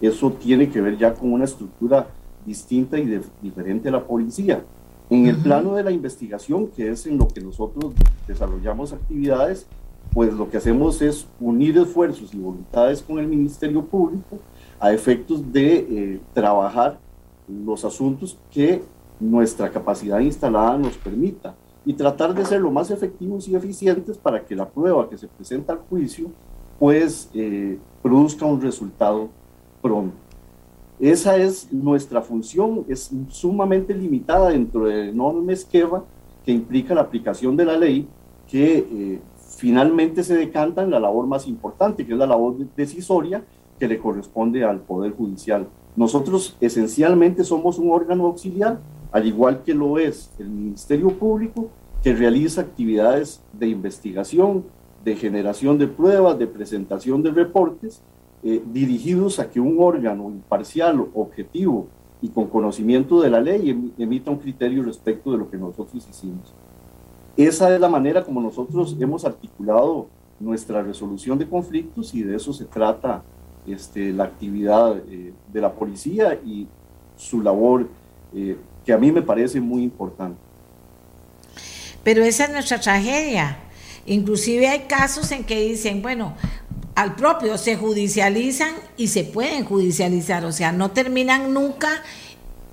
Eso 0.00 0.32
tiene 0.32 0.68
que 0.68 0.80
ver 0.80 0.98
ya 0.98 1.14
con 1.14 1.32
una 1.32 1.44
estructura 1.44 2.08
distinta 2.44 2.98
y 2.98 3.20
diferente 3.40 3.88
a 3.88 3.92
la 3.92 4.04
policía. 4.04 4.64
En 5.10 5.26
el 5.26 5.36
plano 5.36 5.74
de 5.74 5.82
la 5.82 5.90
investigación, 5.90 6.68
que 6.68 6.90
es 6.90 7.06
en 7.06 7.18
lo 7.18 7.28
que 7.28 7.40
nosotros 7.40 7.92
desarrollamos 8.26 8.92
actividades, 8.92 9.66
pues 10.12 10.32
lo 10.32 10.50
que 10.50 10.56
hacemos 10.56 11.00
es 11.02 11.26
unir 11.38 11.78
esfuerzos 11.78 12.34
y 12.34 12.38
voluntades 12.38 13.02
con 13.02 13.18
el 13.18 13.26
Ministerio 13.26 13.84
Público 13.84 14.38
a 14.78 14.92
efectos 14.92 15.52
de 15.52 15.76
eh, 15.76 16.20
trabajar 16.32 16.98
los 17.48 17.84
asuntos 17.84 18.38
que 18.50 18.82
nuestra 19.18 19.70
capacidad 19.70 20.18
instalada 20.20 20.78
nos 20.78 20.96
permita 20.96 21.54
y 21.84 21.94
tratar 21.94 22.34
de 22.34 22.44
ser 22.44 22.60
lo 22.60 22.70
más 22.70 22.90
efectivos 22.90 23.46
y 23.48 23.54
eficientes 23.54 24.18
para 24.18 24.44
que 24.44 24.56
la 24.56 24.68
prueba 24.68 25.08
que 25.08 25.18
se 25.18 25.28
presenta 25.28 25.72
al 25.72 25.80
juicio 25.80 26.30
pues 26.78 27.30
eh, 27.34 27.78
produzca 28.02 28.46
un 28.46 28.60
resultado 28.60 29.28
pronto. 29.82 30.16
Esa 30.98 31.36
es 31.36 31.72
nuestra 31.72 32.20
función, 32.20 32.84
es 32.88 33.10
sumamente 33.28 33.94
limitada 33.94 34.50
dentro 34.50 34.84
del 34.84 35.10
enorme 35.10 35.52
esquema 35.54 36.04
que 36.44 36.52
implica 36.52 36.94
la 36.94 37.02
aplicación 37.02 37.56
de 37.56 37.64
la 37.64 37.76
ley, 37.76 38.06
que 38.48 38.78
eh, 38.78 39.20
finalmente 39.60 40.24
se 40.24 40.34
decanta 40.34 40.82
en 40.82 40.90
la 40.90 40.98
labor 40.98 41.26
más 41.26 41.46
importante, 41.46 42.06
que 42.06 42.14
es 42.14 42.18
la 42.18 42.26
labor 42.26 42.56
decisoria 42.74 43.44
que 43.78 43.86
le 43.86 43.98
corresponde 43.98 44.64
al 44.64 44.80
Poder 44.80 45.12
Judicial. 45.12 45.68
Nosotros 45.96 46.56
esencialmente 46.62 47.44
somos 47.44 47.78
un 47.78 47.90
órgano 47.90 48.24
auxiliar 48.24 48.80
al 49.12 49.26
igual 49.26 49.62
que 49.62 49.74
lo 49.74 49.98
es 49.98 50.30
el 50.38 50.48
Ministerio 50.48 51.10
Público, 51.10 51.68
que 52.02 52.14
realiza 52.14 52.62
actividades 52.62 53.42
de 53.52 53.68
investigación, 53.68 54.64
de 55.04 55.14
generación 55.16 55.76
de 55.76 55.88
pruebas, 55.88 56.38
de 56.38 56.46
presentación 56.46 57.22
de 57.22 57.30
reportes, 57.30 58.00
eh, 58.42 58.62
dirigidos 58.72 59.40
a 59.40 59.50
que 59.50 59.60
un 59.60 59.76
órgano 59.78 60.30
imparcial, 60.30 61.06
objetivo 61.12 61.88
y 62.22 62.30
con 62.30 62.46
conocimiento 62.46 63.20
de 63.20 63.28
la 63.28 63.42
ley 63.42 63.92
emita 63.98 64.30
un 64.30 64.38
criterio 64.38 64.82
respecto 64.82 65.32
de 65.32 65.38
lo 65.38 65.50
que 65.50 65.58
nosotros 65.58 66.06
hicimos. 66.08 66.54
Esa 67.46 67.74
es 67.74 67.80
la 67.80 67.88
manera 67.88 68.22
como 68.22 68.38
nosotros 68.42 68.94
hemos 69.00 69.24
articulado 69.24 70.08
nuestra 70.38 70.82
resolución 70.82 71.38
de 71.38 71.48
conflictos 71.48 72.14
y 72.14 72.22
de 72.22 72.36
eso 72.36 72.52
se 72.52 72.66
trata 72.66 73.22
este, 73.66 74.12
la 74.12 74.24
actividad 74.24 74.98
eh, 75.08 75.32
de 75.50 75.60
la 75.60 75.72
policía 75.72 76.38
y 76.44 76.66
su 77.16 77.40
labor 77.40 77.88
eh, 78.34 78.58
que 78.84 78.92
a 78.92 78.98
mí 78.98 79.10
me 79.10 79.22
parece 79.22 79.58
muy 79.58 79.82
importante. 79.82 80.38
Pero 82.04 82.22
esa 82.22 82.44
es 82.44 82.50
nuestra 82.50 82.78
tragedia. 82.78 83.56
Inclusive 84.04 84.68
hay 84.68 84.80
casos 84.80 85.32
en 85.32 85.44
que 85.44 85.62
dicen, 85.62 86.02
bueno, 86.02 86.34
al 86.94 87.16
propio 87.16 87.56
se 87.56 87.74
judicializan 87.74 88.74
y 88.98 89.08
se 89.08 89.24
pueden 89.24 89.64
judicializar, 89.64 90.44
o 90.44 90.52
sea, 90.52 90.72
no 90.72 90.90
terminan 90.90 91.54
nunca 91.54 91.88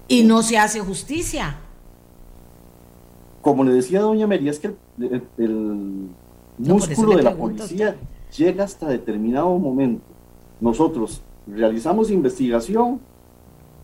y 0.10 0.23
no 0.23 0.44
se 0.44 0.57
hace 0.57 0.81
justicia. 0.81 1.57
Como 3.48 3.64
le 3.64 3.72
decía 3.72 4.02
doña 4.02 4.28
María, 4.28 4.52
es 4.52 4.60
que 4.60 4.74
el, 5.38 6.10
músculo 6.57 7.15
de 7.15 7.24
la 7.24 7.34
policía 7.34 7.95
llega 8.38 8.65
hasta 8.65 8.90
determinado 8.90 9.57
momento. 9.57 10.03
Nosotros 10.60 11.22
realizamos 11.48 12.11
investigación, 12.11 12.99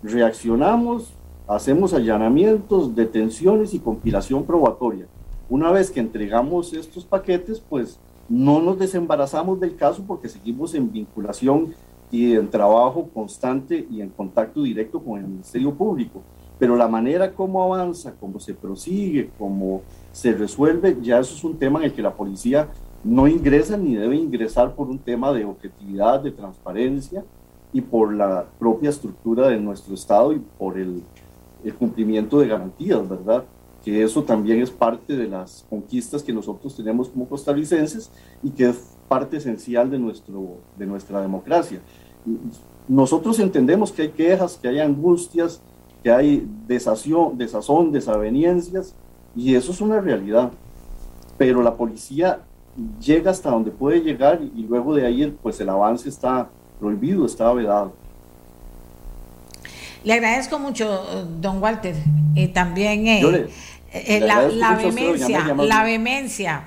reaccionamos, 0.03 1.13
hacemos 1.47 1.93
allanamientos, 1.93 2.93
detenciones 2.93 3.73
y 3.73 3.79
compilación 3.79 4.43
probatoria. 4.43 5.07
Una 5.49 5.71
vez 5.71 5.89
que 5.89 6.01
entregamos 6.01 6.73
estos 6.73 7.05
paquetes, 7.05 7.61
pues 7.61 7.97
no 8.27 8.61
nos 8.61 8.77
desembarazamos 8.77 9.61
del 9.61 9.77
caso 9.77 10.03
porque 10.05 10.27
seguimos 10.27 10.75
en 10.75 10.91
vinculación 10.91 11.73
y 12.11 12.33
en 12.35 12.49
trabajo 12.49 13.07
constante 13.13 13.87
y 13.89 14.01
en 14.01 14.09
contacto 14.09 14.61
directo 14.63 15.01
con 15.01 15.19
el 15.19 15.25
Ministerio 15.25 15.73
Público. 15.73 16.21
Pero 16.63 16.77
la 16.77 16.87
manera 16.87 17.33
como 17.33 17.61
avanza, 17.61 18.13
cómo 18.17 18.39
se 18.39 18.53
prosigue, 18.53 19.31
cómo 19.37 19.81
se 20.13 20.31
resuelve, 20.31 20.95
ya 21.01 21.19
eso 21.19 21.35
es 21.35 21.43
un 21.43 21.57
tema 21.57 21.79
en 21.79 21.85
el 21.87 21.93
que 21.93 22.01
la 22.01 22.13
policía 22.13 22.69
no 23.03 23.27
ingresa 23.27 23.75
ni 23.75 23.95
debe 23.95 24.15
ingresar 24.15 24.73
por 24.73 24.87
un 24.87 24.97
tema 24.97 25.33
de 25.33 25.43
objetividad, 25.43 26.21
de 26.21 26.31
transparencia 26.31 27.25
y 27.73 27.81
por 27.81 28.13
la 28.13 28.45
propia 28.59 28.91
estructura 28.91 29.49
de 29.49 29.59
nuestro 29.59 29.93
Estado 29.93 30.31
y 30.31 30.39
por 30.39 30.77
el 30.77 31.03
el 31.63 31.73
cumplimiento 31.73 32.39
de 32.39 32.47
garantías, 32.47 33.07
¿verdad? 33.07 33.45
Que 33.83 34.03
eso 34.03 34.23
también 34.23 34.61
es 34.61 34.69
parte 34.69 35.15
de 35.15 35.27
las 35.27 35.65
conquistas 35.69 36.23
que 36.23 36.33
nosotros 36.33 36.75
tenemos 36.75 37.09
como 37.09 37.27
costarricenses 37.27 38.11
y 38.41 38.49
que 38.49 38.69
es 38.69 38.95
parte 39.07 39.37
esencial 39.37 39.89
de, 39.89 39.99
nuestro, 39.99 40.57
de 40.77 40.85
nuestra 40.85 41.21
democracia. 41.21 41.81
Nosotros 42.87 43.39
entendemos 43.39 43.91
que 43.91 44.03
hay 44.03 44.09
quejas, 44.09 44.57
que 44.61 44.67
hay 44.67 44.79
angustias, 44.79 45.61
que 46.03 46.11
hay 46.11 46.45
desazón, 46.67 47.37
desazón, 47.37 47.91
desaveniencias, 47.91 48.93
y 49.35 49.55
eso 49.55 49.71
es 49.71 49.81
una 49.81 50.01
realidad. 50.01 50.51
Pero 51.37 51.63
la 51.63 51.75
policía 51.75 52.41
llega 52.99 53.31
hasta 53.31 53.49
donde 53.49 53.71
puede 53.71 54.01
llegar 54.01 54.41
y 54.41 54.63
luego 54.63 54.95
de 54.95 55.05
ahí 55.05 55.35
pues 55.41 55.59
el 55.61 55.69
avance 55.69 56.09
está 56.09 56.49
prohibido, 56.79 57.25
está 57.25 57.51
vedado. 57.53 57.93
Le 60.03 60.13
agradezco 60.13 60.59
mucho, 60.59 61.25
don 61.39 61.63
Walter, 61.63 61.95
y 62.35 62.49
también 62.49 63.07
eh, 63.07 63.47
eh, 63.93 64.19
la, 64.19 64.49
la 64.49 64.75
vehemencia, 64.75 65.55
la 65.55 65.83
vehemencia, 65.83 66.63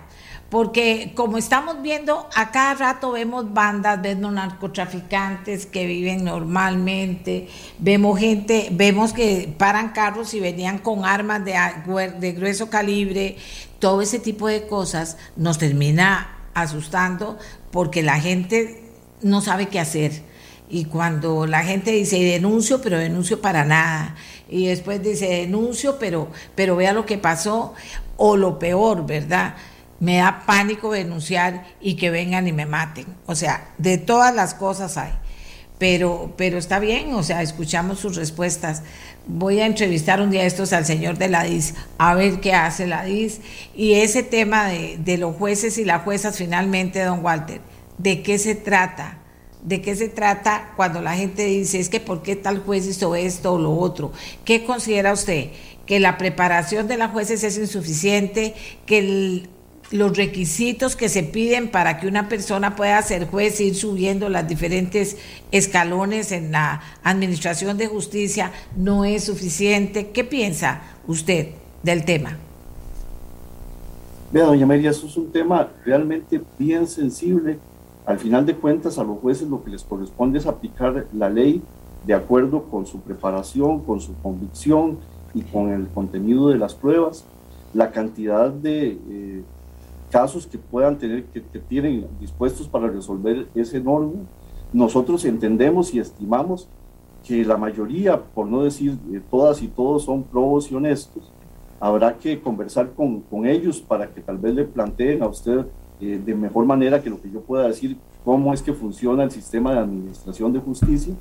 porque 0.50 1.12
como 1.16 1.38
estamos 1.38 1.82
viendo, 1.82 2.28
a 2.34 2.50
cada 2.52 2.74
rato 2.74 3.12
vemos 3.12 3.52
bandas, 3.52 4.00
vemos 4.00 4.32
narcotraficantes 4.32 5.66
que 5.66 5.86
viven 5.86 6.24
normalmente, 6.24 7.48
vemos 7.78 8.18
gente, 8.18 8.68
vemos 8.70 9.12
que 9.12 9.52
paran 9.58 9.90
carros 9.90 10.34
y 10.34 10.40
venían 10.40 10.78
con 10.78 11.04
armas 11.04 11.42
de, 11.44 12.32
grueso 12.32 12.70
calibre, 12.70 13.36
todo 13.80 14.02
ese 14.02 14.20
tipo 14.20 14.46
de 14.46 14.66
cosas 14.66 15.16
nos 15.36 15.58
termina 15.58 16.38
asustando 16.54 17.38
porque 17.72 18.02
la 18.02 18.20
gente 18.20 18.84
no 19.22 19.40
sabe 19.40 19.66
qué 19.66 19.80
hacer 19.80 20.22
y 20.68 20.84
cuando 20.84 21.46
la 21.46 21.64
gente 21.64 21.90
dice 21.90 22.22
denuncio, 22.22 22.80
pero 22.80 22.98
denuncio 22.98 23.40
para 23.40 23.64
nada, 23.64 24.16
y 24.48 24.66
después 24.66 25.02
dice 25.02 25.26
denuncio, 25.26 25.96
pero, 25.98 26.28
pero 26.54 26.76
vea 26.76 26.92
lo 26.92 27.06
que 27.06 27.18
pasó, 27.18 27.74
o 28.16 28.36
lo 28.36 28.58
peor, 28.58 29.06
¿verdad? 29.06 29.54
Me 30.00 30.16
da 30.16 30.44
pánico 30.46 30.92
denunciar 30.92 31.66
y 31.80 31.94
que 31.94 32.10
vengan 32.10 32.46
y 32.48 32.52
me 32.52 32.66
maten. 32.66 33.06
O 33.26 33.34
sea, 33.34 33.70
de 33.78 33.98
todas 33.98 34.34
las 34.34 34.54
cosas 34.54 34.96
hay. 34.96 35.12
Pero, 35.78 36.32
pero 36.38 36.56
está 36.56 36.78
bien, 36.78 37.12
o 37.14 37.22
sea, 37.22 37.42
escuchamos 37.42 37.98
sus 37.98 38.16
respuestas. 38.16 38.82
Voy 39.26 39.60
a 39.60 39.66
entrevistar 39.66 40.22
un 40.22 40.30
día 40.30 40.46
estos 40.46 40.72
al 40.72 40.86
señor 40.86 41.18
de 41.18 41.28
la 41.28 41.44
DIS, 41.44 41.74
a 41.98 42.14
ver 42.14 42.40
qué 42.40 42.54
hace 42.54 42.86
la 42.86 43.04
DIS. 43.04 43.40
Y 43.74 43.94
ese 43.94 44.22
tema 44.22 44.68
de, 44.68 44.96
de 44.98 45.18
los 45.18 45.36
jueces 45.36 45.76
y 45.76 45.84
las 45.84 46.02
juezas, 46.02 46.38
finalmente, 46.38 47.02
don 47.02 47.22
Walter, 47.22 47.60
¿de 47.98 48.22
qué 48.22 48.38
se 48.38 48.54
trata? 48.54 49.18
¿De 49.62 49.82
qué 49.82 49.96
se 49.96 50.08
trata 50.08 50.72
cuando 50.76 51.02
la 51.02 51.14
gente 51.14 51.44
dice, 51.44 51.78
es 51.78 51.90
que 51.90 52.00
por 52.00 52.22
qué 52.22 52.36
tal 52.36 52.60
juez 52.60 52.86
hizo 52.86 53.14
esto 53.14 53.54
o 53.54 53.58
lo 53.58 53.74
otro? 53.74 54.12
¿Qué 54.46 54.64
considera 54.64 55.12
usted? 55.12 55.50
¿Que 55.84 56.00
la 56.00 56.16
preparación 56.16 56.88
de 56.88 56.96
las 56.96 57.10
jueces 57.10 57.44
es 57.44 57.58
insuficiente? 57.58 58.54
¿Que 58.86 58.98
el, 58.98 59.50
los 59.90 60.16
requisitos 60.16 60.96
que 60.96 61.08
se 61.08 61.22
piden 61.22 61.70
para 61.70 61.98
que 61.98 62.08
una 62.08 62.28
persona 62.28 62.74
pueda 62.74 63.00
ser 63.02 63.28
juez, 63.28 63.60
ir 63.60 63.74
subiendo 63.74 64.28
los 64.28 64.46
diferentes 64.48 65.16
escalones 65.52 66.32
en 66.32 66.52
la 66.52 66.82
administración 67.02 67.78
de 67.78 67.86
justicia, 67.86 68.52
no 68.76 69.04
es 69.04 69.24
suficiente. 69.24 70.10
¿Qué 70.10 70.24
piensa 70.24 70.82
usted 71.06 71.50
del 71.82 72.04
tema? 72.04 72.36
Vea, 74.32 74.46
doña 74.46 74.66
María, 74.66 74.90
eso 74.90 75.06
es 75.06 75.16
un 75.16 75.30
tema 75.30 75.68
realmente 75.84 76.40
bien 76.58 76.86
sensible. 76.88 77.58
Al 78.04 78.18
final 78.18 78.44
de 78.44 78.56
cuentas, 78.56 78.98
a 78.98 79.04
los 79.04 79.18
jueces 79.18 79.48
lo 79.48 79.62
que 79.62 79.70
les 79.70 79.82
corresponde 79.84 80.38
es 80.38 80.46
aplicar 80.46 81.06
la 81.12 81.28
ley 81.28 81.62
de 82.04 82.14
acuerdo 82.14 82.64
con 82.64 82.86
su 82.86 83.00
preparación, 83.00 83.80
con 83.80 84.00
su 84.00 84.14
convicción 84.16 84.98
y 85.34 85.42
con 85.42 85.70
el 85.72 85.88
contenido 85.88 86.48
de 86.48 86.58
las 86.58 86.74
pruebas. 86.74 87.24
La 87.72 87.92
cantidad 87.92 88.50
de... 88.50 88.98
Eh, 89.08 89.42
casos 90.10 90.46
que 90.46 90.58
puedan 90.58 90.98
tener, 90.98 91.24
que, 91.24 91.40
tienen 91.40 92.06
dispuestos 92.20 92.68
para 92.68 92.88
resolver 92.88 93.48
ese 93.54 93.78
enorme, 93.78 94.14
nosotros 94.72 95.24
entendemos 95.24 95.94
y 95.94 95.98
estimamos 95.98 96.68
que 97.26 97.44
la 97.44 97.56
mayoría, 97.56 98.22
por 98.22 98.46
no 98.46 98.62
decir 98.62 98.98
eh, 99.12 99.20
todas 99.30 99.62
y 99.62 99.68
todos, 99.68 100.04
son 100.04 100.22
probos 100.22 100.70
y 100.70 100.74
honestos. 100.74 101.32
Habrá 101.80 102.16
que 102.16 102.40
conversar 102.40 102.92
con, 102.92 103.20
con 103.20 103.46
ellos 103.46 103.80
para 103.80 104.08
que 104.08 104.20
tal 104.20 104.38
vez 104.38 104.54
le 104.54 104.64
planteen 104.64 105.22
a 105.22 105.28
usted 105.28 105.66
eh, 106.00 106.20
de 106.24 106.34
mejor 106.34 106.66
manera 106.66 107.02
que 107.02 107.10
lo 107.10 107.20
que 107.20 107.30
yo 107.30 107.40
pueda 107.40 107.66
decir 107.66 107.96
cómo 108.24 108.52
es 108.52 108.62
que 108.62 108.72
funciona 108.72 109.24
el 109.24 109.30
sistema 109.30 109.72
de 109.72 109.78
administración 109.78 110.52
de 110.52 110.60
justicia, 110.60 111.14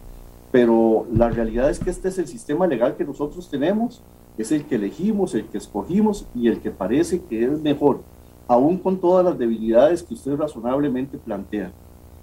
pero 0.52 1.06
la 1.14 1.30
realidad 1.30 1.70
es 1.70 1.80
que 1.80 1.90
este 1.90 2.10
es 2.10 2.18
el 2.18 2.28
sistema 2.28 2.68
legal 2.68 2.95
que 2.95 3.06
nosotros 3.06 3.49
tenemos, 3.49 4.02
es 4.38 4.52
el 4.52 4.66
que 4.66 4.76
elegimos, 4.76 5.34
el 5.34 5.45
que 5.45 5.57
escogimos 5.57 6.28
y 6.36 6.49
el 6.49 6.60
que 6.60 6.72
parece 6.72 7.22
que 7.22 7.45
es 7.45 7.62
mejor 7.62 8.02
aún 8.47 8.77
con 8.77 8.97
todas 8.97 9.26
las 9.26 9.38
debilidades 9.38 10.03
que 10.03 10.13
usted 10.13 10.35
razonablemente 10.35 11.17
plantea. 11.17 11.72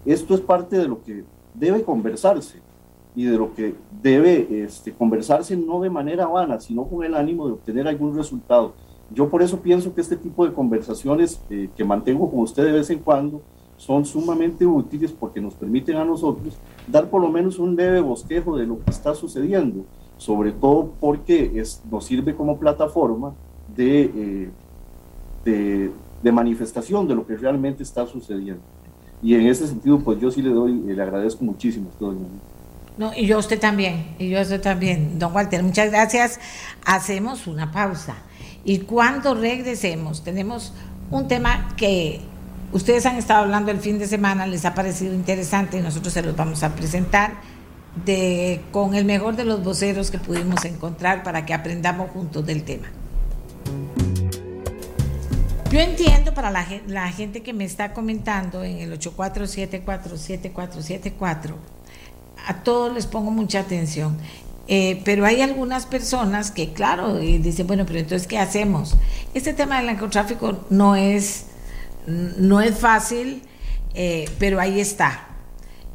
Esto 0.05 0.35
es 0.35 0.41
parte 0.41 0.77
de 0.77 0.89
lo 0.89 1.03
que 1.03 1.25
debe 1.55 1.83
conversarse 1.83 2.61
y 3.15 3.25
de 3.25 3.37
lo 3.37 3.55
que 3.55 3.75
debe 4.03 4.65
este, 4.65 4.93
conversarse 4.93 5.57
no 5.57 5.81
de 5.81 5.91
manera 5.91 6.27
vana, 6.27 6.61
sino 6.61 6.85
con 6.85 7.05
el 7.05 7.15
ánimo 7.15 7.47
de 7.47 7.53
obtener 7.53 7.87
algún 7.87 8.17
resultado. 8.17 8.73
Yo 9.15 9.29
por 9.29 9.43
eso 9.43 9.61
pienso 9.61 9.95
que 9.95 10.01
este 10.01 10.17
tipo 10.17 10.47
de 10.47 10.55
conversaciones 10.55 11.41
eh, 11.51 11.69
que 11.77 11.85
mantengo 11.85 12.31
con 12.31 12.41
usted 12.41 12.65
de 12.65 12.73
vez 12.73 12.89
en 12.91 13.01
cuando 13.01 13.43
son 13.77 14.05
sumamente 14.05 14.65
útiles 14.65 15.13
porque 15.13 15.41
nos 15.41 15.55
permiten 15.55 15.97
a 15.97 16.05
nosotros 16.05 16.57
dar 16.87 17.11
por 17.11 17.21
lo 17.21 17.29
menos 17.29 17.59
un 17.59 17.75
leve 17.75 18.01
bosquejo 18.01 18.57
de 18.57 18.67
lo 18.67 18.79
que 18.79 18.91
está 18.91 19.15
sucediendo, 19.15 19.85
sobre 20.17 20.53
todo 20.53 20.93
porque 21.01 21.53
es, 21.57 21.83
nos 21.91 22.05
sirve 22.05 22.35
como 22.35 22.59
plataforma 22.59 23.35
de, 23.77 24.03
eh, 24.03 24.51
de, 25.45 25.91
de 26.23 26.33
manifestación 26.33 27.09
de 27.09 27.15
lo 27.15 27.27
que 27.27 27.37
realmente 27.37 27.83
está 27.83 28.07
sucediendo. 28.07 28.63
Y 29.23 29.35
en 29.35 29.47
ese 29.47 29.67
sentido, 29.67 30.01
pues 30.01 30.21
yo 30.21 30.31
sí 30.31 30.43
le 30.43 30.51
doy, 30.51 30.73
le 30.73 31.01
agradezco 31.01 31.45
muchísimo 31.45 31.91
a 31.95 31.99
todo 31.99 32.17
No, 32.99 33.13
y 33.17 33.27
yo 33.27 33.37
a 33.37 33.39
usted 33.39 33.61
también, 33.61 34.15
y 34.19 34.29
yo 34.29 34.39
a 34.39 34.43
usted 34.43 34.61
también. 34.61 35.19
Don 35.19 35.33
Walter, 35.33 35.63
muchas 35.63 35.91
gracias. 35.91 36.41
Hacemos 36.85 37.47
una 37.47 37.71
pausa. 37.71 38.17
Y 38.65 38.79
cuando 38.79 39.35
regresemos, 39.35 40.25
tenemos 40.25 40.73
un 41.11 41.29
tema 41.29 41.75
que 41.77 42.21
ustedes 42.73 43.07
han 43.07 43.17
estado 43.17 43.45
hablando 43.45 43.71
el 43.71 43.79
fin 43.79 43.99
de 43.99 44.07
semana, 44.07 44.47
les 44.47 44.65
ha 44.65 44.75
parecido 44.75 45.15
interesante 45.15 45.79
y 45.79 45.83
nosotros 45.83 46.13
se 46.13 46.23
los 46.23 46.35
vamos 46.37 46.63
a 46.63 46.75
presentar 46.75 47.35
de, 48.05 48.61
con 48.73 48.95
el 48.95 49.05
mejor 49.05 49.37
de 49.37 49.45
los 49.45 49.63
voceros 49.63 50.11
que 50.11 50.19
pudimos 50.19 50.65
encontrar 50.65 51.23
para 51.23 51.45
que 51.45 51.55
aprendamos 51.55 52.11
juntos 52.11 52.45
del 52.47 52.65
tema. 52.65 52.89
Yo 55.73 55.81
entiendo 55.81 56.35
para 56.35 56.51
la, 56.51 56.67
la, 56.87 57.11
gente 57.11 57.43
que 57.43 57.55
me 57.55 57.65
está 57.65 57.95
comentando 57.95 58.63
en 58.63 58.81
el 58.81 58.93
84747474, 59.01 61.55
a 62.47 62.63
todos 62.63 62.93
les 62.93 63.07
pongo 63.07 63.31
mucha 63.31 63.61
atención. 63.61 64.19
Eh, 64.69 65.01
pero 65.07 65.25
hay 65.25 65.41
algunas 65.41 65.87
personas 65.87 66.51
que, 66.51 66.75
claro, 66.75 67.17
dicen, 67.17 67.67
bueno, 67.67 67.87
pero 67.87 68.01
entonces, 68.01 68.29
¿qué 68.29 68.39
hacemos? 68.39 68.97
Este 69.33 69.55
tema 69.55 69.79
del 69.79 69.87
narcotráfico 69.87 70.67
no 70.69 70.95
es, 70.95 71.47
no 72.07 72.61
es 72.61 72.79
fácil, 72.79 73.41
eh, 73.95 74.27
pero 74.39 74.61
ahí 74.61 74.79
está. 74.79 75.27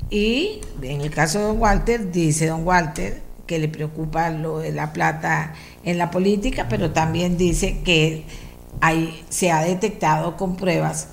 Y 0.10 0.62
en 0.82 1.02
el 1.02 1.12
caso 1.12 1.38
de 1.38 1.46
don 1.46 1.60
Walter, 1.60 2.12
dice 2.12 2.48
don 2.48 2.66
Walter 2.66 3.22
que 3.46 3.60
le 3.60 3.68
preocupa 3.68 4.32
lo 4.32 4.58
de 4.58 4.72
la 4.72 4.92
plata 4.92 5.54
en 5.84 6.00
la 6.00 6.10
política, 6.10 6.66
pero 6.68 6.94
también 6.94 7.38
dice 7.38 7.82
que 7.86 8.26
ahí 8.82 9.24
se 9.30 9.52
ha 9.52 9.62
detectado 9.62 10.38
con 10.38 10.56
pruebas 10.56 11.10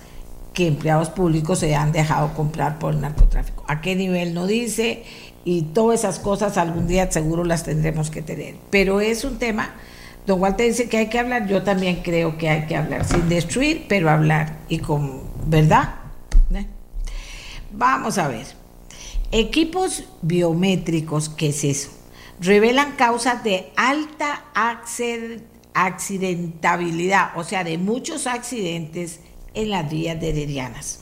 que 0.52 0.68
empleados 0.68 1.10
públicos 1.10 1.58
se 1.58 1.74
han 1.74 1.92
dejado 1.92 2.32
comprar 2.34 2.78
por 2.78 2.94
el 2.94 3.00
narcotráfico. 3.00 3.64
¿A 3.66 3.80
qué 3.80 3.96
nivel 3.96 4.34
no 4.34 4.46
dice? 4.46 5.04
Y 5.44 5.62
todas 5.62 6.00
esas 6.00 6.20
cosas 6.20 6.56
algún 6.56 6.86
día 6.86 7.10
seguro 7.10 7.44
las 7.44 7.64
tendremos 7.64 8.10
que 8.10 8.22
tener. 8.22 8.54
Pero 8.70 9.00
es 9.00 9.24
un 9.24 9.38
tema, 9.38 9.74
don 10.26 10.40
Walter 10.40 10.66
dice 10.66 10.88
que 10.88 10.98
hay 10.98 11.08
que 11.08 11.18
hablar, 11.18 11.48
yo 11.48 11.62
también 11.62 12.02
creo 12.02 12.38
que 12.38 12.48
hay 12.48 12.66
que 12.66 12.76
hablar, 12.76 13.04
sin 13.04 13.28
destruir, 13.28 13.86
pero 13.88 14.08
hablar 14.08 14.58
y 14.68 14.78
con 14.78 15.22
verdad. 15.46 15.96
¿Eh? 16.54 16.66
Vamos 17.72 18.16
a 18.18 18.28
ver. 18.28 18.46
Equipos 19.32 20.04
biométricos, 20.22 21.28
¿qué 21.28 21.48
es 21.48 21.64
eso? 21.64 21.90
Revelan 22.40 22.92
causas 22.92 23.42
de 23.42 23.72
alta 23.76 24.44
acceso 24.54 25.53
accidentabilidad, 25.74 27.32
o 27.36 27.44
sea, 27.44 27.64
de 27.64 27.76
muchos 27.76 28.26
accidentes 28.26 29.20
en 29.52 29.70
las 29.70 29.90
vías 29.90 30.20
de 30.20 30.30
heredianas. 30.30 31.00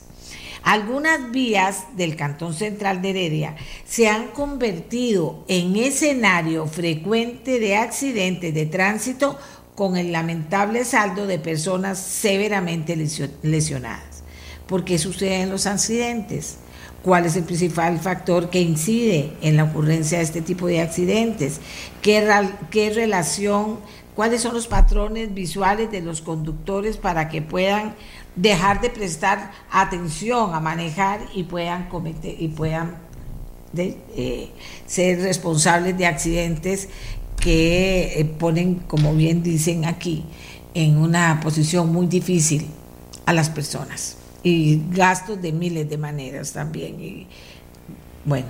Algunas 0.65 1.33
vías 1.33 1.85
del 1.97 2.15
Cantón 2.17 2.55
Central 2.55 3.03
de 3.03 3.11
Heredia 3.11 3.57
se 3.85 4.09
han 4.09 4.29
convertido 4.29 5.45
en 5.49 5.75
escenario 5.77 6.67
frecuente 6.67 7.59
de 7.59 7.77
accidentes 7.77 8.55
de 8.55 8.67
tránsito 8.67 9.39
con 9.75 9.97
el 9.97 10.13
lamentable 10.13 10.85
saldo 10.85 11.27
de 11.27 11.39
personas 11.39 11.99
severamente 11.99 12.97
lesionadas. 13.43 14.23
¿Por 14.69 14.85
qué 14.85 14.99
suceden 14.99 15.51
los 15.51 15.67
accidentes? 15.67 16.59
¿Cuál 17.03 17.27
es 17.27 17.35
el 17.35 17.43
principal 17.43 17.99
factor 17.99 18.49
que 18.49 18.61
incide 18.61 19.33
en 19.43 19.57
la 19.57 19.65
ocurrencia 19.65 20.19
de 20.19 20.25
este 20.25 20.43
tipo 20.43 20.69
de 20.69 20.81
accidentes? 20.81 21.61
¿Qué, 22.01 22.25
qué 22.71 22.91
relación 22.91 23.81
cuáles 24.15 24.43
son 24.43 24.55
los 24.55 24.67
patrones 24.67 25.33
visuales 25.35 25.91
de 25.91 26.01
los 26.01 26.21
conductores 26.21 26.97
para 26.97 27.29
que 27.29 27.43
puedan 27.43 27.95
dejar 28.37 28.81
de 28.81 28.91
prestar 28.91 29.53
atención 29.71 30.55
a 30.55 30.61
manejar 30.61 31.21
y 31.35 31.45
puedan 31.45 31.89
cometer 31.89 32.35
y 32.41 32.49
puedan 32.49 32.97
eh, 33.77 34.51
ser 34.87 35.21
responsables 35.21 35.97
de 35.97 36.07
accidentes 36.07 36.89
que 37.41 38.21
eh, 38.21 38.25
ponen, 38.25 38.77
como 38.77 39.15
bien 39.15 39.43
dicen 39.43 39.85
aquí, 39.85 40.25
en 40.75 40.99
una 40.99 41.41
posición 41.41 41.93
muy 41.93 42.07
difícil 42.07 42.69
a 43.27 43.33
las 43.33 43.51
personas 43.51 44.17
y 44.43 44.81
gastos 44.91 45.41
de 45.41 45.53
miles 45.53 45.89
de 45.89 45.99
maneras 45.99 46.53
también. 46.53 47.01
Y, 47.01 47.27
bueno, 48.25 48.49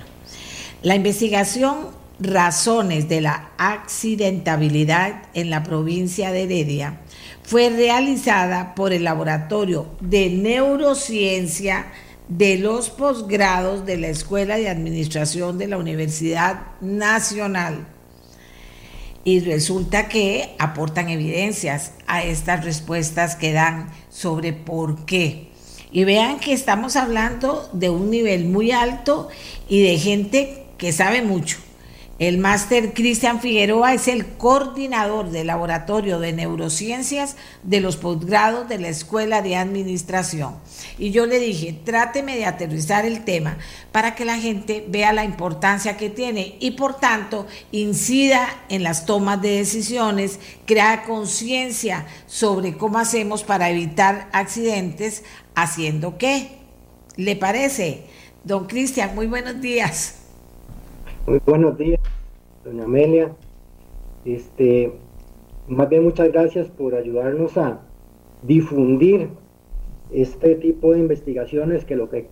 la 0.81 0.95
investigación 0.95 2.02
razones 2.19 3.09
de 3.09 3.21
la 3.21 3.51
accidentabilidad 3.57 5.23
en 5.33 5.49
la 5.49 5.63
provincia 5.63 6.31
de 6.31 6.43
Heredia 6.43 6.99
fue 7.43 7.69
realizada 7.69 8.75
por 8.75 8.93
el 8.93 9.03
Laboratorio 9.03 9.87
de 9.99 10.29
Neurociencia 10.29 11.87
de 12.29 12.57
los 12.57 12.89
posgrados 12.89 13.85
de 13.85 13.97
la 13.97 14.07
Escuela 14.07 14.57
de 14.57 14.69
Administración 14.69 15.57
de 15.57 15.67
la 15.67 15.77
Universidad 15.77 16.61
Nacional. 16.79 17.87
Y 19.25 19.39
resulta 19.39 20.09
que 20.09 20.55
aportan 20.59 21.09
evidencias 21.09 21.93
a 22.07 22.23
estas 22.23 22.63
respuestas 22.63 23.35
que 23.35 23.53
dan 23.53 23.89
sobre 24.09 24.53
por 24.53 25.05
qué. 25.05 25.49
Y 25.91 26.03
vean 26.05 26.39
que 26.39 26.53
estamos 26.53 26.95
hablando 26.95 27.69
de 27.73 27.89
un 27.89 28.09
nivel 28.09 28.45
muy 28.45 28.71
alto 28.71 29.29
y 29.69 29.83
de 29.83 29.97
gente 29.97 30.65
que 30.77 30.91
sabe 30.91 31.21
mucho 31.21 31.57
El 32.23 32.37
máster 32.37 32.93
Cristian 32.93 33.41
Figueroa 33.41 33.93
es 33.93 34.07
el 34.07 34.25
coordinador 34.25 35.29
del 35.29 35.47
Laboratorio 35.47 36.19
de 36.21 36.31
Neurociencias 36.31 37.35
de 37.63 37.81
los 37.81 37.97
posgrados 37.97 38.69
de 38.69 38.77
la 38.77 38.87
Escuela 38.87 39.41
de 39.41 39.57
Administración. 39.57 40.55
Y 40.97 41.11
yo 41.11 41.25
le 41.25 41.37
dije, 41.37 41.77
tráteme 41.83 42.37
de 42.37 42.45
aterrizar 42.45 43.05
el 43.05 43.25
tema 43.25 43.57
para 43.91 44.15
que 44.15 44.23
la 44.23 44.37
gente 44.37 44.85
vea 44.87 45.11
la 45.11 45.25
importancia 45.25 45.97
que 45.97 46.09
tiene 46.09 46.55
y 46.61 46.71
por 46.71 46.97
tanto 46.97 47.45
incida 47.73 48.47
en 48.69 48.83
las 48.83 49.05
tomas 49.05 49.41
de 49.41 49.57
decisiones, 49.57 50.39
crea 50.65 51.03
conciencia 51.03 52.05
sobre 52.25 52.77
cómo 52.77 52.99
hacemos 52.99 53.43
para 53.43 53.69
evitar 53.69 54.29
accidentes, 54.31 55.25
haciendo 55.55 56.17
qué. 56.17 56.51
¿Le 57.17 57.35
parece? 57.35 58.05
Don 58.45 58.65
Cristian, 58.67 59.13
muy 59.13 59.27
buenos 59.27 59.59
días. 59.59 60.22
Muy 61.25 61.39
buenos 61.45 61.77
días, 61.77 62.01
doña 62.65 62.83
Amelia. 62.83 63.31
Este, 64.25 64.91
más 65.69 65.87
bien 65.87 66.03
muchas 66.03 66.29
gracias 66.33 66.67
por 66.67 66.95
ayudarnos 66.95 67.57
a 67.57 67.79
difundir 68.41 69.29
este 70.11 70.55
tipo 70.55 70.91
de 70.91 70.99
investigaciones 70.99 71.85
que 71.85 71.95
lo 71.95 72.09
que, 72.09 72.27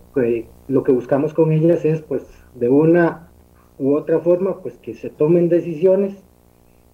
lo 0.68 0.82
que 0.82 0.92
buscamos 0.92 1.32
con 1.32 1.52
ellas 1.52 1.86
es 1.86 2.02
pues 2.02 2.22
de 2.54 2.68
una 2.68 3.30
u 3.78 3.94
otra 3.94 4.20
forma 4.20 4.60
pues 4.60 4.76
que 4.76 4.92
se 4.92 5.08
tomen 5.08 5.48
decisiones 5.48 6.22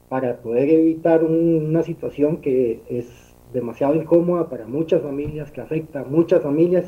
para 0.09 0.37
poder 0.37 0.70
evitar 0.70 1.25
una 1.25 1.83
situación 1.83 2.37
que 2.37 2.81
es 2.89 3.35
demasiado 3.53 3.97
incómoda 3.97 4.49
para 4.49 4.69
muchas 4.69 5.03
familias, 5.03 5.51
que 5.51 5.62
afecta 5.62 6.03
a 6.03 6.05
muchas 6.05 6.43
familias 6.43 6.85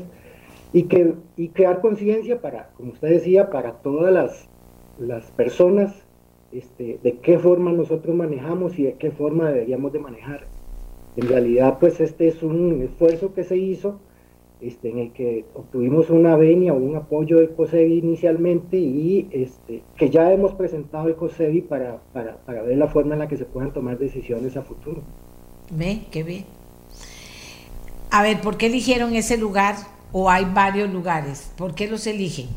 y 0.71 0.83
que 0.83 1.15
y 1.35 1.49
crear 1.49 1.81
conciencia 1.81 2.39
para, 2.39 2.69
como 2.77 2.93
usted 2.93 3.09
decía, 3.09 3.49
para 3.49 3.73
todas 3.73 4.13
las 4.13 4.50
las 5.01 5.31
personas 5.31 5.93
este, 6.51 6.99
de 7.01 7.17
qué 7.17 7.39
forma 7.39 7.71
nosotros 7.71 8.15
manejamos 8.15 8.77
y 8.77 8.83
de 8.83 8.93
qué 8.93 9.11
forma 9.11 9.49
deberíamos 9.49 9.93
de 9.93 9.99
manejar. 9.99 10.47
En 11.17 11.27
realidad, 11.27 11.77
pues 11.79 11.99
este 11.99 12.27
es 12.27 12.41
un 12.43 12.81
esfuerzo 12.81 13.33
que 13.33 13.43
se 13.43 13.57
hizo 13.57 13.99
este, 14.61 14.89
en 14.89 14.99
el 14.99 15.11
que 15.11 15.45
obtuvimos 15.55 16.09
una 16.09 16.35
venia 16.35 16.73
o 16.73 16.77
un 16.77 16.95
apoyo 16.95 17.37
del 17.37 17.49
COSEBI 17.49 17.97
inicialmente 17.97 18.77
y 18.77 19.27
este, 19.31 19.81
que 19.97 20.09
ya 20.09 20.31
hemos 20.31 20.53
presentado 20.53 21.07
el 21.07 21.15
COSEBI 21.15 21.61
para, 21.61 21.99
para, 22.13 22.37
para 22.45 22.61
ver 22.61 22.77
la 22.77 22.87
forma 22.87 23.13
en 23.13 23.19
la 23.19 23.27
que 23.27 23.37
se 23.37 23.45
puedan 23.45 23.73
tomar 23.73 23.97
decisiones 23.97 24.55
a 24.55 24.61
futuro. 24.61 25.01
Ve, 25.71 26.01
qué 26.11 26.23
bien. 26.23 26.45
A 28.11 28.23
ver, 28.23 28.41
¿por 28.41 28.57
qué 28.57 28.67
eligieron 28.67 29.15
ese 29.15 29.37
lugar 29.37 29.75
o 30.11 30.29
hay 30.29 30.45
varios 30.53 30.91
lugares? 30.93 31.51
¿Por 31.57 31.73
qué 31.73 31.87
los 31.87 32.05
eligen? 32.05 32.47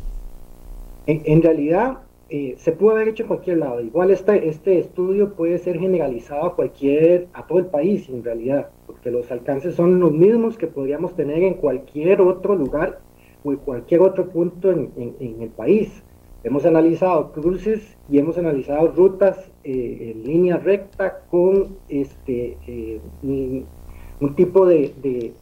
En, 1.07 1.23
en 1.25 1.43
realidad, 1.43 1.99
eh, 2.37 2.57
se 2.59 2.73
puede 2.73 2.97
haber 2.97 3.09
hecho 3.11 3.23
en 3.23 3.29
cualquier 3.29 3.59
lado. 3.59 3.81
Igual 3.81 4.11
este, 4.11 4.49
este 4.49 4.81
estudio 4.81 5.35
puede 5.35 5.57
ser 5.59 5.79
generalizado 5.79 6.47
a 6.47 6.57
cualquier, 6.57 7.29
a 7.33 7.47
todo 7.47 7.61
el 7.61 7.67
país 7.67 8.09
en 8.09 8.25
realidad, 8.25 8.71
porque 8.89 9.13
los 9.13 9.31
alcances 9.31 9.77
son 9.77 10.01
los 10.01 10.11
mismos 10.11 10.59
que 10.59 10.67
podríamos 10.67 11.15
tener 11.15 11.45
en 11.45 11.55
cualquier 11.55 12.21
otro 12.21 12.57
lugar 12.57 12.99
o 13.45 13.53
en 13.53 13.59
cualquier 13.59 14.01
otro 14.01 14.31
punto 14.31 14.73
en, 14.73 15.15
el 15.21 15.49
país. 15.51 16.03
Hemos 16.43 16.67
analizado 16.67 17.31
cruces 17.31 17.97
y 18.11 18.19
hemos 18.19 18.37
analizado 18.37 18.89
rutas 18.89 19.39
eh, 19.63 20.13
en 20.13 20.25
línea 20.25 20.57
recta 20.57 21.21
con 21.31 21.77
este 21.89 22.59
eh, 22.67 23.01
un, 23.23 24.35
tipo 24.35 24.67
de, 24.67 24.93
de, 25.01 25.33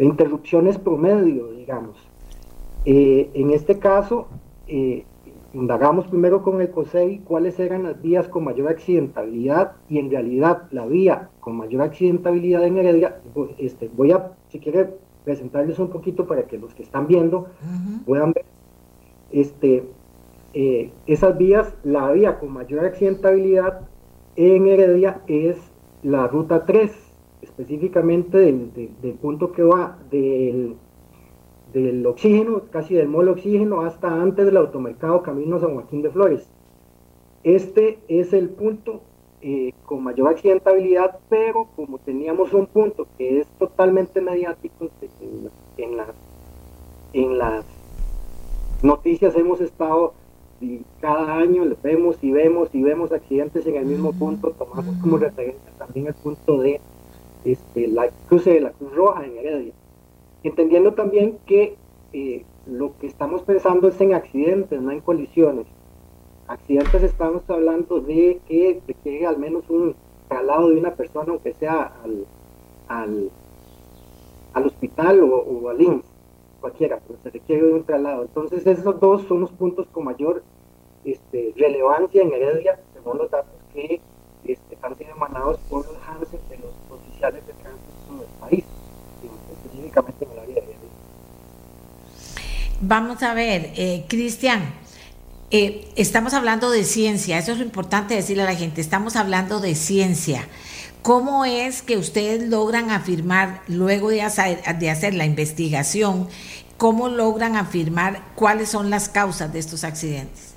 interrupciones 0.00 0.78
promedio, 0.78 1.52
digamos. 1.52 1.96
en 2.84 3.50
este 3.52 3.78
caso, 3.78 4.26
indagamos 5.54 6.06
primero 6.08 6.42
con 6.42 6.60
el 6.60 6.70
COSEI 6.70 7.20
cuáles 7.20 7.58
eran 7.60 7.84
las 7.84 8.02
vías 8.02 8.28
con 8.28 8.44
mayor 8.44 8.68
accidentabilidad 8.68 9.72
y 9.88 9.98
en 9.98 10.10
realidad 10.10 10.64
la 10.72 10.84
vía 10.84 11.30
con 11.40 11.56
mayor 11.56 11.82
accidentabilidad 11.82 12.64
en 12.64 12.76
Heredia, 12.76 13.20
este, 13.58 13.88
voy 13.96 14.12
a, 14.12 14.32
si 14.48 14.58
quiere, 14.58 14.90
presentarles 15.24 15.78
un 15.78 15.88
poquito 15.88 16.26
para 16.26 16.42
que 16.42 16.58
los 16.58 16.74
que 16.74 16.82
están 16.82 17.06
viendo 17.06 17.46
puedan 18.04 18.32
ver. 18.32 18.44
Este, 19.30 19.84
eh, 20.52 20.90
esas 21.06 21.38
vías, 21.38 21.74
la 21.82 22.10
vía 22.12 22.38
con 22.38 22.52
mayor 22.52 22.84
accidentabilidad 22.84 23.80
en 24.36 24.66
Heredia 24.66 25.22
es 25.26 25.56
la 26.02 26.26
ruta 26.26 26.64
3, 26.66 26.92
específicamente 27.42 28.38
del 28.38 29.14
punto 29.14 29.52
que 29.52 29.62
va 29.62 29.98
del 30.10 30.76
del 31.74 32.06
oxígeno, 32.06 32.62
casi 32.70 32.94
del 32.94 33.08
molo 33.08 33.32
oxígeno, 33.32 33.82
hasta 33.82 34.08
antes 34.08 34.46
del 34.46 34.56
automercado 34.56 35.22
Camino 35.22 35.58
San 35.58 35.74
Joaquín 35.74 36.02
de 36.02 36.10
Flores. 36.10 36.48
Este 37.42 37.98
es 38.08 38.32
el 38.32 38.48
punto 38.48 39.02
eh, 39.42 39.72
con 39.84 40.02
mayor 40.04 40.28
accidentabilidad, 40.28 41.18
pero 41.28 41.66
como 41.74 41.98
teníamos 41.98 42.54
un 42.54 42.66
punto 42.66 43.06
que 43.18 43.40
es 43.40 43.46
totalmente 43.58 44.20
mediático, 44.20 44.88
en, 45.76 45.96
las, 45.96 46.08
en 47.12 47.38
las 47.38 47.64
noticias 48.82 49.34
hemos 49.34 49.60
estado 49.60 50.14
y 50.60 50.80
cada 51.00 51.36
año 51.36 51.64
vemos 51.82 52.22
y 52.22 52.30
vemos 52.30 52.72
y 52.72 52.82
vemos 52.82 53.10
accidentes 53.10 53.66
en 53.66 53.74
el 53.74 53.84
mismo 53.84 54.12
punto, 54.12 54.52
tomamos 54.52 54.96
como 55.02 55.18
referencia 55.18 55.72
también 55.76 56.06
el 56.06 56.14
punto 56.14 56.58
de 56.58 56.80
este, 57.44 57.88
la 57.88 58.08
cruce 58.28 58.52
de 58.54 58.60
la 58.60 58.70
Cruz 58.70 58.94
Roja 58.94 59.26
en 59.26 59.36
Heredia 59.36 59.72
entendiendo 60.44 60.92
también 60.92 61.38
que 61.46 61.76
eh, 62.12 62.44
lo 62.66 62.96
que 62.98 63.06
estamos 63.06 63.42
pensando 63.42 63.88
es 63.88 64.00
en 64.00 64.14
accidentes, 64.14 64.80
no 64.80 64.92
en 64.92 65.00
colisiones. 65.00 65.66
Accidentes 66.46 67.02
estamos 67.02 67.42
hablando 67.48 68.00
de 68.00 68.40
que 68.46 68.80
requiere 68.86 69.26
al 69.26 69.38
menos 69.38 69.68
un 69.70 69.96
traslado 70.28 70.68
de 70.68 70.78
una 70.78 70.94
persona, 70.94 71.32
aunque 71.32 71.54
sea 71.54 71.92
al, 72.04 72.26
al, 72.88 73.30
al 74.52 74.66
hospital 74.66 75.20
o, 75.22 75.68
al 75.70 75.80
INS, 75.80 76.04
cualquiera, 76.60 77.00
pero 77.06 77.18
se 77.22 77.30
requiere 77.30 77.72
un 77.72 77.84
traslado. 77.84 78.22
Entonces 78.22 78.66
esos 78.66 79.00
dos 79.00 79.22
son 79.22 79.40
los 79.40 79.50
puntos 79.52 79.86
con 79.88 80.04
mayor 80.04 80.42
este, 81.04 81.54
relevancia 81.56 82.22
en 82.22 82.32
Heredia, 82.32 82.78
según 82.92 83.18
los 83.18 83.30
datos 83.30 83.54
que 83.72 84.00
este, 84.44 84.78
han 84.82 84.94
sido 84.96 85.10
emanados 85.10 85.58
por 85.70 85.86
los 85.86 85.96
Hansen 86.06 86.40
de 86.50 86.58
los 86.58 86.72
oficiales 86.90 87.46
de 87.46 87.52
tránsito 87.54 88.18
del 88.18 88.40
país 88.40 88.83
de 90.02 90.64
Vamos 92.80 93.22
a 93.22 93.34
ver, 93.34 93.72
eh, 93.76 94.04
Cristian, 94.08 94.62
eh, 95.50 95.88
estamos 95.96 96.34
hablando 96.34 96.70
de 96.70 96.84
ciencia, 96.84 97.38
eso 97.38 97.52
es 97.52 97.58
lo 97.58 97.64
importante 97.64 98.14
decirle 98.14 98.42
a 98.42 98.46
la 98.46 98.54
gente, 98.54 98.80
estamos 98.80 99.16
hablando 99.16 99.60
de 99.60 99.74
ciencia. 99.74 100.48
¿Cómo 101.02 101.44
es 101.44 101.82
que 101.82 101.96
ustedes 101.96 102.48
logran 102.48 102.90
afirmar, 102.90 103.62
luego 103.68 104.10
de 104.10 104.22
hacer, 104.22 104.62
de 104.78 104.90
hacer 104.90 105.14
la 105.14 105.26
investigación, 105.26 106.28
cómo 106.76 107.08
logran 107.08 107.56
afirmar 107.56 108.22
cuáles 108.34 108.70
son 108.70 108.90
las 108.90 109.08
causas 109.08 109.52
de 109.52 109.58
estos 109.58 109.84
accidentes? 109.84 110.54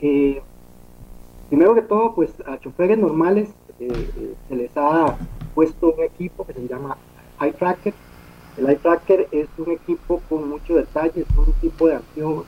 Eh, 0.00 0.42
primero 1.48 1.74
que 1.74 1.82
todo, 1.82 2.14
pues 2.14 2.30
a 2.46 2.58
choferes 2.58 2.98
normales 2.98 3.48
se 3.78 4.56
les 4.56 4.70
ha 4.76 5.16
puesto 5.54 5.94
un 5.96 6.04
equipo 6.04 6.44
que 6.46 6.52
se 6.52 6.66
llama 6.68 6.96
iTracker. 7.40 7.94
El 8.56 8.72
iTracker 8.72 9.28
es 9.30 9.48
un 9.56 9.70
equipo 9.72 10.20
con 10.28 10.48
mucho 10.48 10.74
detalle, 10.74 11.20
es 11.20 11.36
un 11.36 11.52
tipo 11.54 11.88
de 11.88 11.96
anteojos 11.96 12.46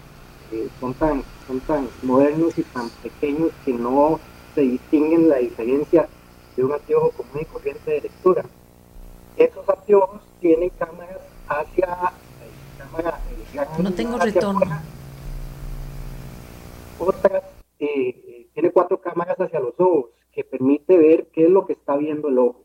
que 0.51 0.69
son 0.81 0.95
tan, 0.95 1.23
son 1.47 1.61
tan 1.61 1.89
modernos 2.03 2.59
y 2.59 2.63
tan 2.65 2.89
pequeños 3.03 3.53
que 3.65 3.73
no 3.73 4.19
se 4.55 4.63
distinguen 4.63 5.29
la 5.29 5.37
diferencia 5.37 6.09
de 6.57 6.65
un 6.65 6.73
anteojo 6.73 7.11
común 7.11 7.43
y 7.43 7.45
corriente 7.45 7.91
de 7.91 8.01
lectura. 8.01 8.45
Esos 9.37 9.69
anteojos 9.69 10.21
tienen 10.41 10.71
cámaras 10.71 11.21
hacia 11.49 12.13
cámara, 12.77 13.21
eh, 13.55 13.83
no 13.83 13.93
tengo 13.93 14.19
retorno. 14.19 14.61
otras 16.99 17.43
eh, 17.79 17.87
eh, 18.27 18.47
tiene 18.53 18.71
cuatro 18.73 19.01
cámaras 19.01 19.41
hacia 19.41 19.61
los 19.61 19.75
ojos 19.79 20.11
que 20.33 20.45
permite 20.45 20.99
ver 20.99 21.29
qué 21.33 21.45
es 21.45 21.51
lo 21.51 21.67
que 21.67 21.73
está 21.73 21.97
viendo 21.97 22.29
el 22.29 22.39
ojo. 22.39 22.65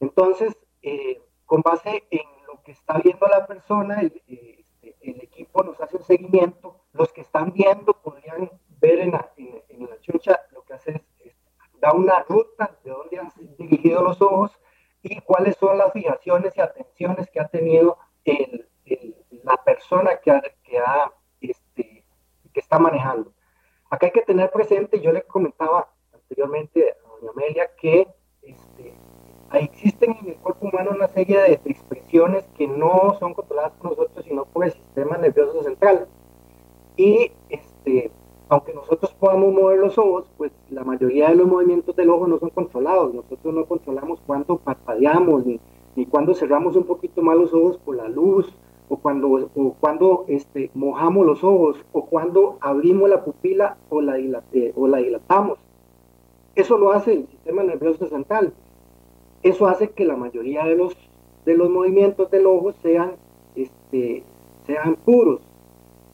Entonces, 0.00 0.56
eh, 0.82 1.20
con 1.52 1.60
base 1.60 2.04
en 2.10 2.22
lo 2.46 2.62
que 2.62 2.72
está 2.72 2.96
viendo 2.96 3.26
la 3.26 3.46
persona, 3.46 4.00
el, 4.00 4.22
este, 4.26 4.96
el, 5.02 5.20
equipo 5.20 5.62
nos 5.62 5.78
hace 5.82 5.98
un 5.98 6.02
seguimiento. 6.02 6.80
Los 6.94 7.12
que 7.12 7.20
están 7.20 7.52
viendo 7.52 7.92
podrían 7.92 8.50
ver 8.80 9.00
en 9.00 9.10
la, 9.10 9.30
en, 9.36 9.86
chucha 10.00 10.40
lo 10.52 10.62
que 10.64 10.72
hace 10.72 11.04
es, 11.18 11.34
da 11.78 11.92
una 11.92 12.20
ruta 12.22 12.74
de 12.82 12.90
dónde 12.90 13.18
han 13.18 13.30
dirigido 13.58 14.02
los 14.02 14.22
ojos 14.22 14.58
y 15.02 15.20
cuáles 15.20 15.58
son 15.58 15.76
las 15.76 15.92
fijaciones 15.92 16.56
y 16.56 16.62
atenciones 16.62 17.30
que 17.30 17.40
ha 17.40 17.48
tenido 17.48 17.98
la 19.44 19.62
persona 19.62 20.12
este, 21.42 22.06
que 22.54 22.60
está 22.60 22.78
manejando. 22.78 23.30
Acá 23.90 24.06
hay 24.06 24.12
que 24.12 24.22
tener 24.22 24.50
presente, 24.50 25.02
yo 25.02 25.12
le 25.12 25.20
comentaba 25.24 25.92
anteriormente 26.14 26.92
a 26.92 27.08
doña 27.08 27.30
Amelia 27.30 27.76
que 27.76 28.08
este, 28.40 28.94
existen 29.58 30.16
en 30.22 30.28
el 30.30 30.36
cuerpo 30.36 30.68
humano 30.68 30.92
una 30.94 31.08
serie 31.08 31.38
de 31.38 31.60
expresiones 31.64 32.44
que 32.56 32.66
no 32.66 33.16
son 33.18 33.34
controladas 33.34 33.72
por 33.72 33.90
nosotros, 33.90 34.24
sino 34.24 34.44
por 34.46 34.64
el 34.64 34.72
sistema 34.72 35.16
nervioso 35.18 35.62
central. 35.62 36.06
Y 36.96 37.32
este, 37.48 38.10
aunque 38.48 38.74
nosotros 38.74 39.14
podamos 39.18 39.52
mover 39.52 39.78
los 39.78 39.96
ojos, 39.98 40.24
pues 40.36 40.52
la 40.70 40.84
mayoría 40.84 41.28
de 41.30 41.36
los 41.36 41.46
movimientos 41.46 41.96
del 41.96 42.10
ojo 42.10 42.26
no 42.26 42.38
son 42.38 42.50
controlados. 42.50 43.14
Nosotros 43.14 43.54
no 43.54 43.64
controlamos 43.66 44.20
cuándo 44.26 44.58
parpadeamos, 44.58 45.46
ni, 45.46 45.60
ni 45.96 46.06
cuándo 46.06 46.34
cerramos 46.34 46.76
un 46.76 46.84
poquito 46.84 47.22
más 47.22 47.36
los 47.36 47.52
ojos 47.54 47.78
por 47.78 47.96
la 47.96 48.08
luz, 48.08 48.52
o 48.88 48.96
cuando, 48.98 49.50
o 49.54 49.74
cuando 49.80 50.26
este, 50.28 50.70
mojamos 50.74 51.24
los 51.24 51.42
ojos, 51.42 51.76
o 51.92 52.04
cuando 52.04 52.58
abrimos 52.60 53.08
la 53.08 53.24
pupila 53.24 53.78
o 53.88 54.02
la, 54.02 54.18
o 54.76 54.86
la 54.86 54.98
dilatamos. 54.98 55.58
Eso 56.54 56.76
lo 56.76 56.92
hace 56.92 57.12
el 57.14 57.26
sistema 57.28 57.62
nervioso 57.62 58.06
central. 58.06 58.52
Eso 59.42 59.66
hace 59.66 59.90
que 59.90 60.04
la 60.04 60.16
mayoría 60.16 60.64
de 60.64 60.76
los, 60.76 60.96
de 61.44 61.56
los 61.56 61.68
movimientos 61.70 62.30
del 62.30 62.46
ojo 62.46 62.72
sean, 62.82 63.12
este, 63.56 64.22
sean 64.66 64.96
puros. 64.96 65.40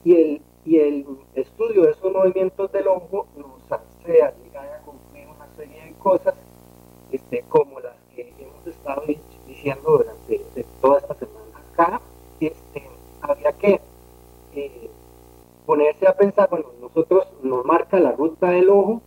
Y 0.04 0.14
el, 0.14 0.42
y 0.64 0.78
el 0.78 1.06
estudio 1.34 1.82
de 1.82 1.92
esos 1.92 2.12
movimientos 2.12 2.70
del 2.72 2.88
ojo 2.88 3.26
nos 3.36 3.72
hace 3.72 4.12
llegar 4.12 4.72
a 4.72 4.82
concluir 4.84 5.26
una 5.28 5.46
serie 5.56 5.84
de 5.84 5.92
cosas 5.94 6.34
este, 7.10 7.42
como 7.48 7.80
las 7.80 7.94
que 8.14 8.32
hemos 8.38 8.66
estado 8.66 9.02
diciendo 9.46 9.98
durante 9.98 10.40
toda 10.80 10.98
esta 10.98 11.14
semana 11.14 11.38
acá 11.72 12.00
este, 12.40 12.82
había 13.20 13.52
que 13.52 13.80
eh, 14.54 14.90
ponerse 15.66 16.06
a 16.06 16.16
pensar, 16.16 16.48
bueno, 16.50 16.66
nosotros 16.80 17.26
nos 17.42 17.64
marca 17.64 17.98
la 18.00 18.12
ruta 18.12 18.50
del 18.50 18.70
ojo, 18.70 19.02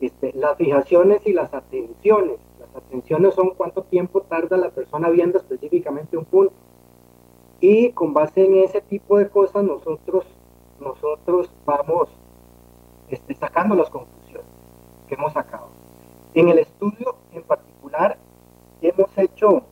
este, 0.00 0.32
las 0.34 0.56
fijaciones 0.56 1.22
y 1.24 1.32
las 1.32 1.52
atenciones. 1.54 2.36
Las 2.74 2.82
atenciones 2.82 3.34
son 3.34 3.50
cuánto 3.50 3.82
tiempo 3.84 4.22
tarda 4.22 4.56
la 4.56 4.70
persona 4.70 5.08
viendo 5.08 5.38
específicamente 5.38 6.16
un 6.16 6.24
punto. 6.24 6.52
Y 7.60 7.92
con 7.92 8.12
base 8.12 8.44
en 8.44 8.56
ese 8.56 8.80
tipo 8.80 9.16
de 9.16 9.28
cosas 9.28 9.62
nosotros, 9.62 10.24
nosotros 10.80 11.48
vamos 11.64 12.08
este, 13.08 13.34
sacando 13.36 13.76
las 13.76 13.88
conclusiones 13.90 14.46
que 15.08 15.14
hemos 15.14 15.32
sacado. 15.32 15.68
En 16.34 16.48
el 16.48 16.58
estudio 16.58 17.14
en 17.32 17.44
particular 17.44 18.18
hemos 18.82 19.16
hecho 19.16 19.62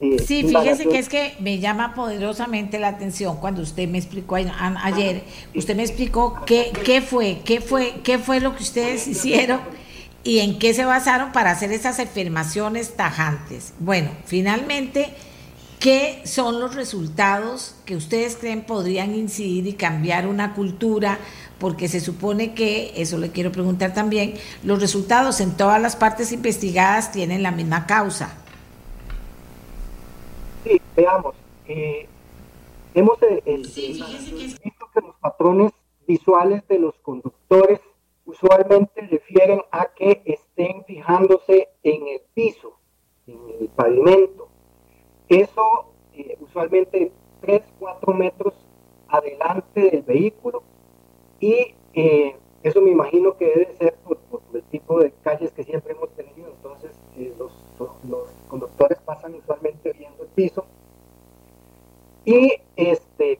sí, 0.00 0.44
fíjese 0.44 0.88
que 0.88 0.98
es 0.98 1.08
que 1.08 1.34
me 1.40 1.58
llama 1.58 1.94
poderosamente 1.94 2.78
la 2.78 2.88
atención 2.88 3.36
cuando 3.36 3.62
usted 3.62 3.88
me 3.88 3.98
explicó 3.98 4.36
ayer, 4.36 5.22
usted 5.54 5.76
me 5.76 5.82
explicó 5.82 6.36
qué, 6.46 6.72
qué 6.84 7.00
fue, 7.00 7.40
qué 7.44 7.60
fue, 7.60 8.00
qué 8.02 8.18
fue 8.18 8.40
lo 8.40 8.54
que 8.54 8.62
ustedes 8.62 9.06
hicieron 9.06 9.60
y 10.28 10.40
en 10.40 10.58
qué 10.58 10.74
se 10.74 10.84
basaron 10.84 11.32
para 11.32 11.50
hacer 11.50 11.72
esas 11.72 11.98
afirmaciones 11.98 12.94
tajantes. 12.96 13.72
Bueno, 13.78 14.10
finalmente, 14.26 15.14
¿qué 15.80 16.20
son 16.26 16.60
los 16.60 16.74
resultados 16.74 17.74
que 17.86 17.96
ustedes 17.96 18.36
creen 18.36 18.62
podrían 18.62 19.14
incidir 19.14 19.66
y 19.66 19.72
cambiar 19.72 20.26
una 20.26 20.54
cultura? 20.54 21.18
Porque 21.58 21.88
se 21.88 22.00
supone 22.00 22.52
que, 22.52 22.92
eso 22.96 23.16
le 23.16 23.30
quiero 23.30 23.52
preguntar 23.52 23.94
también, 23.94 24.34
los 24.62 24.80
resultados 24.80 25.40
en 25.40 25.56
todas 25.56 25.80
las 25.80 25.96
partes 25.96 26.30
investigadas 26.32 27.10
tienen 27.10 27.42
la 27.42 27.50
misma 27.50 27.86
causa 27.86 28.36
veamos, 30.98 31.36
eh, 31.68 32.08
hemos 32.94 33.22
eh, 33.22 33.40
visto 33.46 34.90
que 34.92 35.00
los 35.00 35.14
patrones 35.20 35.72
visuales 36.08 36.66
de 36.66 36.80
los 36.80 36.94
conductores 37.02 37.80
usualmente 38.28 39.00
refieren 39.10 39.62
a 39.70 39.86
que 39.86 40.20
estén 40.26 40.84
fijándose 40.84 41.70
en 41.82 42.06
el 42.08 42.20
piso, 42.34 42.78
en 43.26 43.38
el 43.58 43.68
pavimento. 43.68 44.48
Eso 45.30 45.94
eh, 46.12 46.36
usualmente 46.38 47.10
3, 47.40 47.62
4 47.78 48.12
metros 48.12 48.52
adelante 49.08 49.90
del 49.90 50.02
vehículo 50.02 50.62
y 51.40 51.74
eso 52.62 52.80
me 52.82 52.90
imagino 52.90 53.36
que 53.36 53.46
debe 53.46 53.74
ser 53.78 53.94
por, 54.04 54.18
el 54.52 54.62
tipo 54.64 55.00
de 55.00 55.10
calles 55.22 55.50
que 55.52 55.64
siempre 55.64 55.92
hemos 55.92 56.10
tenido. 56.10 56.50
Entonces 56.50 56.90
los, 57.38 57.50
los 57.78 58.28
conductores 58.48 58.98
pasan 59.06 59.34
usualmente 59.36 59.92
viendo 59.94 60.24
el 60.24 60.28
piso 60.28 60.66
y 62.26 62.52
este, 62.76 63.38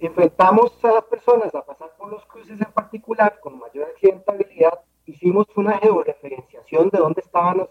enfrentamos 0.00 0.72
a 0.84 0.92
las 0.92 1.04
personas 1.04 1.54
a 1.54 1.64
pasar 1.64 1.90
por 1.96 2.10
los 2.10 2.24
cruces 2.26 2.60
en 2.60 2.72
particular 2.72 3.40
con 3.40 3.58
mayor 3.58 3.88
accidentabilidad, 3.90 4.80
hicimos 5.06 5.46
una 5.56 5.78
georreferenciación 5.78 6.90
de 6.90 6.98
dónde 6.98 7.22
estaban 7.24 7.66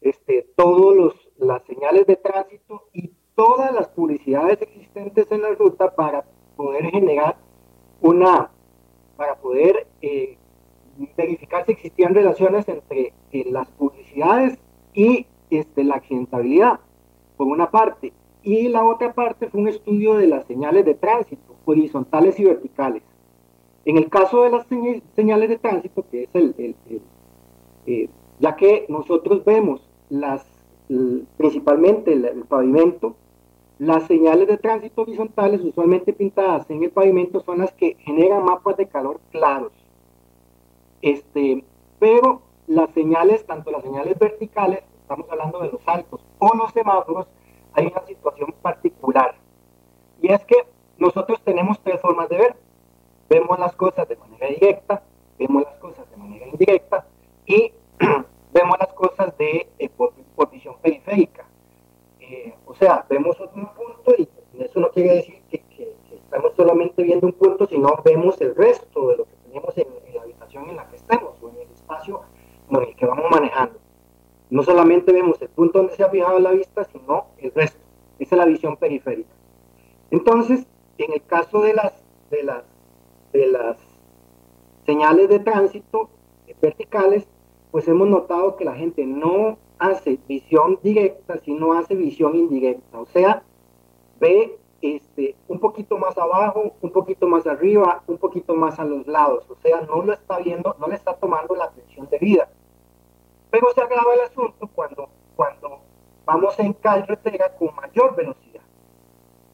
este, 0.00 0.46
todas 0.56 1.14
las 1.38 1.62
señales 1.64 2.06
de 2.06 2.16
tránsito 2.16 2.88
y 2.92 3.10
todas 3.34 3.72
las 3.72 3.88
publicidades 3.88 4.60
existentes 4.62 5.30
en 5.30 5.42
la 5.42 5.50
ruta 5.50 5.94
para 5.94 6.24
poder 6.56 6.90
generar 6.90 7.36
una, 8.00 8.50
para 9.16 9.36
poder 9.36 9.86
eh, 10.00 10.38
verificar 11.16 11.66
si 11.66 11.72
existían 11.72 12.14
relaciones 12.14 12.68
entre 12.68 13.12
eh, 13.32 13.44
las 13.50 13.68
publicidades 13.72 14.58
y 14.94 15.26
este, 15.50 15.84
la 15.84 15.96
accidentabilidad, 15.96 16.80
por 17.36 17.46
una 17.46 17.70
parte. 17.70 18.12
Y 18.46 18.68
la 18.68 18.84
otra 18.84 19.12
parte 19.12 19.48
fue 19.48 19.60
un 19.60 19.66
estudio 19.66 20.14
de 20.14 20.28
las 20.28 20.46
señales 20.46 20.84
de 20.84 20.94
tránsito, 20.94 21.56
horizontales 21.64 22.38
y 22.38 22.44
verticales. 22.44 23.02
En 23.84 23.96
el 23.96 24.08
caso 24.08 24.44
de 24.44 24.50
las 24.50 24.64
señales 25.16 25.48
de 25.48 25.58
tránsito, 25.58 26.04
que 26.08 26.22
es 26.22 26.28
el, 26.32 26.76
eh, 27.86 28.08
ya 28.38 28.54
que 28.54 28.86
nosotros 28.88 29.44
vemos 29.44 29.80
las, 30.10 30.46
principalmente 31.36 32.12
el, 32.12 32.44
pavimento, 32.44 33.16
las 33.80 34.06
señales 34.06 34.46
de 34.46 34.58
tránsito 34.58 35.02
horizontales 35.02 35.60
usualmente 35.62 36.12
pintadas 36.12 36.70
en 36.70 36.84
el 36.84 36.90
pavimento 36.90 37.40
son 37.40 37.58
las 37.58 37.72
que 37.72 37.96
generan 37.98 38.44
mapas 38.44 38.76
de 38.76 38.86
calor 38.86 39.18
claros. 39.32 39.72
Este, 41.02 41.64
pero 41.98 42.42
las 42.68 42.90
señales, 42.90 43.44
tanto 43.44 43.72
las 43.72 43.82
señales 43.82 44.16
verticales, 44.20 44.84
estamos 45.02 45.26
hablando 45.32 45.58
de 45.58 45.72
los 45.72 45.80
altos, 45.88 46.20
o 46.38 46.56
los 46.56 46.70
semáforos, 46.70 47.26
hay 47.76 47.86
una 47.86 48.04
situación 48.06 48.52
particular. 48.62 49.34
Y 50.20 50.32
es 50.32 50.44
que 50.44 50.56
nosotros 50.98 51.40
tenemos 51.44 51.78
tres 51.80 52.00
formas 52.00 52.28
de 52.28 52.38
ver. 52.38 52.56
Vemos 53.28 53.58
las 53.58 53.76
cosas 53.76 54.08
de 54.08 54.16
manera 54.16 54.48
directa, 54.48 55.02
vemos 55.38 55.64
las 55.64 55.76
cosas 55.76 56.10
de 56.10 56.16
manera 56.16 56.46
indirecta 56.46 57.06
y 57.44 57.72
vemos 58.52 58.78
las 58.78 58.92
cosas 58.94 59.36
de 59.36 59.68
eh, 59.78 59.88
por, 59.90 60.14
visión 60.50 60.76
periférica. 60.80 61.44
Eh, 62.20 62.54
o 62.66 62.74
sea, 62.74 63.04
vemos 63.08 63.38
un 63.40 63.66
punto 63.66 64.14
y 64.16 64.28
eso 64.58 64.80
no 64.80 64.90
quiere 64.90 65.16
decir 65.16 65.42
que, 65.50 65.64
estamos 66.10 66.52
solamente 66.56 67.02
viendo 67.02 67.26
un 67.26 67.32
punto, 67.34 67.66
sino 67.66 68.00
vemos 68.04 68.40
el 68.40 68.54
resto 68.54 69.08
de 69.08 69.16
lo 69.18 69.24
que 69.24 69.36
tenemos 69.46 69.78
en, 69.78 69.86
en 70.06 70.14
la 70.14 70.22
habitación 70.22 70.70
en 70.70 70.76
la 70.76 70.88
que 70.88 70.96
estemos 70.96 71.34
o 71.40 71.50
en 71.50 71.56
el 71.56 71.70
espacio 71.70 72.22
en 72.70 72.82
el 72.82 72.96
que 72.96 73.06
vamos 73.06 73.30
manejando. 73.30 73.78
No 74.48 74.62
solamente 74.62 75.12
vemos 75.12 75.40
el 75.42 75.48
punto 75.48 75.78
donde 75.78 75.96
se 75.96 76.04
ha 76.04 76.08
fijado 76.08 76.38
la 76.38 76.52
vista, 76.52 76.84
sino 76.84 77.26
el 77.38 77.52
resto. 77.52 77.80
Esa 78.18 78.34
es 78.36 78.38
la 78.38 78.44
visión 78.44 78.76
periférica. 78.76 79.30
Entonces, 80.10 80.66
en 80.98 81.12
el 81.12 81.22
caso 81.24 81.62
de 81.62 81.74
las, 81.74 81.92
de 82.30 82.44
las, 82.44 82.62
de 83.32 83.46
las 83.48 83.76
señales 84.86 85.28
de 85.28 85.40
tránsito 85.56 86.10
verticales, 86.60 87.26
pues 87.70 87.88
hemos 87.88 88.08
notado 88.08 88.56
que 88.56 88.64
la 88.64 88.74
gente 88.74 89.06
no 89.06 89.56
hace 89.78 90.18
visión 90.28 90.78
directa, 90.82 91.38
sino 91.38 91.72
hace 91.72 91.94
visión 91.94 92.36
indirecta. 92.36 93.00
O 93.00 93.06
sea, 93.06 93.42
ve 94.20 94.58
este, 94.82 95.34
un 95.48 95.58
poquito 95.58 95.96
más 95.96 96.16
abajo, 96.18 96.74
un 96.82 96.90
poquito 96.90 97.26
más 97.26 97.46
arriba, 97.46 98.02
un 98.06 98.18
poquito 98.18 98.54
más 98.54 98.78
a 98.78 98.84
los 98.84 99.06
lados. 99.06 99.46
O 99.48 99.56
sea, 99.62 99.80
no 99.80 100.02
lo 100.02 100.12
está 100.12 100.38
viendo, 100.40 100.76
no 100.78 100.88
le 100.88 100.94
está 100.94 101.14
tomando 101.14 101.54
la 101.54 101.64
atención 101.64 102.06
debida. 102.10 102.48
Pero 103.50 103.70
se 103.74 103.80
agrava 103.80 104.12
el 104.12 104.20
asunto 104.20 104.68
cuando, 104.74 105.08
cuando 105.36 105.78
vamos 106.26 106.58
en 106.58 106.74
carretera 106.74 107.56
con 107.56 107.74
mayor 107.76 108.14
velocidad, 108.14 108.62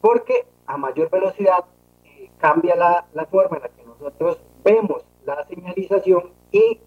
porque 0.01 0.45
a 0.65 0.75
mayor 0.75 1.09
velocidad 1.09 1.63
eh, 2.03 2.29
cambia 2.39 2.75
la, 2.75 3.05
la, 3.13 3.25
forma 3.25 3.57
en 3.57 3.63
la 3.63 3.69
que 3.69 3.83
nosotros 3.85 4.41
vemos 4.63 5.05
la 5.25 5.43
señalización 5.45 6.31
y 6.51 6.79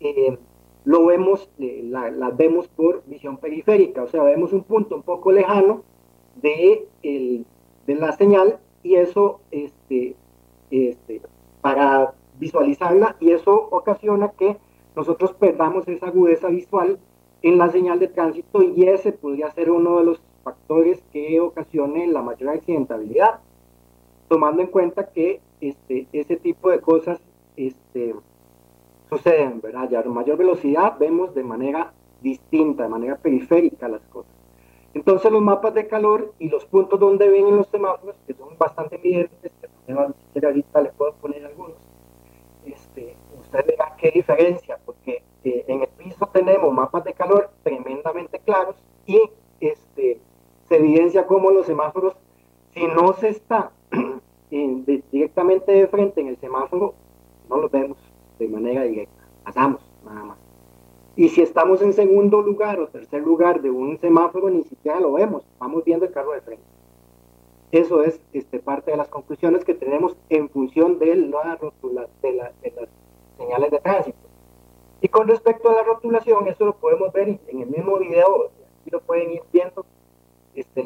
eh, 0.00 0.38
lo 0.84 1.06
vemos, 1.06 1.48
eh, 1.58 1.82
la, 1.84 2.30
vemos 2.30 2.68
por 2.68 3.02
visión 3.06 3.38
periférica, 3.38 4.04
o 4.04 4.06
sea, 4.06 4.22
vemos 4.22 4.52
un 4.52 4.62
punto 4.62 4.96
un 4.96 5.02
poco 5.02 5.32
lejano 5.32 5.82
de, 6.36 6.86
el, 7.02 7.44
de 7.86 7.94
la 7.96 8.12
señal 8.12 8.58
y 8.82 8.94
eso, 8.94 9.40
este, 9.50 10.14
este, 10.70 11.20
para 11.60 12.14
visualizarla, 12.38 13.16
y 13.18 13.32
eso 13.32 13.68
ocasiona 13.70 14.30
que 14.30 14.56
nosotros 14.94 15.32
perdamos 15.32 15.88
esa 15.88 16.06
agudeza 16.06 16.48
visual 16.48 16.98
en 17.42 17.58
la 17.58 17.68
señal 17.70 17.98
de 17.98 18.08
tránsito 18.08 18.62
y 18.62 18.88
ese 18.88 19.12
podría 19.12 19.50
ser 19.50 19.70
uno 19.70 19.98
de 19.98 20.04
los 20.04 20.20
factores 20.44 21.02
que 21.12 21.40
ocasione 21.40 22.06
la 22.06 22.22
mayor 22.22 22.50
accidentabilidad, 22.50 23.40
tomando 24.28 24.62
en 24.62 24.68
cuenta 24.68 25.10
que 25.10 25.40
este, 25.60 26.06
ese 26.12 26.36
tipo 26.36 26.70
de 26.70 26.80
cosas 26.80 27.20
este, 27.56 28.14
suceden, 29.08 29.60
¿verdad? 29.60 29.88
Ya 29.90 30.00
a 30.00 30.04
mayor 30.04 30.36
velocidad 30.36 30.96
vemos 30.98 31.34
de 31.34 31.44
manera 31.44 31.92
distinta, 32.20 32.84
de 32.84 32.88
manera 32.88 33.16
periférica 33.16 33.88
las 33.88 34.02
cosas. 34.06 34.32
Entonces 34.94 35.30
los 35.30 35.42
mapas 35.42 35.74
de 35.74 35.86
calor 35.86 36.32
y 36.38 36.48
los 36.48 36.64
puntos 36.64 36.98
donde 36.98 37.28
ven 37.28 37.48
en 37.48 37.56
los 37.56 37.68
semáforos, 37.68 38.16
que 38.26 38.34
son 38.34 38.56
bastante 38.58 38.96
evidentes, 38.96 39.52
que 39.86 40.46
ahorita 40.46 40.80
les 40.80 40.92
puedo 40.94 41.12
poner 41.14 41.44
algunos, 41.44 41.76
qué 43.96 44.10
diferencia, 44.10 44.78
porque 44.84 45.22
eh, 45.44 45.64
en 45.68 45.82
el 45.82 45.88
piso 45.88 46.28
tenemos 46.32 46.72
mapas 46.72 47.04
de 47.04 47.12
calor 47.14 47.50
tremendamente 47.62 48.38
claros 48.40 48.76
y 49.06 49.20
este, 49.60 50.20
se 50.68 50.76
evidencia 50.76 51.26
cómo 51.26 51.50
los 51.50 51.66
semáforos, 51.66 52.14
si 52.72 52.86
no 52.86 53.12
se 53.14 53.28
está 53.30 53.72
directamente 54.50 55.72
de 55.72 55.86
frente 55.88 56.20
en 56.20 56.28
el 56.28 56.36
semáforo, 56.38 56.94
no 57.48 57.58
los 57.58 57.70
vemos 57.70 57.96
de 58.38 58.48
manera 58.48 58.82
directa, 58.82 59.28
pasamos 59.44 59.80
nada 60.04 60.24
más. 60.24 60.38
Y 61.16 61.30
si 61.30 61.40
estamos 61.40 61.80
en 61.80 61.94
segundo 61.94 62.42
lugar 62.42 62.78
o 62.78 62.88
tercer 62.88 63.22
lugar 63.22 63.62
de 63.62 63.70
un 63.70 63.98
semáforo, 63.98 64.50
ni 64.50 64.62
siquiera 64.64 65.00
lo 65.00 65.12
vemos, 65.12 65.42
vamos 65.58 65.82
viendo 65.84 66.04
el 66.04 66.12
carro 66.12 66.32
de 66.32 66.42
frente. 66.42 66.64
Eso 67.72 68.02
es 68.02 68.20
este, 68.32 68.58
parte 68.58 68.90
de 68.90 68.96
las 68.98 69.08
conclusiones 69.08 69.64
que 69.64 69.74
tenemos 69.74 70.14
en 70.28 70.48
función 70.50 70.98
de, 70.98 71.16
la 71.16 71.56
rotula, 71.56 72.06
de, 72.22 72.32
las 72.32 72.52
señales 73.38 73.70
de 73.70 73.78
tránsito. 73.80 74.18
Y 75.00 75.08
con 75.08 75.26
respecto 75.26 75.70
a 75.70 75.74
la 75.74 75.82
rotulación, 75.82 76.46
eso 76.48 76.66
lo 76.66 76.76
podemos 76.76 77.12
ver 77.12 77.28
en 77.48 77.60
el 77.60 77.68
mismo 77.68 77.98
video, 77.98 78.50
aquí 78.80 78.90
lo 78.90 79.00
pueden 79.00 79.32
ir 79.32 79.42
viendo, 79.52 79.84
este, 80.54 80.84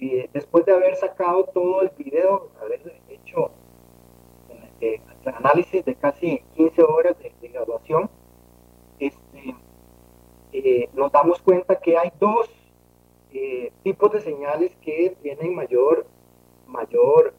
eh, 0.00 0.28
después 0.32 0.64
de 0.66 0.72
haber 0.72 0.96
sacado 0.96 1.44
todo 1.44 1.82
el 1.82 1.90
video, 1.96 2.48
haber 2.60 2.80
hecho 3.08 3.50
eh, 4.80 5.00
análisis 5.26 5.84
de 5.84 5.94
casi 5.94 6.42
15 6.56 6.82
horas 6.82 7.16
de, 7.18 7.48
graduación, 7.48 8.10
este, 8.98 9.54
eh, 10.52 10.88
nos 10.94 11.12
damos 11.12 11.40
cuenta 11.42 11.76
que 11.76 11.96
hay 11.96 12.12
dos 12.18 12.48
tipos 13.84 14.12
de 14.12 14.20
señales 14.20 14.74
que 14.82 15.16
tienen 15.22 15.54
mayor, 15.54 16.04
mayor, 16.66 17.32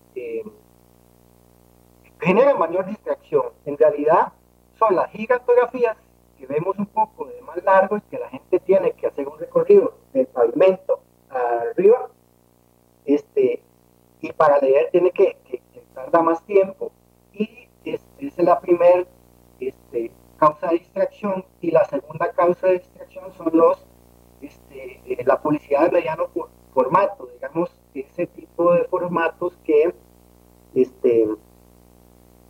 generan 2.21 2.57
mayor 2.57 2.85
distracción. 2.85 3.47
En 3.65 3.77
realidad 3.77 4.31
son 4.79 4.95
las 4.95 5.11
gigantografías 5.11 5.97
que 6.37 6.47
vemos 6.47 6.77
un 6.79 6.87
poco 6.87 7.25
de 7.25 7.41
más 7.41 7.63
largos 7.63 8.01
que 8.09 8.17
la 8.17 8.29
gente 8.29 8.59
tiene 8.59 8.93
que 8.93 9.07
hacer 9.07 9.27
un 9.27 9.37
recorrido 9.37 9.93
del 10.13 10.27
pavimento 10.27 11.01
arriba, 11.29 12.09
este, 13.05 13.61
y 14.21 14.31
para 14.33 14.59
leer 14.59 14.89
tiene 14.91 15.11
que, 15.11 15.37
que, 15.45 15.61
tarda 15.93 16.21
más 16.21 16.43
tiempo. 16.45 16.91
Y 17.33 17.67
es, 17.85 18.01
es 18.19 18.37
la 18.37 18.59
primera 18.59 19.05
este, 19.59 20.11
causa 20.37 20.67
de 20.69 20.79
distracción 20.79 21.45
y 21.61 21.71
la 21.71 21.85
segunda 21.85 22.31
causa 22.31 22.67
de 22.67 22.79
distracción 22.79 23.31
son 23.33 23.49
los 23.53 23.85
este, 24.41 24.99
eh, 25.05 25.23
la 25.25 25.39
publicidad 25.39 25.85
de 25.85 25.91
mediano 25.91 26.27
formato, 26.73 27.27
digamos, 27.33 27.69
ese 27.93 28.25
tipo 28.27 28.73
de 28.73 28.85
formatos 28.85 29.55
que 29.63 29.93
este, 30.73 31.27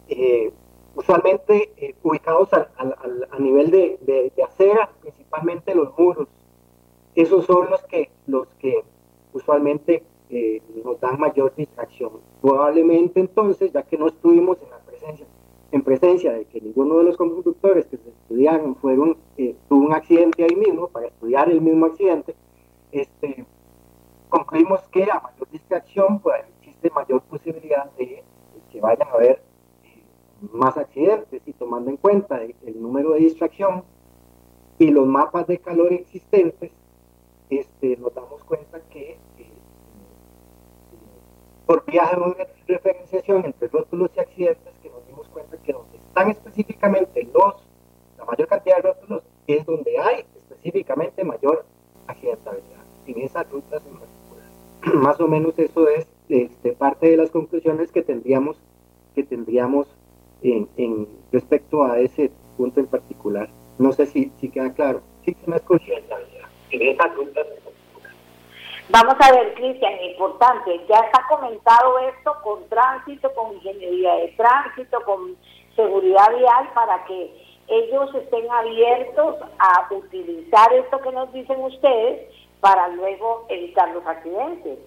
eh, 0.07 0.53
usualmente 0.95 1.71
eh, 1.77 1.95
ubicados 2.03 2.49
a 2.53 3.39
nivel 3.39 3.71
de, 3.71 3.97
de, 4.01 4.31
de, 4.35 4.43
acera, 4.43 4.89
principalmente 5.01 5.75
los 5.75 5.97
muros. 5.97 6.27
Esos 7.15 7.45
son 7.45 7.69
los 7.69 7.81
que, 7.83 8.09
los 8.27 8.47
que 8.55 8.83
usualmente 9.33 10.03
nos 10.85 10.97
dan 11.01 11.19
mayor 11.19 11.53
distracción. 11.55 12.21
Probablemente 12.41 13.19
entonces, 13.19 13.73
ya 13.73 13.83
que 13.83 13.97
no 13.97 14.07
estuvimos 14.07 14.61
en 14.61 14.69
la 14.69 14.77
en 15.71 15.81
presencia 15.83 16.33
de 16.33 16.45
que 16.45 16.59
ninguno 16.59 16.97
de 16.97 17.05
los 17.05 17.17
conductores 17.17 17.85
que 17.85 17.97
se 17.97 18.09
estudiaron 18.09 18.77
eh, 19.37 19.55
tuvo 19.69 19.85
un 19.85 19.93
accidente 19.93 20.43
ahí 20.43 20.55
mismo, 20.55 20.87
para 20.87 21.07
estudiar 21.07 21.49
el 21.49 21.61
mismo 21.61 21.85
accidente, 21.85 22.35
este, 22.91 23.45
concluimos 24.29 24.81
que 24.91 25.03
a 25.03 25.19
mayor 25.19 25.49
distracción 25.49 26.19
pues, 26.19 26.43
existe 26.59 26.89
mayor 26.89 27.21
posibilidad 27.21 27.89
de, 27.97 28.23
que 28.71 28.81
vayan 28.81 29.07
a 29.07 29.11
haber 29.11 29.41
eh, 29.83 30.03
más 30.51 30.77
accidentes 30.77 31.41
y 31.45 31.53
tomando 31.53 31.89
en 31.89 31.97
cuenta 31.97 32.41
el, 32.41 32.55
el 32.65 32.81
número 32.81 33.11
de 33.11 33.19
distracción 33.19 33.83
y 34.77 34.89
los 34.89 35.05
mapas 35.05 35.47
de 35.47 35.59
calor 35.59 35.93
existentes, 35.93 36.71
este, 37.49 37.97
nos 37.97 38.13
damos 38.13 38.43
cuenta 38.43 38.81
que 38.89 39.17
por 41.65 41.85
viaje 41.85 42.15
de 42.15 42.47
referenciación 42.67 43.45
entre 43.45 43.67
rótulos 43.67 44.11
y 44.15 44.19
accidentes 44.19 44.73
que 44.81 44.89
nos 44.89 45.05
dimos 45.07 45.27
cuenta 45.29 45.57
que 45.57 45.73
donde 45.73 45.97
están 45.97 46.31
específicamente 46.31 47.27
los, 47.33 47.55
la 48.17 48.25
mayor 48.25 48.47
cantidad 48.47 48.77
de 48.77 48.81
rótulos 48.81 49.23
es 49.47 49.65
donde 49.65 49.97
hay 49.97 50.25
específicamente 50.35 51.23
mayor 51.23 51.65
accidentabilidad 52.07 52.81
en 53.07 53.21
esas 53.21 53.49
rutas 53.49 53.81
en 53.85 53.97
particular. 53.97 54.45
Más 55.03 55.19
o 55.19 55.27
menos 55.27 55.57
eso 55.57 55.87
es 55.87 56.07
este, 56.29 56.73
parte 56.73 57.09
de 57.09 57.17
las 57.17 57.29
conclusiones 57.29 57.91
que 57.91 58.01
tendríamos, 58.01 58.57
que 59.15 59.23
tendríamos 59.23 59.87
en, 60.41 60.67
en 60.77 61.07
respecto 61.31 61.83
a 61.83 61.99
ese 61.99 62.31
punto 62.57 62.79
en 62.79 62.87
particular. 62.87 63.49
No 63.77 63.91
sé 63.91 64.05
si, 64.05 64.31
si 64.39 64.49
queda 64.49 64.73
claro. 64.73 65.01
Sí, 65.25 65.35
se 65.43 65.49
me 65.49 65.57
escucha. 65.57 65.85
En 66.71 66.81
esas 66.81 67.15
rutas 67.15 67.45
Vamos 68.91 69.15
a 69.21 69.31
ver, 69.31 69.53
Cristian, 69.53 69.93
importante, 70.03 70.81
ya 70.89 70.97
está 70.97 71.25
comentado 71.29 71.97
esto 71.99 72.35
con 72.43 72.67
tránsito, 72.67 73.33
con 73.33 73.53
ingeniería 73.53 74.15
de 74.15 74.27
tránsito, 74.35 75.01
con 75.05 75.37
seguridad 75.77 76.35
vial, 76.37 76.69
para 76.73 77.01
que 77.05 77.31
ellos 77.69 78.13
estén 78.15 78.51
abiertos 78.51 79.37
a 79.59 79.87
utilizar 79.93 80.73
esto 80.73 80.99
que 80.99 81.11
nos 81.13 81.31
dicen 81.31 81.61
ustedes 81.61 82.27
para 82.59 82.89
luego 82.89 83.45
evitar 83.47 83.89
los 83.91 84.05
accidentes. 84.05 84.77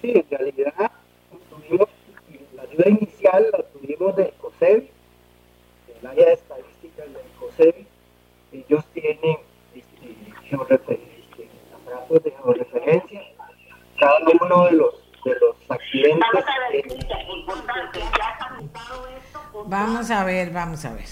Sí, 0.00 0.12
en 0.16 0.26
realidad 0.28 0.90
la 2.54 2.62
ayuda 2.62 2.88
inicial 2.88 3.46
la 3.52 3.62
tuvimos 3.62 4.16
del 4.16 4.32
COSEBI, 4.32 4.90
del 5.86 6.06
área 6.06 6.26
de 6.26 6.32
estadísticas 6.32 7.06
del 7.12 7.30
COSEBI. 7.38 7.86
Ellos 8.52 8.84
tienen 8.92 9.38
este, 12.10 12.30
de 12.30 12.54
referencia, 12.54 13.20
cada 13.98 14.18
uno 14.42 14.64
de 14.64 14.72
los, 14.72 14.94
de 15.24 15.32
los 15.40 15.56
accidentes. 15.68 16.28
Vamos 19.66 20.10
a 20.10 20.24
ver, 20.24 20.50
vamos 20.50 20.84
a 20.84 20.92
ver. 20.92 21.06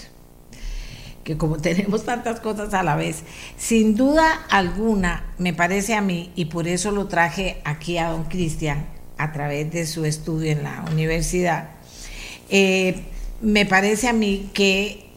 Que 1.23 1.37
como 1.37 1.57
tenemos 1.61 2.03
tantas 2.03 2.39
cosas 2.39 2.73
a 2.73 2.83
la 2.83 2.95
vez, 2.95 3.23
sin 3.55 3.95
duda 3.95 4.45
alguna, 4.49 5.33
me 5.37 5.53
parece 5.53 5.95
a 5.95 6.01
mí, 6.01 6.31
y 6.35 6.45
por 6.45 6.67
eso 6.67 6.91
lo 6.91 7.07
traje 7.07 7.61
aquí 7.63 7.97
a 7.97 8.09
don 8.09 8.25
Cristian, 8.25 8.87
a 9.17 9.31
través 9.31 9.71
de 9.71 9.85
su 9.85 10.05
estudio 10.05 10.51
en 10.51 10.63
la 10.63 10.85
universidad, 10.91 11.71
eh, 12.49 13.03
me 13.41 13.65
parece 13.65 14.07
a 14.07 14.13
mí 14.13 14.49
que 14.53 15.09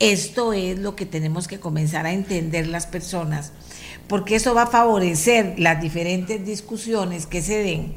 esto 0.00 0.52
es 0.52 0.78
lo 0.78 0.96
que 0.96 1.06
tenemos 1.06 1.48
que 1.48 1.60
comenzar 1.60 2.06
a 2.06 2.12
entender 2.12 2.66
las 2.66 2.86
personas 2.86 3.52
porque 4.08 4.36
eso 4.36 4.54
va 4.54 4.62
a 4.62 4.66
favorecer 4.66 5.54
las 5.58 5.80
diferentes 5.80 6.44
discusiones 6.44 7.26
que 7.26 7.42
se 7.42 7.58
den 7.58 7.94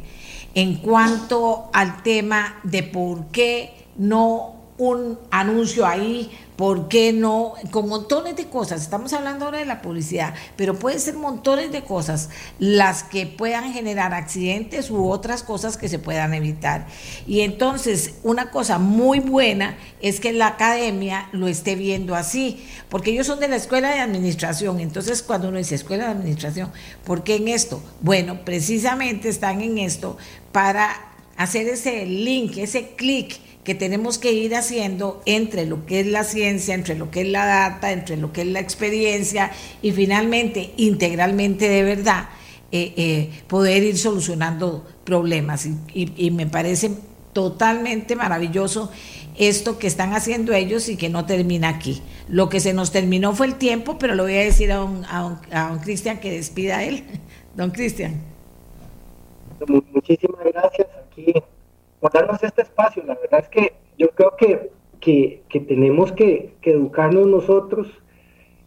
en 0.53 0.75
cuanto 0.75 1.69
al 1.73 2.03
tema 2.03 2.59
de 2.63 2.83
por 2.83 3.27
qué 3.27 3.73
no 3.97 4.55
un 4.77 5.19
anuncio 5.29 5.85
ahí 5.85 6.31
¿Por 6.61 6.89
qué 6.89 7.11
no? 7.11 7.55
Con 7.71 7.89
montones 7.89 8.35
de 8.35 8.45
cosas. 8.45 8.83
Estamos 8.83 9.13
hablando 9.13 9.45
ahora 9.45 9.57
de 9.57 9.65
la 9.65 9.81
publicidad, 9.81 10.35
pero 10.55 10.77
pueden 10.77 10.99
ser 10.99 11.15
montones 11.15 11.71
de 11.71 11.81
cosas 11.81 12.29
las 12.59 13.01
que 13.01 13.25
puedan 13.25 13.73
generar 13.73 14.13
accidentes 14.13 14.91
u 14.91 15.09
otras 15.09 15.41
cosas 15.41 15.75
que 15.75 15.89
se 15.89 15.97
puedan 15.97 16.35
evitar. 16.35 16.85
Y 17.25 17.39
entonces, 17.39 18.13
una 18.21 18.51
cosa 18.51 18.77
muy 18.77 19.19
buena 19.19 19.75
es 20.03 20.19
que 20.19 20.33
la 20.33 20.49
academia 20.49 21.29
lo 21.31 21.47
esté 21.47 21.75
viendo 21.75 22.13
así, 22.13 22.63
porque 22.89 23.09
ellos 23.09 23.25
son 23.25 23.39
de 23.39 23.47
la 23.47 23.55
escuela 23.55 23.89
de 23.89 23.99
administración. 23.99 24.79
Entonces, 24.79 25.23
cuando 25.23 25.49
uno 25.49 25.57
dice 25.57 25.73
escuela 25.73 26.05
de 26.05 26.11
administración, 26.11 26.71
¿por 27.05 27.23
qué 27.23 27.37
en 27.37 27.47
esto? 27.47 27.81
Bueno, 28.01 28.45
precisamente 28.45 29.29
están 29.29 29.61
en 29.61 29.79
esto 29.79 30.15
para 30.51 30.91
hacer 31.37 31.67
ese 31.67 32.05
link, 32.05 32.57
ese 32.57 32.89
clic 32.89 33.39
que 33.63 33.75
tenemos 33.75 34.17
que 34.17 34.31
ir 34.31 34.55
haciendo 34.55 35.21
entre 35.25 35.65
lo 35.65 35.85
que 35.85 35.99
es 35.99 36.07
la 36.07 36.23
ciencia, 36.23 36.73
entre 36.73 36.95
lo 36.95 37.11
que 37.11 37.21
es 37.21 37.27
la 37.27 37.45
data, 37.45 37.91
entre 37.91 38.17
lo 38.17 38.33
que 38.33 38.41
es 38.41 38.47
la 38.47 38.59
experiencia 38.59 39.51
y 39.81 39.91
finalmente 39.91 40.73
integralmente 40.77 41.69
de 41.69 41.83
verdad 41.83 42.29
eh, 42.71 42.93
eh, 42.97 43.29
poder 43.47 43.83
ir 43.83 43.97
solucionando 43.97 44.85
problemas. 45.03 45.67
Y, 45.93 46.31
me 46.31 46.47
parece 46.47 46.91
totalmente 47.33 48.15
maravilloso 48.15 48.91
esto 49.37 49.77
que 49.77 49.87
están 49.87 50.13
haciendo 50.13 50.53
ellos 50.53 50.89
y 50.89 50.97
que 50.97 51.09
no 51.09 51.25
termina 51.25 51.69
aquí. 51.69 52.01
Lo 52.27 52.49
que 52.49 52.59
se 52.59 52.73
nos 52.73 52.91
terminó 52.91 53.33
fue 53.35 53.47
el 53.47 53.55
tiempo, 53.55 53.97
pero 53.99 54.15
lo 54.15 54.23
voy 54.23 54.35
a 54.35 54.41
decir 54.41 54.71
a 54.71 54.77
don, 54.77 55.05
a 55.05 55.79
Cristian 55.83 56.19
que 56.19 56.31
despida 56.31 56.77
a 56.77 56.83
él. 56.83 57.03
Don 57.55 57.71
Cristian. 57.71 58.21
Muchísimas 59.67 60.43
gracias. 60.45 60.87
Aquí 61.11 61.33
por 62.01 62.11
darnos 62.11 62.43
este 62.43 62.63
espacio. 62.63 63.03
La 63.05 63.15
verdad 63.15 63.39
es 63.39 63.47
que 63.47 63.73
yo 63.97 64.09
creo 64.09 64.35
que, 64.35 64.71
que, 64.99 65.59
tenemos 65.61 66.11
que, 66.11 66.55
educarnos 66.63 67.27
nosotros, 67.27 67.87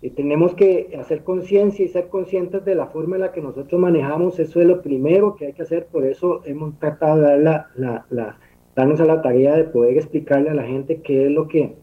y 0.01 0.11
tenemos 0.11 0.55
que 0.55 0.95
hacer 1.01 1.25
conciencia 1.25 1.85
y 1.85 1.89
ser 1.89 2.09
conscientes 2.09 2.65
de 2.65 2.75
la 2.75 2.87
forma 2.89 3.17
en 3.17 3.23
la 3.23 3.33
que 3.33 3.41
nosotros 3.41 3.81
manejamos. 3.81 4.39
Eso 4.39 4.61
es 4.61 4.67
lo 4.67 4.83
primero 4.83 5.35
que 5.35 5.47
hay 5.47 5.53
que 5.55 5.63
hacer, 5.63 5.87
por 5.87 6.05
eso 6.05 6.43
hemos 6.45 6.79
tratado 6.79 7.23
de 7.23 7.43
dar 7.43 7.69
la, 7.75 8.07
la, 8.11 8.39
darnos 8.77 9.01
a 9.01 9.07
la 9.07 9.23
tarea 9.23 9.57
de 9.57 9.65
poder 9.65 9.97
explicarle 9.97 10.51
a 10.51 10.55
la 10.55 10.65
gente 10.65 11.01
qué 11.01 11.27
es 11.27 11.33
lo 11.33 11.49
que, 11.49 11.75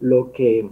lo 0.00 0.32
que, 0.32 0.68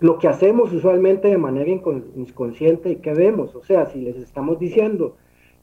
lo 0.00 0.18
que 0.18 0.28
hacemos 0.28 0.72
usualmente 0.72 1.28
de 1.28 1.38
manera 1.38 1.68
inconsciente 1.70 2.90
y 2.90 2.96
que 2.96 3.12
vemos. 3.12 3.54
O 3.54 3.62
sea, 3.62 3.84
si 3.84 4.00
les 4.00 4.16
estamos 4.16 4.58
diciendo 4.58 5.16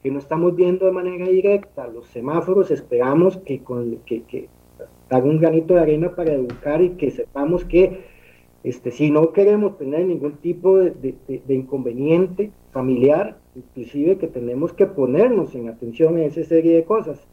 que 0.04 0.12
no 0.12 0.20
estamos 0.20 0.56
viendo 0.56 0.86
de 0.86 0.92
manera 0.92 1.28
directa 1.28 1.88
los 1.88 2.08
semáforos, 2.08 2.70
esperamos 2.70 3.38
que, 3.38 3.64
con, 3.64 3.98
que, 4.06 4.24
que 4.24 4.50
haga 5.10 5.26
un 5.26 5.40
granito 5.40 5.76
de 5.76 5.80
arena 5.80 6.14
para 6.14 6.34
educar 6.34 6.82
y 6.82 6.92
que 6.92 7.10
sepamos 7.10 7.64
que 7.64 8.12
este, 8.64 8.92
si 8.92 9.12
no 9.12 9.32
queremos 9.32 9.78
tener 9.78 10.06
ningún 10.06 10.34
tipo 10.38 10.78
de, 10.78 11.16
de, 11.28 11.54
inconveniente 11.54 12.52
familiar, 12.72 13.38
inclusive 13.56 14.18
que 14.18 14.28
tenemos 14.28 14.74
que 14.74 14.86
ponernos 14.86 15.54
en 15.56 15.70
atención 15.70 16.18
a 16.18 16.24
esa 16.24 16.44
serie 16.44 16.76
de 16.76 16.86
cosas. 16.86 17.28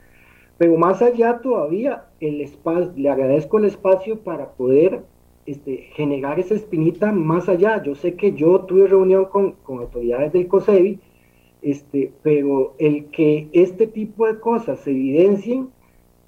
Pero 0.59 0.77
más 0.77 1.03
allá 1.03 1.39
todavía, 1.41 2.07
el 2.21 2.41
espacio, 2.41 2.93
le 2.97 3.09
agradezco 3.09 3.59
el 3.59 3.65
espacio 3.67 4.19
para 4.19 4.51
poder 4.51 5.03
este, 5.47 5.89
generar 5.95 6.39
esa 6.39 6.55
espinita 6.55 7.13
más 7.13 7.49
allá. 7.49 7.83
Yo 7.83 7.95
sé 7.95 8.15
que 8.15 8.33
yo 8.33 8.61
tuve 8.63 8.89
reunión 8.89 9.27
con, 9.27 9.53
con 9.63 9.79
autoridades 9.79 10.33
del 10.33 10.49
COSEBI, 10.49 10.99
este, 11.63 12.13
pero 12.23 12.75
el 12.79 13.07
que 13.07 13.49
este 13.53 13.87
tipo 13.87 14.27
de 14.27 14.41
cosas 14.41 14.81
se 14.81 14.91
evidencien 14.91 15.69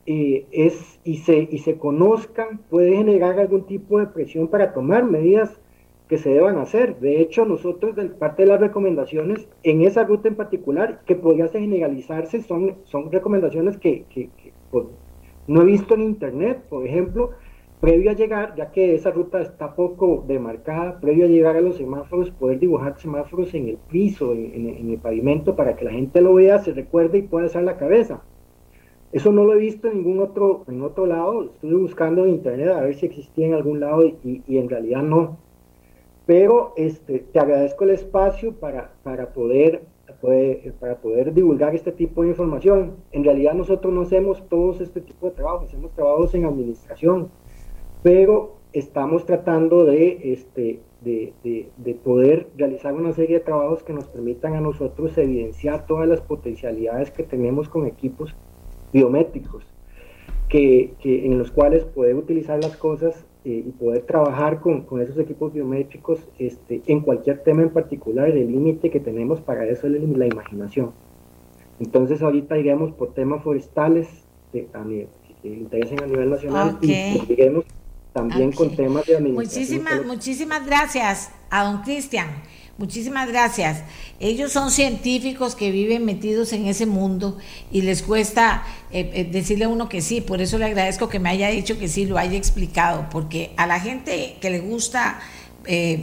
eh, 0.06 0.46
es, 0.50 0.98
y, 1.04 1.18
se, 1.18 1.48
y 1.50 1.58
se 1.58 1.78
conozcan 1.78 2.58
puede 2.70 2.96
generar 2.96 3.38
algún 3.38 3.66
tipo 3.66 3.98
de 3.98 4.06
presión 4.06 4.48
para 4.48 4.72
tomar 4.72 5.04
medidas 5.04 5.60
que 6.08 6.18
se 6.18 6.30
deban 6.30 6.58
hacer. 6.58 6.98
De 7.00 7.20
hecho, 7.20 7.44
nosotros, 7.46 7.96
de 7.96 8.06
parte 8.06 8.42
de 8.42 8.48
las 8.48 8.60
recomendaciones, 8.60 9.48
en 9.62 9.82
esa 9.82 10.04
ruta 10.04 10.28
en 10.28 10.34
particular, 10.34 11.00
que 11.06 11.14
podría 11.14 11.48
generalizarse, 11.48 12.42
son, 12.42 12.76
son 12.84 13.10
recomendaciones 13.10 13.78
que, 13.78 14.04
que, 14.10 14.28
pues, 14.70 14.86
no 15.46 15.62
he 15.62 15.64
visto 15.64 15.94
en 15.94 16.02
Internet, 16.02 16.62
por 16.68 16.86
ejemplo, 16.86 17.30
previo 17.82 18.12
a 18.12 18.14
llegar, 18.14 18.54
ya 18.54 18.70
que 18.70 18.94
esa 18.94 19.10
ruta 19.10 19.40
está 19.40 19.74
poco 19.74 20.24
demarcada, 20.28 21.00
previo 21.00 21.24
a 21.24 21.28
llegar 21.28 21.56
a 21.56 21.60
los 21.60 21.78
semáforos, 21.78 22.30
poder 22.30 22.60
dibujar 22.60 22.96
semáforos 23.00 23.52
en 23.54 23.70
el 23.70 23.76
piso, 23.76 24.34
en, 24.34 24.88
el 24.88 24.98
pavimento, 24.98 25.56
para 25.56 25.74
que 25.74 25.84
la 25.84 25.90
gente 25.90 26.20
lo 26.20 26.34
vea, 26.34 26.60
se 26.60 26.72
recuerde 26.72 27.18
y 27.18 27.22
pueda 27.22 27.46
hacer 27.46 27.64
la 27.64 27.76
cabeza. 27.76 28.22
Eso 29.10 29.32
no 29.32 29.44
lo 29.44 29.54
he 29.54 29.58
visto 29.58 29.88
en 29.88 29.96
ningún 29.96 30.20
otro, 30.20 30.64
en 30.68 30.80
otro 30.80 31.06
lado, 31.06 31.42
estuve 31.42 31.74
buscando 31.74 32.24
en 32.24 32.34
internet 32.34 32.68
a 32.68 32.82
ver 32.82 32.94
si 32.94 33.06
existía 33.06 33.48
en 33.48 33.54
algún 33.54 33.80
lado 33.80 34.04
y, 34.04 34.44
y 34.46 34.58
en 34.58 34.68
realidad 34.68 35.02
no. 35.02 35.38
Pero 36.24 36.74
este, 36.76 37.18
te 37.18 37.40
agradezco 37.40 37.82
el 37.82 37.90
espacio 37.90 38.52
para, 38.52 38.92
para 39.02 39.32
poder 39.32 39.82
para 40.78 40.96
poder 40.98 41.34
divulgar 41.34 41.74
este 41.74 41.90
tipo 41.90 42.22
de 42.22 42.28
información. 42.28 42.96
En 43.10 43.24
realidad 43.24 43.54
nosotros 43.54 43.92
no 43.92 44.02
hacemos 44.02 44.48
todos 44.48 44.80
este 44.80 45.00
tipo 45.00 45.26
de 45.26 45.32
trabajos, 45.32 45.68
hacemos 45.68 45.90
trabajos 45.92 46.32
en 46.34 46.44
administración, 46.44 47.28
pero 48.02 48.56
estamos 48.72 49.26
tratando 49.26 49.84
de, 49.84 50.32
este, 50.32 50.80
de, 51.02 51.32
de, 51.42 51.94
poder 51.94 52.48
realizar 52.56 52.94
una 52.94 53.12
serie 53.12 53.38
de 53.38 53.44
trabajos 53.44 53.82
que 53.82 53.92
nos 53.92 54.06
permitan 54.06 54.54
a 54.54 54.60
nosotros 54.60 55.16
evidenciar 55.18 55.86
todas 55.86 56.08
las 56.08 56.20
potencialidades 56.20 57.10
que 57.10 57.22
tenemos 57.22 57.68
con 57.68 57.86
equipos 57.86 58.34
biométricos, 58.92 59.64
que, 60.48 60.94
que 61.00 61.26
en 61.26 61.38
los 61.38 61.50
cuales 61.50 61.84
poder 61.84 62.16
utilizar 62.16 62.62
las 62.62 62.76
cosas 62.76 63.26
eh, 63.44 63.64
y 63.66 63.70
poder 63.72 64.02
trabajar 64.02 64.60
con, 64.60 64.82
con, 64.82 65.00
esos 65.00 65.18
equipos 65.18 65.52
biométricos 65.52 66.26
este, 66.38 66.82
en 66.86 67.00
cualquier 67.00 67.38
tema 67.42 67.62
en 67.62 67.70
particular, 67.70 68.28
el 68.28 68.50
límite 68.50 68.90
que 68.90 69.00
tenemos 69.00 69.40
para 69.40 69.66
eso 69.66 69.86
es 69.86 70.02
la 70.02 70.26
imaginación. 70.26 70.92
Entonces 71.80 72.22
ahorita 72.22 72.56
iremos 72.58 72.92
por 72.92 73.12
temas 73.12 73.42
forestales 73.42 74.08
de, 74.52 74.68
a 74.72 74.84
nivel, 74.84 75.08
que 75.42 75.48
interesen 75.48 76.02
a 76.02 76.06
nivel 76.06 76.30
nacional 76.30 76.78
y 76.80 76.92
seguiremos 76.92 77.64
también 78.12 78.52
con 78.52 78.74
temas 78.74 79.06
de 79.06 79.16
administración. 79.16 79.62
Muchísimas, 79.62 80.06
muchísimas 80.06 80.66
gracias 80.66 81.30
a 81.50 81.64
don 81.64 81.82
Cristian. 81.82 82.28
Muchísimas 82.78 83.28
gracias. 83.28 83.82
Ellos 84.18 84.50
son 84.50 84.70
científicos 84.70 85.54
que 85.54 85.70
viven 85.70 86.04
metidos 86.04 86.52
en 86.52 86.66
ese 86.66 86.86
mundo 86.86 87.38
y 87.70 87.82
les 87.82 88.02
cuesta 88.02 88.64
eh, 88.90 89.10
eh, 89.14 89.28
decirle 89.30 89.66
a 89.66 89.68
uno 89.68 89.88
que 89.88 90.00
sí. 90.00 90.20
Por 90.20 90.40
eso 90.40 90.58
le 90.58 90.64
agradezco 90.64 91.08
que 91.08 91.18
me 91.18 91.28
haya 91.28 91.48
dicho 91.48 91.78
que 91.78 91.88
sí, 91.88 92.06
lo 92.06 92.18
haya 92.18 92.36
explicado, 92.36 93.08
porque 93.10 93.52
a 93.56 93.66
la 93.66 93.78
gente 93.78 94.36
que 94.40 94.50
le 94.50 94.60
gusta 94.60 95.20
eh, 95.66 96.02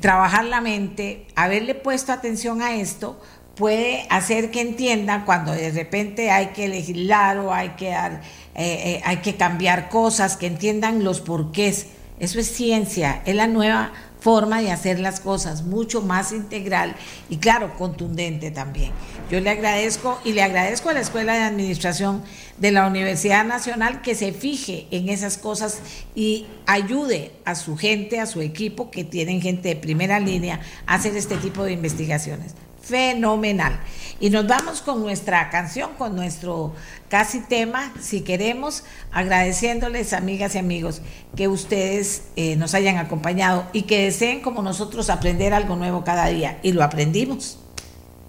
trabajar 0.00 0.44
la 0.44 0.60
mente, 0.60 1.26
haberle 1.34 1.74
puesto 1.74 2.12
atención 2.12 2.60
a 2.60 2.76
esto, 2.76 3.18
puede 3.58 4.06
hacer 4.10 4.50
que 4.52 4.60
entiendan 4.60 5.24
cuando 5.24 5.52
de 5.52 5.72
repente 5.72 6.30
hay 6.30 6.48
que 6.48 6.68
legislar 6.68 7.38
o 7.38 7.52
hay 7.52 7.70
que 7.70 7.88
dar 7.88 8.20
eh, 8.60 9.00
hay 9.04 9.18
que 9.18 9.36
cambiar 9.36 9.88
cosas, 9.88 10.36
que 10.36 10.46
entiendan 10.46 11.04
los 11.04 11.20
porqués. 11.20 11.86
Eso 12.18 12.40
es 12.40 12.50
ciencia, 12.50 13.22
es 13.24 13.36
la 13.36 13.46
nueva 13.46 13.92
forma 14.20 14.60
de 14.60 14.72
hacer 14.72 14.98
las 14.98 15.20
cosas, 15.20 15.62
mucho 15.62 16.02
más 16.02 16.32
integral 16.32 16.96
y 17.28 17.36
claro, 17.36 17.76
contundente 17.78 18.50
también. 18.50 18.90
Yo 19.30 19.40
le 19.40 19.50
agradezco 19.50 20.18
y 20.24 20.32
le 20.32 20.42
agradezco 20.42 20.88
a 20.88 20.92
la 20.92 21.00
Escuela 21.00 21.34
de 21.34 21.42
Administración 21.42 22.22
de 22.56 22.72
la 22.72 22.86
Universidad 22.86 23.44
Nacional 23.44 24.02
que 24.02 24.14
se 24.14 24.32
fije 24.32 24.88
en 24.90 25.08
esas 25.08 25.38
cosas 25.38 25.78
y 26.16 26.46
ayude 26.66 27.30
a 27.44 27.54
su 27.54 27.76
gente, 27.76 28.18
a 28.18 28.26
su 28.26 28.40
equipo, 28.40 28.90
que 28.90 29.04
tienen 29.04 29.40
gente 29.40 29.68
de 29.68 29.76
primera 29.76 30.18
línea, 30.18 30.60
a 30.86 30.94
hacer 30.94 31.16
este 31.16 31.36
tipo 31.36 31.62
de 31.62 31.72
investigaciones. 31.72 32.54
Fenomenal. 32.88 33.78
Y 34.18 34.30
nos 34.30 34.46
vamos 34.46 34.80
con 34.80 35.02
nuestra 35.02 35.50
canción, 35.50 35.90
con 35.98 36.16
nuestro 36.16 36.72
casi 37.08 37.40
tema, 37.40 37.92
si 38.00 38.22
queremos, 38.22 38.82
agradeciéndoles, 39.12 40.12
amigas 40.12 40.54
y 40.54 40.58
amigos, 40.58 41.02
que 41.36 41.48
ustedes 41.48 42.24
eh, 42.36 42.56
nos 42.56 42.74
hayan 42.74 42.96
acompañado 42.96 43.66
y 43.72 43.82
que 43.82 44.04
deseen 44.04 44.40
como 44.40 44.62
nosotros 44.62 45.10
aprender 45.10 45.52
algo 45.52 45.76
nuevo 45.76 46.02
cada 46.02 46.26
día. 46.28 46.58
Y 46.62 46.72
lo 46.72 46.82
aprendimos, 46.82 47.58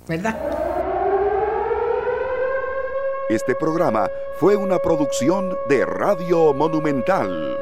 ¿verdad? 0.07 0.37
Este 3.29 3.55
programa 3.55 4.09
fue 4.39 4.55
una 4.55 4.79
producción 4.79 5.55
de 5.69 5.85
Radio 5.85 6.53
Monumental. 6.53 7.57